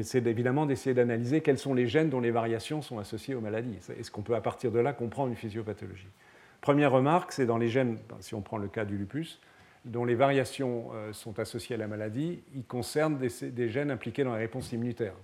C'est 0.03 0.27
évidemment 0.27 0.67
d'essayer 0.67 0.95
d'analyser 0.95 1.41
quels 1.41 1.59
sont 1.59 1.75
les 1.75 1.87
gènes 1.87 2.11
dont 2.11 2.21
les 2.21 2.33
variations 2.33 2.83
sont 2.83 2.99
associées 2.99 3.35
aux 3.35 3.41
maladies. 3.41 3.79
Est-ce 3.99 4.11
qu'on 4.11 4.23
peut 4.23 4.35
à 4.35 4.41
partir 4.41 4.73
de 4.73 4.81
là 4.81 4.93
comprendre 4.93 5.31
une 5.31 5.37
physiopathologie? 5.37 6.09
Première 6.61 6.91
remarque, 6.91 7.33
c'est 7.33 7.47
dans 7.47 7.59
les 7.59 7.69
gènes, 7.69 7.99
si 8.21 8.35
on 8.35 8.43
prend 8.43 8.59
le 8.59 8.67
cas 8.67 8.85
du 8.85 8.97
lupus, 8.97 9.41
dont 9.85 10.05
les 10.05 10.17
variations 10.17 10.89
euh, 10.93 11.13
sont 11.13 11.39
associées 11.39 11.77
à 11.77 11.79
la 11.79 11.87
maladie, 11.87 12.43
ils 12.55 12.65
concernent 12.65 13.19
des, 13.19 13.69
gènes 13.69 13.93
impliqués 13.93 14.25
dans 14.25 14.33
la 14.33 14.39
réponse 14.39 14.73
immunitaire. 14.73 15.15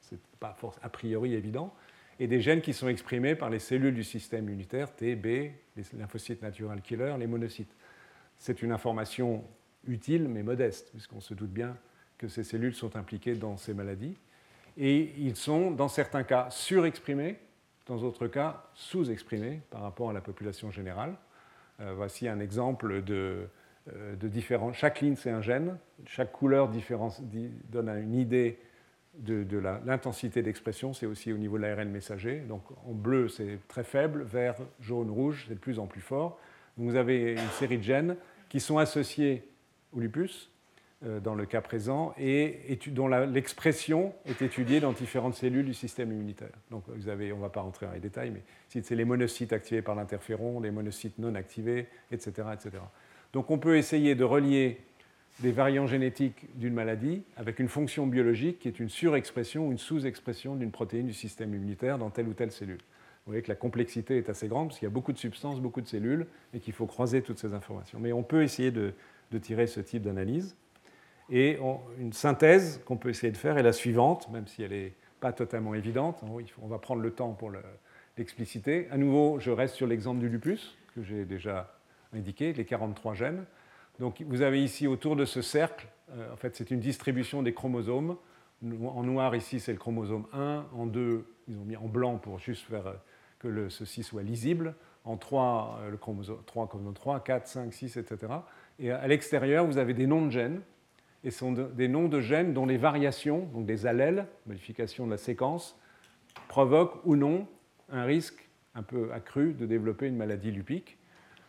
Ce 0.00 0.14
n'est 0.14 0.20
pas 0.38 0.56
a 0.80 0.88
priori 0.88 1.34
évident. 1.34 1.74
Et 2.20 2.28
des 2.28 2.40
gènes 2.40 2.60
qui 2.60 2.72
sont 2.72 2.86
exprimés 2.86 3.34
par 3.34 3.50
les 3.50 3.58
cellules 3.58 3.94
du 3.94 4.04
système 4.04 4.44
immunitaire, 4.44 4.94
T, 4.94 5.16
B, 5.16 5.26
les 5.26 5.82
lymphocytes 5.98 6.42
natural 6.42 6.80
killers, 6.82 7.16
les 7.18 7.26
monocytes. 7.26 7.74
C'est 8.36 8.62
une 8.62 8.70
information 8.70 9.42
utile 9.88 10.28
mais 10.28 10.44
modeste, 10.44 10.90
puisqu'on 10.92 11.20
se 11.20 11.34
doute 11.34 11.50
bien 11.50 11.76
que 12.22 12.28
ces 12.28 12.44
cellules 12.44 12.74
sont 12.74 12.94
impliquées 12.94 13.34
dans 13.34 13.56
ces 13.56 13.74
maladies. 13.74 14.16
Et 14.78 15.12
ils 15.18 15.34
sont, 15.34 15.72
dans 15.72 15.88
certains 15.88 16.22
cas, 16.22 16.46
surexprimés, 16.50 17.36
dans 17.86 17.96
d'autres 17.96 18.28
cas, 18.28 18.64
sous-exprimés 18.74 19.60
par 19.70 19.82
rapport 19.82 20.10
à 20.10 20.12
la 20.12 20.20
population 20.20 20.70
générale. 20.70 21.16
Euh, 21.80 21.94
voici 21.96 22.28
un 22.28 22.38
exemple 22.38 23.02
de, 23.02 23.48
euh, 23.92 24.14
de 24.14 24.28
différents. 24.28 24.72
Chaque 24.72 25.00
ligne, 25.00 25.16
c'est 25.16 25.32
un 25.32 25.42
gène. 25.42 25.78
Chaque 26.06 26.30
couleur 26.30 26.70
donne 27.70 27.88
une 27.88 28.14
idée 28.14 28.60
de, 29.18 29.58
l'intensité 29.84 30.42
d'expression. 30.42 30.94
C'est 30.94 31.06
aussi 31.06 31.32
au 31.32 31.38
niveau 31.38 31.58
de 31.58 31.62
l'ARN 31.62 31.88
messager. 31.90 32.38
Donc 32.38 32.62
en 32.86 32.92
bleu, 32.92 33.28
c'est 33.28 33.58
très 33.66 33.82
faible. 33.82 34.22
Vert, 34.22 34.54
jaune, 34.80 35.10
rouge, 35.10 35.46
c'est 35.48 35.54
de 35.54 35.58
plus 35.58 35.80
en 35.80 35.86
plus 35.86 36.00
fort. 36.00 36.38
vous 36.76 36.94
avez 36.94 37.32
une 37.32 37.50
série 37.58 37.78
de 37.78 37.82
gènes 37.82 38.16
qui 38.48 38.60
sont 38.60 38.78
associés 38.78 39.44
au 39.92 39.98
lupus, 39.98 40.51
dans 41.22 41.34
le 41.34 41.46
cas 41.46 41.60
présent, 41.60 42.14
et 42.18 42.78
dont 42.88 43.08
l'expression 43.08 44.14
est 44.24 44.40
étudiée 44.40 44.78
dans 44.80 44.92
différentes 44.92 45.34
cellules 45.34 45.66
du 45.66 45.74
système 45.74 46.12
immunitaire. 46.12 46.52
Donc 46.70 46.84
vous 46.88 47.08
avez, 47.08 47.32
on 47.32 47.36
ne 47.36 47.42
va 47.42 47.48
pas 47.48 47.60
rentrer 47.60 47.86
dans 47.86 47.92
les 47.92 48.00
détails, 48.00 48.30
mais 48.30 48.42
c'est 48.68 48.94
les 48.94 49.04
monocytes 49.04 49.52
activés 49.52 49.82
par 49.82 49.94
l'interféron, 49.94 50.60
les 50.60 50.70
monocytes 50.70 51.18
non 51.18 51.34
activés, 51.34 51.86
etc., 52.10 52.48
etc. 52.52 52.82
Donc 53.32 53.50
on 53.50 53.58
peut 53.58 53.76
essayer 53.76 54.14
de 54.14 54.24
relier 54.24 54.78
des 55.40 55.52
variants 55.52 55.86
génétiques 55.86 56.46
d'une 56.58 56.74
maladie 56.74 57.22
avec 57.36 57.58
une 57.58 57.68
fonction 57.68 58.06
biologique 58.06 58.58
qui 58.58 58.68
est 58.68 58.78
une 58.78 58.88
surexpression 58.88 59.68
ou 59.68 59.72
une 59.72 59.78
sous-expression 59.78 60.56
d'une 60.56 60.70
protéine 60.70 61.06
du 61.06 61.14
système 61.14 61.54
immunitaire 61.54 61.98
dans 61.98 62.10
telle 62.10 62.28
ou 62.28 62.34
telle 62.34 62.52
cellule. 62.52 62.80
Vous 63.24 63.30
voyez 63.30 63.42
que 63.42 63.48
la 63.48 63.56
complexité 63.56 64.18
est 64.18 64.28
assez 64.28 64.48
grande 64.48 64.68
parce 64.68 64.78
qu'il 64.78 64.86
y 64.86 64.90
a 64.90 64.94
beaucoup 64.94 65.12
de 65.12 65.18
substances, 65.18 65.60
beaucoup 65.60 65.80
de 65.80 65.86
cellules 65.86 66.26
et 66.54 66.58
qu'il 66.58 66.72
faut 66.72 66.86
croiser 66.86 67.22
toutes 67.22 67.38
ces 67.38 67.54
informations. 67.54 67.98
Mais 68.00 68.12
on 68.12 68.22
peut 68.22 68.42
essayer 68.42 68.70
de, 68.70 68.92
tirer 69.40 69.66
ce 69.66 69.80
type 69.80 70.02
d'analyse. 70.02 70.56
Et 71.30 71.58
une 71.98 72.12
synthèse 72.12 72.82
qu'on 72.84 72.96
peut 72.96 73.08
essayer 73.08 73.32
de 73.32 73.36
faire 73.36 73.56
est 73.56 73.62
la 73.62 73.72
suivante, 73.72 74.30
même 74.30 74.46
si 74.46 74.62
elle 74.62 74.72
n'est 74.72 74.94
pas 75.20 75.32
totalement 75.32 75.74
évidente. 75.74 76.22
On 76.60 76.66
va 76.66 76.78
prendre 76.78 77.00
le 77.00 77.12
temps 77.12 77.32
pour 77.32 77.52
l'expliciter. 78.18 78.88
à 78.90 78.96
nouveau, 78.96 79.38
je 79.38 79.50
reste 79.50 79.74
sur 79.74 79.86
l'exemple 79.86 80.20
du 80.20 80.28
lupus 80.28 80.76
que 80.94 81.02
j'ai 81.02 81.24
déjà 81.24 81.72
indiqué, 82.12 82.52
les 82.52 82.64
43 82.64 83.14
gènes. 83.14 83.44
Donc 83.98 84.22
vous 84.26 84.42
avez 84.42 84.62
ici 84.62 84.86
autour 84.86 85.16
de 85.16 85.24
ce 85.24 85.42
cercle, 85.42 85.86
euh, 86.12 86.32
en 86.32 86.36
fait 86.36 86.56
c'est 86.56 86.70
une 86.70 86.80
distribution 86.80 87.42
des 87.42 87.54
chromosomes. 87.54 88.16
En 88.62 89.02
noir 89.02 89.34
ici 89.34 89.60
c'est 89.60 89.72
le 89.72 89.78
chromosome 89.78 90.26
1, 90.32 90.66
en 90.72 90.86
2 90.86 91.26
ils 91.48 91.58
ont 91.58 91.64
mis 91.64 91.76
en 91.76 91.88
blanc 91.88 92.16
pour 92.18 92.38
juste 92.38 92.64
faire 92.66 92.86
euh, 92.86 92.94
que 93.38 93.48
le, 93.48 93.70
ceci 93.70 94.02
soit 94.02 94.22
lisible. 94.22 94.74
en 95.04 95.16
3, 95.16 95.80
le 95.90 95.96
chromosome 95.96 96.42
3, 96.46 96.68
chromosome 96.68 96.94
3, 96.94 97.24
4, 97.24 97.46
5, 97.46 97.72
6, 97.72 97.96
etc. 97.96 98.32
Et 98.78 98.90
à 98.92 99.06
l'extérieur, 99.08 99.66
vous 99.66 99.78
avez 99.78 99.94
des 99.94 100.06
noms 100.06 100.24
de 100.24 100.30
gènes, 100.30 100.60
et 101.24 101.30
sont 101.30 101.52
des 101.52 101.88
noms 101.88 102.08
de 102.08 102.20
gènes 102.20 102.52
dont 102.52 102.66
les 102.66 102.76
variations, 102.76 103.46
donc 103.52 103.66
des 103.66 103.86
allèles, 103.86 104.26
modification 104.46 105.06
de 105.06 105.12
la 105.12 105.18
séquence, 105.18 105.78
provoquent 106.48 107.00
ou 107.04 107.16
non 107.16 107.46
un 107.90 108.04
risque 108.04 108.48
un 108.74 108.82
peu 108.82 109.12
accru 109.12 109.52
de 109.52 109.66
développer 109.66 110.08
une 110.08 110.16
maladie 110.16 110.50
lupique. 110.50 110.98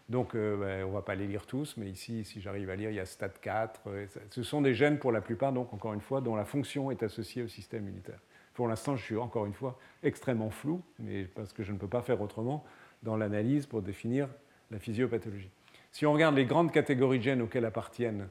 Donc, 0.10 0.36
euh, 0.36 0.58
ben, 0.58 0.84
on 0.86 0.90
ne 0.90 0.94
va 0.94 1.02
pas 1.02 1.16
les 1.16 1.28
lire 1.28 1.46
tous, 1.46 1.76
mais 1.78 1.90
ici, 1.90 2.26
si 2.26 2.42
j'arrive 2.42 2.70
à 2.70 2.76
lire, 2.76 2.90
il 2.90 2.96
y 2.96 3.00
a 3.00 3.06
STAT4. 3.06 3.70
Euh, 3.88 4.06
ce 4.30 4.44
sont 4.44 4.62
des 4.62 4.74
gènes, 4.74 5.00
pour 5.00 5.12
la 5.12 5.22
plupart, 5.22 5.54
donc, 5.54 5.74
encore 5.74 5.94
une 5.94 6.02
fois, 6.02 6.20
dont 6.20 6.36
la 6.36 6.44
fonction 6.44 6.92
est 6.92 7.02
associée 7.04 7.42
au 7.42 7.48
système 7.48 7.84
immunitaire. 7.84 8.20
Pour 8.54 8.68
l'instant, 8.68 8.96
je 8.96 9.04
suis 9.04 9.18
encore 9.18 9.46
une 9.46 9.54
fois 9.54 9.80
extrêmement 10.04 10.50
flou, 10.50 10.82
mais 11.00 11.24
parce 11.24 11.54
que 11.54 11.64
je 11.64 11.72
ne 11.72 11.78
peux 11.78 11.88
pas 11.88 12.02
faire 12.02 12.22
autrement 12.22 12.64
dans 13.02 13.16
l'analyse 13.16 13.66
pour 13.66 13.82
définir 13.82 14.28
la 14.70 14.78
physiopathologie. 14.78 15.50
Si 15.92 16.06
on 16.06 16.14
regarde 16.14 16.36
les 16.36 16.46
grandes 16.46 16.72
catégories 16.72 17.20
de 17.20 17.24
gènes 17.24 17.42
auxquelles 17.42 17.66
appartiennent 17.66 18.28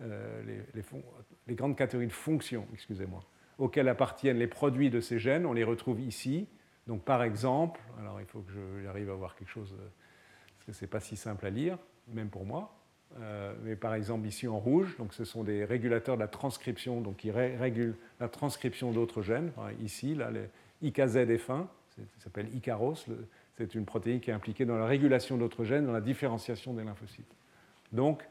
euh, 0.00 0.42
les, 1.46 1.54
grandes 1.54 1.76
catégories 1.76 2.06
de 2.06 2.12
fonctions, 2.12 2.66
excusez-moi, 2.72 3.22
auxquelles 3.58 3.88
appartiennent 3.88 4.38
les 4.38 4.46
produits 4.46 4.90
de 4.90 5.00
ces 5.00 5.18
gènes, 5.18 5.46
on 5.46 5.52
les 5.52 5.64
retrouve 5.64 6.00
ici. 6.00 6.48
Donc, 6.86 7.02
par 7.04 7.22
exemple, 7.22 7.80
alors 8.00 8.20
il 8.20 8.26
faut 8.26 8.40
que 8.40 8.52
j'arrive 8.82 9.10
à 9.10 9.14
voir 9.14 9.36
quelque 9.36 9.50
chose 9.50 9.74
parce 10.56 10.64
que 10.66 10.72
ce 10.72 10.84
n'est 10.84 10.88
pas 10.88 11.00
si 11.00 11.16
simple 11.16 11.46
à 11.46 11.50
lire, 11.50 11.78
même 12.08 12.28
pour 12.28 12.44
moi. 12.44 12.74
Euh, 13.20 13.52
mais 13.62 13.76
par 13.76 13.94
exemple 13.94 14.26
ici 14.26 14.48
en 14.48 14.58
rouge, 14.58 14.96
donc 14.96 15.12
ce 15.12 15.24
sont 15.24 15.44
des 15.44 15.64
régulateurs 15.66 16.16
de 16.16 16.20
la 16.20 16.28
transcription, 16.28 17.02
donc 17.02 17.18
qui 17.18 17.30
régulent 17.30 17.96
la 18.20 18.28
transcription 18.28 18.90
d'autres 18.90 19.22
gènes. 19.22 19.52
ici, 19.82 20.14
là, 20.14 20.30
les 20.30 20.90
IKZF1, 20.90 21.66
ça 21.88 22.02
s'appelle 22.18 22.48
Icaros, 22.54 22.94
c'est 23.58 23.74
une 23.74 23.84
protéine 23.84 24.20
qui 24.20 24.30
est 24.30 24.32
impliquée 24.32 24.64
dans 24.64 24.78
la 24.78 24.86
régulation 24.86 25.36
d'autres 25.36 25.64
gènes, 25.64 25.86
dans 25.86 25.92
la 25.92 26.00
différenciation 26.00 26.72
des 26.72 26.84
lymphocytes. 26.84 27.34
Donc, 27.92 28.26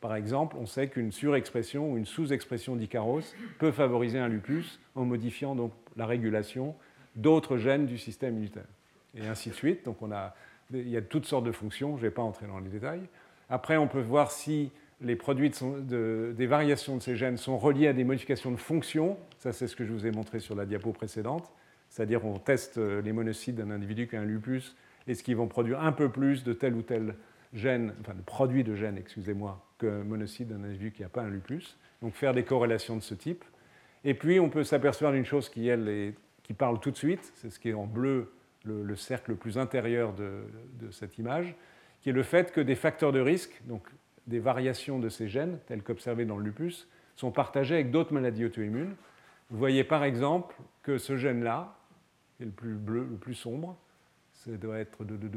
par 0.00 0.16
exemple, 0.16 0.56
on 0.58 0.66
sait 0.66 0.88
qu'une 0.88 1.12
surexpression 1.12 1.92
ou 1.92 1.96
une 1.96 2.06
sous-expression 2.06 2.76
d'Icaros 2.76 3.20
peut 3.58 3.70
favoriser 3.70 4.18
un 4.18 4.28
lupus 4.28 4.80
en 4.94 5.04
modifiant 5.04 5.54
donc 5.54 5.72
la 5.96 6.06
régulation 6.06 6.74
d'autres 7.16 7.58
gènes 7.58 7.86
du 7.86 7.98
système 7.98 8.34
immunitaire. 8.34 8.66
Et 9.14 9.26
ainsi 9.26 9.50
de 9.50 9.54
suite. 9.54 9.84
Donc 9.84 10.02
on 10.02 10.12
a 10.12 10.34
il 10.70 10.88
y 10.88 10.96
a 10.96 11.02
toutes 11.02 11.24
sortes 11.24 11.44
de 11.44 11.52
fonctions, 11.52 11.96
je 11.96 12.02
ne 12.02 12.08
vais 12.08 12.14
pas 12.14 12.22
entrer 12.22 12.46
dans 12.46 12.58
les 12.58 12.68
détails. 12.68 13.02
Après, 13.48 13.76
on 13.76 13.88
peut 13.88 14.00
voir 14.00 14.30
si 14.30 14.70
les 15.00 15.16
produits 15.16 15.50
des 15.50 16.46
variations 16.46 16.96
de 16.96 17.02
ces 17.02 17.16
gènes 17.16 17.36
sont 17.36 17.56
reliés 17.56 17.88
à 17.88 17.92
des 17.92 18.04
modifications 18.04 18.50
de 18.50 18.56
fonction. 18.56 19.16
Ça, 19.38 19.52
c'est 19.52 19.66
ce 19.66 19.76
que 19.76 19.84
je 19.84 19.92
vous 19.92 20.06
ai 20.06 20.10
montré 20.10 20.40
sur 20.40 20.54
la 20.54 20.66
diapo 20.66 20.92
précédente. 20.92 21.50
C'est-à-dire, 21.88 22.24
on 22.26 22.38
teste 22.38 22.76
euh, 22.76 23.00
les 23.00 23.12
monocytes 23.12 23.54
d'un 23.54 23.70
individu 23.70 24.06
qui 24.08 24.16
a 24.16 24.20
un 24.20 24.24
lupus. 24.24 24.76
Est-ce 25.06 25.22
qu'ils 25.22 25.36
vont 25.36 25.46
produire 25.46 25.80
un 25.80 25.92
peu 25.92 26.10
plus 26.10 26.44
de 26.44 26.52
tel 26.52 26.74
ou 26.74 26.82
tel 26.82 27.14
gène, 27.54 27.94
enfin, 28.00 28.14
de 28.14 28.22
produit 28.22 28.64
de 28.64 28.74
gène, 28.74 28.98
excusez-moi, 28.98 29.64
qu'un 29.78 30.04
monocyte 30.04 30.48
d'un 30.48 30.64
individu 30.64 30.92
qui 30.92 31.02
n'a 31.02 31.08
pas 31.08 31.22
un 31.22 31.30
lupus 31.30 31.76
Donc, 32.02 32.14
faire 32.14 32.34
des 32.34 32.44
corrélations 32.44 32.96
de 32.96 33.02
ce 33.02 33.14
type. 33.14 33.44
Et 34.04 34.14
puis, 34.14 34.40
on 34.40 34.48
peut 34.48 34.64
s'apercevoir 34.64 35.12
d'une 35.12 35.24
chose 35.24 35.48
qui, 35.48 35.68
elle, 35.68 36.14
qui 36.42 36.54
parle 36.54 36.80
tout 36.80 36.90
de 36.90 36.96
suite, 36.96 37.32
c'est 37.34 37.50
ce 37.50 37.58
qui 37.58 37.68
est 37.68 37.74
en 37.74 37.86
bleu 37.86 38.32
le, 38.64 38.96
cercle 38.96 39.32
le 39.32 39.36
plus 39.36 39.58
intérieur 39.58 40.12
de, 40.12 40.42
cette 40.90 41.18
image, 41.18 41.54
qui 42.00 42.10
est 42.10 42.12
le 42.12 42.22
fait 42.22 42.52
que 42.52 42.60
des 42.60 42.74
facteurs 42.74 43.12
de 43.12 43.20
risque, 43.20 43.60
donc 43.66 43.86
des 44.26 44.38
variations 44.38 44.98
de 44.98 45.08
ces 45.08 45.28
gènes, 45.28 45.58
tels 45.66 45.82
qu'observés 45.82 46.24
dans 46.24 46.36
le 46.36 46.44
lupus, 46.44 46.88
sont 47.16 47.30
partagés 47.30 47.74
avec 47.74 47.90
d'autres 47.90 48.12
maladies 48.12 48.44
auto-immunes. 48.44 48.94
Vous 49.50 49.58
voyez 49.58 49.84
par 49.84 50.04
exemple 50.04 50.54
que 50.82 50.98
ce 50.98 51.16
gène-là, 51.16 51.74
qui 52.36 52.42
est 52.42 52.46
le 52.46 52.52
plus 52.52 52.74
bleu, 52.74 53.06
le 53.10 53.16
plus 53.16 53.34
sombre, 53.34 53.76
ça 54.32 54.50
doit 54.52 54.78
être 54.78 55.04
de, 55.04 55.16
de, 55.16 55.28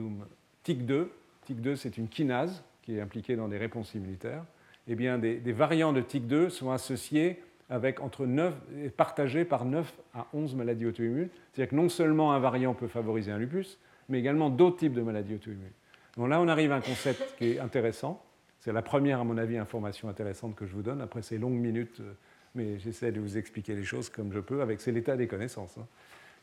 TIC2. 0.66 1.07
TIC2, 1.47 1.75
c'est 1.75 1.97
une 1.97 2.07
kinase 2.07 2.63
qui 2.81 2.97
est 2.97 3.01
impliquée 3.01 3.35
dans 3.35 3.47
des 3.47 3.57
réponses 3.57 3.93
immunitaires. 3.93 4.43
Eh 4.87 4.95
bien, 4.95 5.17
des, 5.17 5.39
variants 5.51 5.93
de 5.93 6.01
TIC2 6.01 6.49
sont 6.49 6.71
associés 6.71 7.41
avec 7.69 8.01
entre 8.01 8.25
9, 8.25 8.53
partagé 8.97 9.45
par 9.45 9.65
9 9.65 9.93
à 10.13 10.27
11 10.33 10.55
maladies 10.55 10.85
auto-immunes. 10.85 11.29
C'est-à-dire 11.51 11.69
que 11.71 11.75
non 11.75 11.89
seulement 11.89 12.33
un 12.33 12.39
variant 12.39 12.73
peut 12.73 12.87
favoriser 12.87 13.31
un 13.31 13.37
lupus, 13.37 13.79
mais 14.09 14.19
également 14.19 14.49
d'autres 14.49 14.77
types 14.77 14.93
de 14.93 15.01
maladies 15.01 15.35
auto-immunes. 15.35 15.71
Donc 16.17 16.29
là, 16.29 16.41
on 16.41 16.47
arrive 16.47 16.71
à 16.71 16.75
un 16.75 16.81
concept 16.81 17.35
qui 17.37 17.51
est 17.51 17.59
intéressant. 17.59 18.21
C'est 18.59 18.73
la 18.73 18.81
première, 18.81 19.21
à 19.21 19.23
mon 19.23 19.37
avis, 19.37 19.57
information 19.57 20.09
intéressante 20.09 20.55
que 20.55 20.65
je 20.65 20.73
vous 20.73 20.81
donne. 20.81 21.01
Après 21.01 21.21
ces 21.21 21.37
longues 21.37 21.53
minutes, 21.53 22.01
euh, 22.01 22.13
mais 22.53 22.77
j'essaie 22.79 23.11
de 23.11 23.19
vous 23.19 23.37
expliquer 23.37 23.75
les 23.75 23.83
choses 23.83 24.09
comme 24.09 24.33
je 24.33 24.39
peux, 24.39 24.61
avec 24.61 24.81
c'est 24.81 24.91
l'état 24.91 25.15
des 25.15 25.27
connaissances. 25.27 25.77
Hein. 25.77 25.87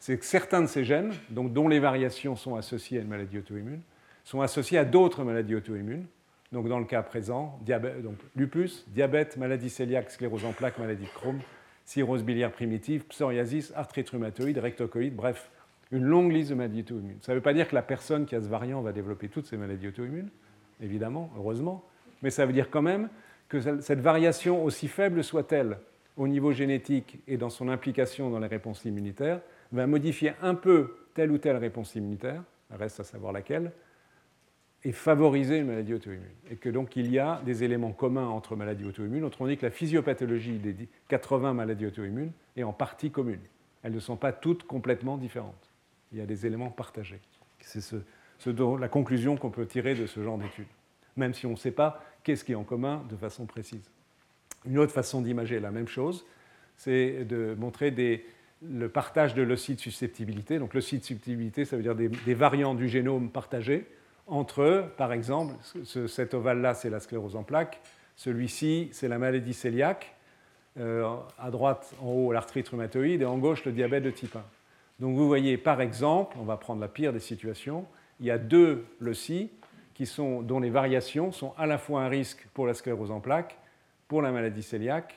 C'est 0.00 0.16
que 0.16 0.24
certains 0.24 0.62
de 0.62 0.66
ces 0.66 0.84
gènes, 0.84 1.12
donc, 1.30 1.52
dont 1.52 1.68
les 1.68 1.80
variations 1.80 2.36
sont 2.36 2.56
associées 2.56 2.98
à 2.98 3.02
une 3.02 3.08
maladie 3.08 3.38
auto-immune, 3.38 3.82
sont 4.28 4.42
associés 4.42 4.76
à 4.76 4.84
d'autres 4.84 5.24
maladies 5.24 5.54
auto-immunes, 5.54 6.04
donc 6.52 6.68
dans 6.68 6.78
le 6.78 6.84
cas 6.84 7.02
présent, 7.02 7.58
donc 7.66 8.18
lupus, 8.36 8.84
diabète, 8.88 9.38
maladie 9.38 9.74
cœliaque, 9.74 10.10
sclérose 10.10 10.44
en 10.44 10.52
plaques, 10.52 10.78
maladie 10.78 11.04
de 11.04 11.08
Crohn, 11.08 11.40
cirrhose 11.86 12.22
biliaire 12.22 12.52
primitive, 12.52 13.06
psoriasis, 13.06 13.72
arthrite 13.74 14.10
rhumatoïde, 14.10 14.58
rectocoïde, 14.58 15.16
bref, 15.16 15.50
une 15.92 16.04
longue 16.04 16.30
liste 16.30 16.50
de 16.50 16.56
maladies 16.56 16.80
auto-immunes. 16.80 17.16
Ça 17.22 17.32
ne 17.32 17.38
veut 17.38 17.42
pas 17.42 17.54
dire 17.54 17.70
que 17.70 17.74
la 17.74 17.80
personne 17.80 18.26
qui 18.26 18.36
a 18.36 18.42
ce 18.42 18.48
variant 18.48 18.82
va 18.82 18.92
développer 18.92 19.30
toutes 19.30 19.46
ces 19.46 19.56
maladies 19.56 19.88
auto-immunes, 19.88 20.28
évidemment, 20.82 21.30
heureusement, 21.38 21.82
mais 22.20 22.28
ça 22.28 22.44
veut 22.44 22.52
dire 22.52 22.68
quand 22.68 22.82
même 22.82 23.08
que 23.48 23.80
cette 23.80 24.00
variation, 24.00 24.62
aussi 24.62 24.88
faible 24.88 25.24
soit-elle 25.24 25.78
au 26.18 26.28
niveau 26.28 26.52
génétique 26.52 27.18
et 27.28 27.38
dans 27.38 27.48
son 27.48 27.70
implication 27.70 28.28
dans 28.28 28.40
les 28.40 28.46
réponses 28.46 28.84
immunitaires, 28.84 29.40
va 29.72 29.86
modifier 29.86 30.32
un 30.42 30.54
peu 30.54 30.96
telle 31.14 31.30
ou 31.30 31.38
telle 31.38 31.56
réponse 31.56 31.94
immunitaire, 31.94 32.42
reste 32.70 33.00
à 33.00 33.04
savoir 33.04 33.32
laquelle, 33.32 33.72
et 34.88 34.92
favoriser 34.92 35.58
une 35.58 35.66
maladie 35.66 35.92
auto-immune. 35.92 36.22
Et 36.50 36.56
que 36.56 36.70
donc 36.70 36.96
il 36.96 37.12
y 37.12 37.18
a 37.18 37.42
des 37.44 37.62
éléments 37.62 37.92
communs 37.92 38.26
entre 38.26 38.56
maladies 38.56 38.86
auto-immunes. 38.86 39.22
Autrement 39.22 39.46
dit 39.46 39.58
que 39.58 39.66
la 39.66 39.70
physiopathologie 39.70 40.58
des 40.58 40.74
80 41.08 41.52
maladies 41.52 41.84
auto-immunes 41.84 42.32
est 42.56 42.62
en 42.62 42.72
partie 42.72 43.10
commune. 43.10 43.42
Elles 43.82 43.92
ne 43.92 44.00
sont 44.00 44.16
pas 44.16 44.32
toutes 44.32 44.62
complètement 44.62 45.18
différentes. 45.18 45.68
Il 46.10 46.16
y 46.16 46.22
a 46.22 46.26
des 46.26 46.46
éléments 46.46 46.70
partagés. 46.70 47.20
C'est 47.60 47.82
ce, 47.82 47.96
la 48.80 48.88
conclusion 48.88 49.36
qu'on 49.36 49.50
peut 49.50 49.66
tirer 49.66 49.94
de 49.94 50.06
ce 50.06 50.22
genre 50.22 50.38
d'études, 50.38 50.64
même 51.18 51.34
si 51.34 51.44
on 51.44 51.50
ne 51.50 51.56
sait 51.56 51.70
pas 51.70 52.02
qu'est-ce 52.24 52.42
qui 52.42 52.52
est 52.52 52.54
en 52.54 52.64
commun 52.64 53.04
de 53.10 53.16
façon 53.16 53.44
précise. 53.44 53.90
Une 54.64 54.78
autre 54.78 54.92
façon 54.92 55.20
d'imager 55.20 55.60
la 55.60 55.70
même 55.70 55.88
chose, 55.88 56.24
c'est 56.78 57.26
de 57.26 57.54
montrer 57.58 57.94
le 58.62 58.88
partage 58.88 59.34
de 59.34 59.42
l'ocyte 59.42 59.80
susceptibilité. 59.80 60.58
Donc 60.58 60.72
l'ocyte 60.72 61.04
susceptibilité, 61.04 61.66
ça 61.66 61.76
veut 61.76 61.82
dire 61.82 61.94
des 61.94 62.34
variants 62.34 62.74
du 62.74 62.88
génome 62.88 63.28
partagés 63.28 63.86
entre 64.28 64.90
par 64.96 65.12
exemple, 65.12 65.54
cet 65.84 66.34
ovale-là, 66.34 66.74
c'est 66.74 66.90
la 66.90 67.00
sclérose 67.00 67.36
en 67.36 67.42
plaques, 67.42 67.80
celui-ci, 68.16 68.90
c'est 68.92 69.08
la 69.08 69.18
maladie 69.18 69.54
cœliaque, 69.54 70.14
euh, 70.78 71.16
à 71.38 71.50
droite, 71.50 71.94
en 72.00 72.08
haut, 72.08 72.32
l'arthrite 72.32 72.68
rhumatoïde, 72.68 73.22
et 73.22 73.24
en 73.24 73.38
gauche, 73.38 73.64
le 73.64 73.72
diabète 73.72 74.04
de 74.04 74.10
type 74.10 74.36
1. 74.36 74.44
Donc 75.00 75.16
vous 75.16 75.26
voyez, 75.26 75.56
par 75.56 75.80
exemple, 75.80 76.36
on 76.40 76.44
va 76.44 76.56
prendre 76.56 76.80
la 76.80 76.88
pire 76.88 77.12
des 77.12 77.20
situations, 77.20 77.86
il 78.20 78.26
y 78.26 78.30
a 78.30 78.38
deux 78.38 78.84
leucies 79.00 79.50
qui 79.94 80.06
sont, 80.06 80.42
dont 80.42 80.60
les 80.60 80.70
variations 80.70 81.32
sont 81.32 81.54
à 81.56 81.66
la 81.66 81.78
fois 81.78 82.02
un 82.02 82.08
risque 82.08 82.46
pour 82.54 82.66
la 82.66 82.74
sclérose 82.74 83.10
en 83.10 83.20
plaques, 83.20 83.58
pour 84.06 84.22
la 84.22 84.30
maladie 84.30 84.64
cœliaque, 84.64 85.14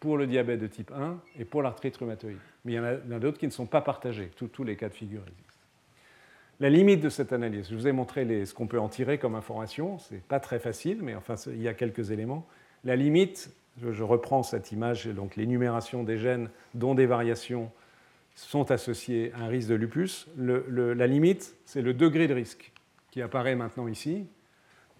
pour 0.00 0.16
le 0.16 0.26
diabète 0.26 0.60
de 0.60 0.66
type 0.66 0.90
1 0.90 1.18
et 1.38 1.44
pour 1.44 1.62
l'arthrite 1.62 1.96
rhumatoïde. 1.96 2.38
Mais 2.64 2.72
il 2.72 2.74
y 2.74 2.78
en 2.78 2.84
a, 2.84 3.18
d'autres 3.18 3.38
qui 3.38 3.46
ne 3.46 3.52
sont 3.52 3.66
pas 3.66 3.80
partagés, 3.80 4.30
tous 4.52 4.64
les 4.64 4.76
cas 4.76 4.88
de 4.88 4.94
figure 4.94 5.22
existent. 5.22 5.51
La 6.62 6.70
limite 6.70 7.00
de 7.00 7.08
cette 7.08 7.32
analyse, 7.32 7.68
je 7.68 7.74
vous 7.74 7.88
ai 7.88 7.92
montré 7.92 8.46
ce 8.46 8.54
qu'on 8.54 8.68
peut 8.68 8.78
en 8.78 8.88
tirer 8.88 9.18
comme 9.18 9.34
information, 9.34 9.98
ce 9.98 10.14
n'est 10.14 10.20
pas 10.20 10.38
très 10.38 10.60
facile, 10.60 10.98
mais 11.02 11.16
enfin, 11.16 11.34
il 11.48 11.60
y 11.60 11.66
a 11.66 11.74
quelques 11.74 12.12
éléments. 12.12 12.46
La 12.84 12.94
limite, 12.94 13.50
je, 13.82 14.04
reprends 14.04 14.44
cette 14.44 14.70
image, 14.70 15.08
donc 15.08 15.34
l'énumération 15.34 16.04
des 16.04 16.18
gènes 16.18 16.50
dont 16.74 16.94
des 16.94 17.06
variations 17.06 17.72
sont 18.36 18.70
associées 18.70 19.32
à 19.34 19.46
un 19.46 19.48
risque 19.48 19.70
de 19.70 19.74
lupus. 19.74 20.28
la 20.38 21.08
limite, 21.08 21.56
c'est 21.64 21.82
le 21.82 21.94
degré 21.94 22.28
de 22.28 22.34
risque 22.34 22.70
qui 23.10 23.22
apparaît 23.22 23.56
maintenant 23.56 23.88
ici, 23.88 24.28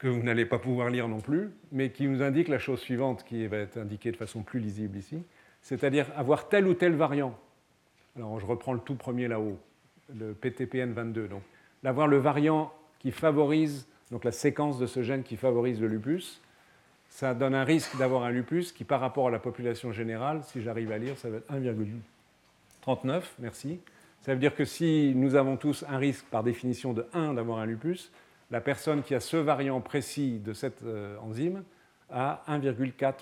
que 0.00 0.08
vous 0.08 0.24
n'allez 0.24 0.46
pas 0.46 0.58
pouvoir 0.58 0.90
lire 0.90 1.06
non 1.06 1.20
plus, 1.20 1.52
mais 1.70 1.90
qui 1.90 2.08
nous 2.08 2.24
indique 2.24 2.48
la 2.48 2.58
chose 2.58 2.80
suivante 2.80 3.22
qui 3.22 3.46
va 3.46 3.58
être 3.58 3.76
indiquée 3.78 4.10
de 4.10 4.16
façon 4.16 4.42
plus 4.42 4.58
lisible 4.58 4.98
ici, 4.98 5.22
c'est-à-dire 5.60 6.08
avoir 6.16 6.48
tel 6.48 6.66
ou 6.66 6.74
tel 6.74 6.96
variant. 6.96 7.38
Alors 8.16 8.40
je 8.40 8.46
reprends 8.46 8.72
le 8.72 8.80
tout 8.80 8.96
premier 8.96 9.28
là-haut, 9.28 9.60
le 10.12 10.34
PTPN22. 10.34 11.28
Donc 11.28 11.42
d'avoir 11.82 12.06
le 12.06 12.18
variant 12.18 12.72
qui 12.98 13.10
favorise, 13.10 13.86
donc 14.10 14.24
la 14.24 14.32
séquence 14.32 14.78
de 14.78 14.86
ce 14.86 15.02
gène 15.02 15.22
qui 15.22 15.36
favorise 15.36 15.80
le 15.80 15.88
lupus, 15.88 16.40
ça 17.08 17.34
donne 17.34 17.54
un 17.54 17.64
risque 17.64 17.96
d'avoir 17.98 18.22
un 18.22 18.30
lupus 18.30 18.72
qui, 18.72 18.84
par 18.84 19.00
rapport 19.00 19.28
à 19.28 19.30
la 19.30 19.38
population 19.38 19.92
générale, 19.92 20.42
si 20.44 20.62
j'arrive 20.62 20.92
à 20.92 20.98
lire, 20.98 21.18
ça 21.18 21.28
va 21.28 21.38
être 21.38 21.52
1,39, 21.52 23.22
merci. 23.38 23.80
Ça 24.22 24.32
veut 24.32 24.40
dire 24.40 24.54
que 24.54 24.64
si 24.64 25.12
nous 25.16 25.34
avons 25.34 25.56
tous 25.56 25.84
un 25.88 25.98
risque 25.98 26.24
par 26.26 26.42
définition 26.42 26.92
de 26.92 27.04
1 27.12 27.34
d'avoir 27.34 27.58
un 27.58 27.66
lupus, 27.66 28.12
la 28.50 28.60
personne 28.60 29.02
qui 29.02 29.14
a 29.14 29.20
ce 29.20 29.36
variant 29.36 29.80
précis 29.80 30.38
de 30.38 30.52
cette 30.52 30.82
euh, 30.84 31.18
enzyme 31.18 31.64
a 32.10 32.42
1,4, 32.48 33.14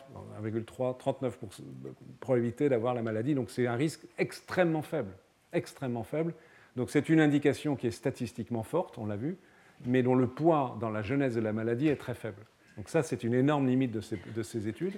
1,3, 0.42 0.98
39 0.98 1.38
probabilité 2.20 2.68
d'avoir 2.68 2.94
la 2.94 3.02
maladie. 3.02 3.34
Donc 3.34 3.50
c'est 3.50 3.66
un 3.66 3.76
risque 3.76 4.02
extrêmement 4.18 4.82
faible, 4.82 5.12
extrêmement 5.52 6.02
faible, 6.02 6.34
donc 6.80 6.88
c'est 6.88 7.10
une 7.10 7.20
indication 7.20 7.76
qui 7.76 7.88
est 7.88 7.90
statistiquement 7.90 8.62
forte, 8.62 8.96
on 8.96 9.04
l'a 9.04 9.16
vu, 9.16 9.36
mais 9.84 10.02
dont 10.02 10.14
le 10.14 10.26
poids 10.26 10.78
dans 10.80 10.88
la 10.88 11.02
jeunesse 11.02 11.34
de 11.34 11.40
la 11.42 11.52
maladie 11.52 11.88
est 11.88 11.96
très 11.96 12.14
faible. 12.14 12.42
Donc 12.78 12.88
ça, 12.88 13.02
c'est 13.02 13.22
une 13.22 13.34
énorme 13.34 13.66
limite 13.66 13.90
de 13.92 14.42
ces, 14.42 14.66
études. 14.66 14.94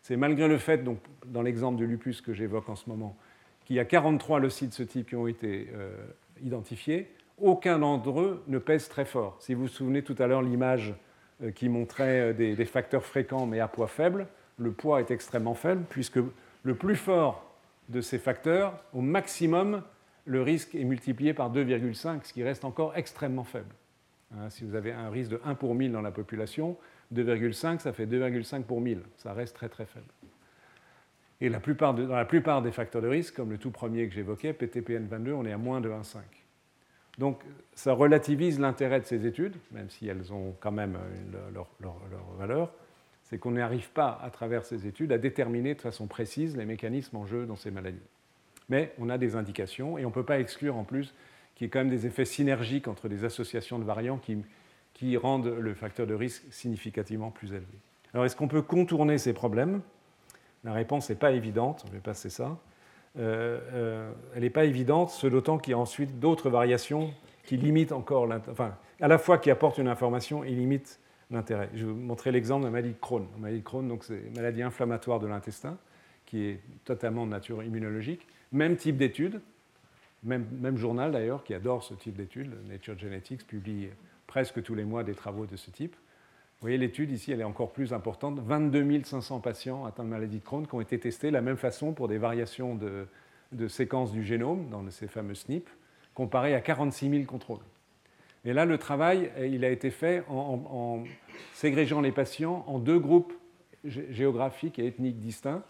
C'est 0.00 0.16
malgré 0.16 0.48
le 0.48 0.56
fait, 0.56 0.82
donc, 0.82 0.98
dans 1.26 1.42
l'exemple 1.42 1.76
du 1.76 1.86
lupus 1.86 2.22
que 2.22 2.32
j'évoque 2.32 2.70
en 2.70 2.74
ce 2.74 2.88
moment, 2.88 3.18
qu'il 3.66 3.76
y 3.76 3.80
a 3.80 3.84
43 3.84 4.40
leucides 4.40 4.70
de 4.70 4.74
ce 4.74 4.82
type 4.82 5.10
qui 5.10 5.14
ont 5.14 5.26
été 5.26 5.68
euh, 5.74 5.94
identifiés, 6.42 7.12
aucun 7.36 7.80
d'entre 7.80 8.18
eux 8.18 8.42
ne 8.48 8.56
pèse 8.56 8.88
très 8.88 9.04
fort. 9.04 9.36
Si 9.38 9.52
vous 9.52 9.64
vous 9.64 9.68
souvenez 9.68 10.00
tout 10.00 10.16
à 10.18 10.26
l'heure 10.26 10.40
l'image 10.40 10.94
euh, 11.42 11.50
qui 11.50 11.68
montrait 11.68 12.32
euh, 12.32 12.32
des, 12.32 12.64
facteurs 12.64 13.04
fréquents 13.04 13.44
mais 13.44 13.60
à 13.60 13.68
poids 13.68 13.88
faible, 13.88 14.26
le 14.56 14.72
poids 14.72 15.00
est 15.00 15.10
extrêmement 15.10 15.52
faible 15.52 15.84
puisque 15.90 16.20
le 16.62 16.74
plus 16.74 16.96
fort 16.96 17.44
de 17.90 18.00
ces 18.00 18.18
facteurs, 18.18 18.82
au 18.94 19.02
maximum, 19.02 19.82
le 20.26 20.42
risque 20.42 20.74
est 20.74 20.84
multiplié 20.84 21.32
par 21.32 21.52
2,5, 21.52 22.24
ce 22.24 22.32
qui 22.32 22.42
reste 22.42 22.64
encore 22.64 22.96
extrêmement 22.96 23.44
faible. 23.44 23.74
Hein, 24.34 24.50
si 24.50 24.64
vous 24.64 24.74
avez 24.74 24.92
un 24.92 25.08
risque 25.08 25.30
de 25.30 25.40
1 25.44 25.54
pour 25.54 25.74
1000 25.74 25.92
dans 25.92 26.02
la 26.02 26.10
population, 26.10 26.76
2,5, 27.14 27.78
ça 27.78 27.92
fait 27.92 28.06
2,5 28.06 28.62
pour 28.64 28.80
1000. 28.80 29.00
Ça 29.16 29.32
reste 29.32 29.54
très 29.54 29.68
très 29.68 29.86
faible. 29.86 30.06
Et 31.40 31.48
dans 31.50 32.16
la 32.16 32.24
plupart 32.24 32.62
des 32.62 32.72
facteurs 32.72 33.02
de 33.02 33.08
risque, 33.08 33.34
comme 33.36 33.50
le 33.50 33.58
tout 33.58 33.70
premier 33.70 34.08
que 34.08 34.14
j'évoquais, 34.14 34.52
PTPN22, 34.52 35.32
on 35.32 35.44
est 35.44 35.52
à 35.52 35.58
moins 35.58 35.80
de 35.80 35.90
1,5. 35.90 36.18
Donc 37.18 37.42
ça 37.74 37.92
relativise 37.92 38.58
l'intérêt 38.58 39.00
de 39.00 39.06
ces 39.06 39.26
études, 39.26 39.56
même 39.70 39.88
si 39.90 40.08
elles 40.08 40.32
ont 40.32 40.54
quand 40.60 40.72
même 40.72 40.98
leur, 41.52 41.68
valeur, 42.38 42.72
c'est 43.22 43.38
qu'on 43.38 43.52
n'arrive 43.52 43.90
pas 43.90 44.18
à 44.22 44.30
travers 44.30 44.64
ces 44.64 44.86
études 44.86 45.12
à 45.12 45.18
déterminer 45.18 45.74
de 45.74 45.80
façon 45.80 46.06
précise 46.06 46.56
les 46.56 46.64
mécanismes 46.64 47.16
en 47.16 47.26
jeu 47.26 47.46
dans 47.46 47.56
ces 47.56 47.70
maladies. 47.70 47.98
Mais 48.68 48.92
on 48.98 49.08
a 49.08 49.18
des 49.18 49.36
indications 49.36 49.98
et 49.98 50.04
on 50.04 50.08
ne 50.08 50.14
peut 50.14 50.24
pas 50.24 50.40
exclure 50.40 50.76
en 50.76 50.84
plus 50.84 51.14
qu'il 51.54 51.64
y 51.64 51.66
ait 51.66 51.70
quand 51.70 51.80
même 51.80 51.90
des 51.90 52.06
effets 52.06 52.24
synergiques 52.24 52.88
entre 52.88 53.08
des 53.08 53.24
associations 53.24 53.78
de 53.78 53.84
variants 53.84 54.18
qui, 54.18 55.16
rendent 55.16 55.54
le 55.58 55.74
facteur 55.74 56.06
de 56.06 56.14
risque 56.14 56.42
significativement 56.50 57.30
plus 57.30 57.52
élevé. 57.52 57.66
Alors 58.14 58.24
est-ce 58.24 58.36
qu'on 58.36 58.48
peut 58.48 58.62
contourner 58.62 59.18
ces 59.18 59.32
problèmes? 59.32 59.82
La 60.64 60.72
réponse 60.72 61.10
n'est 61.10 61.16
pas 61.16 61.32
évidente, 61.32 61.84
je 61.86 61.92
vais 61.92 62.00
passer 62.00 62.30
ça. 62.30 62.58
Euh, 63.18 63.60
euh, 63.72 64.12
elle 64.34 64.42
n'est 64.42 64.50
pas 64.50 64.64
évidente, 64.64 65.10
ce 65.10 65.26
d'autant 65.26 65.58
qu'il 65.58 65.72
y 65.72 65.74
a 65.74 65.78
ensuite 65.78 66.18
d'autres 66.18 66.50
variations 66.50 67.12
qui 67.44 67.56
limitent 67.56 67.92
encore, 67.92 68.28
enfin, 68.50 68.76
à 69.00 69.08
la 69.08 69.18
fois 69.18 69.38
qui 69.38 69.50
apportent 69.50 69.78
une 69.78 69.88
information 69.88 70.44
et 70.44 70.50
limitent 70.50 70.98
l'intérêt. 71.30 71.70
Je 71.74 71.86
vais 71.86 71.92
vous 71.92 71.98
montrer 71.98 72.32
l'exemple 72.32 72.62
de 72.62 72.66
la 72.66 72.72
maladie 72.72 72.94
de 72.94 72.98
Crohn. 73.00 73.26
La 73.34 73.38
maladie 73.38 73.60
de 73.60 73.64
Crohn, 73.64 73.98
c'est 74.02 74.14
une 74.14 74.34
maladie 74.34 74.62
inflammatoire 74.62 75.20
de 75.20 75.26
l'intestin 75.26 75.76
qui 76.24 76.44
est 76.46 76.60
totalement 76.84 77.24
de 77.24 77.30
nature 77.30 77.62
immunologique. 77.62 78.26
Même 78.56 78.76
type 78.76 78.96
d'étude, 78.96 79.42
même, 80.22 80.46
même, 80.58 80.78
journal 80.78 81.12
d'ailleurs, 81.12 81.44
qui 81.44 81.52
adore 81.52 81.82
ce 81.82 81.92
type 81.92 82.16
d'étude. 82.16 82.56
Nature 82.66 82.98
Genetics 82.98 83.46
publie 83.46 83.90
presque 84.26 84.62
tous 84.62 84.74
les 84.74 84.84
mois 84.84 85.04
des 85.04 85.14
travaux 85.14 85.44
de 85.44 85.56
ce 85.56 85.70
type. 85.70 85.94
Vous 85.94 86.62
voyez, 86.62 86.78
l'étude 86.78 87.10
ici, 87.10 87.32
elle 87.32 87.42
est 87.42 87.44
encore 87.44 87.70
plus 87.70 87.92
importante. 87.92 88.40
22 88.40 89.02
500 89.04 89.40
patients 89.40 89.84
atteints 89.84 90.04
de 90.04 90.08
maladie 90.08 90.38
de 90.38 90.42
Crohn 90.44 90.66
qui 90.66 90.74
ont 90.74 90.80
été 90.80 90.98
testés 90.98 91.28
de 91.28 91.34
la 91.34 91.42
même 91.42 91.58
façon 91.58 91.92
pour 91.92 92.08
des 92.08 92.16
variations 92.16 92.74
de, 92.74 93.06
de 93.52 93.68
séquences 93.68 94.10
du 94.10 94.24
génome, 94.24 94.70
dans 94.70 94.88
ces 94.90 95.06
fameux 95.06 95.34
SNP, 95.34 95.68
comparé 96.14 96.54
à 96.54 96.62
46 96.62 97.10
000 97.10 97.24
contrôles. 97.24 97.60
Et 98.46 98.54
là, 98.54 98.64
le 98.64 98.78
travail, 98.78 99.30
il 99.38 99.66
a 99.66 99.70
été 99.70 99.90
fait 99.90 100.24
en, 100.30 101.04
ségrégeant 101.52 102.00
les 102.00 102.12
patients 102.12 102.64
en 102.68 102.78
deux 102.78 102.98
groupes 102.98 103.34
géographiques 103.84 104.78
et 104.78 104.86
ethniques 104.86 105.20
distincts, 105.20 105.62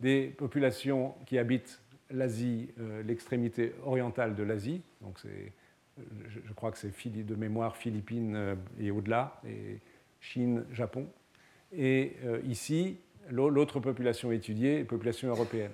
des 0.00 0.34
populations 0.36 1.14
qui 1.26 1.38
habitent 1.38 1.80
l'Asie, 2.10 2.70
euh, 2.80 3.02
l'extrémité 3.02 3.72
orientale 3.84 4.34
de 4.34 4.42
l'Asie, 4.42 4.82
donc 5.00 5.18
je, 6.28 6.52
crois 6.54 6.72
que 6.72 6.78
c'est 6.78 7.24
de 7.24 7.34
mémoire 7.34 7.76
Philippines 7.76 8.34
euh, 8.36 8.54
et 8.80 8.90
au-delà, 8.90 9.40
et 9.46 9.78
Chine, 10.20 10.64
Japon. 10.72 11.06
Et 11.72 12.16
euh, 12.24 12.40
ici, 12.46 12.98
l'autre 13.30 13.80
population 13.80 14.32
étudiée 14.32 14.84
population 14.84 15.28
européenne. 15.28 15.72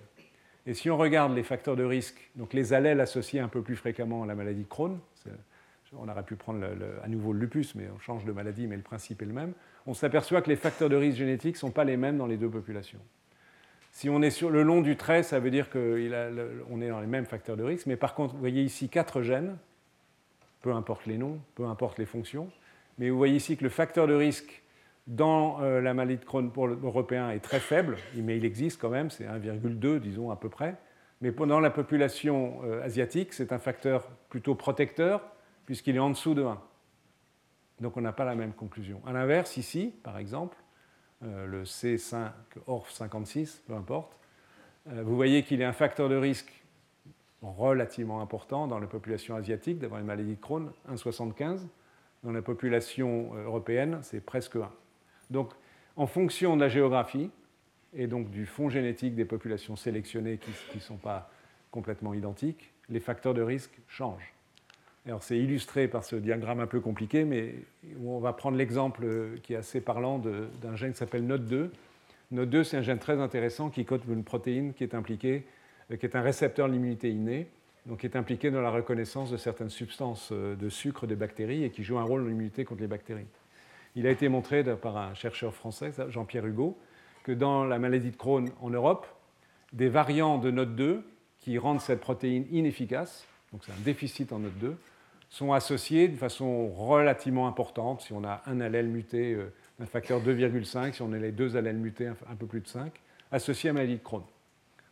Et 0.66 0.74
si 0.74 0.90
on 0.90 0.96
regarde 0.96 1.34
les 1.34 1.42
facteurs 1.42 1.76
de 1.76 1.84
risque, 1.84 2.30
donc 2.36 2.52
les 2.52 2.72
allèles 2.72 3.00
associés 3.00 3.40
un 3.40 3.48
peu 3.48 3.62
plus 3.62 3.76
fréquemment 3.76 4.22
à 4.22 4.26
la 4.26 4.34
maladie 4.34 4.62
de 4.62 4.68
Crohn, 4.68 4.98
on 5.96 6.08
aurait 6.08 6.22
pu 6.22 6.36
prendre 6.36 6.64
à 7.02 7.08
nouveau 7.08 7.32
le 7.32 7.40
lupus, 7.40 7.74
mais 7.74 7.88
on 7.92 7.98
change 7.98 8.24
de 8.24 8.30
maladie, 8.30 8.68
mais 8.68 8.76
le 8.76 8.82
principe 8.82 9.22
est 9.22 9.24
le 9.24 9.32
même, 9.32 9.54
on 9.86 9.94
s'aperçoit 9.94 10.42
que 10.42 10.48
les 10.48 10.56
facteurs 10.56 10.88
de 10.88 10.94
risque 10.94 11.18
génétiques 11.18 11.56
ne 11.56 11.58
sont 11.58 11.70
pas 11.72 11.82
les 11.82 11.96
mêmes 11.96 12.18
dans 12.18 12.26
les 12.26 12.36
deux 12.36 12.50
populations. 12.50 13.00
Si 13.90 14.08
on 14.08 14.22
est 14.22 14.30
sur 14.30 14.50
le 14.50 14.62
long 14.62 14.80
du 14.80 14.96
trait, 14.96 15.22
ça 15.22 15.40
veut 15.40 15.50
dire 15.50 15.68
qu'on 15.70 16.80
est 16.80 16.88
dans 16.88 17.00
les 17.00 17.06
mêmes 17.06 17.26
facteurs 17.26 17.56
de 17.56 17.64
risque, 17.64 17.86
mais 17.86 17.96
par 17.96 18.14
contre, 18.14 18.34
vous 18.34 18.40
voyez 18.40 18.62
ici 18.62 18.88
quatre 18.88 19.22
gènes, 19.22 19.56
peu 20.62 20.72
importe 20.72 21.06
les 21.06 21.18
noms, 21.18 21.40
peu 21.54 21.64
importe 21.66 21.98
les 21.98 22.06
fonctions, 22.06 22.50
mais 22.98 23.10
vous 23.10 23.16
voyez 23.16 23.36
ici 23.36 23.56
que 23.56 23.64
le 23.64 23.70
facteur 23.70 24.06
de 24.06 24.14
risque 24.14 24.62
dans 25.06 25.60
euh, 25.60 25.80
la 25.80 25.92
maladie 25.94 26.18
de 26.18 26.24
Crohn 26.24 26.52
pour 26.52 26.68
l'européen 26.68 27.30
est 27.30 27.40
très 27.40 27.58
faible, 27.58 27.96
mais 28.14 28.36
il 28.36 28.44
existe 28.44 28.80
quand 28.80 28.90
même, 28.90 29.10
c'est 29.10 29.24
1,2 29.24 29.98
disons 29.98 30.30
à 30.30 30.36
peu 30.36 30.48
près. 30.48 30.76
Mais 31.20 31.32
dans 31.32 31.60
la 31.60 31.70
population 31.70 32.60
euh, 32.64 32.82
asiatique, 32.82 33.32
c'est 33.32 33.52
un 33.52 33.58
facteur 33.58 34.08
plutôt 34.28 34.54
protecteur, 34.54 35.22
puisqu'il 35.66 35.96
est 35.96 36.00
en 36.00 36.10
dessous 36.10 36.34
de 36.34 36.44
1. 36.44 36.60
Donc 37.80 37.96
on 37.96 38.00
n'a 38.00 38.12
pas 38.12 38.24
la 38.24 38.34
même 38.34 38.52
conclusion. 38.52 39.02
A 39.06 39.12
l'inverse, 39.12 39.56
ici, 39.56 39.94
par 40.02 40.18
exemple, 40.18 40.56
le 41.22 41.64
C5 41.64 42.30
ORF56, 42.66 43.60
peu 43.66 43.74
importe, 43.74 44.16
vous 44.86 45.16
voyez 45.16 45.42
qu'il 45.42 45.62
a 45.62 45.68
un 45.68 45.72
facteur 45.72 46.08
de 46.08 46.16
risque 46.16 46.52
relativement 47.42 48.20
important 48.20 48.66
dans 48.66 48.78
la 48.78 48.86
population 48.86 49.36
asiatique 49.36 49.78
d'avoir 49.78 50.00
une 50.00 50.06
maladie 50.06 50.34
de 50.34 50.40
Crohn, 50.40 50.72
1,75. 50.90 51.60
Dans 52.22 52.32
la 52.32 52.42
population 52.42 53.34
européenne, 53.34 53.98
c'est 54.02 54.24
presque 54.24 54.56
1. 54.56 54.70
Donc, 55.30 55.52
en 55.96 56.06
fonction 56.06 56.56
de 56.56 56.60
la 56.60 56.68
géographie 56.68 57.30
et 57.94 58.06
donc 58.06 58.30
du 58.30 58.46
fond 58.46 58.68
génétique 58.68 59.14
des 59.14 59.24
populations 59.24 59.76
sélectionnées 59.76 60.38
qui 60.38 60.76
ne 60.76 60.80
sont 60.80 60.96
pas 60.96 61.30
complètement 61.70 62.14
identiques, 62.14 62.72
les 62.88 63.00
facteurs 63.00 63.34
de 63.34 63.42
risque 63.42 63.78
changent. 63.88 64.34
Alors, 65.06 65.22
c'est 65.22 65.38
illustré 65.38 65.88
par 65.88 66.04
ce 66.04 66.14
diagramme 66.16 66.60
un 66.60 66.66
peu 66.66 66.80
compliqué, 66.80 67.24
mais 67.24 67.54
on 68.04 68.18
va 68.18 68.34
prendre 68.34 68.58
l'exemple 68.58 69.38
qui 69.42 69.54
est 69.54 69.56
assez 69.56 69.80
parlant 69.80 70.18
d'un 70.18 70.76
gène 70.76 70.92
qui 70.92 70.98
s'appelle 70.98 71.26
NOT2. 71.26 71.70
NOT2, 72.34 72.64
c'est 72.64 72.76
un 72.76 72.82
gène 72.82 72.98
très 72.98 73.18
intéressant 73.18 73.70
qui 73.70 73.84
code 73.84 74.02
une 74.08 74.24
protéine 74.24 74.74
qui 74.74 74.84
est 74.84 74.94
impliquée, 74.94 75.46
euh, 75.90 75.96
qui 75.96 76.06
est 76.06 76.14
un 76.14 76.20
récepteur 76.20 76.68
de 76.68 76.74
l'immunité 76.74 77.10
innée, 77.10 77.48
donc 77.86 78.00
qui 78.00 78.06
est 78.06 78.14
impliqué 78.14 78.50
dans 78.50 78.60
la 78.60 78.70
reconnaissance 78.70 79.30
de 79.30 79.36
certaines 79.36 79.70
substances 79.70 80.28
euh, 80.32 80.54
de 80.54 80.68
sucre 80.68 81.06
des 81.06 81.16
bactéries 81.16 81.64
et 81.64 81.70
qui 81.70 81.82
joue 81.82 81.98
un 81.98 82.04
rôle 82.04 82.22
dans 82.22 82.28
l'immunité 82.28 82.64
contre 82.64 82.82
les 82.82 82.86
bactéries. 82.86 83.26
Il 83.96 84.06
a 84.06 84.10
été 84.10 84.28
montré 84.28 84.62
par 84.76 84.96
un 84.96 85.14
chercheur 85.14 85.52
français, 85.54 85.90
Jean-Pierre 86.08 86.46
Hugo, 86.46 86.78
que 87.24 87.32
dans 87.32 87.64
la 87.64 87.78
maladie 87.80 88.10
de 88.10 88.16
Crohn 88.16 88.48
en 88.60 88.70
Europe, 88.70 89.06
des 89.72 89.88
variants 89.88 90.38
de 90.38 90.52
NOT2 90.52 91.00
qui 91.40 91.58
rendent 91.58 91.80
cette 91.80 92.00
protéine 92.00 92.46
inefficace, 92.52 93.26
donc 93.52 93.62
c'est 93.64 93.72
un 93.72 93.84
déficit 93.84 94.32
en 94.32 94.40
NOT2, 94.40 94.74
sont 95.28 95.52
associés 95.52 96.08
de 96.08 96.16
façon 96.16 96.68
relativement 96.68 97.46
importante. 97.46 98.02
Si 98.02 98.12
on 98.12 98.24
a 98.24 98.42
un 98.46 98.60
allèle 98.60 98.88
muté, 98.88 99.34
euh, 99.34 99.52
un 99.80 99.86
facteur 99.86 100.20
2,5, 100.20 100.92
si 100.94 101.02
on 101.02 101.12
a 101.12 101.18
les 101.18 101.32
deux 101.32 101.56
allèles 101.56 101.76
mutés, 101.76 102.08
un 102.08 102.36
peu 102.36 102.46
plus 102.46 102.60
de 102.60 102.68
5, 102.68 102.92
associés 103.30 103.70
à 103.70 103.72
la 103.72 103.80
maladie 103.80 103.96
de 103.96 104.02
Crohn. 104.02 104.24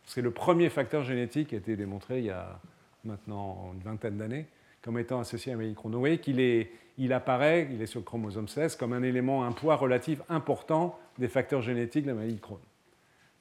C'est 0.05 0.21
le 0.21 0.31
premier 0.31 0.69
facteur 0.69 1.03
génétique 1.03 1.49
qui 1.49 1.55
a 1.55 1.57
été 1.57 1.75
démontré 1.75 2.19
il 2.19 2.25
y 2.25 2.31
a 2.31 2.59
maintenant 3.03 3.71
une 3.73 3.81
vingtaine 3.81 4.17
d'années 4.17 4.47
comme 4.81 4.97
étant 4.97 5.19
associé 5.19 5.51
à 5.51 5.55
la 5.55 5.57
maladie 5.57 5.73
de 5.73 5.77
Crohn. 5.77 5.91
vous 5.91 5.99
voyez 5.99 6.19
qu'il 6.19 7.13
apparaît, 7.13 7.67
il 7.71 7.81
est 7.81 7.85
sur 7.85 7.99
le 7.99 8.05
chromosome 8.05 8.47
16, 8.47 8.77
comme 8.77 8.93
un 8.93 9.03
élément, 9.03 9.43
un 9.43 9.51
poids 9.51 9.75
relatif 9.75 10.21
important 10.29 10.97
des 11.17 11.27
facteurs 11.27 11.61
génétiques 11.61 12.03
de 12.03 12.09
la 12.09 12.15
maladie 12.15 12.35
de 12.35 12.39
Crohn. 12.39 12.59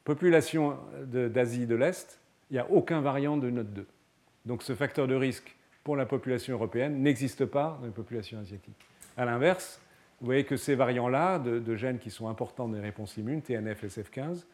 Population 0.04 0.76
d'Asie 1.06 1.66
de, 1.66 1.74
l'Est, 1.74 2.18
il 2.50 2.54
n'y 2.54 2.58
a 2.58 2.70
aucun 2.70 3.00
variant 3.00 3.36
de 3.36 3.50
NOT2. 3.50 3.84
Donc 4.48 4.62
ce 4.62 4.74
facteur 4.74 5.06
de 5.06 5.14
risque 5.14 5.54
pour 5.84 5.94
la 5.94 6.06
population 6.06 6.54
européenne 6.54 7.02
n'existe 7.02 7.44
pas 7.44 7.76
dans 7.80 7.86
les 7.86 7.92
populations 7.92 8.38
asiatiques. 8.40 8.88
A 9.18 9.26
l'inverse, 9.26 9.78
vous 10.20 10.24
voyez 10.24 10.44
que 10.44 10.56
ces 10.56 10.74
variants-là, 10.74 11.38
de, 11.38 11.76
gènes 11.76 11.98
qui 11.98 12.10
sont 12.10 12.28
importants 12.28 12.66
dans 12.66 12.74
les 12.74 12.80
réponses 12.80 13.18
immunes, 13.18 13.42
TNF, 13.42 13.84
SF15, 13.84 14.46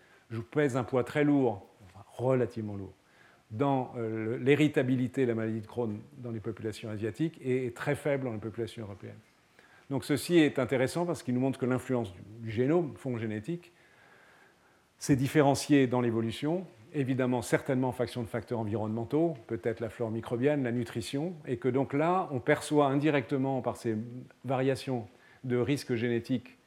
pèsent 0.50 0.76
un 0.76 0.82
poids 0.82 1.04
très 1.04 1.22
lourd, 1.22 1.64
relativement 2.12 2.74
lourd, 2.74 2.92
dans 3.52 3.92
euh, 3.96 4.36
l'héritabilité 4.38 5.22
de 5.22 5.28
la 5.28 5.36
maladie 5.36 5.60
de 5.60 5.66
Crohn 5.66 6.00
dans 6.18 6.32
les 6.32 6.40
populations 6.40 6.90
asiatiques 6.90 7.38
et 7.40 7.66
est 7.66 7.76
très 7.76 7.94
faible 7.94 8.24
dans 8.24 8.32
les 8.32 8.38
populations 8.38 8.82
européennes. 8.82 9.14
Donc 9.90 10.04
ceci 10.04 10.38
est 10.38 10.58
intéressant 10.58 11.06
parce 11.06 11.22
qu'il 11.22 11.34
nous 11.34 11.40
montre 11.40 11.58
que 11.60 11.66
l'influence 11.66 12.12
du, 12.40 12.50
génome, 12.50 12.90
du 12.90 12.96
fond 12.96 13.16
génétique, 13.16 13.70
s'est 14.98 15.14
différenciée 15.14 15.86
dans 15.86 16.00
l'évolution, 16.00 16.66
évidemment 16.94 17.42
certainement 17.42 17.88
en 17.88 17.92
fonction 17.92 18.22
de 18.22 18.28
facteurs 18.28 18.60
environnementaux, 18.60 19.34
peut-être 19.46 19.80
la 19.80 19.90
flore 19.90 20.10
microbienne, 20.10 20.62
la 20.62 20.72
nutrition, 20.72 21.34
et 21.46 21.56
que 21.56 21.68
donc 21.68 21.92
là, 21.92 22.28
on 22.30 22.40
perçoit 22.40 22.86
indirectement 22.86 23.60
par 23.60 23.76
ces 23.76 23.96
variations 24.44 25.06
de 25.42 25.56
risque 25.56 25.94
génétique, 25.94 26.58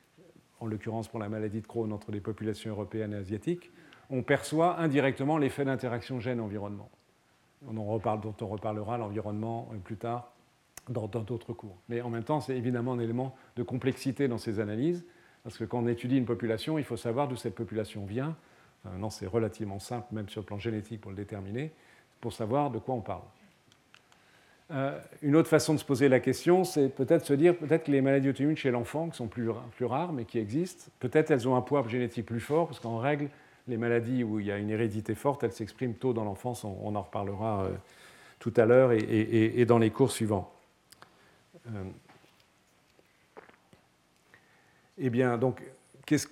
en 0.60 0.68
l'occurrence 0.68 1.08
pour 1.08 1.20
la 1.20 1.30
maladie 1.30 1.62
de 1.62 1.68
Crohn 1.68 1.92
entre 1.92 2.12
les 2.12 2.20
populations 2.20 2.72
européennes 2.72 3.14
et 3.14 3.18
asiatiques, 3.18 3.72
on 4.10 4.24
perçoit 4.24 4.80
indirectement 4.80 5.38
l'effet 5.38 5.66
d'interaction 5.66 6.20
gène-environnement. 6.20 6.90
Dont 7.64 8.36
on 8.42 8.48
reparlera 8.48 8.98
l'environnement 8.98 9.70
euh, 9.74 9.78
plus 9.78 9.98
tard 9.98 10.32
dans 10.90 11.08
d'autres 11.08 11.54
cours. 11.54 11.78
Mais 11.90 12.02
en 12.02 12.10
même 12.10 12.24
temps, 12.24 12.40
c'est 12.40 12.56
évidemment 12.56 12.94
un 12.94 13.00
élément 13.00 13.36
de 13.56 13.64
complexité 13.64 14.28
dans 14.28 14.38
ces 14.38 14.60
analyses, 14.60 15.06
parce 15.44 15.58
que 15.58 15.66
quand 15.66 15.80
on 15.80 15.88
étudie 15.88 16.18
une 16.18 16.26
population, 16.26 16.78
il 16.78 16.86
faut 16.86 16.98
savoir 16.98 17.28
d'où 17.28 17.36
cette 17.36 17.56
population 17.56 18.06
vient. 18.06 18.38
Non, 18.98 19.10
c'est 19.10 19.28
relativement 19.28 19.80
simple, 19.80 20.08
même 20.14 20.30
sur 20.30 20.42
le 20.42 20.46
plan 20.46 20.60
génétique, 20.60 21.02
pour 21.02 21.12
le 21.12 21.18
déterminer, 21.18 21.72
pour 22.22 22.34
savoir 22.34 22.72
de 22.72 22.80
quoi 22.80 22.96
on 22.96 23.02
parle. 23.02 23.24
Euh, 24.70 25.00
une 25.22 25.38
autre 25.38 25.48
façon 25.48 25.74
de 25.74 25.80
se 25.80 25.86
poser 25.86 26.10
la 26.10 26.20
question, 26.20 26.66
c'est 26.66 26.90
peut-être 26.90 27.26
se 27.26 27.34
dire 27.34 27.58
peut-être 27.58 27.86
que 27.86 27.92
les 27.92 28.02
maladies 28.02 28.30
auto-immunes 28.30 28.58
chez 28.58 28.72
l'enfant, 28.72 29.10
qui 29.10 29.16
sont 29.16 29.28
plus, 29.28 29.50
plus, 29.76 29.86
rares 29.86 30.12
mais 30.12 30.26
qui 30.26 30.40
existent, 30.40 30.92
peut-être 31.00 31.32
elles 31.32 31.48
ont 31.48 31.56
un 31.56 31.62
poids 31.62 31.88
génétique 31.88 32.26
plus 32.26 32.42
fort, 32.42 32.68
parce 32.68 32.80
qu'en 32.80 32.98
règle, 32.98 33.30
les 33.70 33.78
maladies 33.78 34.24
où 34.24 34.40
il 34.40 34.48
y 34.48 34.52
a 34.52 34.58
une 34.58 34.70
hérédité 34.70 35.16
forte, 35.16 35.44
elles 35.44 35.54
s'expriment 35.54 35.94
tôt 35.94 36.12
dans 36.12 36.26
l'enfance, 36.26 36.66
on, 36.66 36.96
en 36.96 37.02
reparlera 37.02 37.64
euh, 37.64 37.70
tout 38.40 38.54
à 38.58 38.66
l'heure 38.66 38.92
et, 38.92 39.00
et, 39.00 39.66
dans 39.66 39.78
les 39.78 39.90
cours 39.90 40.12
suivants. 40.12 40.52
Euh, 41.68 41.84
eh 44.98 45.10
bien, 45.10 45.38
donc, 45.38 45.62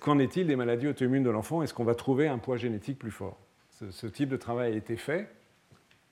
qu'en 0.00 0.18
est-il 0.18 0.46
des 0.46 0.56
maladies 0.56 0.88
auto-immunes 0.88 1.22
de 1.22 1.30
l'enfant? 1.30 1.62
Est-ce 1.62 1.74
qu'on 1.74 1.84
va 1.84 1.94
trouver 1.94 2.28
un 2.28 2.38
poids 2.38 2.56
génétique 2.56 2.98
plus 2.98 3.10
fort? 3.10 3.38
Ce, 3.90 4.06
type 4.06 4.30
de 4.30 4.36
travail 4.36 4.72
a 4.72 4.76
été 4.76 4.96
fait. 4.96 5.28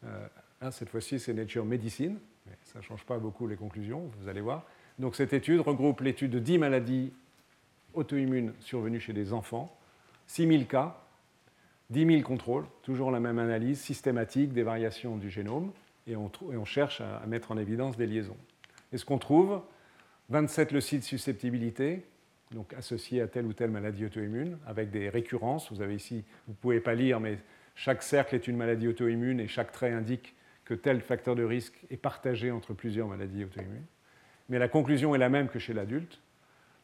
Euh, 0.05 0.71
cette 0.71 0.91
fois-ci, 0.91 1.19
c'est 1.19 1.33
Nature 1.33 1.65
Medicine, 1.65 2.19
ça 2.65 2.79
ne 2.79 2.85
change 2.85 3.05
pas 3.05 3.19
beaucoup 3.19 3.47
les 3.47 3.57
conclusions, 3.57 4.11
vous 4.21 4.29
allez 4.29 4.41
voir. 4.41 4.65
Donc, 4.99 5.17
cette 5.17 5.33
étude 5.33 5.61
regroupe 5.61 6.01
l'étude 6.01 6.31
de 6.31 6.39
10 6.39 6.59
maladies 6.59 7.13
auto-immunes 7.95 8.53
survenues 8.61 9.01
chez 9.01 9.13
des 9.13 9.33
enfants, 9.33 9.77
6000 10.27 10.67
cas, 10.67 11.01
10 11.91 12.07
000 12.07 12.23
contrôles, 12.23 12.67
toujours 12.83 13.11
la 13.11 13.21
même 13.21 13.39
analyse 13.39 13.81
systématique 13.81 14.53
des 14.53 14.63
variations 14.63 15.17
du 15.17 15.31
génome, 15.31 15.73
et 16.07 16.17
on, 16.17 16.65
cherche 16.65 17.01
à, 17.01 17.25
mettre 17.27 17.51
en 17.51 17.57
évidence 17.57 17.97
des 17.97 18.07
liaisons. 18.07 18.37
Et 18.93 18.99
ce 18.99 19.05
qu'on 19.07 19.19
trouve 19.19 19.63
27 20.29 20.73
leucides 20.73 21.03
susceptibilité, 21.03 22.05
donc 22.51 22.73
associés 22.75 23.21
à 23.21 23.27
telle 23.27 23.47
ou 23.47 23.53
telle 23.53 23.71
maladie 23.71 24.05
auto-immune, 24.05 24.59
avec 24.67 24.91
des 24.91 25.09
récurrences. 25.09 25.71
Vous 25.73 25.83
avez 25.83 25.95
ici, 25.95 26.25
vous 26.47 26.53
ne 26.53 26.59
pouvez 26.59 26.81
pas 26.81 26.95
lire, 26.95 27.21
mais 27.21 27.39
chaque 27.75 28.03
cercle 28.03 28.35
est 28.35 28.47
une 28.47 28.57
maladie 28.57 28.89
auto-immune 28.89 29.41
et 29.41 29.49
chaque 29.49 29.73
trait 29.73 29.93
indique 29.93 30.35
que 30.65 30.75
tel 30.75 31.01
facteur 31.01 31.35
de 31.35 31.45
risque 31.45 31.75
est 31.91 31.97
partagé 31.97 32.51
entre 32.51 32.73
plusieurs 32.73 33.09
maladies 33.09 33.45
auto-immunes. 33.45 33.87
Mais 34.49 34.59
la 34.59 34.69
conclusion 34.69 35.15
est 35.15 35.19
la 35.19 35.29
même 35.29 35.49
que 35.49 35.59
chez 35.59 35.75
l'adulte. 35.75 36.21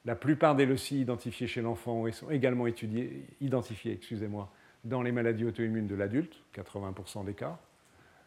La 0.05 0.17
plupart 0.17 0.57
des 0.57 0.67
loci 0.67 1.01
identifiés 1.01 1.47
chez 1.47 1.61
l'enfant 1.61 2.11
sont 2.13 2.31
également 2.31 2.67
étudiés, 2.67 3.27
identifiés 3.41 3.93
excusez-moi, 3.93 4.51
dans 4.85 5.03
les 5.03 5.13
maladies 5.13 5.45
auto-immunes 5.45 5.87
de 5.87 5.95
l'adulte, 5.95 6.43
80% 6.55 7.25
des 7.27 7.35
cas. 7.35 7.59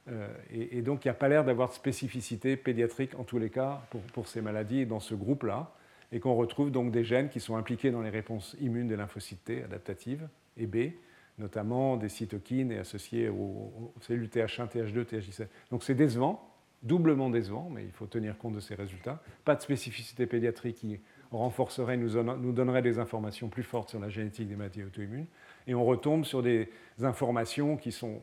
Euh, 0.09 0.27
et, 0.51 0.81
donc 0.81 1.05
il 1.05 1.07
n'y 1.07 1.11
a 1.11 1.15
pas 1.15 1.29
l'air 1.29 1.45
d'avoir 1.45 1.69
de 1.69 1.73
spécificité 1.73 2.57
pédiatrique 2.57 3.17
en 3.17 3.23
tous 3.23 3.39
les 3.39 3.49
cas 3.49 3.81
pour, 3.89 4.01
pour 4.01 4.27
ces 4.27 4.41
maladies 4.41 4.85
dans 4.85 4.99
ce 4.99 5.15
groupe-là, 5.15 5.71
et 6.13 6.19
qu'on 6.19 6.35
retrouve 6.35 6.71
donc 6.71 6.91
des 6.91 7.03
gènes 7.03 7.27
qui 7.27 7.39
sont 7.39 7.57
impliqués 7.57 7.89
dans 7.89 8.03
les 8.03 8.11
réponses 8.11 8.55
immunes 8.61 8.87
des 8.87 8.95
lymphocytes 8.95 9.43
T 9.43 9.63
adaptatives 9.63 10.29
et 10.57 10.67
B, 10.67 10.93
notamment 11.39 11.97
des 11.97 12.07
cytokines 12.07 12.71
et 12.71 12.77
associés 12.77 13.29
aux, 13.29 13.91
cellules 13.99 14.27
Th1, 14.27 14.69
Th2, 14.69 15.05
Th17. 15.05 15.47
Donc 15.71 15.83
c'est 15.83 15.95
décevant, 15.95 16.47
doublement 16.83 17.31
décevant, 17.31 17.67
mais 17.73 17.83
il 17.83 17.91
faut 17.91 18.05
tenir 18.05 18.37
compte 18.37 18.53
de 18.53 18.59
ces 18.59 18.75
résultats. 18.75 19.23
Pas 19.43 19.55
de 19.55 19.61
spécificité 19.61 20.27
pédiatrique 20.27 20.75
qui 20.75 20.99
renforcerait, 21.31 21.97
nous, 21.97 22.11
donnerait 22.53 22.83
des 22.83 22.99
informations 22.99 23.49
plus 23.49 23.63
fortes 23.63 23.89
sur 23.89 23.99
la 23.99 24.09
génétique 24.09 24.47
des 24.47 24.55
maladies 24.55 24.83
auto-immunes. 24.83 25.25
Et 25.65 25.73
on 25.73 25.83
retombe 25.83 26.25
sur 26.25 26.43
des 26.43 26.69
informations 27.01 27.75
qui 27.75 27.91
sont 27.91 28.21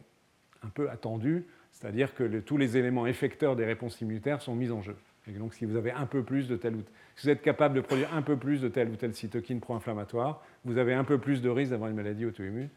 un 0.63 0.69
peu 0.69 0.89
attendues, 0.91 1.45
c'est-à-dire 1.73 2.15
que 2.15 2.39
tous 2.39 2.57
les 2.57 2.77
éléments 2.77 3.09
effecteurs 3.09 3.57
des 3.57 3.65
réponses 3.65 4.01
immunitaires 4.01 4.43
sont 4.43 4.55
mis 4.55 4.71
en 4.71 4.81
jeu. 4.81 4.97
Et 5.29 5.33
donc 5.33 5.55
si 5.55 5.65
vous 5.65 5.77
avez 5.77 5.93
un 5.93 6.07
peu 6.07 6.23
plus 6.23 6.49
de 6.49 6.57
tel 6.57 6.75
ou 6.77 6.83
si 7.17 7.27
vous 7.27 7.31
êtes 7.31 7.43
capable 7.43 7.75
de 7.75 7.81
produire 7.81 8.13
un 8.15 8.23
peu 8.23 8.37
plus 8.37 8.61
de 8.61 8.69
telle 8.69 8.89
ou 8.89 8.97
telle 8.97 9.15
cytokine 9.15 9.61
pro-inflammatoire, 9.61 10.43
vous 10.65 10.79
avez 10.79 10.95
un 10.95 11.05
peu 11.05 11.19
plus 11.19 11.43
de 11.43 11.49
risque 11.49 11.71
d'avoir 11.71 11.91
une 11.91 11.97
maladie 11.97 12.25
auto-immune 12.25 12.71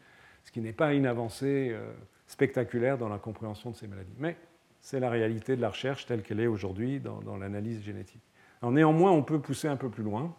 ce 0.44 0.52
qui 0.52 0.60
n'est 0.60 0.72
pas 0.72 0.92
une 0.94 1.06
avancée 1.06 1.70
euh, 1.72 1.92
spectaculaire 2.26 2.98
dans 2.98 3.08
la 3.08 3.18
compréhension 3.18 3.70
de 3.70 3.76
ces 3.76 3.88
maladies. 3.88 4.14
Mais 4.18 4.36
c'est 4.80 5.00
la 5.00 5.10
réalité 5.10 5.56
de 5.56 5.62
la 5.62 5.70
recherche 5.70 6.06
telle 6.06 6.22
qu'elle 6.22 6.40
est 6.40 6.46
aujourd'hui 6.46 7.00
dans, 7.00 7.36
l'analyse 7.36 7.82
génétique. 7.82 8.22
néanmoins, 8.62 9.10
on 9.10 9.22
peut 9.22 9.40
pousser 9.40 9.68
un 9.68 9.76
peu 9.76 9.88
plus 9.88 10.04
loin. 10.04 10.34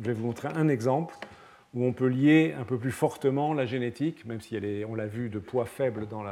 Je 0.00 0.06
vais 0.06 0.12
vous 0.12 0.26
montrer 0.26 0.48
un 0.48 0.68
exemple 0.68 1.14
où 1.74 1.84
on 1.84 1.92
peut 1.92 2.06
lier 2.06 2.54
un 2.58 2.64
peu 2.64 2.78
plus 2.78 2.92
fortement 2.92 3.52
la 3.52 3.66
génétique, 3.66 4.24
même 4.24 4.40
si 4.40 4.56
elle 4.56 4.64
est, 4.64 4.84
on 4.84 4.94
l'a 4.94 5.06
vu, 5.06 5.28
de 5.28 5.38
poids 5.38 5.66
faible 5.66 6.06
dans 6.06 6.24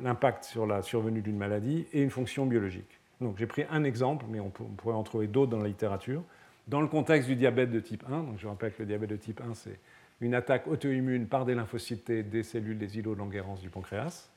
l'impact 0.00 0.44
sur 0.44 0.66
la 0.66 0.82
survenue 0.82 1.20
d'une 1.20 1.36
maladie, 1.36 1.86
et 1.92 2.02
une 2.02 2.10
fonction 2.10 2.46
biologique. 2.46 2.95
Donc 3.20 3.36
j'ai 3.38 3.46
pris 3.46 3.64
un 3.70 3.84
exemple, 3.84 4.26
mais 4.28 4.40
on, 4.40 4.50
pourrait 4.50 4.94
en 4.94 5.02
trouver 5.02 5.26
d'autres 5.26 5.50
dans 5.50 5.60
la 5.60 5.68
littérature. 5.68 6.22
Dans 6.68 6.80
le 6.80 6.88
contexte 6.88 7.28
du 7.28 7.36
diabète 7.36 7.70
de 7.70 7.80
type 7.80 8.04
1, 8.10 8.22
donc 8.24 8.38
je 8.38 8.46
rappelle 8.46 8.72
que 8.72 8.82
le 8.82 8.86
diabète 8.86 9.10
de 9.10 9.16
type 9.16 9.40
1, 9.40 9.54
c'est 9.54 9.78
une 10.20 10.34
attaque 10.34 10.66
auto-immune 10.66 11.26
par 11.26 11.44
des 11.44 11.54
lymphocytes 11.54 12.10
des 12.10 12.42
cellules 12.42 12.78
des 12.78 12.98
îlots 12.98 13.14
de 13.14 13.18
Langerhans 13.20 13.56
du 13.56 13.70
pancréas. 13.70 14.30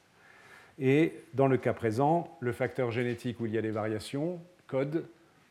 Et 0.77 1.13
dans 1.33 1.47
le 1.47 1.57
cas 1.57 1.73
présent, 1.73 2.37
le 2.39 2.51
facteur 2.51 2.91
génétique 2.91 3.39
où 3.39 3.45
il 3.45 3.53
y 3.53 3.57
a 3.57 3.61
des 3.61 3.71
variations 3.71 4.39
code 4.67 5.05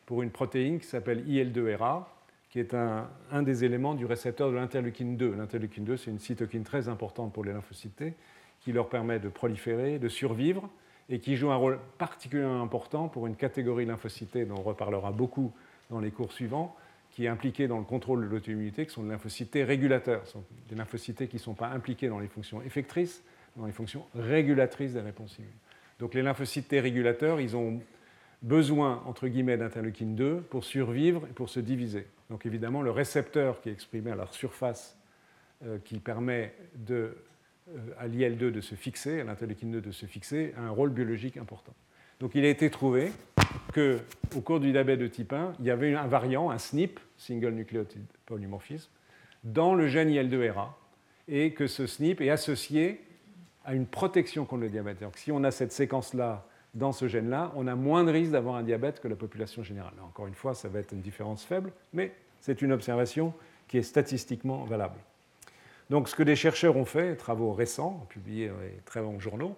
pour 0.05 0.23
une 0.23 0.31
protéine 0.31 0.79
qui 0.79 0.87
s'appelle 0.87 1.23
IL2RA, 1.27 2.05
qui 2.49 2.59
est 2.59 2.73
un, 2.73 3.43
des 3.43 3.63
éléments 3.63 3.93
du 3.93 4.05
récepteur 4.05 4.49
de 4.49 4.55
l'interleukine 4.55 5.17
2. 5.17 5.35
L'interleukine 5.35 5.83
2, 5.83 5.97
c'est 5.97 6.09
une 6.09 6.19
cytokine 6.19 6.63
très 6.63 6.89
importante 6.89 7.31
pour 7.31 7.43
les 7.43 7.53
lymphocytes 7.53 8.15
qui 8.59 8.71
leur 8.71 8.89
permet 8.89 9.19
de 9.19 9.29
proliférer, 9.29 9.99
de 9.99 10.09
survivre, 10.09 10.67
et 11.09 11.19
qui 11.19 11.35
joue 11.35 11.51
un 11.51 11.55
rôle 11.55 11.79
particulièrement 11.97 12.61
important 12.61 13.07
pour 13.07 13.27
une 13.27 13.35
catégorie 13.35 13.85
lymphocytée 13.85 14.45
dont 14.45 14.55
on 14.59 14.63
reparlera 14.63 15.11
beaucoup 15.11 15.51
dans 15.89 15.99
les 15.99 16.11
cours 16.11 16.31
suivants, 16.31 16.75
qui 17.11 17.25
est 17.25 17.27
impliqué 17.27 17.67
dans 17.67 17.79
le 17.79 17.83
contrôle 17.83 18.21
de 18.21 18.27
l'auto-immunité, 18.27 18.85
qui 18.85 18.93
sont 18.93 19.03
des 19.03 19.09
lymphocytes 19.09 19.55
régulateurs. 19.55 20.27
Sont 20.27 20.43
des 20.69 20.75
lymphocytes 20.75 21.27
qui 21.27 21.37
ne 21.37 21.41
sont 21.41 21.55
pas 21.55 21.69
impliqués 21.69 22.07
dans 22.07 22.19
les 22.19 22.27
fonctions 22.27 22.61
effectrices, 22.61 23.23
mais 23.55 23.61
dans 23.61 23.65
les 23.65 23.73
fonctions 23.73 24.05
régulatrices 24.15 24.93
des 24.93 25.01
réponses 25.01 25.37
immunes. 25.39 25.49
Donc 25.99 26.13
les 26.13 26.21
lymphocytes 26.21 26.71
régulateurs, 26.71 27.41
ils 27.41 27.57
ont 27.57 27.81
besoin, 28.41 29.01
entre 29.05 29.27
guillemets, 29.27 29.57
d'interleukine 29.57 30.15
2 30.15 30.41
pour 30.41 30.63
survivre 30.63 31.25
et 31.29 31.33
pour 31.33 31.49
se 31.49 31.59
diviser. 31.59 32.05
Donc 32.29 32.45
évidemment, 32.45 32.81
le 32.81 32.91
récepteur 32.91 33.61
qui 33.61 33.69
est 33.69 33.73
exprimé 33.73 34.11
à 34.11 34.15
leur 34.15 34.33
surface, 34.33 34.97
euh, 35.65 35.77
qui 35.83 35.99
permet 35.99 36.53
de, 36.75 37.17
à 37.97 38.07
l'IL2 38.07 38.51
de 38.51 38.61
se 38.61 38.75
fixer, 38.75 39.21
à 39.21 39.23
l'interleukine 39.23 39.71
2 39.71 39.81
de 39.81 39.91
se 39.91 40.05
fixer, 40.05 40.53
a 40.57 40.61
un 40.61 40.69
rôle 40.69 40.89
biologique 40.89 41.37
important. 41.37 41.73
Donc 42.19 42.35
il 42.35 42.43
a 42.43 42.49
été 42.49 42.69
trouvé 42.69 43.11
qu'au 43.73 44.41
cours 44.41 44.59
du 44.59 44.71
diabète 44.71 44.99
de 44.99 45.07
type 45.07 45.33
1, 45.33 45.53
il 45.59 45.65
y 45.65 45.71
avait 45.71 45.93
un 45.93 46.07
variant, 46.07 46.49
un 46.49 46.57
SNP, 46.57 46.99
single 47.17 47.51
nucleotide 47.51 48.05
polymorphisme, 48.25 48.89
dans 49.43 49.73
le 49.73 49.87
gène 49.87 50.09
IL2RA, 50.09 50.69
et 51.27 51.53
que 51.53 51.67
ce 51.67 51.87
SNP 51.87 52.25
est 52.25 52.29
associé 52.29 53.01
à 53.63 53.73
une 53.73 53.85
protection 53.85 54.45
contre 54.45 54.63
le 54.63 54.69
diabète. 54.69 54.99
Donc 54.99 55.17
si 55.17 55.31
on 55.31 55.43
a 55.43 55.51
cette 55.51 55.71
séquence-là 55.71 56.45
dans 56.73 56.91
ce 56.91 57.07
gène-là, 57.07 57.51
on 57.55 57.67
a 57.67 57.75
moins 57.75 58.03
de 58.03 58.11
risque 58.11 58.31
d'avoir 58.31 58.55
un 58.55 58.63
diabète 58.63 58.99
que 58.99 59.07
la 59.07 59.15
population 59.15 59.63
générale. 59.63 59.93
encore 60.03 60.27
une 60.27 60.35
fois, 60.35 60.53
ça 60.53 60.67
va 60.69 60.79
être 60.79 60.93
une 60.93 61.01
différence 61.01 61.43
faible, 61.43 61.71
mais 61.93 62.13
c'est 62.41 62.61
une 62.61 62.71
observation 62.71 63.33
qui 63.67 63.77
est 63.77 63.83
statistiquement 63.83 64.65
valable. 64.65 64.99
Donc 65.89 66.07
ce 66.07 66.15
que 66.15 66.23
des 66.23 66.35
chercheurs 66.35 66.77
ont 66.77 66.85
fait, 66.85 67.15
travaux 67.15 67.53
récents, 67.53 68.05
publiés 68.09 68.49
dans 68.49 68.59
les 68.59 68.79
très 68.85 69.01
bons 69.01 69.19
journaux, 69.19 69.55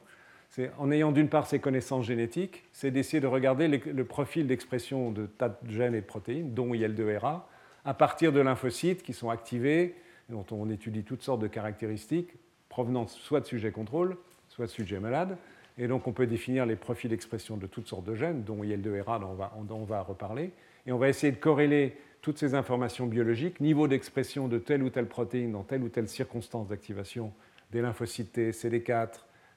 en 0.77 0.91
ayant 0.91 1.11
d'une 1.11 1.29
part 1.29 1.47
ces 1.47 1.59
connaissances 1.59 2.05
génétiques, 2.05 2.63
c'est 2.71 2.91
d'essayer 2.91 3.19
de 3.21 3.27
regarder 3.27 3.67
le 3.67 4.03
profil 4.05 4.47
d'expression 4.47 5.11
de 5.11 5.25
tas 5.25 5.49
de 5.49 5.71
gènes 5.71 5.95
et 5.95 6.01
de 6.01 6.05
protéines, 6.05 6.53
dont 6.53 6.73
IL2RA, 6.73 7.41
à 7.85 7.93
partir 7.93 8.31
de 8.31 8.39
lymphocytes 8.39 9.01
qui 9.03 9.13
sont 9.13 9.29
activés, 9.29 9.95
dont 10.29 10.45
on 10.51 10.69
étudie 10.69 11.03
toutes 11.03 11.23
sortes 11.23 11.41
de 11.41 11.47
caractéristiques 11.47 12.33
provenant 12.69 13.05
soit 13.07 13.41
de 13.41 13.45
sujets 13.45 13.71
contrôle, 13.71 14.15
soit 14.47 14.65
de 14.65 14.71
sujets 14.71 14.99
malades. 14.99 15.37
Et 15.77 15.87
donc 15.87 16.07
on 16.07 16.13
peut 16.13 16.27
définir 16.27 16.65
les 16.65 16.75
profils 16.75 17.09
d'expression 17.09 17.57
de 17.57 17.67
toutes 17.67 17.87
sortes 17.87 18.05
de 18.05 18.15
gènes, 18.15 18.43
dont 18.43 18.63
IL2RA, 18.63 19.19
dont 19.19 19.27
on 19.31 19.35
va, 19.35 19.53
dont 19.63 19.77
on 19.77 19.83
va 19.83 20.01
reparler. 20.01 20.51
Et 20.85 20.91
on 20.91 20.97
va 20.97 21.09
essayer 21.09 21.31
de 21.31 21.37
corréler 21.37 21.95
toutes 22.21 22.37
ces 22.37 22.53
informations 22.53 23.07
biologiques, 23.07 23.59
niveau 23.59 23.87
d'expression 23.87 24.47
de 24.47 24.57
telle 24.57 24.83
ou 24.83 24.89
telle 24.89 25.07
protéine 25.07 25.51
dans 25.53 25.63
telle 25.63 25.83
ou 25.83 25.89
telle 25.89 26.07
circonstance 26.07 26.67
d'activation 26.67 27.33
des 27.71 27.81
lymphocytes 27.81 28.37
CD4, 28.37 29.09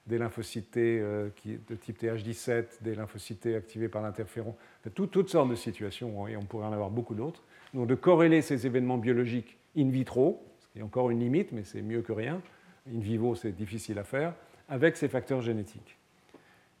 des 0.07 0.17
lymphocytes 0.17 0.77
euh, 0.77 1.29
de 1.45 1.75
type 1.75 2.01
TH17, 2.01 2.81
des 2.81 2.95
lymphocytes 2.95 3.47
activés 3.47 3.89
par 3.89 4.01
l'interféron, 4.01 4.55
toutes 4.93 5.29
sortes 5.29 5.49
de 5.49 5.55
situations, 5.55 6.27
et 6.27 6.37
on 6.37 6.43
pourrait 6.43 6.67
en 6.67 6.73
avoir 6.73 6.89
beaucoup 6.89 7.15
d'autres. 7.15 7.43
Donc 7.73 7.87
de 7.87 7.95
corréler 7.95 8.41
ces 8.41 8.65
événements 8.65 8.97
biologiques 8.97 9.57
in 9.77 9.89
vitro, 9.89 10.43
ce 10.59 10.67
qui 10.69 10.79
est 10.79 10.83
encore 10.83 11.09
une 11.09 11.19
limite, 11.19 11.51
mais 11.51 11.63
c'est 11.63 11.81
mieux 11.81 12.01
que 12.01 12.13
rien, 12.13 12.41
in 12.87 12.99
vivo 12.99 13.35
c'est 13.35 13.51
difficile 13.51 13.99
à 13.99 14.03
faire, 14.03 14.33
avec 14.69 14.95
ces 14.95 15.07
facteurs 15.07 15.41
génétiques. 15.41 15.97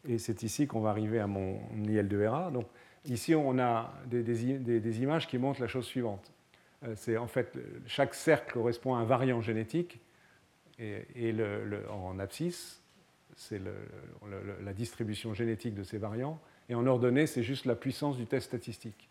Et 0.07 0.17
c'est 0.17 0.43
ici 0.43 0.67
qu'on 0.67 0.81
va 0.81 0.89
arriver 0.89 1.19
à 1.19 1.27
mon 1.27 1.59
IL2RA. 1.83 2.51
Donc 2.51 2.65
ici 3.05 3.35
on 3.35 3.59
a 3.59 3.93
des, 4.07 5.01
images 5.01 5.27
qui 5.27 5.37
montrent 5.37 5.61
la 5.61 5.67
chose 5.67 5.85
suivante. 5.85 6.31
Euh, 6.83 6.93
c'est 6.95 7.17
en 7.17 7.27
fait 7.27 7.57
chaque 7.87 8.13
cercle 8.13 8.53
correspond 8.53 8.95
à 8.95 8.99
un 8.99 9.05
variant 9.05 9.41
génétique 9.41 9.99
et, 10.77 11.33
en 11.89 12.19
abscisse 12.19 12.81
c'est 13.35 13.61
la 14.63 14.73
distribution 14.73 15.33
génétique 15.33 15.75
de 15.75 15.83
ces 15.83 15.97
variants, 15.97 16.39
Et 16.69 16.75
en 16.75 16.87
ordonnée, 16.87 17.27
c'est 17.27 17.43
juste 17.43 17.65
la 17.65 17.75
puissance 17.75 18.17
du 18.17 18.25
test 18.25 18.47
statistique. 18.47 19.09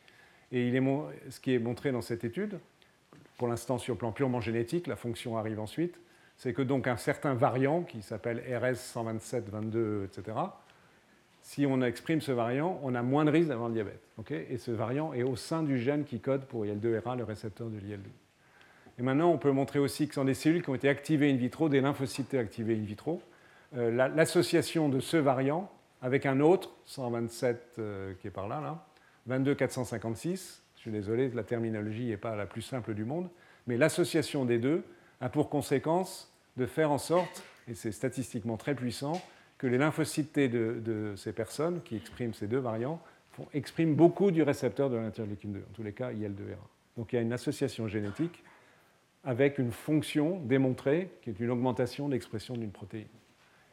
Et 0.51 0.73
ce 1.31 1.41
qui 1.41 1.55
est 1.55 1.59
montré 1.59 1.93
dans 1.93 2.01
cette 2.01 2.25
étude, 2.25 2.59
pour 3.37 3.49
l'instant 3.49 3.79
sur 3.79 3.95
le 3.95 3.99
plan 3.99 4.13
purement 4.13 4.41
génétique, 4.41 4.87
la 4.87 4.97
fonction 4.97 5.37
arrive 5.37 5.61
ensuite, 5.61 6.01
c'est 6.37 6.53
que 6.53 6.63
donc 6.63 6.87
un 6.87 6.97
certain 6.97 7.35
variant 7.35 7.83
qui 7.83 8.03
s'appelle 8.03 8.43
RS 8.49 8.77
127, 8.77 9.51
22, 9.51 10.05
etc., 10.05 10.37
si 11.45 11.67
on 11.67 11.83
exprime 11.83 12.23
ce 12.23 12.33
variant, 12.33 12.81
on 12.83 12.95
a 12.95 13.03
moins 13.03 13.27
de 13.27 13.31
risque 13.31 13.49
d'avoir 13.49 13.69
le 13.69 13.75
diabète. 13.75 14.01
et 14.31 14.57
ce 14.57 14.71
variant 14.71 15.13
est 15.13 15.23
au 15.23 15.37
sein 15.37 15.63
du 15.63 15.79
gène 15.79 16.05
qui 16.05 16.19
code 16.19 16.47
pour 16.47 16.65
IL2RA, 16.65 17.19
le 17.19 17.25
récepteur 17.25 17.69
de 17.69 17.77
l'IL2. 17.77 17.99
Et 18.99 19.03
maintenant, 19.03 19.31
on 19.31 19.37
peut 19.37 19.51
montrer 19.51 19.79
aussi 19.79 20.09
que 20.09 20.15
sont 20.15 20.25
des 20.25 20.33
cellules 20.33 20.63
qui 20.63 20.71
ont 20.71 20.75
été 20.75 20.89
activées 20.89 21.31
in 21.31 21.37
vitro, 21.37 21.69
des 21.69 21.83
lymphocytes 21.83 22.33
activés 22.33 22.75
in 22.75 22.85
vitro. 22.85 23.21
Euh, 23.77 23.91
l'association 23.91 24.89
de 24.89 25.01
ce 25.01 25.19
variant 25.19 25.71
avec 26.01 26.25
un 26.25 26.41
autre, 26.41 26.71
127 26.87 27.75
euh, 27.79 28.15
qui 28.21 28.29
est 28.29 28.31
par 28.31 28.49
là, 28.49 28.63
là 28.63 28.87
22456, 29.27 30.63
je 30.77 30.81
suis 30.81 30.91
désolé, 30.91 31.29
la 31.29 31.43
terminologie 31.43 32.07
n'est 32.07 32.17
pas 32.17 32.37
la 32.37 32.47
plus 32.47 32.63
simple 32.63 32.95
du 32.95 33.05
monde, 33.05 33.29
mais 33.67 33.77
l'association 33.77 34.47
des 34.47 34.59
deux 34.59 34.83
a 35.21 35.29
pour 35.29 35.51
conséquence 35.51 36.33
de 36.57 36.65
faire 36.65 36.91
en 36.91 36.99
sorte, 36.99 37.43
et 37.69 37.75
c'est 37.75 37.93
statistiquement 37.93 38.57
très 38.57 38.75
puissant, 38.75 39.21
que 39.65 39.69
les 39.71 39.79
lymphocytes 39.79 40.31
T 40.31 40.49
de, 40.51 41.15
ces 41.17 41.33
personnes 41.33 41.81
qui 41.83 41.97
expriment 41.97 42.35
ces 42.35 42.47
deux 42.47 42.59
variants 42.59 43.01
expriment 43.55 43.95
beaucoup 43.95 44.31
du 44.31 44.43
récepteur 44.43 44.91
de 44.91 44.97
l'interleukine 44.97 45.55
2, 45.55 45.59
en 45.59 45.73
tous 45.73 45.83
les 45.83 45.93
cas 45.93 46.13
IL2RA. 46.13 46.59
Donc 46.99 47.11
il 47.11 47.17
y 47.17 47.19
a 47.19 47.23
une 47.23 47.33
association 47.33 47.89
génétique 47.89 48.45
avec 49.25 49.57
une 49.57 49.71
fonction 49.71 50.39
démontrée 50.41 51.09
qui 51.23 51.31
est 51.31 51.41
une 51.41 51.49
augmentation 51.49 52.09
de 52.09 52.13
l'expression 52.13 52.59
d'une 52.59 52.73
protéine. 52.73 53.07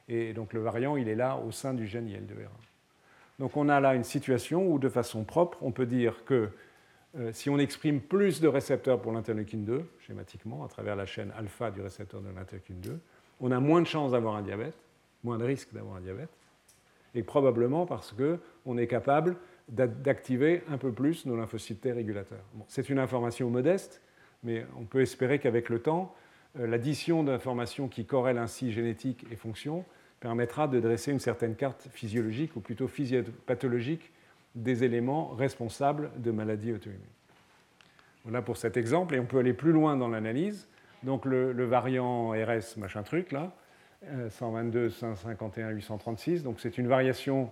Et 0.07 0.31
donc 0.31 0.53
le 0.53 0.61
variant, 0.61 0.95
il 0.95 1.09
est 1.09 1.15
là 1.15 1.35
au 1.35 1.51
sein 1.51 1.73
du 1.73 1.85
gène 1.87 2.07
IL2RA. 2.07 2.47
Donc 3.39 3.57
on 3.57 3.67
a 3.67 3.81
là 3.81 3.93
une 3.93 4.05
situation 4.05 4.71
où 4.71 4.79
de 4.79 4.87
façon 4.87 5.25
propre, 5.25 5.57
on 5.59 5.73
peut 5.73 5.85
dire 5.85 6.23
que 6.23 6.51
euh, 7.19 7.33
si 7.33 7.49
on 7.49 7.57
exprime 7.57 7.99
plus 7.99 8.39
de 8.39 8.47
récepteurs 8.47 9.01
pour 9.01 9.11
l'interleukine 9.11 9.65
2, 9.65 9.83
schématiquement, 10.07 10.63
à 10.63 10.69
travers 10.69 10.95
la 10.95 11.05
chaîne 11.05 11.33
alpha 11.37 11.69
du 11.69 11.81
récepteur 11.81 12.21
de 12.21 12.29
l'interleukine 12.29 12.79
2, 12.79 12.97
on 13.41 13.51
a 13.51 13.59
moins 13.59 13.81
de 13.81 13.87
chances 13.87 14.13
d'avoir 14.13 14.37
un 14.37 14.41
diabète, 14.41 14.77
moins 15.23 15.37
de 15.37 15.45
risque 15.45 15.73
d'avoir 15.73 15.97
un 15.97 16.01
diabète, 16.01 16.29
et 17.13 17.23
probablement 17.23 17.85
parce 17.85 18.13
qu'on 18.13 18.77
est 18.77 18.87
capable 18.87 19.35
d'activer 19.69 20.63
un 20.69 20.77
peu 20.77 20.91
plus 20.91 21.25
nos 21.25 21.37
lymphocytes 21.37 21.81
T 21.81 21.91
régulateurs. 21.91 22.43
c'est 22.67 22.89
une 22.89 22.99
information 22.99 23.49
modeste, 23.49 24.01
mais 24.43 24.65
on 24.77 24.83
peut 24.83 25.01
espérer 25.01 25.39
qu'avec 25.39 25.69
le 25.69 25.79
temps, 25.79 26.13
euh, 26.59 26.67
l'addition 26.67 27.23
d'informations 27.23 27.87
qui 27.87 28.05
corrèlent 28.05 28.37
ainsi 28.37 28.71
génétique 28.71 29.25
et 29.31 29.35
fonction 29.35 29.85
permettra 30.19 30.67
de 30.67 30.79
dresser 30.79 31.11
une 31.11 31.19
certaine 31.19 31.55
carte 31.55 31.87
physiologique, 31.91 32.55
ou 32.55 32.59
plutôt 32.59 32.87
physiopathologique, 32.87 34.11
des 34.55 34.83
éléments 34.83 35.29
responsables 35.29 36.11
de 36.17 36.31
maladies 36.31 36.73
auto-immunes. 36.73 36.99
Voilà 38.23 38.41
pour 38.41 38.57
cet 38.57 38.77
exemple, 38.77 39.15
et 39.15 39.19
on 39.19 39.25
peut 39.25 39.39
aller 39.39 39.53
plus 39.53 39.71
loin 39.71 39.95
dans 39.95 40.09
l'analyse. 40.09 40.67
Donc 41.03 41.25
le, 41.25 41.53
le, 41.53 41.65
variant 41.65 42.31
RS, 42.31 42.77
machin 42.77 43.01
truc, 43.01 43.31
là, 43.31 43.55
122, 44.29 44.89
151, 44.89 45.69
836. 45.69 46.43
Donc 46.43 46.59
c'est 46.59 46.77
une 46.77 46.87
variation 46.87 47.51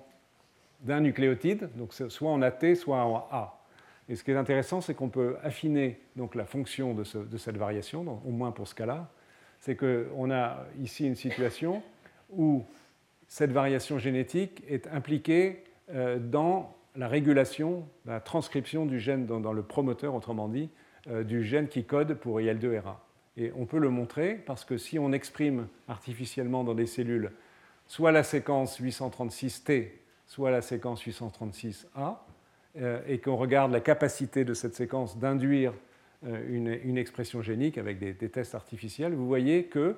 d'un 0.82 1.02
nucléotide, 1.02 1.70
donc 1.76 1.94
soit 1.94 2.32
en 2.32 2.42
AT, 2.42 2.76
soit 2.76 3.04
en 3.04 3.28
A. 3.32 3.60
Et 4.08 4.16
ce 4.16 4.24
qui 4.24 4.32
est 4.32 4.36
intéressant, 4.36 4.82
c'est 4.82 4.96
qu'on 4.96 5.10
peut 5.10 5.38
affiner 5.44 6.00
donc, 6.16 6.34
la 6.34 6.46
fonction 6.46 6.96
de, 6.96 7.04
cette 7.04 7.58
variation, 7.58 8.20
au 8.26 8.32
moins 8.32 8.52
pour 8.52 8.68
ce 8.68 8.74
cas-là. 8.74 9.10
C'est 9.60 9.76
qu'on 9.76 10.32
a 10.32 10.66
ici 10.82 11.06
une 11.06 11.16
situation 11.16 11.84
où 12.32 12.66
cette 13.28 13.52
variation 13.52 14.00
génétique 14.00 14.64
est 14.68 14.88
impliquée 14.88 15.64
euh, 15.92 16.18
dans 16.18 16.76
la 16.96 17.08
régulation, 17.08 17.88
la 18.06 18.20
transcription 18.20 18.86
du 18.88 19.00
gène 19.00 19.28
dans, 19.28 19.54
le 19.54 19.62
promoteur, 19.62 20.16
autrement 20.16 20.48
dit, 20.48 20.70
euh, 21.08 21.24
du 21.24 21.44
gène 21.44 21.68
qui 21.68 21.84
code 21.84 22.16
pour 22.16 22.40
IL2RA. 22.40 22.96
Et 23.40 23.54
on 23.56 23.66
peut 23.66 23.80
le 23.80 23.90
montrer 23.90 24.36
parce 24.46 24.66
que 24.66 24.78
si 24.78 25.00
on 25.00 25.14
exprime 25.14 25.68
artificiellement 25.88 26.64
dans 26.64 26.76
des 26.76 26.86
cellules 26.86 27.32
soit 27.88 28.12
la 28.12 28.24
séquence 28.24 28.80
836T, 28.80 29.88
soit 30.28 30.52
la 30.52 30.62
séquence 30.62 31.04
836A, 31.06 32.18
euh, 32.78 33.02
et 33.08 33.18
qu'on 33.18 33.38
regarde 33.38 33.72
la 33.72 33.80
capacité 33.80 34.44
de 34.46 34.54
cette 34.54 34.76
séquence 34.76 35.18
d'induire 35.18 35.74
euh, 36.28 36.78
une, 36.84 36.98
expression 36.98 37.42
génique 37.42 37.80
avec 37.80 37.98
des, 37.98 38.14
tests 38.30 38.54
artificiels, 38.54 39.14
vous 39.14 39.26
voyez 39.26 39.66
que 39.66 39.96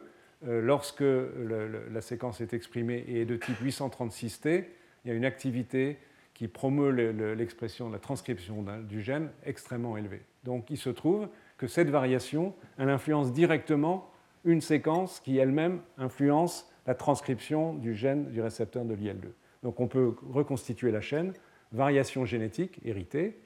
euh, 0.48 0.62
lorsque 0.62 1.04
la 1.04 2.02
séquence 2.02 2.40
est 2.42 2.54
exprimée 2.54 3.04
et 3.08 3.22
est 3.22 3.26
de 3.26 3.36
type 3.36 3.62
836T, 3.62 4.66
il 5.04 5.08
y 5.10 5.12
a 5.12 5.16
une 5.16 5.26
activité 5.26 5.98
qui 6.34 6.48
promeut 6.48 6.92
l'expression, 7.34 7.90
la 7.90 8.00
transcription 8.00 8.66
du 8.88 9.02
gène 9.02 9.32
extrêmement 9.46 9.98
élevée. 9.98 10.22
Donc 10.44 10.70
il 10.70 10.78
se 10.78 10.90
trouve 10.90 11.28
que 11.62 11.68
cette 11.68 11.92
variation, 11.92 12.56
elle 12.80 12.90
influence 12.90 13.32
directement 13.32 14.10
une 14.46 14.62
séquence 14.62 15.20
qui 15.20 15.38
elle-même 15.38 15.82
influence 16.00 16.68
la 16.88 16.96
transcription 16.96 17.76
du 17.76 17.94
gène 17.94 18.32
du 18.32 18.42
récepteur 18.42 18.84
de 18.84 18.96
l'IL2. 18.96 19.28
Donc 19.62 19.80
on 19.80 19.88
peut 19.88 20.16
reconstituer 20.28 20.90
la 20.90 21.02
chaîne, 21.02 21.34
variation 21.72 22.26
génétique 22.26 22.80
héritée, 22.84 23.38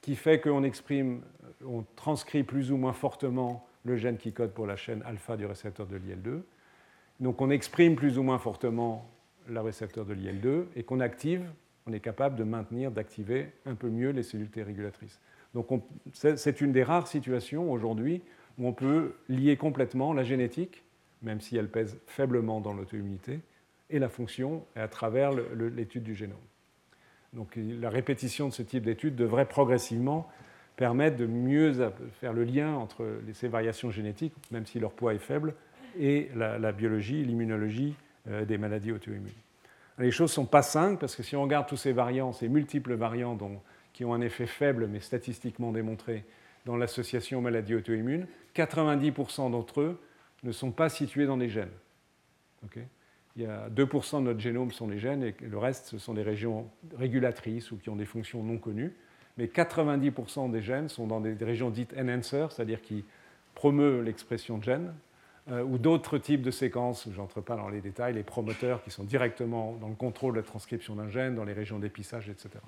qui 0.00 0.16
fait 0.16 0.40
qu'on 0.40 0.62
exprime, 0.62 1.20
on 1.62 1.84
transcrit 1.94 2.42
plus 2.42 2.72
ou 2.72 2.78
moins 2.78 2.94
fortement 2.94 3.66
le 3.84 3.96
gène 3.96 4.16
qui 4.16 4.32
code 4.32 4.52
pour 4.52 4.66
la 4.66 4.76
chaîne 4.76 5.02
alpha 5.04 5.36
du 5.36 5.44
récepteur 5.44 5.86
de 5.86 5.98
l'IL2. 5.98 6.40
Donc 7.20 7.42
on 7.42 7.50
exprime 7.50 7.96
plus 7.96 8.16
ou 8.16 8.22
moins 8.22 8.38
fortement 8.38 9.10
le 9.46 9.60
récepteur 9.60 10.06
de 10.06 10.14
l'IL2 10.14 10.68
et 10.74 10.84
qu'on 10.84 11.00
active, 11.00 11.44
on 11.86 11.92
est 11.92 12.00
capable 12.00 12.36
de 12.36 12.44
maintenir, 12.44 12.90
d'activer 12.92 13.52
un 13.66 13.74
peu 13.74 13.90
mieux 13.90 14.08
les 14.08 14.22
cellules 14.22 14.48
T 14.48 14.62
régulatrices. 14.62 15.20
Donc 15.56 15.68
c'est 16.12 16.60
une 16.60 16.72
des 16.72 16.82
rares 16.82 17.08
situations 17.08 17.72
aujourd'hui 17.72 18.20
où 18.58 18.68
on 18.68 18.74
peut 18.74 19.14
lier 19.30 19.56
complètement 19.56 20.12
la 20.12 20.22
génétique, 20.22 20.84
même 21.22 21.40
si 21.40 21.56
elle 21.56 21.70
pèse 21.70 21.98
faiblement 22.06 22.60
dans 22.60 22.74
l'auto-immunité, 22.74 23.40
et 23.88 23.98
la 23.98 24.10
fonction 24.10 24.66
à 24.74 24.86
travers 24.86 25.30
l'étude 25.32 26.02
du 26.02 26.14
génome. 26.14 26.36
Donc 27.32 27.56
la 27.56 27.88
répétition 27.88 28.48
de 28.48 28.52
ce 28.52 28.62
type 28.62 28.84
d'études 28.84 29.16
devrait 29.16 29.46
progressivement 29.46 30.28
permettre 30.76 31.16
de 31.16 31.24
mieux 31.24 31.72
faire 32.20 32.34
le 32.34 32.44
lien 32.44 32.74
entre 32.74 33.06
ces 33.32 33.48
variations 33.48 33.90
génétiques, 33.90 34.34
même 34.50 34.66
si 34.66 34.78
leur 34.78 34.92
poids 34.92 35.14
est 35.14 35.18
faible, 35.18 35.54
et 35.98 36.28
la, 36.34 36.72
biologie, 36.72 37.24
l'immunologie 37.24 37.94
euh, 38.28 38.44
des 38.44 38.58
maladies 38.58 38.92
auto-immunes. 38.92 39.32
Les 39.98 40.10
choses 40.10 40.32
ne 40.32 40.34
sont 40.34 40.44
pas 40.44 40.60
simples 40.60 40.98
parce 40.98 41.16
que 41.16 41.22
si 41.22 41.34
on 41.34 41.42
regarde 41.42 41.66
tous 41.66 41.78
ces 41.78 41.94
variants, 41.94 42.34
ces 42.34 42.50
multiples 42.50 42.92
variants 42.92 43.34
dont 43.34 43.62
qui 43.96 44.04
ont 44.04 44.12
un 44.12 44.20
effet 44.20 44.46
faible 44.46 44.88
mais 44.88 45.00
statistiquement 45.00 45.72
démontré 45.72 46.24
dans 46.66 46.76
l'association 46.76 47.40
maladie 47.40 47.74
auto-immune, 47.74 48.26
90% 48.54 49.50
d'entre 49.50 49.80
eux 49.80 49.98
ne 50.42 50.52
sont 50.52 50.70
pas 50.70 50.90
situés 50.90 51.24
dans 51.24 51.38
des 51.38 51.48
gènes. 51.48 51.72
il 53.36 53.42
y 53.42 53.46
a 53.46 53.70
2% 53.70 54.18
de 54.18 54.20
notre 54.20 54.40
génome 54.40 54.70
sont 54.70 54.86
les 54.86 54.98
gènes 54.98 55.22
et 55.22 55.34
le 55.40 55.56
reste, 55.56 55.86
ce 55.86 55.98
sont 55.98 56.12
des 56.12 56.22
régions 56.22 56.68
régulatrices 56.98 57.72
ou 57.72 57.78
qui 57.78 57.88
ont 57.88 57.96
des 57.96 58.04
fonctions 58.04 58.42
non 58.42 58.58
connues. 58.58 58.92
Mais 59.38 59.46
90% 59.46 60.50
des 60.50 60.60
gènes 60.60 60.90
sont 60.90 61.06
dans 61.06 61.20
des 61.20 61.32
régions 61.42 61.70
dites 61.70 61.94
enhancer, 61.96 62.48
c'est-à-dire 62.50 62.82
qui 62.82 63.02
promeuvent 63.54 64.02
l'expression 64.02 64.58
de 64.58 64.64
gènes, 64.64 64.92
euh, 65.48 65.62
ou 65.62 65.78
d'autres 65.78 66.18
types 66.18 66.42
de 66.42 66.50
séquences, 66.50 67.08
je 67.10 67.16
n'entre 67.16 67.40
pas 67.40 67.56
dans 67.56 67.70
les 67.70 67.80
détails, 67.80 68.12
les 68.12 68.22
promoteurs 68.22 68.82
qui 68.82 68.90
sont 68.90 69.04
directement 69.04 69.74
dans 69.80 69.88
le 69.88 69.94
contrôle 69.94 70.34
de 70.34 70.40
la 70.40 70.44
transcription 70.44 70.96
d'un 70.96 71.08
gène, 71.08 71.34
dans 71.34 71.44
les 71.44 71.54
régions 71.54 71.78
d'épissage, 71.78 72.28
etc 72.28 72.60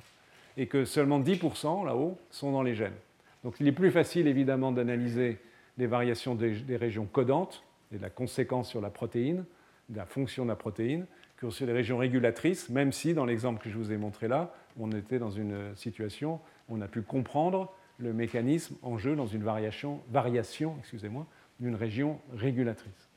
et 0.59 0.67
que 0.67 0.85
seulement 0.85 1.21
10% 1.21 1.87
là-haut 1.87 2.19
sont 2.31 2.53
dans 2.53 2.63
les 2.63 2.75
gènes. 2.75 2.97
Donc 3.45 3.55
il 3.61 3.69
est 3.69 3.73
plus 3.73 3.93
facile 3.93 4.27
évidemment 4.27 4.73
d'analyser 4.73 5.39
les 5.79 5.87
variations 5.87 6.35
des, 6.35 6.77
régions 6.77 7.07
codantes 7.07 7.63
et 7.93 7.97
de 7.97 8.03
la 8.03 8.11
conséquence 8.11 8.69
sur 8.69 8.81
la 8.81 8.91
protéine, 8.91 9.45
de 9.89 9.97
la 9.97 10.05
fonction 10.05 10.43
de 10.43 10.51
la 10.51 10.57
protéine, 10.57 11.07
que 11.37 11.49
sur 11.51 11.65
les 11.67 11.73
régions 11.73 11.97
régulatrices, 11.97 12.69
même 12.69 12.91
si 12.91 13.15
dans 13.15 13.25
l'exemple 13.25 13.63
que 13.63 13.71
je 13.71 13.79
vous 13.79 13.93
ai 13.93 13.97
montré 13.97 14.27
là, 14.27 14.53
on 14.79 14.91
était 14.91 15.21
dans 15.21 15.31
une 15.31 15.77
situation 15.77 16.41
où 16.69 16.77
on 16.77 16.81
a 16.81 16.89
pu 16.89 17.03
comprendre 17.03 17.73
le 17.99 18.13
mécanisme 18.13 18.77
en 18.83 18.99
jeu 18.99 19.15
dans 19.15 19.27
une 19.27 19.45
variation, 19.45 20.01
variation 20.11 20.75
excusez-moi, 20.81 21.27
d'une 21.61 21.77
région 21.77 22.21
régulatrice. 22.35 23.09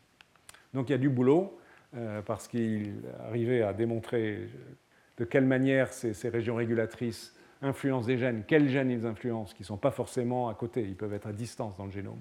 Donc 0.75 0.89
il 0.89 0.91
y 0.91 0.95
a 0.95 0.99
du 0.99 1.09
boulot, 1.09 1.57
euh, 1.95 2.21
parce 2.21 2.47
qu'il 2.47 3.01
arrivait 3.25 3.63
à 3.63 3.73
démontrer 3.73 4.47
de 5.17 5.25
quelle 5.25 5.45
manière 5.45 5.91
ces, 5.91 6.29
régions 6.29 6.55
régulatrices 6.55 7.35
influencent 7.61 8.07
des 8.07 8.17
gènes, 8.17 8.43
quels 8.47 8.69
gènes 8.69 8.89
ils 8.89 9.05
influencent, 9.05 9.53
qui 9.53 9.61
ne 9.61 9.67
sont 9.67 9.77
pas 9.77 9.91
forcément 9.91 10.49
à 10.49 10.55
côté, 10.55 10.81
ils 10.81 10.95
peuvent 10.95 11.13
être 11.13 11.27
à 11.27 11.33
distance 11.33 11.75
dans 11.77 11.85
le 11.85 11.91
génome. 11.91 12.19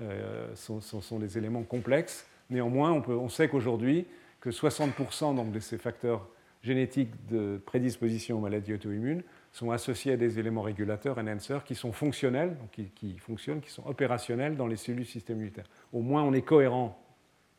Euh, 0.00 0.54
sont, 0.54 1.18
des 1.18 1.36
éléments 1.36 1.64
complexes. 1.64 2.26
Néanmoins, 2.48 2.92
on, 2.92 3.28
sait 3.28 3.48
qu'aujourd'hui, 3.48 4.06
que 4.40 4.48
60% 4.48 5.36
donc, 5.36 5.52
de 5.52 5.60
ces 5.60 5.76
facteurs 5.76 6.26
génétiques 6.62 7.10
de 7.26 7.60
prédisposition 7.66 8.38
aux 8.38 8.40
maladies 8.40 8.72
auto-immunes 8.72 9.22
sont 9.52 9.70
associés 9.70 10.12
à 10.12 10.16
des 10.16 10.38
éléments 10.38 10.62
régulateurs, 10.62 11.18
enhancers, 11.18 11.64
qui 11.64 11.74
sont 11.74 11.92
fonctionnels, 11.92 12.56
qui, 12.94 13.18
fonctionnent, 13.18 13.60
qui 13.60 13.70
sont 13.70 13.86
opérationnels 13.86 14.56
dans 14.56 14.66
les 14.66 14.76
cellules 14.76 15.00
du 15.00 15.04
système 15.04 15.36
immunitaire. 15.36 15.66
Au 15.92 16.00
moins, 16.00 16.22
on 16.22 16.32
est 16.32 16.42
cohérent 16.42 16.98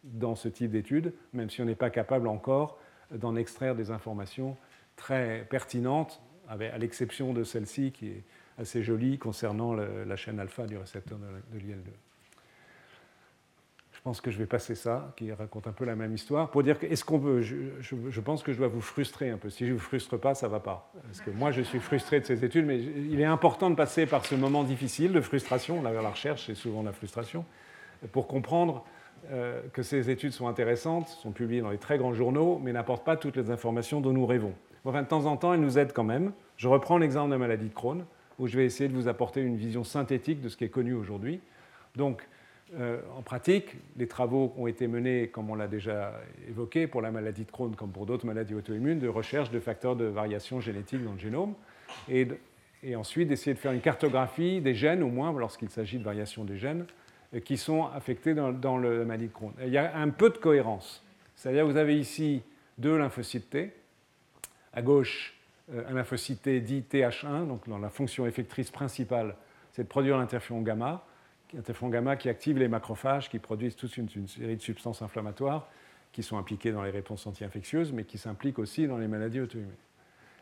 dans 0.03 0.33
ce 0.33 0.47
type 0.47 0.71
d'études, 0.71 1.13
même 1.33 1.51
si 1.51 1.61
on 1.61 1.65
n'est 1.65 1.75
pas 1.75 1.91
capable 1.91 2.27
encore 2.27 2.79
d'en 3.13 3.35
extraire 3.35 3.75
des 3.75 3.91
informations 3.91 4.57
très 4.95 5.45
pertinentes, 5.49 6.21
à 6.47 6.77
l'exception 6.77 7.33
de 7.33 7.43
celle-ci 7.43 7.91
qui 7.91 8.07
est 8.07 8.23
assez 8.59 8.83
jolie 8.83 9.17
concernant 9.17 9.73
la 9.73 10.15
chaîne 10.15 10.39
alpha 10.39 10.65
du 10.65 10.77
récepteur 10.77 11.17
de, 11.17 11.57
l'IL2. 11.57 11.77
Je 13.93 14.01
pense 14.03 14.19
que 14.19 14.31
je 14.31 14.37
vais 14.37 14.45
passer 14.45 14.75
ça, 14.75 15.13
qui 15.15 15.31
raconte 15.31 15.65
un 15.65 15.71
peu 15.71 15.85
la 15.85 15.95
même 15.95 16.13
histoire, 16.13 16.51
pour 16.51 16.61
dire 16.61 16.77
que 16.77 16.85
est-ce 16.85 17.05
qu'on 17.05 17.17
veut, 17.17 17.41
je, 17.41 18.19
pense 18.19 18.43
que 18.43 18.51
je 18.51 18.57
dois 18.57 18.67
vous 18.67 18.81
frustrer 18.81 19.29
un 19.29 19.37
peu. 19.37 19.49
Si 19.49 19.65
je 19.65 19.71
ne 19.71 19.77
vous 19.77 19.83
frustre 19.83 20.17
pas, 20.17 20.35
ça 20.35 20.47
ne 20.47 20.51
va 20.51 20.59
pas. 20.59 20.91
Parce 21.03 21.21
que 21.21 21.31
moi, 21.31 21.51
je 21.51 21.61
suis 21.61 21.79
frustré 21.79 22.19
de 22.19 22.25
ces 22.25 22.43
études, 22.43 22.65
mais 22.65 22.81
il 22.81 23.21
est 23.21 23.25
important 23.25 23.69
de 23.69 23.75
passer 23.75 24.05
par 24.05 24.25
ce 24.25 24.35
moment 24.35 24.65
difficile 24.65 25.13
de 25.13 25.21
frustration. 25.21 25.81
La, 25.81 25.93
la 25.93 26.09
recherche, 26.09 26.47
c'est 26.47 26.55
souvent 26.55 26.83
la 26.83 26.91
frustration, 26.91 27.45
pour 28.11 28.27
comprendre 28.27 28.83
euh, 29.31 29.61
que 29.71 29.83
ces 29.83 30.09
études 30.09 30.31
sont 30.31 30.47
intéressantes, 30.47 31.07
sont 31.07 31.31
publiées 31.31 31.61
dans 31.61 31.69
les 31.69 31.77
très 31.77 31.97
grands 31.97 32.13
journaux, 32.13 32.59
mais 32.61 32.73
n'apportent 32.73 33.05
pas 33.05 33.15
toutes 33.15 33.37
les 33.37 33.51
informations 33.51 34.01
dont 34.01 34.11
nous 34.11 34.25
rêvons. 34.25 34.53
Enfin, 34.85 35.01
de 35.01 35.07
temps 35.07 35.25
en 35.25 35.37
temps, 35.37 35.53
elles 35.53 35.61
nous 35.61 35.79
aident 35.79 35.93
quand 35.93 36.03
même. 36.03 36.33
Je 36.57 36.67
reprends 36.67 36.97
l'exemple 36.97 37.29
de 37.29 37.33
la 37.33 37.39
maladie 37.39 37.69
de 37.69 37.73
Crohn, 37.73 38.03
où 38.37 38.47
je 38.47 38.57
vais 38.57 38.65
essayer 38.65 38.89
de 38.89 38.93
vous 38.93 39.07
apporter 39.07 39.41
une 39.41 39.55
vision 39.55 39.83
synthétique 39.83 40.41
de 40.41 40.49
ce 40.49 40.57
qui 40.57 40.65
est 40.65 40.69
connu 40.69 40.93
aujourd'hui. 40.93 41.39
Donc, 41.95 42.27
euh, 42.75 42.99
en 43.17 43.21
pratique, 43.21 43.75
les 43.97 44.07
travaux 44.07 44.53
ont 44.57 44.67
été 44.67 44.87
menés, 44.87 45.27
comme 45.27 45.49
on 45.49 45.55
l'a 45.55 45.67
déjà 45.67 46.19
évoqué, 46.49 46.87
pour 46.87 47.01
la 47.01 47.11
maladie 47.11 47.45
de 47.45 47.51
Crohn 47.51 47.75
comme 47.75 47.91
pour 47.91 48.05
d'autres 48.05 48.25
maladies 48.25 48.55
auto-immunes, 48.55 48.99
de 48.99 49.07
recherche 49.07 49.51
de 49.51 49.59
facteurs 49.59 49.95
de 49.95 50.05
variation 50.05 50.59
génétique 50.59 51.03
dans 51.03 51.13
le 51.13 51.19
génome, 51.19 51.53
et, 52.09 52.27
et 52.81 52.95
ensuite 52.95 53.29
d'essayer 53.29 53.53
de 53.53 53.59
faire 53.59 53.71
une 53.71 53.81
cartographie 53.81 54.59
des 54.59 54.73
gènes, 54.73 55.03
au 55.03 55.09
moins 55.09 55.31
lorsqu'il 55.37 55.69
s'agit 55.69 55.99
de 55.99 56.03
variation 56.03 56.43
des 56.43 56.57
gènes, 56.57 56.85
qui 57.39 57.57
sont 57.57 57.85
affectés 57.87 58.33
dans, 58.33 58.77
le 58.77 59.05
maladie 59.05 59.27
de 59.27 59.33
Crohn. 59.33 59.53
il 59.61 59.69
y 59.69 59.77
a 59.77 59.95
un 59.97 60.09
peu 60.09 60.29
de 60.29 60.37
cohérence. 60.37 61.03
C'est-à-dire 61.35 61.65
vous 61.65 61.77
avez 61.77 61.97
ici 61.97 62.43
deux 62.77 62.97
lymphocytes 62.97 63.49
T, 63.49 63.73
à 64.73 64.81
gauche 64.81 65.35
euh, 65.73 65.83
un 65.89 65.93
lymphocyte 65.93 66.41
T 66.41 66.59
dit 66.61 66.83
TH1, 66.89 67.47
donc 67.47 67.67
dans 67.67 67.79
la 67.79 67.89
fonction 67.89 68.25
effectrice 68.25 68.71
principale, 68.71 69.35
c'est 69.71 69.83
de 69.83 69.87
produire 69.87 70.17
l'interféron 70.17 70.61
gamma, 70.61 71.05
l'interféron 71.53 71.89
gamma 71.89 72.15
qui 72.15 72.29
active 72.29 72.57
les 72.57 72.67
macrophages, 72.67 73.29
qui 73.29 73.39
produisent 73.39 73.75
toute 73.75 73.95
une, 73.97 74.07
une, 74.15 74.27
série 74.27 74.55
de 74.55 74.61
substances 74.61 75.01
inflammatoires 75.01 75.67
qui 76.11 76.21
sont 76.21 76.37
impliquées 76.37 76.71
dans 76.71 76.83
les 76.83 76.91
réponses 76.91 77.25
anti-infectieuses, 77.25 77.91
mais 77.91 78.03
qui 78.03 78.17
s'impliquent 78.17 78.59
aussi 78.59 78.87
dans 78.87 78.97
les 78.97 79.07
maladies 79.07 79.39
auto-immunes. 79.39 79.69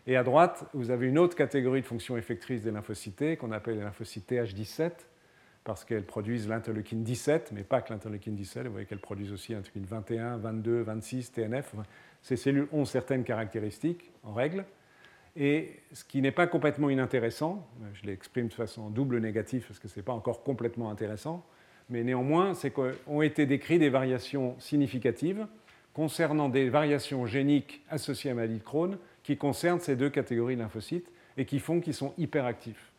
Et 0.07 0.17
à 0.17 0.23
droite, 0.23 0.65
vous 0.73 0.89
avez 0.89 1.07
une 1.07 1.17
autre 1.17 1.35
catégorie 1.35 1.81
de 1.81 1.85
fonctions 1.85 2.17
effectrices 2.17 2.61
des 2.61 2.71
lymphocytes 2.71 3.37
qu'on 3.37 3.51
appelle 3.51 3.75
les 3.75 3.83
lymphocytes 3.83 4.29
TH17, 4.31 4.91
parce 5.63 5.85
qu'elles 5.85 6.05
produisent 6.05 6.47
l'interleukine 6.47 7.03
17, 7.03 7.51
mais 7.53 7.63
pas 7.63 7.81
que 7.81 7.93
l'interleukine 7.93 8.35
17. 8.35 8.65
Vous 8.65 8.71
voyez 8.71 8.87
qu'elles 8.87 8.99
produisent 8.99 9.31
aussi 9.31 9.53
l'interleukine 9.53 9.85
21, 9.85 10.37
22, 10.37 10.81
26, 10.81 11.31
TNF. 11.31 11.75
Ces 12.21 12.35
cellules 12.35 12.67
ont 12.71 12.85
certaines 12.85 13.23
caractéristiques, 13.23 14.11
en 14.23 14.33
règle. 14.33 14.65
Et 15.35 15.79
ce 15.93 16.03
qui 16.03 16.21
n'est 16.21 16.31
pas 16.31 16.47
complètement 16.47 16.89
inintéressant, 16.89 17.67
je 17.93 18.05
l'exprime 18.05 18.47
de 18.47 18.53
façon 18.53 18.89
double 18.89 19.19
négative 19.19 19.63
parce 19.67 19.79
que 19.79 19.87
ce 19.87 19.99
n'est 19.99 20.03
pas 20.03 20.13
encore 20.13 20.43
complètement 20.43 20.89
intéressant, 20.89 21.45
mais 21.89 22.03
néanmoins, 22.03 22.53
c'est 22.53 22.71
qu'ont 22.71 23.21
été 23.21 23.45
décrites 23.45 23.79
des 23.79 23.89
variations 23.89 24.59
significatives 24.59 25.47
concernant 25.93 26.49
des 26.49 26.69
variations 26.69 27.25
géniques 27.25 27.81
associées 27.89 28.31
à 28.31 28.33
maladie 28.33 28.57
de 28.57 28.63
Crohn 28.63 28.97
qui 29.23 29.37
concernent 29.37 29.79
ces 29.79 29.95
deux 29.95 30.09
catégories 30.09 30.55
de 30.55 30.61
lymphocytes 30.61 31.09
et 31.37 31.45
qui 31.45 31.59
font 31.59 31.79
qu'ils 31.79 31.93
sont 31.93 32.13
hyperactifs 32.17 32.90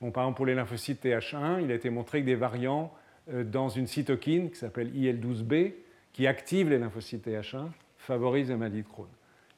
par 0.00 0.24
exemple, 0.24 0.36
pour 0.36 0.46
les 0.46 0.54
lymphocytes 0.54 1.04
TH1, 1.04 1.62
il 1.62 1.70
a 1.70 1.74
été 1.74 1.90
montré 1.90 2.20
que 2.20 2.26
des 2.26 2.34
variants 2.34 2.92
euh, 3.32 3.44
dans 3.44 3.68
une 3.68 3.86
cytokine 3.86 4.50
qui 4.50 4.56
s'appelle 4.56 4.92
IL12B, 4.92 5.72
qui 6.12 6.26
active 6.26 6.68
les 6.68 6.78
lymphocytes 6.78 7.26
TH1, 7.26 7.68
favorisent 7.98 8.50
la 8.50 8.56
maladie 8.56 8.82
de 8.82 8.88
Crohn. 8.88 9.08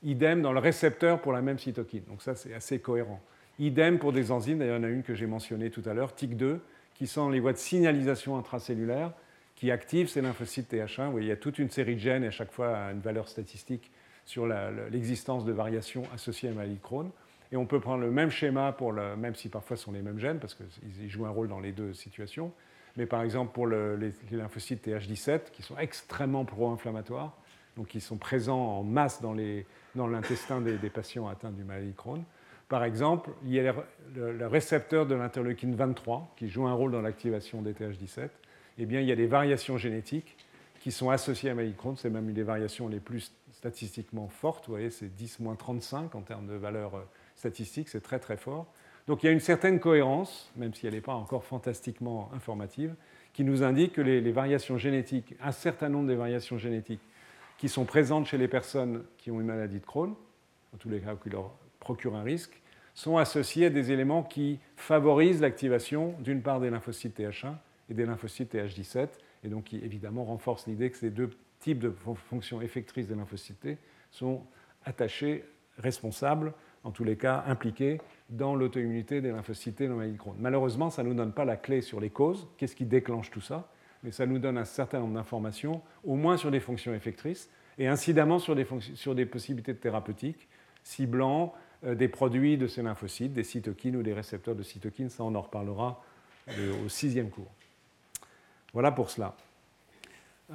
Idem 0.02 0.42
dans 0.42 0.52
le 0.52 0.60
récepteur 0.60 1.20
pour 1.20 1.32
la 1.32 1.42
même 1.42 1.58
cytokine. 1.58 2.04
Donc 2.08 2.22
ça, 2.22 2.34
c'est 2.34 2.54
assez 2.54 2.78
cohérent. 2.78 3.20
Idem 3.58 3.98
pour 3.98 4.12
des 4.12 4.30
enzymes, 4.30 4.58
d'ailleurs, 4.58 4.78
il 4.78 4.82
y 4.82 4.86
en 4.86 4.88
a 4.88 4.92
une 4.92 5.02
que 5.02 5.14
j'ai 5.14 5.26
mentionnée 5.26 5.70
tout 5.70 5.82
à 5.86 5.94
l'heure, 5.94 6.12
TIC2, 6.12 6.58
qui 6.94 7.06
sont 7.06 7.28
les 7.28 7.40
voies 7.40 7.52
de 7.52 7.58
signalisation 7.58 8.36
intracellulaire 8.36 9.12
qui 9.56 9.70
activent 9.70 10.08
ces 10.08 10.20
lymphocytes 10.20 10.72
TH1. 10.72 11.10
Vous 11.10 11.18
il 11.18 11.26
y 11.26 11.32
a 11.32 11.36
toute 11.36 11.58
une 11.58 11.70
série 11.70 11.94
de 11.94 12.00
gènes 12.00 12.24
et 12.24 12.28
à 12.28 12.30
chaque 12.30 12.52
fois 12.52 12.76
une 12.92 13.00
valeur 13.00 13.28
statistique 13.28 13.90
sur 14.24 14.46
l'existence 14.90 15.44
de 15.44 15.52
variations 15.52 16.02
associées 16.14 16.48
à 16.48 16.52
la 16.52 16.58
maladie 16.58 16.76
de 16.76 16.82
Crohn. 16.82 17.10
Et 17.52 17.56
on 17.56 17.66
peut 17.66 17.81
prendre 17.81 18.02
le 18.02 18.10
même 18.10 18.31
schéma, 18.31 18.73
pour 18.73 18.93
même 18.93 19.35
si 19.35 19.48
parfois 19.48 19.77
ce 19.77 19.85
sont 19.85 19.93
les 19.93 20.02
mêmes 20.02 20.18
gènes, 20.18 20.39
parce 20.39 20.55
qu'ils 20.55 21.09
jouent 21.09 21.27
un 21.27 21.31
rôle 21.31 21.48
dans 21.48 21.60
les 21.60 21.73
deux 21.73 21.93
situations. 21.94 22.52
Mais 22.97 23.06
par 23.06 23.23
exemple, 23.23 23.52
pour 23.52 23.66
les, 23.66 24.12
lymphocytes 24.31 24.86
TH17, 24.86 25.51
qui 25.52 25.62
sont 25.62 25.77
extrêmement 25.78 26.44
pro-inflammatoires, 26.44 27.36
donc 27.77 27.89
qui 27.89 28.01
sont 28.01 28.16
présents 28.16 28.78
en 28.78 28.82
masse 28.82 29.20
dans 29.20 29.35
l'intestin 30.06 30.60
des, 30.60 30.90
patients 30.90 31.28
atteints 31.28 31.51
du 31.51 31.62
maladie 31.62 31.93
Crohn. 31.94 32.24
Par 32.68 32.82
exemple, 32.82 33.31
il 33.44 33.52
y 33.52 33.60
a 33.60 33.74
le, 34.14 34.47
récepteur 34.47 35.06
de 35.06 35.14
l'interleukine 35.14 35.74
23, 35.74 36.35
qui 36.36 36.48
joue 36.48 36.66
un 36.66 36.73
rôle 36.73 36.90
dans 36.90 37.02
l'activation 37.02 37.62
des 37.62 37.74
TH17. 37.74 38.28
Eh 38.78 38.86
bien, 38.86 39.01
il 39.01 39.06
y 39.06 39.12
a 39.12 39.16
des 39.16 39.27
variations 39.27 39.77
génétiques 39.78 40.36
qui 40.81 40.90
sont 40.90 41.10
associées 41.10 41.51
à 41.51 41.52
la 41.52 41.56
maladie 41.56 41.77
Crohn. 41.77 41.97
C'est 41.97 42.10
même 42.10 42.28
une 42.28 42.35
des 42.35 42.43
variations 42.43 42.89
les 42.89 43.01
plus 43.01 43.32
statistiquement 43.52 44.28
fortes. 44.28 44.66
Vous 44.66 44.73
voyez, 44.73 44.90
c'est 44.90 45.06
10-35 45.06 46.16
en 46.16 46.23
termes 46.23 46.47
de 46.47 46.55
valeur 46.55 46.94
euh, 46.94 47.01
statistique, 47.36 47.88
c'est 47.88 48.00
très 48.00 48.18
très 48.18 48.36
fort. 48.36 48.66
Donc 49.06 49.22
il 49.22 49.26
y 49.26 49.28
a 49.28 49.32
une 49.32 49.40
certaine 49.40 49.78
cohérence, 49.78 50.50
même 50.56 50.74
si 50.74 50.86
elle 50.86 50.94
n'est 50.94 51.00
pas 51.00 51.14
encore 51.14 51.44
fantastiquement 51.44 52.30
informative, 52.34 52.94
qui 53.32 53.44
nous 53.44 53.62
indique 53.62 53.92
que 53.92 54.00
les, 54.00 54.32
variations 54.32 54.78
génétiques, 54.78 55.34
un 55.42 55.52
certain 55.52 55.88
nombre 55.88 56.08
de 56.08 56.14
variations 56.14 56.58
génétiques 56.58 57.02
qui 57.58 57.68
sont 57.68 57.84
présentes 57.84 58.26
chez 58.26 58.38
les 58.38 58.48
personnes 58.48 59.04
qui 59.18 59.30
ont 59.30 59.40
une 59.40 59.46
maladie 59.46 59.78
de 59.78 59.84
Crohn, 59.84 60.14
en 60.74 60.76
tous 60.78 60.88
les 60.88 61.00
cas 61.00 61.14
qui 61.22 61.30
leur 61.30 61.52
procurent 61.78 62.16
un 62.16 62.22
risque, 62.22 62.60
sont 62.94 63.18
associées 63.18 63.66
à 63.66 63.70
des 63.70 63.92
éléments 63.92 64.22
qui 64.22 64.58
favorisent 64.76 65.42
l'activation 65.42 66.14
d'une 66.20 66.42
part 66.42 66.60
des 66.60 66.70
lymphocytes 66.70 67.18
TH1 67.18 67.54
et 67.90 67.94
des 67.94 68.06
lymphocytes 68.06 68.54
TH17, 68.54 69.08
et 69.44 69.48
donc 69.48 69.64
qui 69.64 69.76
évidemment 69.76 70.24
renforcent 70.24 70.66
l'idée 70.66 70.90
que 70.90 70.96
ces 70.96 71.10
deux 71.10 71.30
types 71.60 71.78
de 71.78 71.94
fonctions 72.30 72.62
effectrices 72.62 73.06
des 73.06 73.14
lymphocytes 73.14 73.60
T 73.60 73.78
sont 74.10 74.42
attachés, 74.84 75.44
responsables 75.78 76.54
en 76.86 76.92
tous 76.92 77.04
les 77.04 77.16
cas 77.16 77.42
impliqués 77.48 78.00
dans 78.30 78.54
l'auto-immunité 78.54 79.20
des 79.20 79.32
lymphocytes 79.32 79.82
Crohn. 80.16 80.36
Malheureusement, 80.38 80.88
ça 80.88 81.02
ne 81.02 81.08
nous 81.08 81.14
donne 81.14 81.32
pas 81.32 81.44
la 81.44 81.56
clé 81.56 81.80
sur 81.80 82.00
les 82.00 82.10
causes, 82.10 82.46
qu'est-ce 82.56 82.76
qui 82.76 82.84
déclenche 82.84 83.30
tout 83.30 83.40
ça, 83.40 83.68
mais 84.04 84.12
ça 84.12 84.24
nous 84.24 84.38
donne 84.38 84.56
un 84.56 84.64
certain 84.64 85.00
nombre 85.00 85.14
d'informations, 85.14 85.82
au 86.04 86.14
moins 86.14 86.36
sur 86.36 86.52
des 86.52 86.60
fonctions 86.60 86.94
effectrices, 86.94 87.50
et 87.78 87.88
incidemment 87.88 88.38
sur 88.38 88.54
des, 88.54 88.66
sur 88.94 89.16
des 89.16 89.26
possibilités 89.26 89.72
de 89.72 89.78
thérapeutiques, 89.78 90.48
ciblant 90.84 91.52
euh, 91.84 91.96
des 91.96 92.08
produits 92.08 92.56
de 92.56 92.68
ces 92.68 92.82
lymphocytes, 92.82 93.32
des 93.32 93.42
cytokines 93.42 93.96
ou 93.96 94.02
des 94.04 94.14
récepteurs 94.14 94.54
de 94.54 94.62
cytokines, 94.62 95.10
ça 95.10 95.24
on 95.24 95.34
en 95.34 95.42
reparlera 95.42 96.02
euh, 96.50 96.84
au 96.84 96.88
sixième 96.88 97.30
cours. 97.30 97.50
Voilà 98.72 98.92
pour 98.92 99.10
cela. 99.10 99.34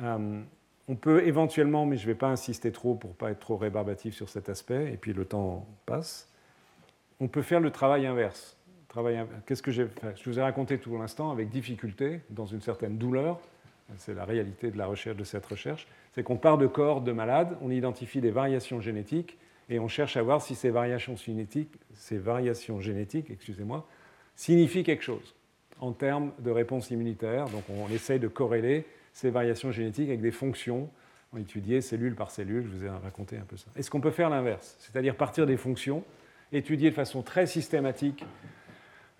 Euh, 0.01 0.41
on 0.87 0.95
peut 0.95 1.25
éventuellement, 1.25 1.85
mais 1.85 1.97
je 1.97 2.03
ne 2.03 2.07
vais 2.07 2.17
pas 2.17 2.29
insister 2.29 2.71
trop 2.71 2.95
pour 2.95 3.11
ne 3.11 3.15
pas 3.15 3.31
être 3.31 3.39
trop 3.39 3.57
rébarbatif 3.57 4.15
sur 4.15 4.29
cet 4.29 4.49
aspect, 4.49 4.91
et 4.93 4.97
puis 4.97 5.13
le 5.13 5.25
temps 5.25 5.67
passe, 5.85 6.29
on 7.19 7.27
peut 7.27 7.41
faire 7.41 7.59
le 7.59 7.71
travail 7.71 8.05
inverse. 8.05 8.57
Qu'est-ce 9.45 9.61
que 9.61 9.71
j'ai 9.71 9.85
fait 9.85 10.17
Je 10.17 10.29
vous 10.29 10.39
ai 10.39 10.41
raconté 10.41 10.77
tout 10.77 10.97
l'instant 10.97 11.31
avec 11.31 11.49
difficulté, 11.49 12.21
dans 12.29 12.45
une 12.45 12.61
certaine 12.61 12.97
douleur, 12.97 13.39
c'est 13.97 14.13
la 14.13 14.25
réalité 14.25 14.71
de 14.71 14.77
la 14.77 14.85
recherche 14.85 15.17
de 15.17 15.23
cette 15.23 15.45
recherche, 15.45 15.87
c'est 16.13 16.23
qu'on 16.23 16.37
part 16.37 16.57
de 16.57 16.67
corps 16.67 17.01
de 17.01 17.11
malades, 17.11 17.57
on 17.61 17.71
identifie 17.71 18.21
des 18.21 18.31
variations 18.31 18.81
génétiques, 18.81 19.37
et 19.69 19.79
on 19.79 19.87
cherche 19.87 20.17
à 20.17 20.21
voir 20.21 20.41
si 20.41 20.55
ces 20.55 20.69
variations 20.69 21.15
génétiques, 21.15 21.71
ces 21.93 22.17
variations 22.17 22.81
génétiques, 22.81 23.29
excusez-moi, 23.29 23.87
signifient 24.35 24.83
quelque 24.83 25.03
chose 25.03 25.35
en 25.79 25.93
termes 25.93 26.31
de 26.39 26.51
réponse 26.51 26.91
immunitaire. 26.91 27.45
Donc 27.45 27.63
on 27.69 27.87
essaye 27.89 28.19
de 28.19 28.27
corréler 28.27 28.85
ces 29.13 29.29
variations 29.29 29.71
génétiques 29.71 30.09
avec 30.09 30.21
des 30.21 30.31
fonctions 30.31 30.89
on 31.33 31.37
étudié 31.37 31.81
cellule 31.81 32.15
par 32.15 32.29
cellule, 32.31 32.63
je 32.63 32.77
vous 32.77 32.85
ai 32.85 32.89
raconté 32.89 33.37
un 33.37 33.45
peu 33.47 33.55
ça. 33.55 33.67
Est-ce 33.75 33.89
qu'on 33.89 34.01
peut 34.01 34.11
faire 34.11 34.29
l'inverse? 34.29 34.75
C'est-à-dire 34.79 35.15
partir 35.15 35.45
des 35.45 35.57
fonctions, 35.57 36.03
étudier 36.51 36.89
de 36.89 36.95
façon 36.95 37.21
très 37.21 37.47
systématique 37.47 38.25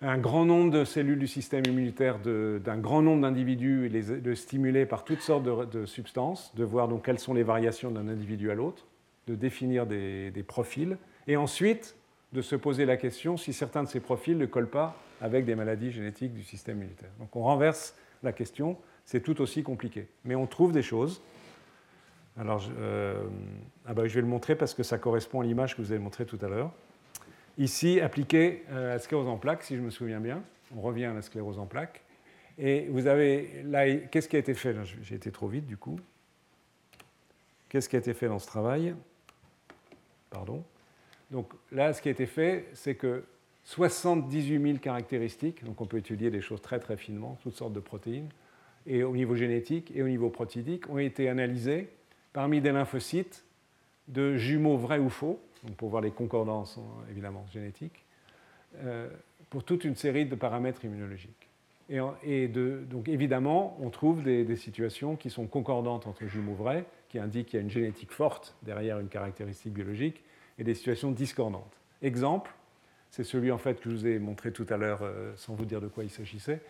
un 0.02 0.18
grand 0.18 0.44
nombre 0.44 0.72
de 0.72 0.84
cellules 0.84 1.18
du 1.18 1.28
système 1.28 1.62
immunitaire 1.64 2.18
d'un 2.18 2.78
grand 2.78 3.02
nombre 3.02 3.22
d'individus 3.22 3.86
et 3.86 3.88
les, 3.88 4.34
stimuler 4.34 4.84
par 4.84 5.04
toutes 5.04 5.20
sortes 5.20 5.44
de, 5.44 5.86
substances, 5.86 6.52
de 6.56 6.64
voir 6.64 6.88
donc 6.88 7.04
quelles 7.04 7.20
sont 7.20 7.34
les 7.34 7.44
variations 7.44 7.90
d'un 7.92 8.08
individu 8.08 8.50
à 8.50 8.54
l'autre, 8.54 8.84
de 9.28 9.36
définir 9.36 9.86
des, 9.86 10.44
profils, 10.46 10.98
et 11.28 11.36
ensuite 11.36 11.94
de 12.32 12.42
se 12.42 12.56
poser 12.56 12.84
la 12.84 12.96
question 12.96 13.36
si 13.36 13.52
certains 13.52 13.84
de 13.84 13.88
ces 13.88 14.00
profils 14.00 14.36
ne 14.36 14.46
collent 14.46 14.68
pas 14.68 14.96
avec 15.20 15.44
des 15.44 15.54
maladies 15.54 15.92
génétiques 15.92 16.34
du 16.34 16.42
système 16.42 16.78
immunitaire. 16.78 17.10
Donc 17.20 17.36
on 17.36 17.42
renverse 17.42 17.94
la 18.24 18.32
question 18.32 18.76
c'est 19.04 19.22
tout 19.22 19.40
aussi 19.40 19.62
compliqué. 19.62 20.08
Mais 20.24 20.34
on 20.34 20.46
trouve 20.46 20.72
des 20.72 20.82
choses. 20.82 21.22
Alors, 22.38 22.62
euh, 22.78 23.24
ah 23.86 23.94
bah, 23.94 24.06
je 24.06 24.14
vais 24.14 24.20
le 24.20 24.26
montrer 24.26 24.56
parce 24.56 24.74
que 24.74 24.82
ça 24.82 24.98
correspond 24.98 25.40
à 25.40 25.44
l'image 25.44 25.76
que 25.76 25.82
vous 25.82 25.92
avez 25.92 26.00
montrée 26.00 26.24
tout 26.24 26.38
à 26.40 26.48
l'heure. 26.48 26.72
Ici, 27.58 28.00
appliqué 28.00 28.62
à 28.70 28.80
la 28.80 28.98
sclérose 28.98 29.28
en 29.28 29.36
plaques, 29.36 29.62
si 29.62 29.76
je 29.76 29.82
me 29.82 29.90
souviens 29.90 30.20
bien. 30.20 30.42
On 30.74 30.80
revient 30.80 31.04
à 31.04 31.12
la 31.12 31.22
sclérose 31.22 31.58
en 31.58 31.66
plaques. 31.66 32.02
Et 32.58 32.86
vous 32.88 33.06
avez 33.06 33.62
là, 33.64 33.90
qu'est-ce 33.96 34.28
qui 34.28 34.36
a 34.36 34.38
été 34.38 34.54
fait? 34.54 34.74
J'ai 35.02 35.14
été 35.14 35.30
trop 35.30 35.48
vite 35.48 35.66
du 35.66 35.76
coup. 35.76 35.98
Qu'est-ce 37.68 37.88
qui 37.88 37.96
a 37.96 37.98
été 37.98 38.14
fait 38.14 38.28
dans 38.28 38.38
ce 38.38 38.46
travail? 38.46 38.94
Pardon. 40.30 40.64
Donc 41.30 41.50
là, 41.70 41.92
ce 41.92 42.02
qui 42.02 42.08
a 42.08 42.12
été 42.12 42.26
fait, 42.26 42.68
c'est 42.74 42.94
que 42.94 43.24
78 43.64 44.62
000 44.62 44.78
caractéristiques, 44.78 45.64
donc 45.64 45.80
on 45.80 45.86
peut 45.86 45.98
étudier 45.98 46.30
des 46.30 46.40
choses 46.40 46.60
très 46.60 46.78
très 46.78 46.96
finement, 46.96 47.38
toutes 47.42 47.54
sortes 47.54 47.72
de 47.72 47.80
protéines, 47.80 48.28
et 48.86 49.02
au 49.02 49.14
niveau 49.14 49.34
génétique 49.34 49.92
et 49.94 50.02
au 50.02 50.08
niveau 50.08 50.30
protidique, 50.30 50.88
ont 50.90 50.98
été 50.98 51.28
analysées 51.28 51.88
parmi 52.32 52.60
des 52.60 52.72
lymphocytes 52.72 53.44
de 54.08 54.36
jumeaux 54.36 54.76
vrais 54.76 54.98
ou 54.98 55.08
faux, 55.08 55.40
pour 55.76 55.90
voir 55.90 56.02
les 56.02 56.10
concordances 56.10 56.78
évidemment 57.10 57.46
génétiques, 57.52 58.04
euh, 58.78 59.08
pour 59.50 59.64
toute 59.64 59.84
une 59.84 59.94
série 59.94 60.26
de 60.26 60.34
paramètres 60.34 60.84
immunologiques. 60.84 61.48
Et, 62.22 62.48
donc 62.48 63.08
évidemment, 63.08 63.76
on 63.80 63.90
trouve 63.90 64.22
des, 64.22 64.56
situations 64.56 65.14
qui 65.14 65.28
sont 65.28 65.46
concordantes 65.46 66.06
entre 66.06 66.26
jumeaux 66.26 66.54
vrais, 66.54 66.86
qui 67.10 67.18
indiquent 67.18 67.48
qu'il 67.48 67.58
y 67.58 67.60
a 67.60 67.62
une 67.62 67.70
génétique 67.70 68.12
forte 68.12 68.56
derrière 68.62 68.98
une 68.98 69.08
caractéristique 69.08 69.74
biologique, 69.74 70.22
et 70.58 70.64
des 70.64 70.74
situations 70.74 71.10
discordantes. 71.10 71.76
Exemple, 72.00 72.50
c'est 73.10 73.24
celui 73.24 73.50
en 73.50 73.58
fait 73.58 73.80
que 73.80 73.90
je 73.90 73.94
vous 73.94 74.06
ai 74.06 74.18
montré 74.18 74.52
tout 74.52 74.66
à 74.70 74.78
l'heure 74.78 75.00
euh, 75.02 75.32
sans 75.36 75.54
vous 75.54 75.66
dire 75.66 75.82
de 75.82 75.88
quoi 75.88 76.04
il 76.04 76.10
s'agissait, 76.10 76.62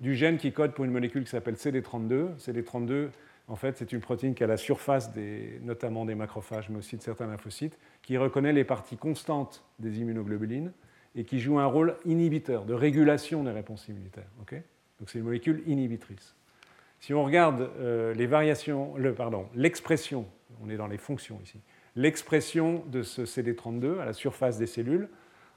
du 0.00 0.14
gène 0.14 0.38
qui 0.38 0.52
code 0.52 0.72
pour 0.72 0.84
une 0.84 0.90
molécule 0.90 1.24
qui 1.24 1.30
s'appelle 1.30 1.54
CD32. 1.54 2.36
CD32, 2.38 3.08
en 3.48 3.56
fait, 3.56 3.76
c'est 3.78 3.92
une 3.92 4.00
protéine 4.00 4.34
qui 4.34 4.42
a 4.44 4.46
la 4.46 4.56
surface 4.56 5.12
des, 5.12 5.60
notamment 5.62 6.04
des 6.04 6.14
macrophages, 6.14 6.68
mais 6.70 6.78
aussi 6.78 6.96
de 6.96 7.02
certains 7.02 7.26
lymphocytes, 7.26 7.78
qui 8.02 8.16
reconnaît 8.16 8.52
les 8.52 8.64
parties 8.64 8.96
constantes 8.96 9.64
des 9.78 10.00
immunoglobulines 10.00 10.72
et 11.14 11.24
qui 11.24 11.40
joue 11.40 11.58
un 11.58 11.66
rôle 11.66 11.96
inhibiteur, 12.04 12.64
de 12.64 12.74
régulation 12.74 13.44
des 13.44 13.50
réponses 13.50 13.86
immunitaires. 13.88 14.28
Donc 14.38 15.10
c'est 15.10 15.18
une 15.18 15.24
molécule 15.24 15.62
inhibitrice. 15.66 16.34
Si 17.00 17.12
on 17.12 17.22
regarde 17.22 17.70
euh, 17.78 18.14
les 18.14 18.26
variations, 18.26 18.96
le, 18.96 19.12
pardon, 19.12 19.46
l'expression, 19.54 20.26
on 20.62 20.70
est 20.70 20.76
dans 20.76 20.86
les 20.86 20.96
fonctions 20.96 21.38
ici, 21.44 21.60
l'expression 21.96 22.82
de 22.86 23.02
ce 23.02 23.22
CD32 23.22 24.00
à 24.00 24.06
la 24.06 24.14
surface 24.14 24.58
des 24.58 24.66
cellules 24.66 25.08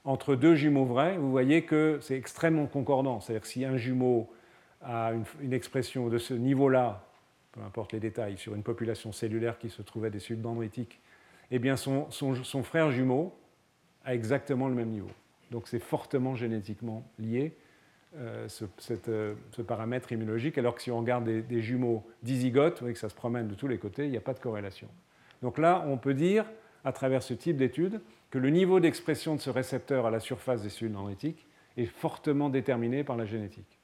entre 0.08 0.36
deux 0.36 0.54
jumeaux 0.54 0.86
vrais, 0.86 1.18
vous 1.18 1.30
voyez 1.30 1.64
que 1.64 1.98
c'est 2.00 2.16
extrêmement 2.16 2.64
concordant. 2.64 3.20
C'est-à-dire 3.20 3.42
que 3.42 3.46
si 3.46 3.66
un 3.66 3.76
jumeau 3.76 4.30
a 4.80 5.12
une, 5.42 5.52
expression 5.52 6.08
de 6.08 6.16
ce 6.16 6.32
niveau-là, 6.32 7.04
peu 7.52 7.60
importe 7.60 7.92
les 7.92 8.00
détails, 8.00 8.38
sur 8.38 8.54
une 8.54 8.62
population 8.62 9.12
cellulaire 9.12 9.58
qui 9.58 9.68
se 9.68 9.82
trouvait 9.82 10.08
des 10.08 10.18
cellules 10.18 10.40
dendritiques, 10.40 10.98
eh 11.50 11.58
bien 11.58 11.76
son, 11.76 12.08
frère 12.62 12.90
jumeau 12.90 13.34
a 14.02 14.14
exactement 14.14 14.68
le 14.68 14.74
même 14.74 14.88
niveau. 14.88 15.10
Donc 15.50 15.68
c'est 15.68 15.78
fortement 15.78 16.34
génétiquement 16.34 17.04
lié, 17.18 17.54
euh, 18.16 18.48
euh, 19.10 19.34
ce, 19.52 19.60
paramètre 19.60 20.10
immunologique, 20.10 20.56
alors 20.56 20.74
que 20.74 20.80
si 20.80 20.90
on 20.90 21.00
regarde 21.00 21.28
des, 21.28 21.60
jumeaux 21.60 22.02
dizygotes, 22.22 22.76
vous 22.76 22.80
voyez 22.80 22.94
que 22.94 23.00
ça 23.00 23.10
se 23.10 23.14
promène 23.14 23.46
de 23.46 23.54
tous 23.54 23.68
les 23.68 23.76
côtés, 23.76 24.06
il 24.06 24.10
n'y 24.10 24.16
a 24.16 24.22
pas 24.22 24.32
de 24.32 24.40
corrélation. 24.40 24.88
Donc 25.42 25.58
là, 25.58 25.84
on 25.86 25.98
peut 25.98 26.14
dire, 26.14 26.46
à 26.82 26.92
travers 26.92 27.22
ce 27.22 27.34
type 27.34 27.58
d'étude, 27.58 28.00
que 28.30 28.38
le 28.38 28.50
niveau 28.50 28.80
d'expression 28.80 29.34
de 29.34 29.40
ce 29.40 29.50
récepteur 29.50 30.06
à 30.06 30.10
la 30.10 30.20
surface 30.20 30.62
des 30.62 30.68
cellules 30.68 30.92
dendritiques 30.92 31.46
est 31.76 31.86
fortement 31.86 32.48
déterminé 32.48 33.04
par 33.04 33.16
la 33.16 33.24
génétique. 33.24 33.78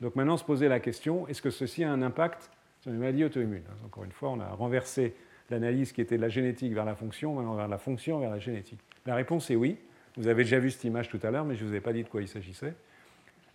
Donc 0.00 0.16
maintenant, 0.16 0.36
se 0.36 0.44
poser 0.44 0.68
la 0.68 0.80
question, 0.80 1.26
est-ce 1.28 1.40
que 1.40 1.50
ceci 1.50 1.84
a 1.84 1.90
un 1.90 2.02
impact 2.02 2.50
sur 2.80 2.90
les 2.90 2.98
maladies 2.98 3.24
auto-immunes 3.24 3.64
Encore 3.84 4.04
une 4.04 4.12
fois, 4.12 4.30
on 4.30 4.40
a 4.40 4.48
renversé 4.48 5.14
l'analyse 5.48 5.92
qui 5.92 6.00
était 6.00 6.16
de 6.16 6.22
la 6.22 6.28
génétique 6.28 6.72
vers 6.72 6.84
la 6.84 6.94
fonction, 6.94 7.34
maintenant 7.34 7.54
vers 7.54 7.68
la 7.68 7.78
fonction 7.78 8.18
vers 8.18 8.30
la 8.30 8.38
génétique. 8.38 8.80
La 9.06 9.14
réponse 9.14 9.50
est 9.50 9.56
oui. 9.56 9.78
Vous 10.16 10.28
avez 10.28 10.44
déjà 10.44 10.58
vu 10.58 10.70
cette 10.70 10.84
image 10.84 11.08
tout 11.08 11.20
à 11.22 11.30
l'heure, 11.30 11.44
mais 11.44 11.56
je 11.56 11.64
ne 11.64 11.70
vous 11.70 11.74
ai 11.74 11.80
pas 11.80 11.92
dit 11.92 12.02
de 12.02 12.08
quoi 12.08 12.20
il 12.20 12.28
s'agissait. 12.28 12.74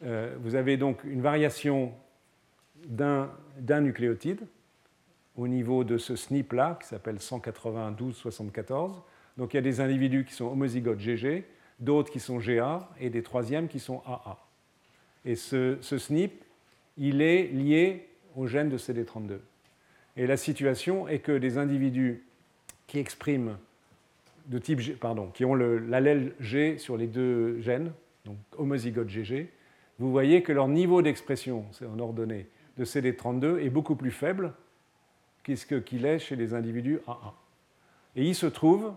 Euh, 0.03 0.35
vous 0.39 0.55
avez 0.55 0.77
donc 0.77 1.03
une 1.03 1.21
variation 1.21 1.93
d'un 2.87 3.29
nucléotide 3.81 4.47
au 5.35 5.47
niveau 5.47 5.83
de 5.83 5.97
ce 5.97 6.15
SNP-là, 6.15 6.79
qui 6.81 6.87
s'appelle 6.87 7.17
192-74. 7.17 9.01
Donc 9.41 9.55
il 9.55 9.57
y 9.57 9.57
a 9.57 9.63
des 9.63 9.81
individus 9.81 10.23
qui 10.23 10.35
sont 10.35 10.45
homozygotes 10.45 10.99
GG, 10.99 11.45
d'autres 11.79 12.11
qui 12.11 12.19
sont 12.19 12.37
GA 12.37 12.87
et 12.99 13.09
des 13.09 13.23
troisièmes 13.23 13.67
qui 13.67 13.79
sont 13.79 14.03
AA. 14.05 14.37
Et 15.25 15.35
ce, 15.35 15.79
SNP, 15.81 16.29
il 16.95 17.23
est 17.23 17.47
lié 17.47 18.07
au 18.35 18.45
gène 18.45 18.69
de 18.69 18.77
CD32. 18.77 19.39
Et 20.15 20.27
la 20.27 20.37
situation 20.37 21.07
est 21.07 21.17
que 21.17 21.31
des 21.31 21.57
individus 21.57 22.23
qui 22.85 22.99
expriment 22.99 23.57
de 24.45 24.59
type 24.59 24.99
pardon, 24.99 25.31
qui 25.33 25.43
ont 25.43 25.55
l'allèle 25.55 26.35
G 26.39 26.77
sur 26.77 26.95
les 26.95 27.07
deux 27.07 27.59
gènes, 27.61 27.91
donc 28.25 28.37
homozygote 28.59 29.09
GG, 29.09 29.49
vous 29.97 30.11
voyez 30.11 30.43
que 30.43 30.51
leur 30.51 30.67
niveau 30.67 31.01
d'expression, 31.01 31.65
c'est 31.71 31.87
en 31.87 31.97
ordonnée, 31.97 32.45
de 32.77 32.85
CD32 32.85 33.57
est 33.57 33.71
beaucoup 33.71 33.95
plus 33.95 34.11
faible 34.11 34.53
qu'il 35.41 36.05
est 36.05 36.19
chez 36.19 36.35
les 36.35 36.53
individus 36.53 36.99
AA. 37.07 37.33
Et 38.15 38.27
il 38.27 38.35
se 38.35 38.45
trouve 38.45 38.93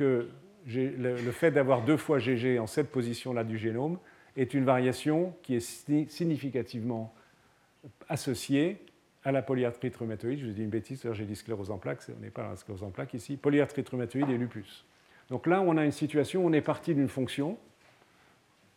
que 0.00 0.28
le 0.66 1.30
fait 1.30 1.50
d'avoir 1.50 1.82
deux 1.82 1.98
fois 1.98 2.18
GG 2.18 2.58
en 2.58 2.66
cette 2.66 2.90
position-là 2.90 3.44
du 3.44 3.58
génome 3.58 3.98
est 4.34 4.54
une 4.54 4.64
variation 4.64 5.34
qui 5.42 5.56
est 5.56 5.60
significativement 5.60 7.14
associée 8.08 8.78
à 9.24 9.32
la 9.32 9.42
polyarthrite 9.42 9.94
rhumatoïde. 9.94 10.38
Je 10.38 10.46
vous 10.46 10.52
dis 10.52 10.62
une 10.62 10.70
bêtise, 10.70 11.06
j'ai 11.12 11.24
dit 11.26 11.36
sclérose 11.36 11.70
en 11.70 11.76
plaques, 11.76 12.00
on 12.16 12.22
n'est 12.22 12.30
pas 12.30 12.44
dans 12.44 12.50
la 12.50 12.56
sclérose 12.56 12.82
en 12.82 12.90
plaques 12.90 13.12
ici, 13.12 13.36
polyarthrite 13.36 13.86
rhumatoïde 13.90 14.30
et 14.30 14.38
lupus. 14.38 14.86
Donc 15.28 15.46
là, 15.46 15.60
on 15.60 15.76
a 15.76 15.84
une 15.84 15.92
situation 15.92 16.44
où 16.44 16.48
on 16.48 16.52
est 16.54 16.62
parti 16.62 16.94
d'une 16.94 17.08
fonction 17.08 17.58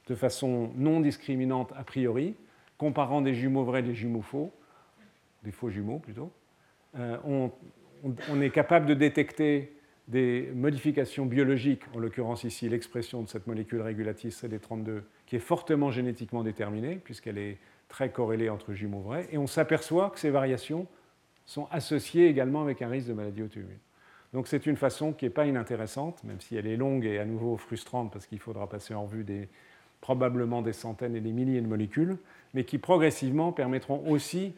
de 0.07 0.15
façon 0.15 0.71
non 0.75 0.99
discriminante 0.99 1.71
a 1.77 1.85
priori, 1.85 2.35
comparant 2.77 3.21
des 3.21 3.33
jumeaux 3.33 3.63
vrais 3.63 3.79
et 3.79 3.83
des 3.83 3.95
jumeaux 3.95 4.21
faux, 4.21 4.51
des 5.43 5.51
faux 5.51 5.69
jumeaux 5.69 5.99
plutôt. 5.99 6.33
Euh, 6.99 7.17
on, 7.23 7.49
on, 8.29 8.41
est 8.41 8.49
capable 8.49 8.87
de 8.87 8.93
détecter 8.93 9.71
des 10.07 10.51
modifications 10.53 11.25
biologiques, 11.25 11.83
en 11.95 11.99
l'occurrence 11.99 12.43
ici 12.43 12.67
l'expression 12.67 13.23
de 13.23 13.29
cette 13.29 13.47
molécule 13.47 13.81
régulatrice 13.81 14.43
CD32, 14.43 15.01
qui 15.25 15.37
est 15.37 15.39
fortement 15.39 15.91
génétiquement 15.91 16.43
déterminée, 16.43 16.95
puisqu'elle 16.95 17.37
est 17.37 17.57
très 17.87 18.09
corrélée 18.09 18.49
entre 18.49 18.73
jumeaux 18.73 19.01
vrais, 19.01 19.27
et 19.31 19.37
on 19.37 19.47
s'aperçoit 19.47 20.09
que 20.09 20.19
ces 20.19 20.29
variations 20.29 20.87
sont 21.45 21.67
associées 21.71 22.27
également 22.27 22.61
avec 22.61 22.81
un 22.81 22.89
risque 22.89 23.07
de 23.07 23.13
maladie 23.13 23.43
auto-immune. 23.43 23.79
Donc 24.33 24.47
c'est 24.47 24.65
une 24.65 24.77
façon 24.77 25.13
qui 25.13 25.25
n'est 25.25 25.31
pas 25.31 25.45
inintéressante, 25.45 26.23
même 26.23 26.41
si 26.41 26.55
elle 26.55 26.65
est 26.65 26.77
longue 26.77 27.05
et 27.05 27.19
à 27.19 27.25
nouveau 27.25 27.55
frustrante 27.57 28.11
parce 28.11 28.25
qu'il 28.25 28.39
faudra 28.39 28.67
passer 28.67 28.93
en 28.93 29.05
revue 29.05 29.25
probablement 30.01 30.61
des 30.61 30.73
centaines 30.73 31.15
et 31.15 31.21
des 31.21 31.31
milliers 31.31 31.61
de 31.61 31.67
molécules, 31.67 32.17
mais 32.53 32.65
qui 32.65 32.77
progressivement 32.77 33.51
permettront 33.51 34.03
aussi 34.07 34.53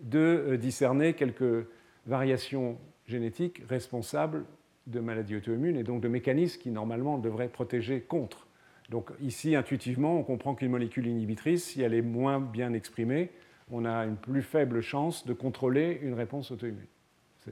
de 0.00 0.18
euh, 0.18 0.56
discerner 0.56 1.14
quelques 1.14 1.66
variations 2.06 2.78
génétiques 3.06 3.62
responsables 3.68 4.44
de 4.86 5.00
maladies 5.00 5.36
auto-immunes 5.36 5.76
et 5.76 5.82
donc 5.82 6.00
de 6.00 6.08
mécanismes 6.08 6.60
qui 6.60 6.70
normalement 6.70 7.18
devraient 7.18 7.48
protéger 7.48 8.00
contre. 8.00 8.46
Donc 8.90 9.10
ici, 9.20 9.56
intuitivement, 9.56 10.18
on 10.18 10.22
comprend 10.22 10.54
qu'une 10.54 10.70
molécule 10.70 11.06
inhibitrice, 11.06 11.64
si 11.64 11.82
elle 11.82 11.94
est 11.94 12.02
moins 12.02 12.40
bien 12.40 12.72
exprimée, 12.72 13.30
on 13.70 13.84
a 13.84 14.04
une 14.04 14.16
plus 14.16 14.42
faible 14.42 14.80
chance 14.80 15.26
de 15.26 15.32
contrôler 15.32 15.98
une 16.02 16.14
réponse 16.14 16.50
auto-immune. 16.50 16.86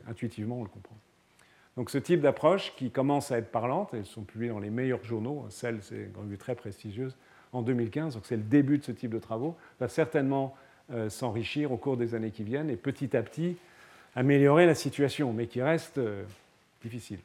Intuitivement, 0.09 0.61
on 0.61 0.63
le 0.63 0.69
comprend. 0.69 0.97
Donc 1.77 1.91
ce 1.91 1.99
type 1.99 2.21
d'approche 2.21 2.75
qui 2.77 2.91
commence 2.91 3.33
à 3.33 3.39
être 3.39 3.51
parlante, 3.51 3.95
elles 3.95 4.07
sont 4.07 4.23
publiées 4.23 4.51
dans 4.51 4.61
les 4.61 4.71
meilleurs 4.71 5.03
journaux, 5.03 5.47
celle 5.51 5.83
c'est 5.83 6.05
une 6.05 6.17
revue 6.17 6.39
très 6.39 6.55
prestigieuse 6.55 7.17
en 7.53 7.63
2015, 7.63 8.15
donc 8.15 8.27
c'est 8.27 8.37
le 8.37 8.43
début 8.43 8.79
de 8.79 8.85
ce 8.85 8.93
type 8.93 9.13
de 9.13 9.19
travaux, 9.19 9.57
va 9.81 9.89
certainement 9.89 10.55
euh, 10.93 11.09
s'enrichir 11.09 11.73
au 11.73 11.77
cours 11.77 11.97
des 11.97 12.15
années 12.15 12.31
qui 12.31 12.45
viennent 12.45 12.71
et 12.71 12.77
petit 12.77 13.17
à 13.17 13.23
petit 13.23 13.57
améliorer 14.15 14.67
la 14.67 14.75
situation, 14.75 15.33
mais 15.33 15.47
qui 15.47 15.63
reste 15.63 15.99
euh, 15.99 16.23
difficile. 16.85 17.21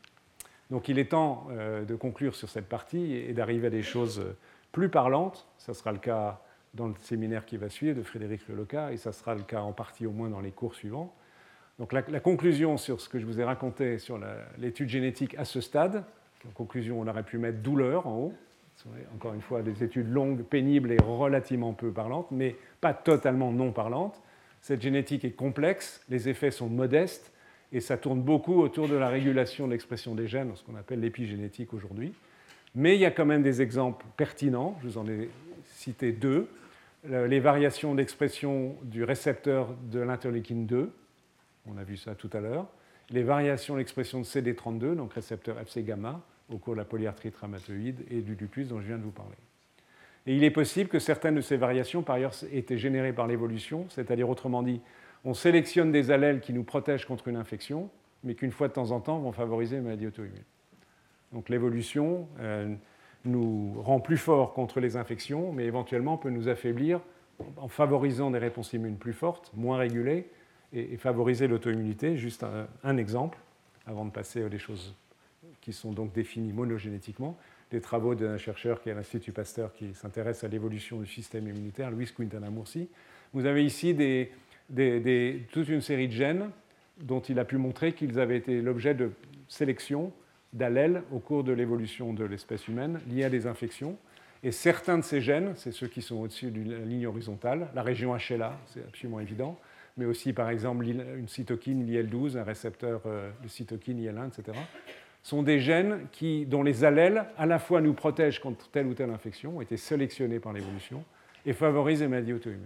Donc 0.71 0.87
il 0.87 0.99
est 0.99 1.11
temps 1.11 1.47
euh, 1.51 1.83
de 1.83 1.95
conclure 1.95 2.35
sur 2.35 2.49
cette 2.49 2.69
partie 2.69 3.13
et 3.13 3.33
d'arriver 3.33 3.67
à 3.67 3.69
des 3.69 3.83
choses 3.83 4.23
plus 4.71 4.89
parlantes. 4.89 5.47
Ce 5.57 5.73
sera 5.73 5.91
le 5.91 5.97
cas 5.99 6.41
dans 6.73 6.87
le 6.87 6.93
séminaire 6.99 7.45
qui 7.45 7.57
va 7.57 7.69
suivre 7.69 7.97
de 7.97 8.03
Frédéric 8.03 8.47
Leloca 8.47 8.91
et 8.91 8.97
ça 8.97 9.11
sera 9.11 9.35
le 9.35 9.41
cas 9.41 9.61
en 9.61 9.73
partie 9.73 10.05
au 10.05 10.11
moins 10.11 10.29
dans 10.29 10.41
les 10.41 10.51
cours 10.51 10.75
suivants. 10.75 11.13
Donc 11.79 11.93
la, 11.93 12.01
conclusion 12.19 12.77
sur 12.77 12.99
ce 12.99 13.07
que 13.07 13.19
je 13.19 13.25
vous 13.25 13.39
ai 13.39 13.43
raconté 13.43 13.99
sur 13.99 14.19
l'étude 14.57 14.89
génétique 14.89 15.35
à 15.37 15.45
ce 15.45 15.61
stade, 15.61 16.03
en 16.47 16.51
conclusion, 16.51 16.99
on 16.99 17.07
aurait 17.07 17.23
pu 17.23 17.37
mettre 17.37 17.59
douleur 17.59 18.07
en 18.07 18.17
haut. 18.17 18.33
Encore 19.15 19.33
une 19.33 19.41
fois, 19.41 19.61
des 19.61 19.83
études 19.83 20.09
longues, 20.09 20.43
pénibles 20.43 20.91
et 20.91 20.97
relativement 21.01 21.73
peu 21.73 21.91
parlantes, 21.91 22.27
mais 22.31 22.55
pas 22.79 22.93
totalement 22.93 23.51
non 23.51 23.71
parlantes. 23.71 24.21
Cette 24.61 24.81
génétique 24.81 25.25
est 25.25 25.31
complexe, 25.31 26.01
les 26.09 26.29
effets 26.29 26.51
sont 26.51 26.69
modestes, 26.69 27.33
et 27.71 27.79
ça 27.79 27.97
tourne 27.97 28.21
beaucoup 28.21 28.61
autour 28.61 28.87
de 28.87 28.95
la 28.95 29.09
régulation 29.09 29.67
de 29.67 29.71
l'expression 29.71 30.15
des 30.15 30.27
gènes, 30.27 30.55
ce 30.55 30.63
qu'on 30.63 30.75
appelle 30.75 30.99
l'épigénétique 30.99 31.73
aujourd'hui. 31.73 32.13
Mais 32.75 32.95
il 32.95 33.01
y 33.01 33.05
a 33.05 33.11
quand 33.11 33.25
même 33.25 33.43
des 33.43 33.61
exemples 33.61 34.05
pertinents, 34.17 34.77
je 34.81 34.87
vous 34.87 34.97
en 34.97 35.07
ai 35.07 35.29
cité 35.65 36.11
deux. 36.11 36.47
Les 37.07 37.39
variations 37.39 37.95
d'expression 37.95 38.75
du 38.83 39.03
récepteur 39.03 39.73
de 39.91 39.99
l'interleukine 39.99 40.65
2, 40.65 40.91
on 41.67 41.77
a 41.77 41.83
vu 41.83 41.97
ça 41.97 42.15
tout 42.15 42.29
à 42.33 42.41
l'heure. 42.41 42.67
Les 43.09 43.23
variations 43.23 43.77
d'expression 43.77 44.19
de 44.19 44.25
CD32, 44.25 44.95
donc 44.95 45.13
récepteur 45.13 45.57
Fc 45.57 45.83
gamma, 45.83 46.21
au 46.51 46.57
cours 46.57 46.73
de 46.73 46.79
la 46.79 46.85
polyarthrite 46.85 47.35
rhumatoïde 47.37 48.01
et 48.11 48.21
du 48.21 48.35
lupus 48.35 48.67
dont 48.67 48.81
je 48.81 48.87
viens 48.87 48.97
de 48.97 49.03
vous 49.03 49.11
parler. 49.11 49.35
Et 50.27 50.35
il 50.35 50.43
est 50.43 50.51
possible 50.51 50.89
que 50.89 50.99
certaines 50.99 51.35
de 51.35 51.41
ces 51.41 51.57
variations, 51.57 52.03
par 52.03 52.17
ailleurs, 52.17 52.33
aient 52.51 52.57
été 52.57 52.77
générées 52.77 53.13
par 53.13 53.27
l'évolution, 53.27 53.85
c'est-à-dire 53.89 54.29
autrement 54.29 54.61
dit, 54.61 54.81
on 55.25 55.33
sélectionne 55.33 55.91
des 55.91 56.11
allèles 56.11 56.39
qui 56.39 56.53
nous 56.53 56.63
protègent 56.63 57.05
contre 57.05 57.27
une 57.27 57.35
infection, 57.35 57.89
mais 58.23 58.35
qu'une 58.35 58.51
fois 58.51 58.67
de 58.67 58.73
temps 58.73 58.91
en 58.91 58.99
temps 58.99 59.19
vont 59.19 59.31
favoriser 59.31 59.77
une 59.77 59.83
maladie 59.83 60.07
auto-immune. 60.07 60.43
Donc 61.33 61.49
l'évolution 61.49 62.27
euh, 62.39 62.73
nous 63.25 63.81
rend 63.81 63.99
plus 63.99 64.17
forts 64.17 64.53
contre 64.53 64.79
les 64.79 64.95
infections, 64.97 65.51
mais 65.51 65.65
éventuellement 65.65 66.17
peut 66.17 66.29
nous 66.29 66.47
affaiblir 66.47 67.01
en 67.57 67.67
favorisant 67.67 68.31
des 68.31 68.39
réponses 68.39 68.73
immunes 68.73 68.97
plus 68.97 69.13
fortes, 69.13 69.51
moins 69.55 69.77
régulées, 69.77 70.29
et, 70.73 70.97
favoriser 70.97 71.47
l'auto-immunité. 71.47 72.17
Juste 72.17 72.45
un, 72.83 72.97
exemple, 72.97 73.37
avant 73.85 74.05
de 74.05 74.11
passer 74.11 74.43
aux 74.43 74.57
choses 74.57 74.95
qui 75.61 75.73
sont 75.73 75.91
donc 75.91 76.13
définies 76.13 76.53
monogénétiquement, 76.53 77.37
des 77.71 77.81
travaux 77.81 78.15
d'un 78.15 78.37
chercheur 78.37 78.81
qui 78.81 78.89
est 78.89 78.91
à 78.91 78.95
l'Institut 78.95 79.31
Pasteur 79.31 79.73
qui 79.73 79.93
s'intéresse 79.93 80.43
à 80.43 80.47
l'évolution 80.47 80.99
du 80.99 81.07
système 81.07 81.47
immunitaire, 81.47 81.91
Luis 81.91 82.11
Quintana 82.15 82.49
Murci. 82.49 82.89
Vous 83.33 83.45
avez 83.45 83.63
ici 83.63 83.93
toute 85.51 85.67
une 85.69 85.81
série 85.81 86.07
de 86.07 86.13
gènes 86.13 86.49
dont 87.01 87.21
il 87.21 87.39
a 87.39 87.45
pu 87.45 87.57
montrer 87.57 87.93
qu'ils 87.93 88.19
avaient 88.19 88.37
été 88.37 88.61
l'objet 88.61 88.93
de 88.93 89.11
sélection 89.47 90.11
d'allèles 90.53 91.03
au 91.11 91.19
cours 91.19 91.43
de 91.43 91.51
l'évolution 91.51 92.13
de 92.13 92.23
l'espèce 92.25 92.67
humaine 92.67 92.99
liée 93.09 93.23
à 93.23 93.29
des 93.29 93.47
infections. 93.47 93.97
Et 94.43 94.51
certains 94.51 94.97
de 94.97 95.03
ces 95.03 95.21
gènes, 95.21 95.53
c'est 95.55 95.71
ceux 95.71 95.87
qui 95.87 96.01
sont 96.01 96.15
au-dessus 96.17 96.51
de 96.51 96.71
la 96.71 96.79
ligne 96.79 97.07
horizontale, 97.07 97.69
la 97.75 97.83
région 97.83 98.15
HLA, 98.15 98.57
c'est 98.67 98.83
absolument 98.83 99.19
évident, 99.19 99.59
mais 99.97 100.05
aussi 100.05 100.33
par 100.33 100.49
exemple 100.49 100.85
une 100.85 101.27
cytokine 101.27 101.85
l'IL12, 101.85 102.37
un 102.37 102.43
récepteur 102.43 103.01
euh, 103.05 103.29
de 103.43 103.47
cytokine 103.47 103.99
IL1, 103.99 104.29
etc., 104.29 104.57
sont 105.21 105.43
des 105.43 105.59
gènes 105.59 106.07
qui, 106.13 106.45
dont 106.45 106.63
les 106.63 106.85
allèles 106.85 107.25
à 107.37 107.45
la 107.45 107.59
fois 107.59 107.81
nous 107.81 107.93
protègent 107.93 108.39
contre 108.39 108.69
telle 108.69 108.87
ou 108.87 108.93
telle 108.93 109.09
infection, 109.09 109.57
ont 109.57 109.61
été 109.61 109.75
sélectionnés 109.75 110.39
par 110.39 110.53
l'évolution, 110.53 111.03
et 111.45 111.53
favorisent 111.53 112.01
les 112.01 112.07
maladies 112.07 112.33
auto-immunes. 112.33 112.63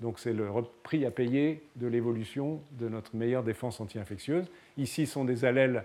Donc 0.00 0.18
c'est 0.18 0.32
le 0.32 0.48
prix 0.82 1.04
à 1.04 1.10
payer 1.10 1.62
de 1.76 1.86
l'évolution 1.86 2.62
de 2.72 2.88
notre 2.88 3.16
meilleure 3.16 3.42
défense 3.42 3.80
anti-infectieuse. 3.80 4.46
Ici 4.76 5.06
sont 5.06 5.24
des 5.24 5.44
allèles 5.44 5.84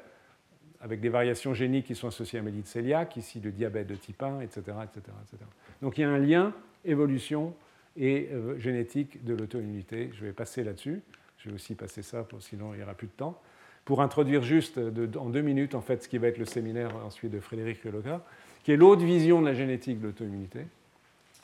avec 0.82 1.00
des 1.00 1.10
variations 1.10 1.54
géniques 1.54 1.88
qui 1.88 1.96
sont 1.96 2.10
associées 2.10 2.40
à 2.40 2.42
la 2.42 2.52
maladie 2.52 2.62
de 2.62 3.20
ici 3.20 3.40
le 3.40 3.52
diabète 3.52 3.88
de 3.88 3.96
type 3.96 4.22
1, 4.22 4.42
etc., 4.42 4.60
etc., 4.84 5.02
etc. 5.24 5.44
Donc 5.82 5.98
il 5.98 6.02
y 6.02 6.04
a 6.04 6.10
un 6.10 6.20
lien 6.20 6.54
évolution 6.86 7.56
et 7.96 8.30
euh, 8.32 8.60
génétique 8.60 9.24
de 9.24 9.34
l'auto-immunité. 9.34 10.12
Je 10.14 10.26
vais 10.26 10.34
passer 10.34 10.64
là-dessus. 10.64 11.02
Je 11.38 11.50
vais 11.50 11.56
aussi 11.56 11.76
passer 11.76 12.02
ça, 12.02 12.28
sinon 12.40 12.74
il 12.74 12.78
n'y 12.78 12.84
aura 12.84 12.94
plus 12.94 13.08
de 13.08 13.14
temps. 13.14 13.42
Pour 13.86 14.02
introduire 14.02 14.44
juste 14.44 14.78
en 15.18 15.30
deux 15.30 15.42
minutes 15.42 15.76
en 15.76 15.82
fait 15.82 16.04
ce 16.04 16.08
qui 16.08 16.18
va 16.18 16.28
être 16.28 16.38
le 16.38 16.46
séminaire 16.46 16.96
ensuite 16.98 17.32
de 17.32 17.40
Frédéric 17.40 17.82
Reloca, 17.84 18.24
qui 18.64 18.72
est 18.72 18.78
l'autre 18.78 19.04
vision 19.04 19.42
de 19.42 19.48
la 19.48 19.54
génétique 19.54 20.00
de 20.00 20.08
l'auto-immunité. 20.08 20.66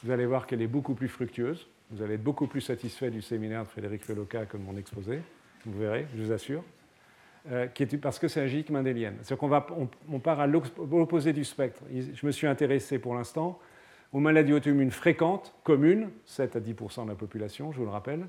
Vous 0.04 0.12
allez 0.12 0.26
voir 0.26 0.48
qu'elle 0.48 0.62
est 0.62 0.68
beaucoup 0.68 0.94
plus 0.94 1.10
fructueuse. 1.10 1.68
Vous 1.92 2.04
allez 2.04 2.16
être 2.16 2.24
beaucoup 2.24 2.46
plus 2.46 2.62
satisfait 2.62 3.10
du 3.10 3.22
séminaire 3.22 3.64
de 3.64 3.68
Frédéric 3.68 4.06
Reloca 4.06 4.46
que 4.46 4.58
de 4.58 4.62
mon 4.62 4.78
exposé. 4.78 5.22
Vous 5.66 5.80
verrez, 5.80 6.08
je 6.16 6.24
vous 6.24 6.32
assure. 6.32 6.64
Euh, 7.52 7.68
parce 8.02 8.20
que 8.20 8.28
c'est 8.28 8.42
la 8.42 8.48
génétique 8.48 8.70
mendélienne. 8.70 9.16
C'est-à-dire 9.22 9.38
qu'on 9.38 9.90
on, 10.12 10.20
part 10.20 10.40
à 10.40 10.46
l'opposé 10.46 11.34
du 11.34 11.44
spectre. 11.44 11.82
Je 11.92 12.26
me 12.26 12.32
suis 12.32 12.46
intéressé 12.48 13.00
pour 13.00 13.16
l'instant 13.16 13.60
aux 14.12 14.20
maladies 14.20 14.54
auto-immunes 14.54 14.92
fréquentes, 14.92 15.54
communes, 15.64 16.10
7 16.26 16.56
à 16.56 16.60
10% 16.60 17.06
de 17.06 17.10
la 17.10 17.16
population, 17.16 17.72
je 17.72 17.78
vous 17.78 17.86
le 17.86 17.92
rappelle, 17.92 18.28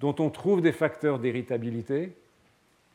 dont 0.00 0.14
on 0.18 0.30
trouve 0.30 0.60
des 0.60 0.72
facteurs 0.72 1.18
d'irritabilité 1.18 2.12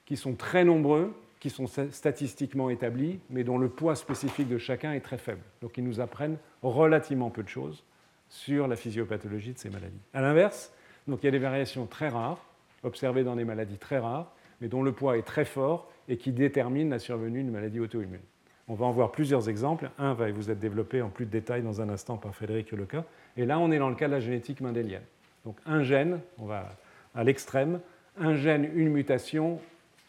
qui 0.06 0.16
sont 0.16 0.34
très 0.34 0.64
nombreux, 0.64 1.14
qui 1.40 1.50
sont 1.50 1.68
statistiquement 1.68 2.70
établis, 2.70 3.20
mais 3.30 3.44
dont 3.44 3.58
le 3.58 3.70
poids 3.70 3.96
spécifique 3.96 4.48
de 4.48 4.58
chacun 4.58 4.94
est 4.94 5.00
très 5.00 5.18
faible. 5.18 5.42
Donc 5.62 5.78
ils 5.78 5.84
nous 5.84 6.00
apprennent 6.00 6.38
relativement 6.62 7.30
peu 7.30 7.44
de 7.44 7.50
choses 7.50 7.84
sur 8.30 8.68
la 8.68 8.76
physiopathologie 8.76 9.54
de 9.54 9.58
ces 9.58 9.70
maladies. 9.70 10.00
A 10.14 10.22
l'inverse, 10.22 10.72
il 11.08 11.26
y 11.26 11.28
a 11.28 11.32
des 11.32 11.40
variations 11.40 11.86
très 11.86 12.10
rares, 12.10 12.44
observées 12.84 13.24
dans 13.24 13.36
des 13.36 13.46
maladies 13.46 13.78
très 13.78 13.98
rares, 13.98 14.32
mais 14.62 14.68
dont 14.68 14.84
le 14.84 14.92
poids 14.92 15.18
est 15.18 15.24
très 15.24 15.46
fort 15.46 15.92
et 16.08 16.18
qui 16.18 16.32
déterminent 16.32 16.90
la 16.90 17.00
survenue 17.00 17.44
d'une 17.44 17.52
maladie 17.52 17.80
auto-immune. 17.80 18.22
On 18.68 18.76
va 18.76 18.86
en 18.86 18.92
voir 18.92 19.12
plusieurs 19.12 19.50
exemples. 19.50 19.90
Un 19.98 20.14
va 20.14 20.32
vous 20.32 20.52
être 20.52 20.60
développé 20.60 21.02
en 21.02 21.10
plus 21.10 21.26
de 21.26 21.32
détails 21.32 21.64
dans 21.64 21.82
un 21.82 21.90
instant 21.90 22.18
par 22.18 22.36
Frédéric 22.36 22.72
Leca. 22.72 23.04
Et 23.36 23.46
là, 23.46 23.58
on 23.58 23.72
est 23.72 23.80
dans 23.80 23.90
le 23.90 23.96
cas 23.96 24.08
de 24.08 24.14
la 24.14 24.20
génétique 24.20 24.62
mendélienne. 24.62 25.04
Donc 25.44 25.58
un 25.66 25.82
gène, 25.82 26.20
on 26.38 26.46
va 26.46 26.70
à 27.16 27.24
l'extrême, 27.24 27.80
un 28.20 28.36
gène, 28.36 28.70
une 28.76 28.90
mutation, 28.90 29.60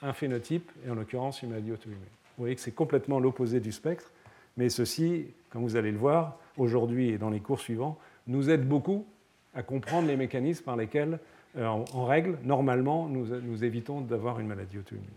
un 0.03 0.13
phénotype, 0.13 0.71
et 0.87 0.91
en 0.91 0.95
l'occurrence 0.95 1.43
une 1.43 1.51
maladie 1.51 1.73
auto-immune. 1.73 1.99
Vous 2.37 2.43
voyez 2.45 2.55
que 2.55 2.61
c'est 2.61 2.75
complètement 2.75 3.19
l'opposé 3.19 3.61
du 3.61 3.73
spectre, 3.73 4.11
mais 4.57 4.69
ceci, 4.69 5.29
comme 5.51 5.63
vous 5.63 5.77
allez 5.77 5.93
le 5.93 5.99
voir, 5.99 6.39
aujourd'hui 6.59 7.11
et 7.11 7.19
dans 7.19 7.31
les 7.31 7.41
cours 7.41 7.61
suivants, 7.61 7.99
nous 8.31 8.51
aide 8.51 8.67
beaucoup 8.67 9.07
à 9.55 9.63
comprendre 9.63 10.09
les 10.09 10.17
mécanismes 10.17 10.65
par 10.65 10.77
lesquels, 10.77 11.19
euh, 11.57 11.67
en, 11.67 12.05
règle, 12.05 12.39
normalement, 12.45 13.09
nous 13.09 13.65
évitons 13.65 14.01
d'avoir 14.01 14.41
une 14.41 14.47
maladie 14.47 14.79
auto-immune. 14.79 15.09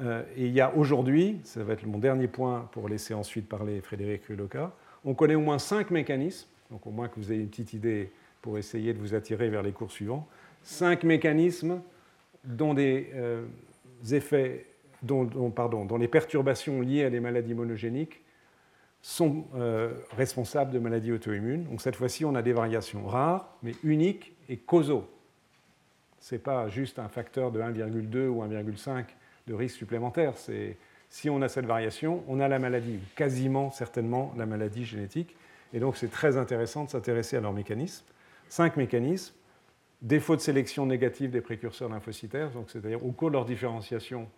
Euh, 0.00 0.22
et 0.36 0.46
il 0.46 0.52
y 0.52 0.60
a 0.60 0.74
aujourd'hui, 0.74 1.40
ça 1.44 1.62
va 1.62 1.74
être 1.74 1.86
mon 1.86 1.98
dernier 1.98 2.28
point 2.28 2.68
pour 2.72 2.88
laisser 2.88 3.14
ensuite 3.14 3.48
parler 3.48 3.80
Frédéric 3.80 4.28
Huloka, 4.28 4.72
on 5.04 5.14
connaît 5.14 5.34
au 5.34 5.40
moins 5.40 5.58
cinq 5.58 5.90
mécanismes, 5.90 6.48
donc 6.70 6.86
au 6.86 6.90
moins 6.90 7.08
que 7.08 7.16
vous 7.16 7.32
ayez 7.32 7.42
une 7.42 7.48
petite 7.48 7.74
idée 7.74 8.10
pour 8.40 8.58
essayer 8.58 8.92
de 8.92 8.98
vous 8.98 9.14
attirer 9.14 9.48
vers 9.48 9.62
les 9.62 9.72
cours 9.72 9.90
suivants, 9.90 10.26
cinq 10.62 11.04
mécanismes 11.04 11.80
dont 12.44 12.74
des 12.74 13.10
euh, 13.14 13.44
effets, 14.10 14.66
dont, 15.02 15.26
pardon, 15.50 15.84
dont 15.84 15.98
les 15.98 16.08
perturbations 16.08 16.80
liées 16.80 17.04
à 17.04 17.10
des 17.10 17.20
maladies 17.20 17.54
monogéniques 17.54 18.22
sont 19.02 19.44
euh, 19.56 19.92
responsables 20.16 20.70
de 20.70 20.78
maladies 20.78 21.12
auto-immunes. 21.12 21.64
Donc 21.64 21.82
cette 21.82 21.96
fois-ci, 21.96 22.24
on 22.24 22.36
a 22.36 22.42
des 22.42 22.52
variations 22.52 23.04
rares, 23.06 23.56
mais 23.62 23.74
uniques 23.82 24.32
et 24.48 24.56
causaux. 24.56 25.10
Ce 26.20 26.36
n'est 26.36 26.40
pas 26.40 26.68
juste 26.68 27.00
un 27.00 27.08
facteur 27.08 27.50
de 27.50 27.60
1,2 27.60 28.28
ou 28.28 28.44
1,5 28.44 29.04
de 29.48 29.54
risque 29.54 29.76
supplémentaire. 29.76 30.34
C'est 30.36 30.76
si 31.10 31.28
on 31.28 31.42
a 31.42 31.48
cette 31.48 31.66
variation, 31.66 32.22
on 32.28 32.38
a 32.38 32.46
la 32.46 32.60
maladie, 32.60 33.00
quasiment 33.16 33.72
certainement 33.72 34.32
la 34.36 34.46
maladie 34.46 34.84
génétique. 34.84 35.36
Et 35.74 35.80
donc 35.80 35.96
c'est 35.96 36.10
très 36.10 36.36
intéressant 36.36 36.84
de 36.84 36.90
s'intéresser 36.90 37.36
à 37.36 37.40
leurs 37.40 37.52
mécanismes. 37.52 38.04
Cinq 38.48 38.76
mécanismes. 38.76 39.34
Défaut 40.00 40.36
de 40.36 40.40
sélection 40.40 40.86
négative 40.86 41.30
des 41.30 41.40
précurseurs 41.40 41.88
lymphocytaires, 41.88 42.50
c'est-à-dire 42.66 43.04
au 43.04 43.12
cours 43.12 43.28
de 43.28 43.34
leur 43.34 43.44
différenciation, 43.44 44.28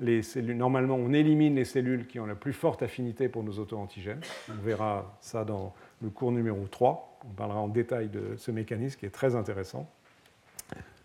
normalement 0.00 0.96
on 0.96 1.12
élimine 1.12 1.54
les 1.56 1.64
cellules 1.64 2.06
qui 2.06 2.18
ont 2.20 2.26
la 2.26 2.34
plus 2.34 2.52
forte 2.52 2.82
affinité 2.82 3.28
pour 3.28 3.42
nos 3.42 3.58
auto-antigènes. 3.58 4.20
On 4.48 4.62
verra 4.62 5.16
ça 5.20 5.44
dans 5.44 5.74
le 6.02 6.10
cours 6.10 6.32
numéro 6.32 6.66
3. 6.66 7.18
On 7.28 7.34
parlera 7.34 7.60
en 7.60 7.68
détail 7.68 8.08
de 8.08 8.36
ce 8.36 8.50
mécanisme 8.50 8.98
qui 8.98 9.06
est 9.06 9.10
très 9.10 9.36
intéressant. 9.36 9.90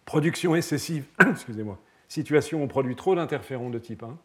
Production 0.05 0.55
excessive, 0.55 1.05
excusez-moi, 1.29 1.79
Situation 2.07 2.61
où 2.61 2.63
on 2.63 2.67
produit 2.67 2.95
trop 2.95 3.15
d'interférons 3.15 3.69
de 3.69 3.79
type 3.79 4.03
1. 4.03 4.17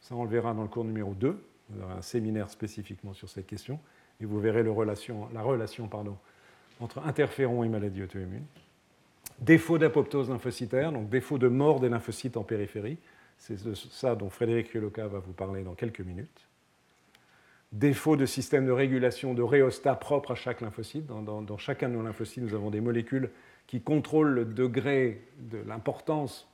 Ça, 0.00 0.14
on 0.14 0.24
le 0.24 0.30
verra 0.30 0.54
dans 0.54 0.62
le 0.62 0.68
cours 0.68 0.84
numéro 0.84 1.14
2. 1.14 1.44
Vous 1.70 1.82
aurez 1.82 1.92
un 1.92 2.02
séminaire 2.02 2.48
spécifiquement 2.50 3.12
sur 3.12 3.28
cette 3.28 3.46
question. 3.46 3.78
Et 4.20 4.24
vous 4.24 4.40
verrez 4.40 4.62
la 4.62 4.72
relation 4.72 5.88
entre 6.80 6.98
interférons 7.04 7.64
et 7.64 7.68
maladies 7.68 8.02
auto-immunes. 8.02 8.46
Défaut 9.40 9.78
d'apoptose 9.78 10.30
lymphocytaire, 10.30 10.90
donc 10.90 11.08
défaut 11.08 11.38
de 11.38 11.48
mort 11.48 11.78
des 11.78 11.88
lymphocytes 11.88 12.36
en 12.36 12.42
périphérie. 12.42 12.98
C'est 13.38 13.64
de 13.64 13.74
ça 13.74 14.14
dont 14.14 14.30
Frédéric 14.30 14.68
Rieloka 14.68 15.06
va 15.06 15.18
vous 15.20 15.32
parler 15.32 15.62
dans 15.62 15.74
quelques 15.74 16.00
minutes. 16.00 16.46
Défaut 17.72 18.16
de 18.16 18.26
système 18.26 18.66
de 18.66 18.72
régulation 18.72 19.34
de 19.34 19.42
rhéostat 19.42 19.94
propre 19.94 20.32
à 20.32 20.34
chaque 20.34 20.60
lymphocyte. 20.60 21.06
dans 21.06 21.58
chacun 21.58 21.88
de 21.88 21.94
nos 21.94 22.02
lymphocytes, 22.02 22.42
nous 22.42 22.54
avons 22.54 22.70
des 22.70 22.80
molécules 22.80 23.30
qui 23.66 23.80
contrôlent 23.80 24.30
le 24.30 24.44
degré 24.44 25.22
de 25.38 25.58
l'importance 25.66 26.48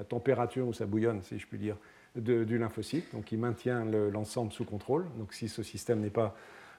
la 0.00 0.04
température 0.04 0.66
où 0.66 0.72
ça 0.72 0.86
bouillonne, 0.86 1.22
si 1.22 1.38
je 1.38 1.46
puis 1.46 1.58
dire, 1.58 1.76
du 2.16 2.58
lymphocyte, 2.58 3.12
donc 3.12 3.30
il 3.32 3.38
maintient 3.38 3.84
l'ensemble 3.84 4.50
sous 4.50 4.64
contrôle. 4.64 5.04
Donc 5.18 5.32
si 5.32 5.48
ce 5.48 5.62
système 5.62 6.00
n'est 6.00 6.10
pas 6.10 6.34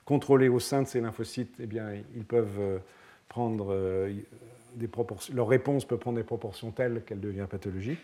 contrôlé 0.06 0.50
au 0.50 0.60
sein 0.60 0.82
de 0.82 0.88
ces 0.88 1.00
lymphocytes, 1.00 1.54
eh 1.60 1.68
bien, 1.68 1.94
ils 2.16 2.26
peuvent 2.26 2.60
euh, 2.60 2.80
prendre 3.30 3.68
euh, 3.72 4.12
des 4.76 4.88
proportions, 4.88 5.34
leur 5.36 5.48
réponse 5.48 5.86
peut 5.86 5.98
prendre 5.98 6.18
des 6.18 6.24
proportions 6.24 6.72
telles 6.72 7.04
qu'elle 7.06 7.20
devient 7.20 7.46
pathologique. 7.50 8.02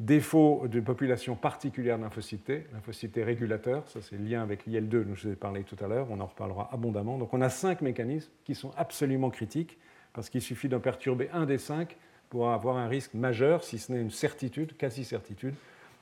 Défaut 0.00 0.64
d'une 0.66 0.82
population 0.82 1.36
particulière 1.36 1.98
T, 2.44 2.66
lymphocytes 2.72 3.20
régulateurs, 3.24 3.88
ça 3.88 4.00
c'est 4.02 4.16
le 4.16 4.24
lien 4.24 4.42
avec 4.42 4.66
l'IL2 4.66 5.04
dont 5.04 5.14
je 5.14 5.28
vous 5.28 5.34
ai 5.34 5.36
parlé 5.36 5.62
tout 5.62 5.76
à 5.84 5.86
l'heure, 5.86 6.08
on 6.10 6.18
en 6.18 6.26
reparlera 6.26 6.68
abondamment. 6.72 7.16
Donc 7.16 7.32
on 7.32 7.40
a 7.40 7.48
cinq 7.48 7.80
mécanismes 7.80 8.32
qui 8.44 8.56
sont 8.56 8.72
absolument 8.76 9.30
critiques, 9.30 9.78
parce 10.12 10.28
qu'il 10.30 10.42
suffit 10.42 10.68
d'en 10.68 10.80
perturber 10.80 11.30
un 11.32 11.46
des 11.46 11.58
cinq 11.58 11.96
pour 12.28 12.50
avoir 12.50 12.76
un 12.76 12.88
risque 12.88 13.14
majeur, 13.14 13.62
si 13.62 13.78
ce 13.78 13.92
n'est 13.92 14.00
une 14.00 14.10
certitude, 14.10 14.76
quasi-certitude, 14.76 15.54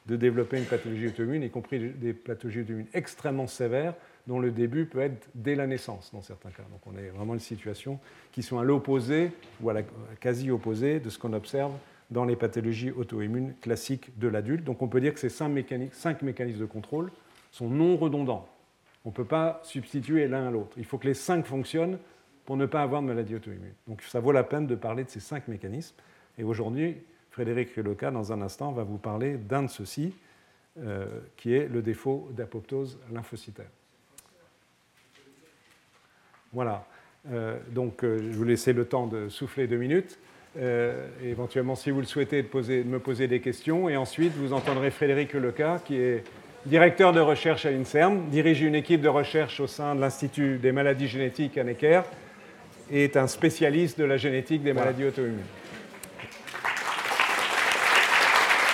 de 0.07 0.17
développer 0.17 0.57
une 0.57 0.65
pathologie 0.65 1.09
auto-immune, 1.09 1.43
y 1.43 1.51
compris 1.51 1.91
des 1.91 2.15
pathologies 2.15 2.61
auto-immunes 2.61 2.87
extrêmement 2.95 3.47
sévères, 3.47 3.95
dont 4.27 4.39
le 4.39 4.51
début 4.53 4.87
peut 4.87 5.01
être 5.01 5.29
dès 5.35 5.55
la 5.55 5.67
naissance 5.67 6.11
dans 6.15 6.23
certains 6.23 6.51
cas. 6.51 6.63
Donc 6.71 6.81
on 6.87 6.97
est 6.97 7.11
vraiment 7.11 7.35
une 7.35 7.41
situation 7.41 8.01
qui 8.33 8.43
sont 8.43 8.59
à 8.59 8.65
l'opposé 8.65 9.33
ou 9.61 9.69
à 9.69 9.75
la 9.75 9.83
quasi-opposé 10.19 10.99
de 10.99 11.11
ce 11.11 11.19
qu'on 11.19 11.35
observe 11.35 11.73
dans 12.13 12.25
les 12.25 12.37
pathologies 12.37 12.91
auto-immunes 12.91 13.55
classiques 13.61 14.17
de 14.19 14.29
l'adulte. 14.29 14.65
Donc 14.65 14.83
on 14.83 14.89
peut 14.89 15.01
dire 15.01 15.15
que 15.15 15.21
ces 15.21 15.29
cinq 15.29 15.49
mécanismes, 15.49 15.93
cinq 15.95 16.23
mécanismes 16.23 16.61
de 16.61 16.67
contrôle 16.67 17.11
sont 17.51 17.69
non 17.69 17.97
redondants. 17.97 18.49
On 19.05 19.09
ne 19.09 19.15
peut 19.15 19.25
pas 19.25 19.61
substituer 19.65 20.29
l'un 20.29 20.47
à 20.47 20.51
l'autre. 20.51 20.77
Il 20.77 20.85
faut 20.85 20.99
que 20.99 21.09
les 21.09 21.15
cinq 21.15 21.47
fonctionnent 21.47 21.99
pour 22.45 22.57
ne 22.57 22.67
pas 22.67 22.83
avoir 22.83 23.03
de 23.03 23.07
maladie 23.07 23.35
auto-immune. 23.35 23.75
Donc 23.89 24.03
ça 24.03 24.21
vaut 24.21 24.33
la 24.33 24.45
peine 24.45 24.67
de 24.67 24.75
parler 24.75 25.05
de 25.05 25.11
ces 25.11 25.21
cinq 25.21 25.49
mécanismes. 25.49 25.97
Et 26.39 26.45
aujourd'hui, 26.45 26.97
Frédéric 27.31 27.75
Reloca, 27.75 28.11
dans 28.11 28.33
un 28.33 28.43
instant, 28.43 28.73
va 28.73 28.85
vous 28.85 28.99
parler 28.99 29.37
d'un 29.37 29.63
de 29.65 29.69
ceux-ci, 29.69 30.15
qui 31.37 31.55
est 31.55 31.69
le 31.69 31.83
défaut 31.83 32.29
d'apoptose 32.33 32.99
lymphocytaire. 33.13 33.71
Voilà. 36.53 36.87
donc, 37.71 38.01
je 38.03 38.07
vais 38.07 38.33
vous 38.33 38.45
laisser 38.45 38.73
le 38.73 38.85
temps 38.87 39.07
de 39.07 39.29
souffler 39.29 39.67
deux 39.67 39.77
minutes. 39.77 40.19
Éventuellement, 41.23 41.75
si 41.75 41.91
vous 41.91 42.01
le 42.01 42.07
souhaitez, 42.07 42.43
de, 42.43 42.83
me 42.85 42.99
poser 42.99 43.29
des 43.29 43.41
questions. 43.41 43.89
Et 43.89 43.97
ensuite, 43.97 44.35
vous 44.35 44.53
entendrez 44.53 44.91
Frédéric 44.91 45.33
Leca, 45.33 45.81
qui 45.85 45.97
est 45.97 46.25
directeur 46.67 47.13
de 47.13 47.21
recherche 47.21 47.65
à 47.67 47.71
l'INSERM, 47.71 48.29
dirige 48.29 48.63
une 48.63 48.75
équipe 48.75 49.01
de 49.01 49.09
recherche 49.09 49.61
au 49.61 49.67
sein 49.67 49.95
de 49.95 50.01
l'Institut 50.01 50.59
des 50.59 50.73
maladies 50.73 51.09
génétiques 51.09 51.57
à 51.59 51.65
Necker 51.65 52.03
et 52.91 53.05
est 53.05 53.17
un 53.17 53.27
spécialiste 53.27 53.99
de 53.99 54.05
la 54.05 54.19
génétique 54.19 54.63
des 54.63 54.73
maladies 54.73 55.05
auto-immunes. 55.07 55.43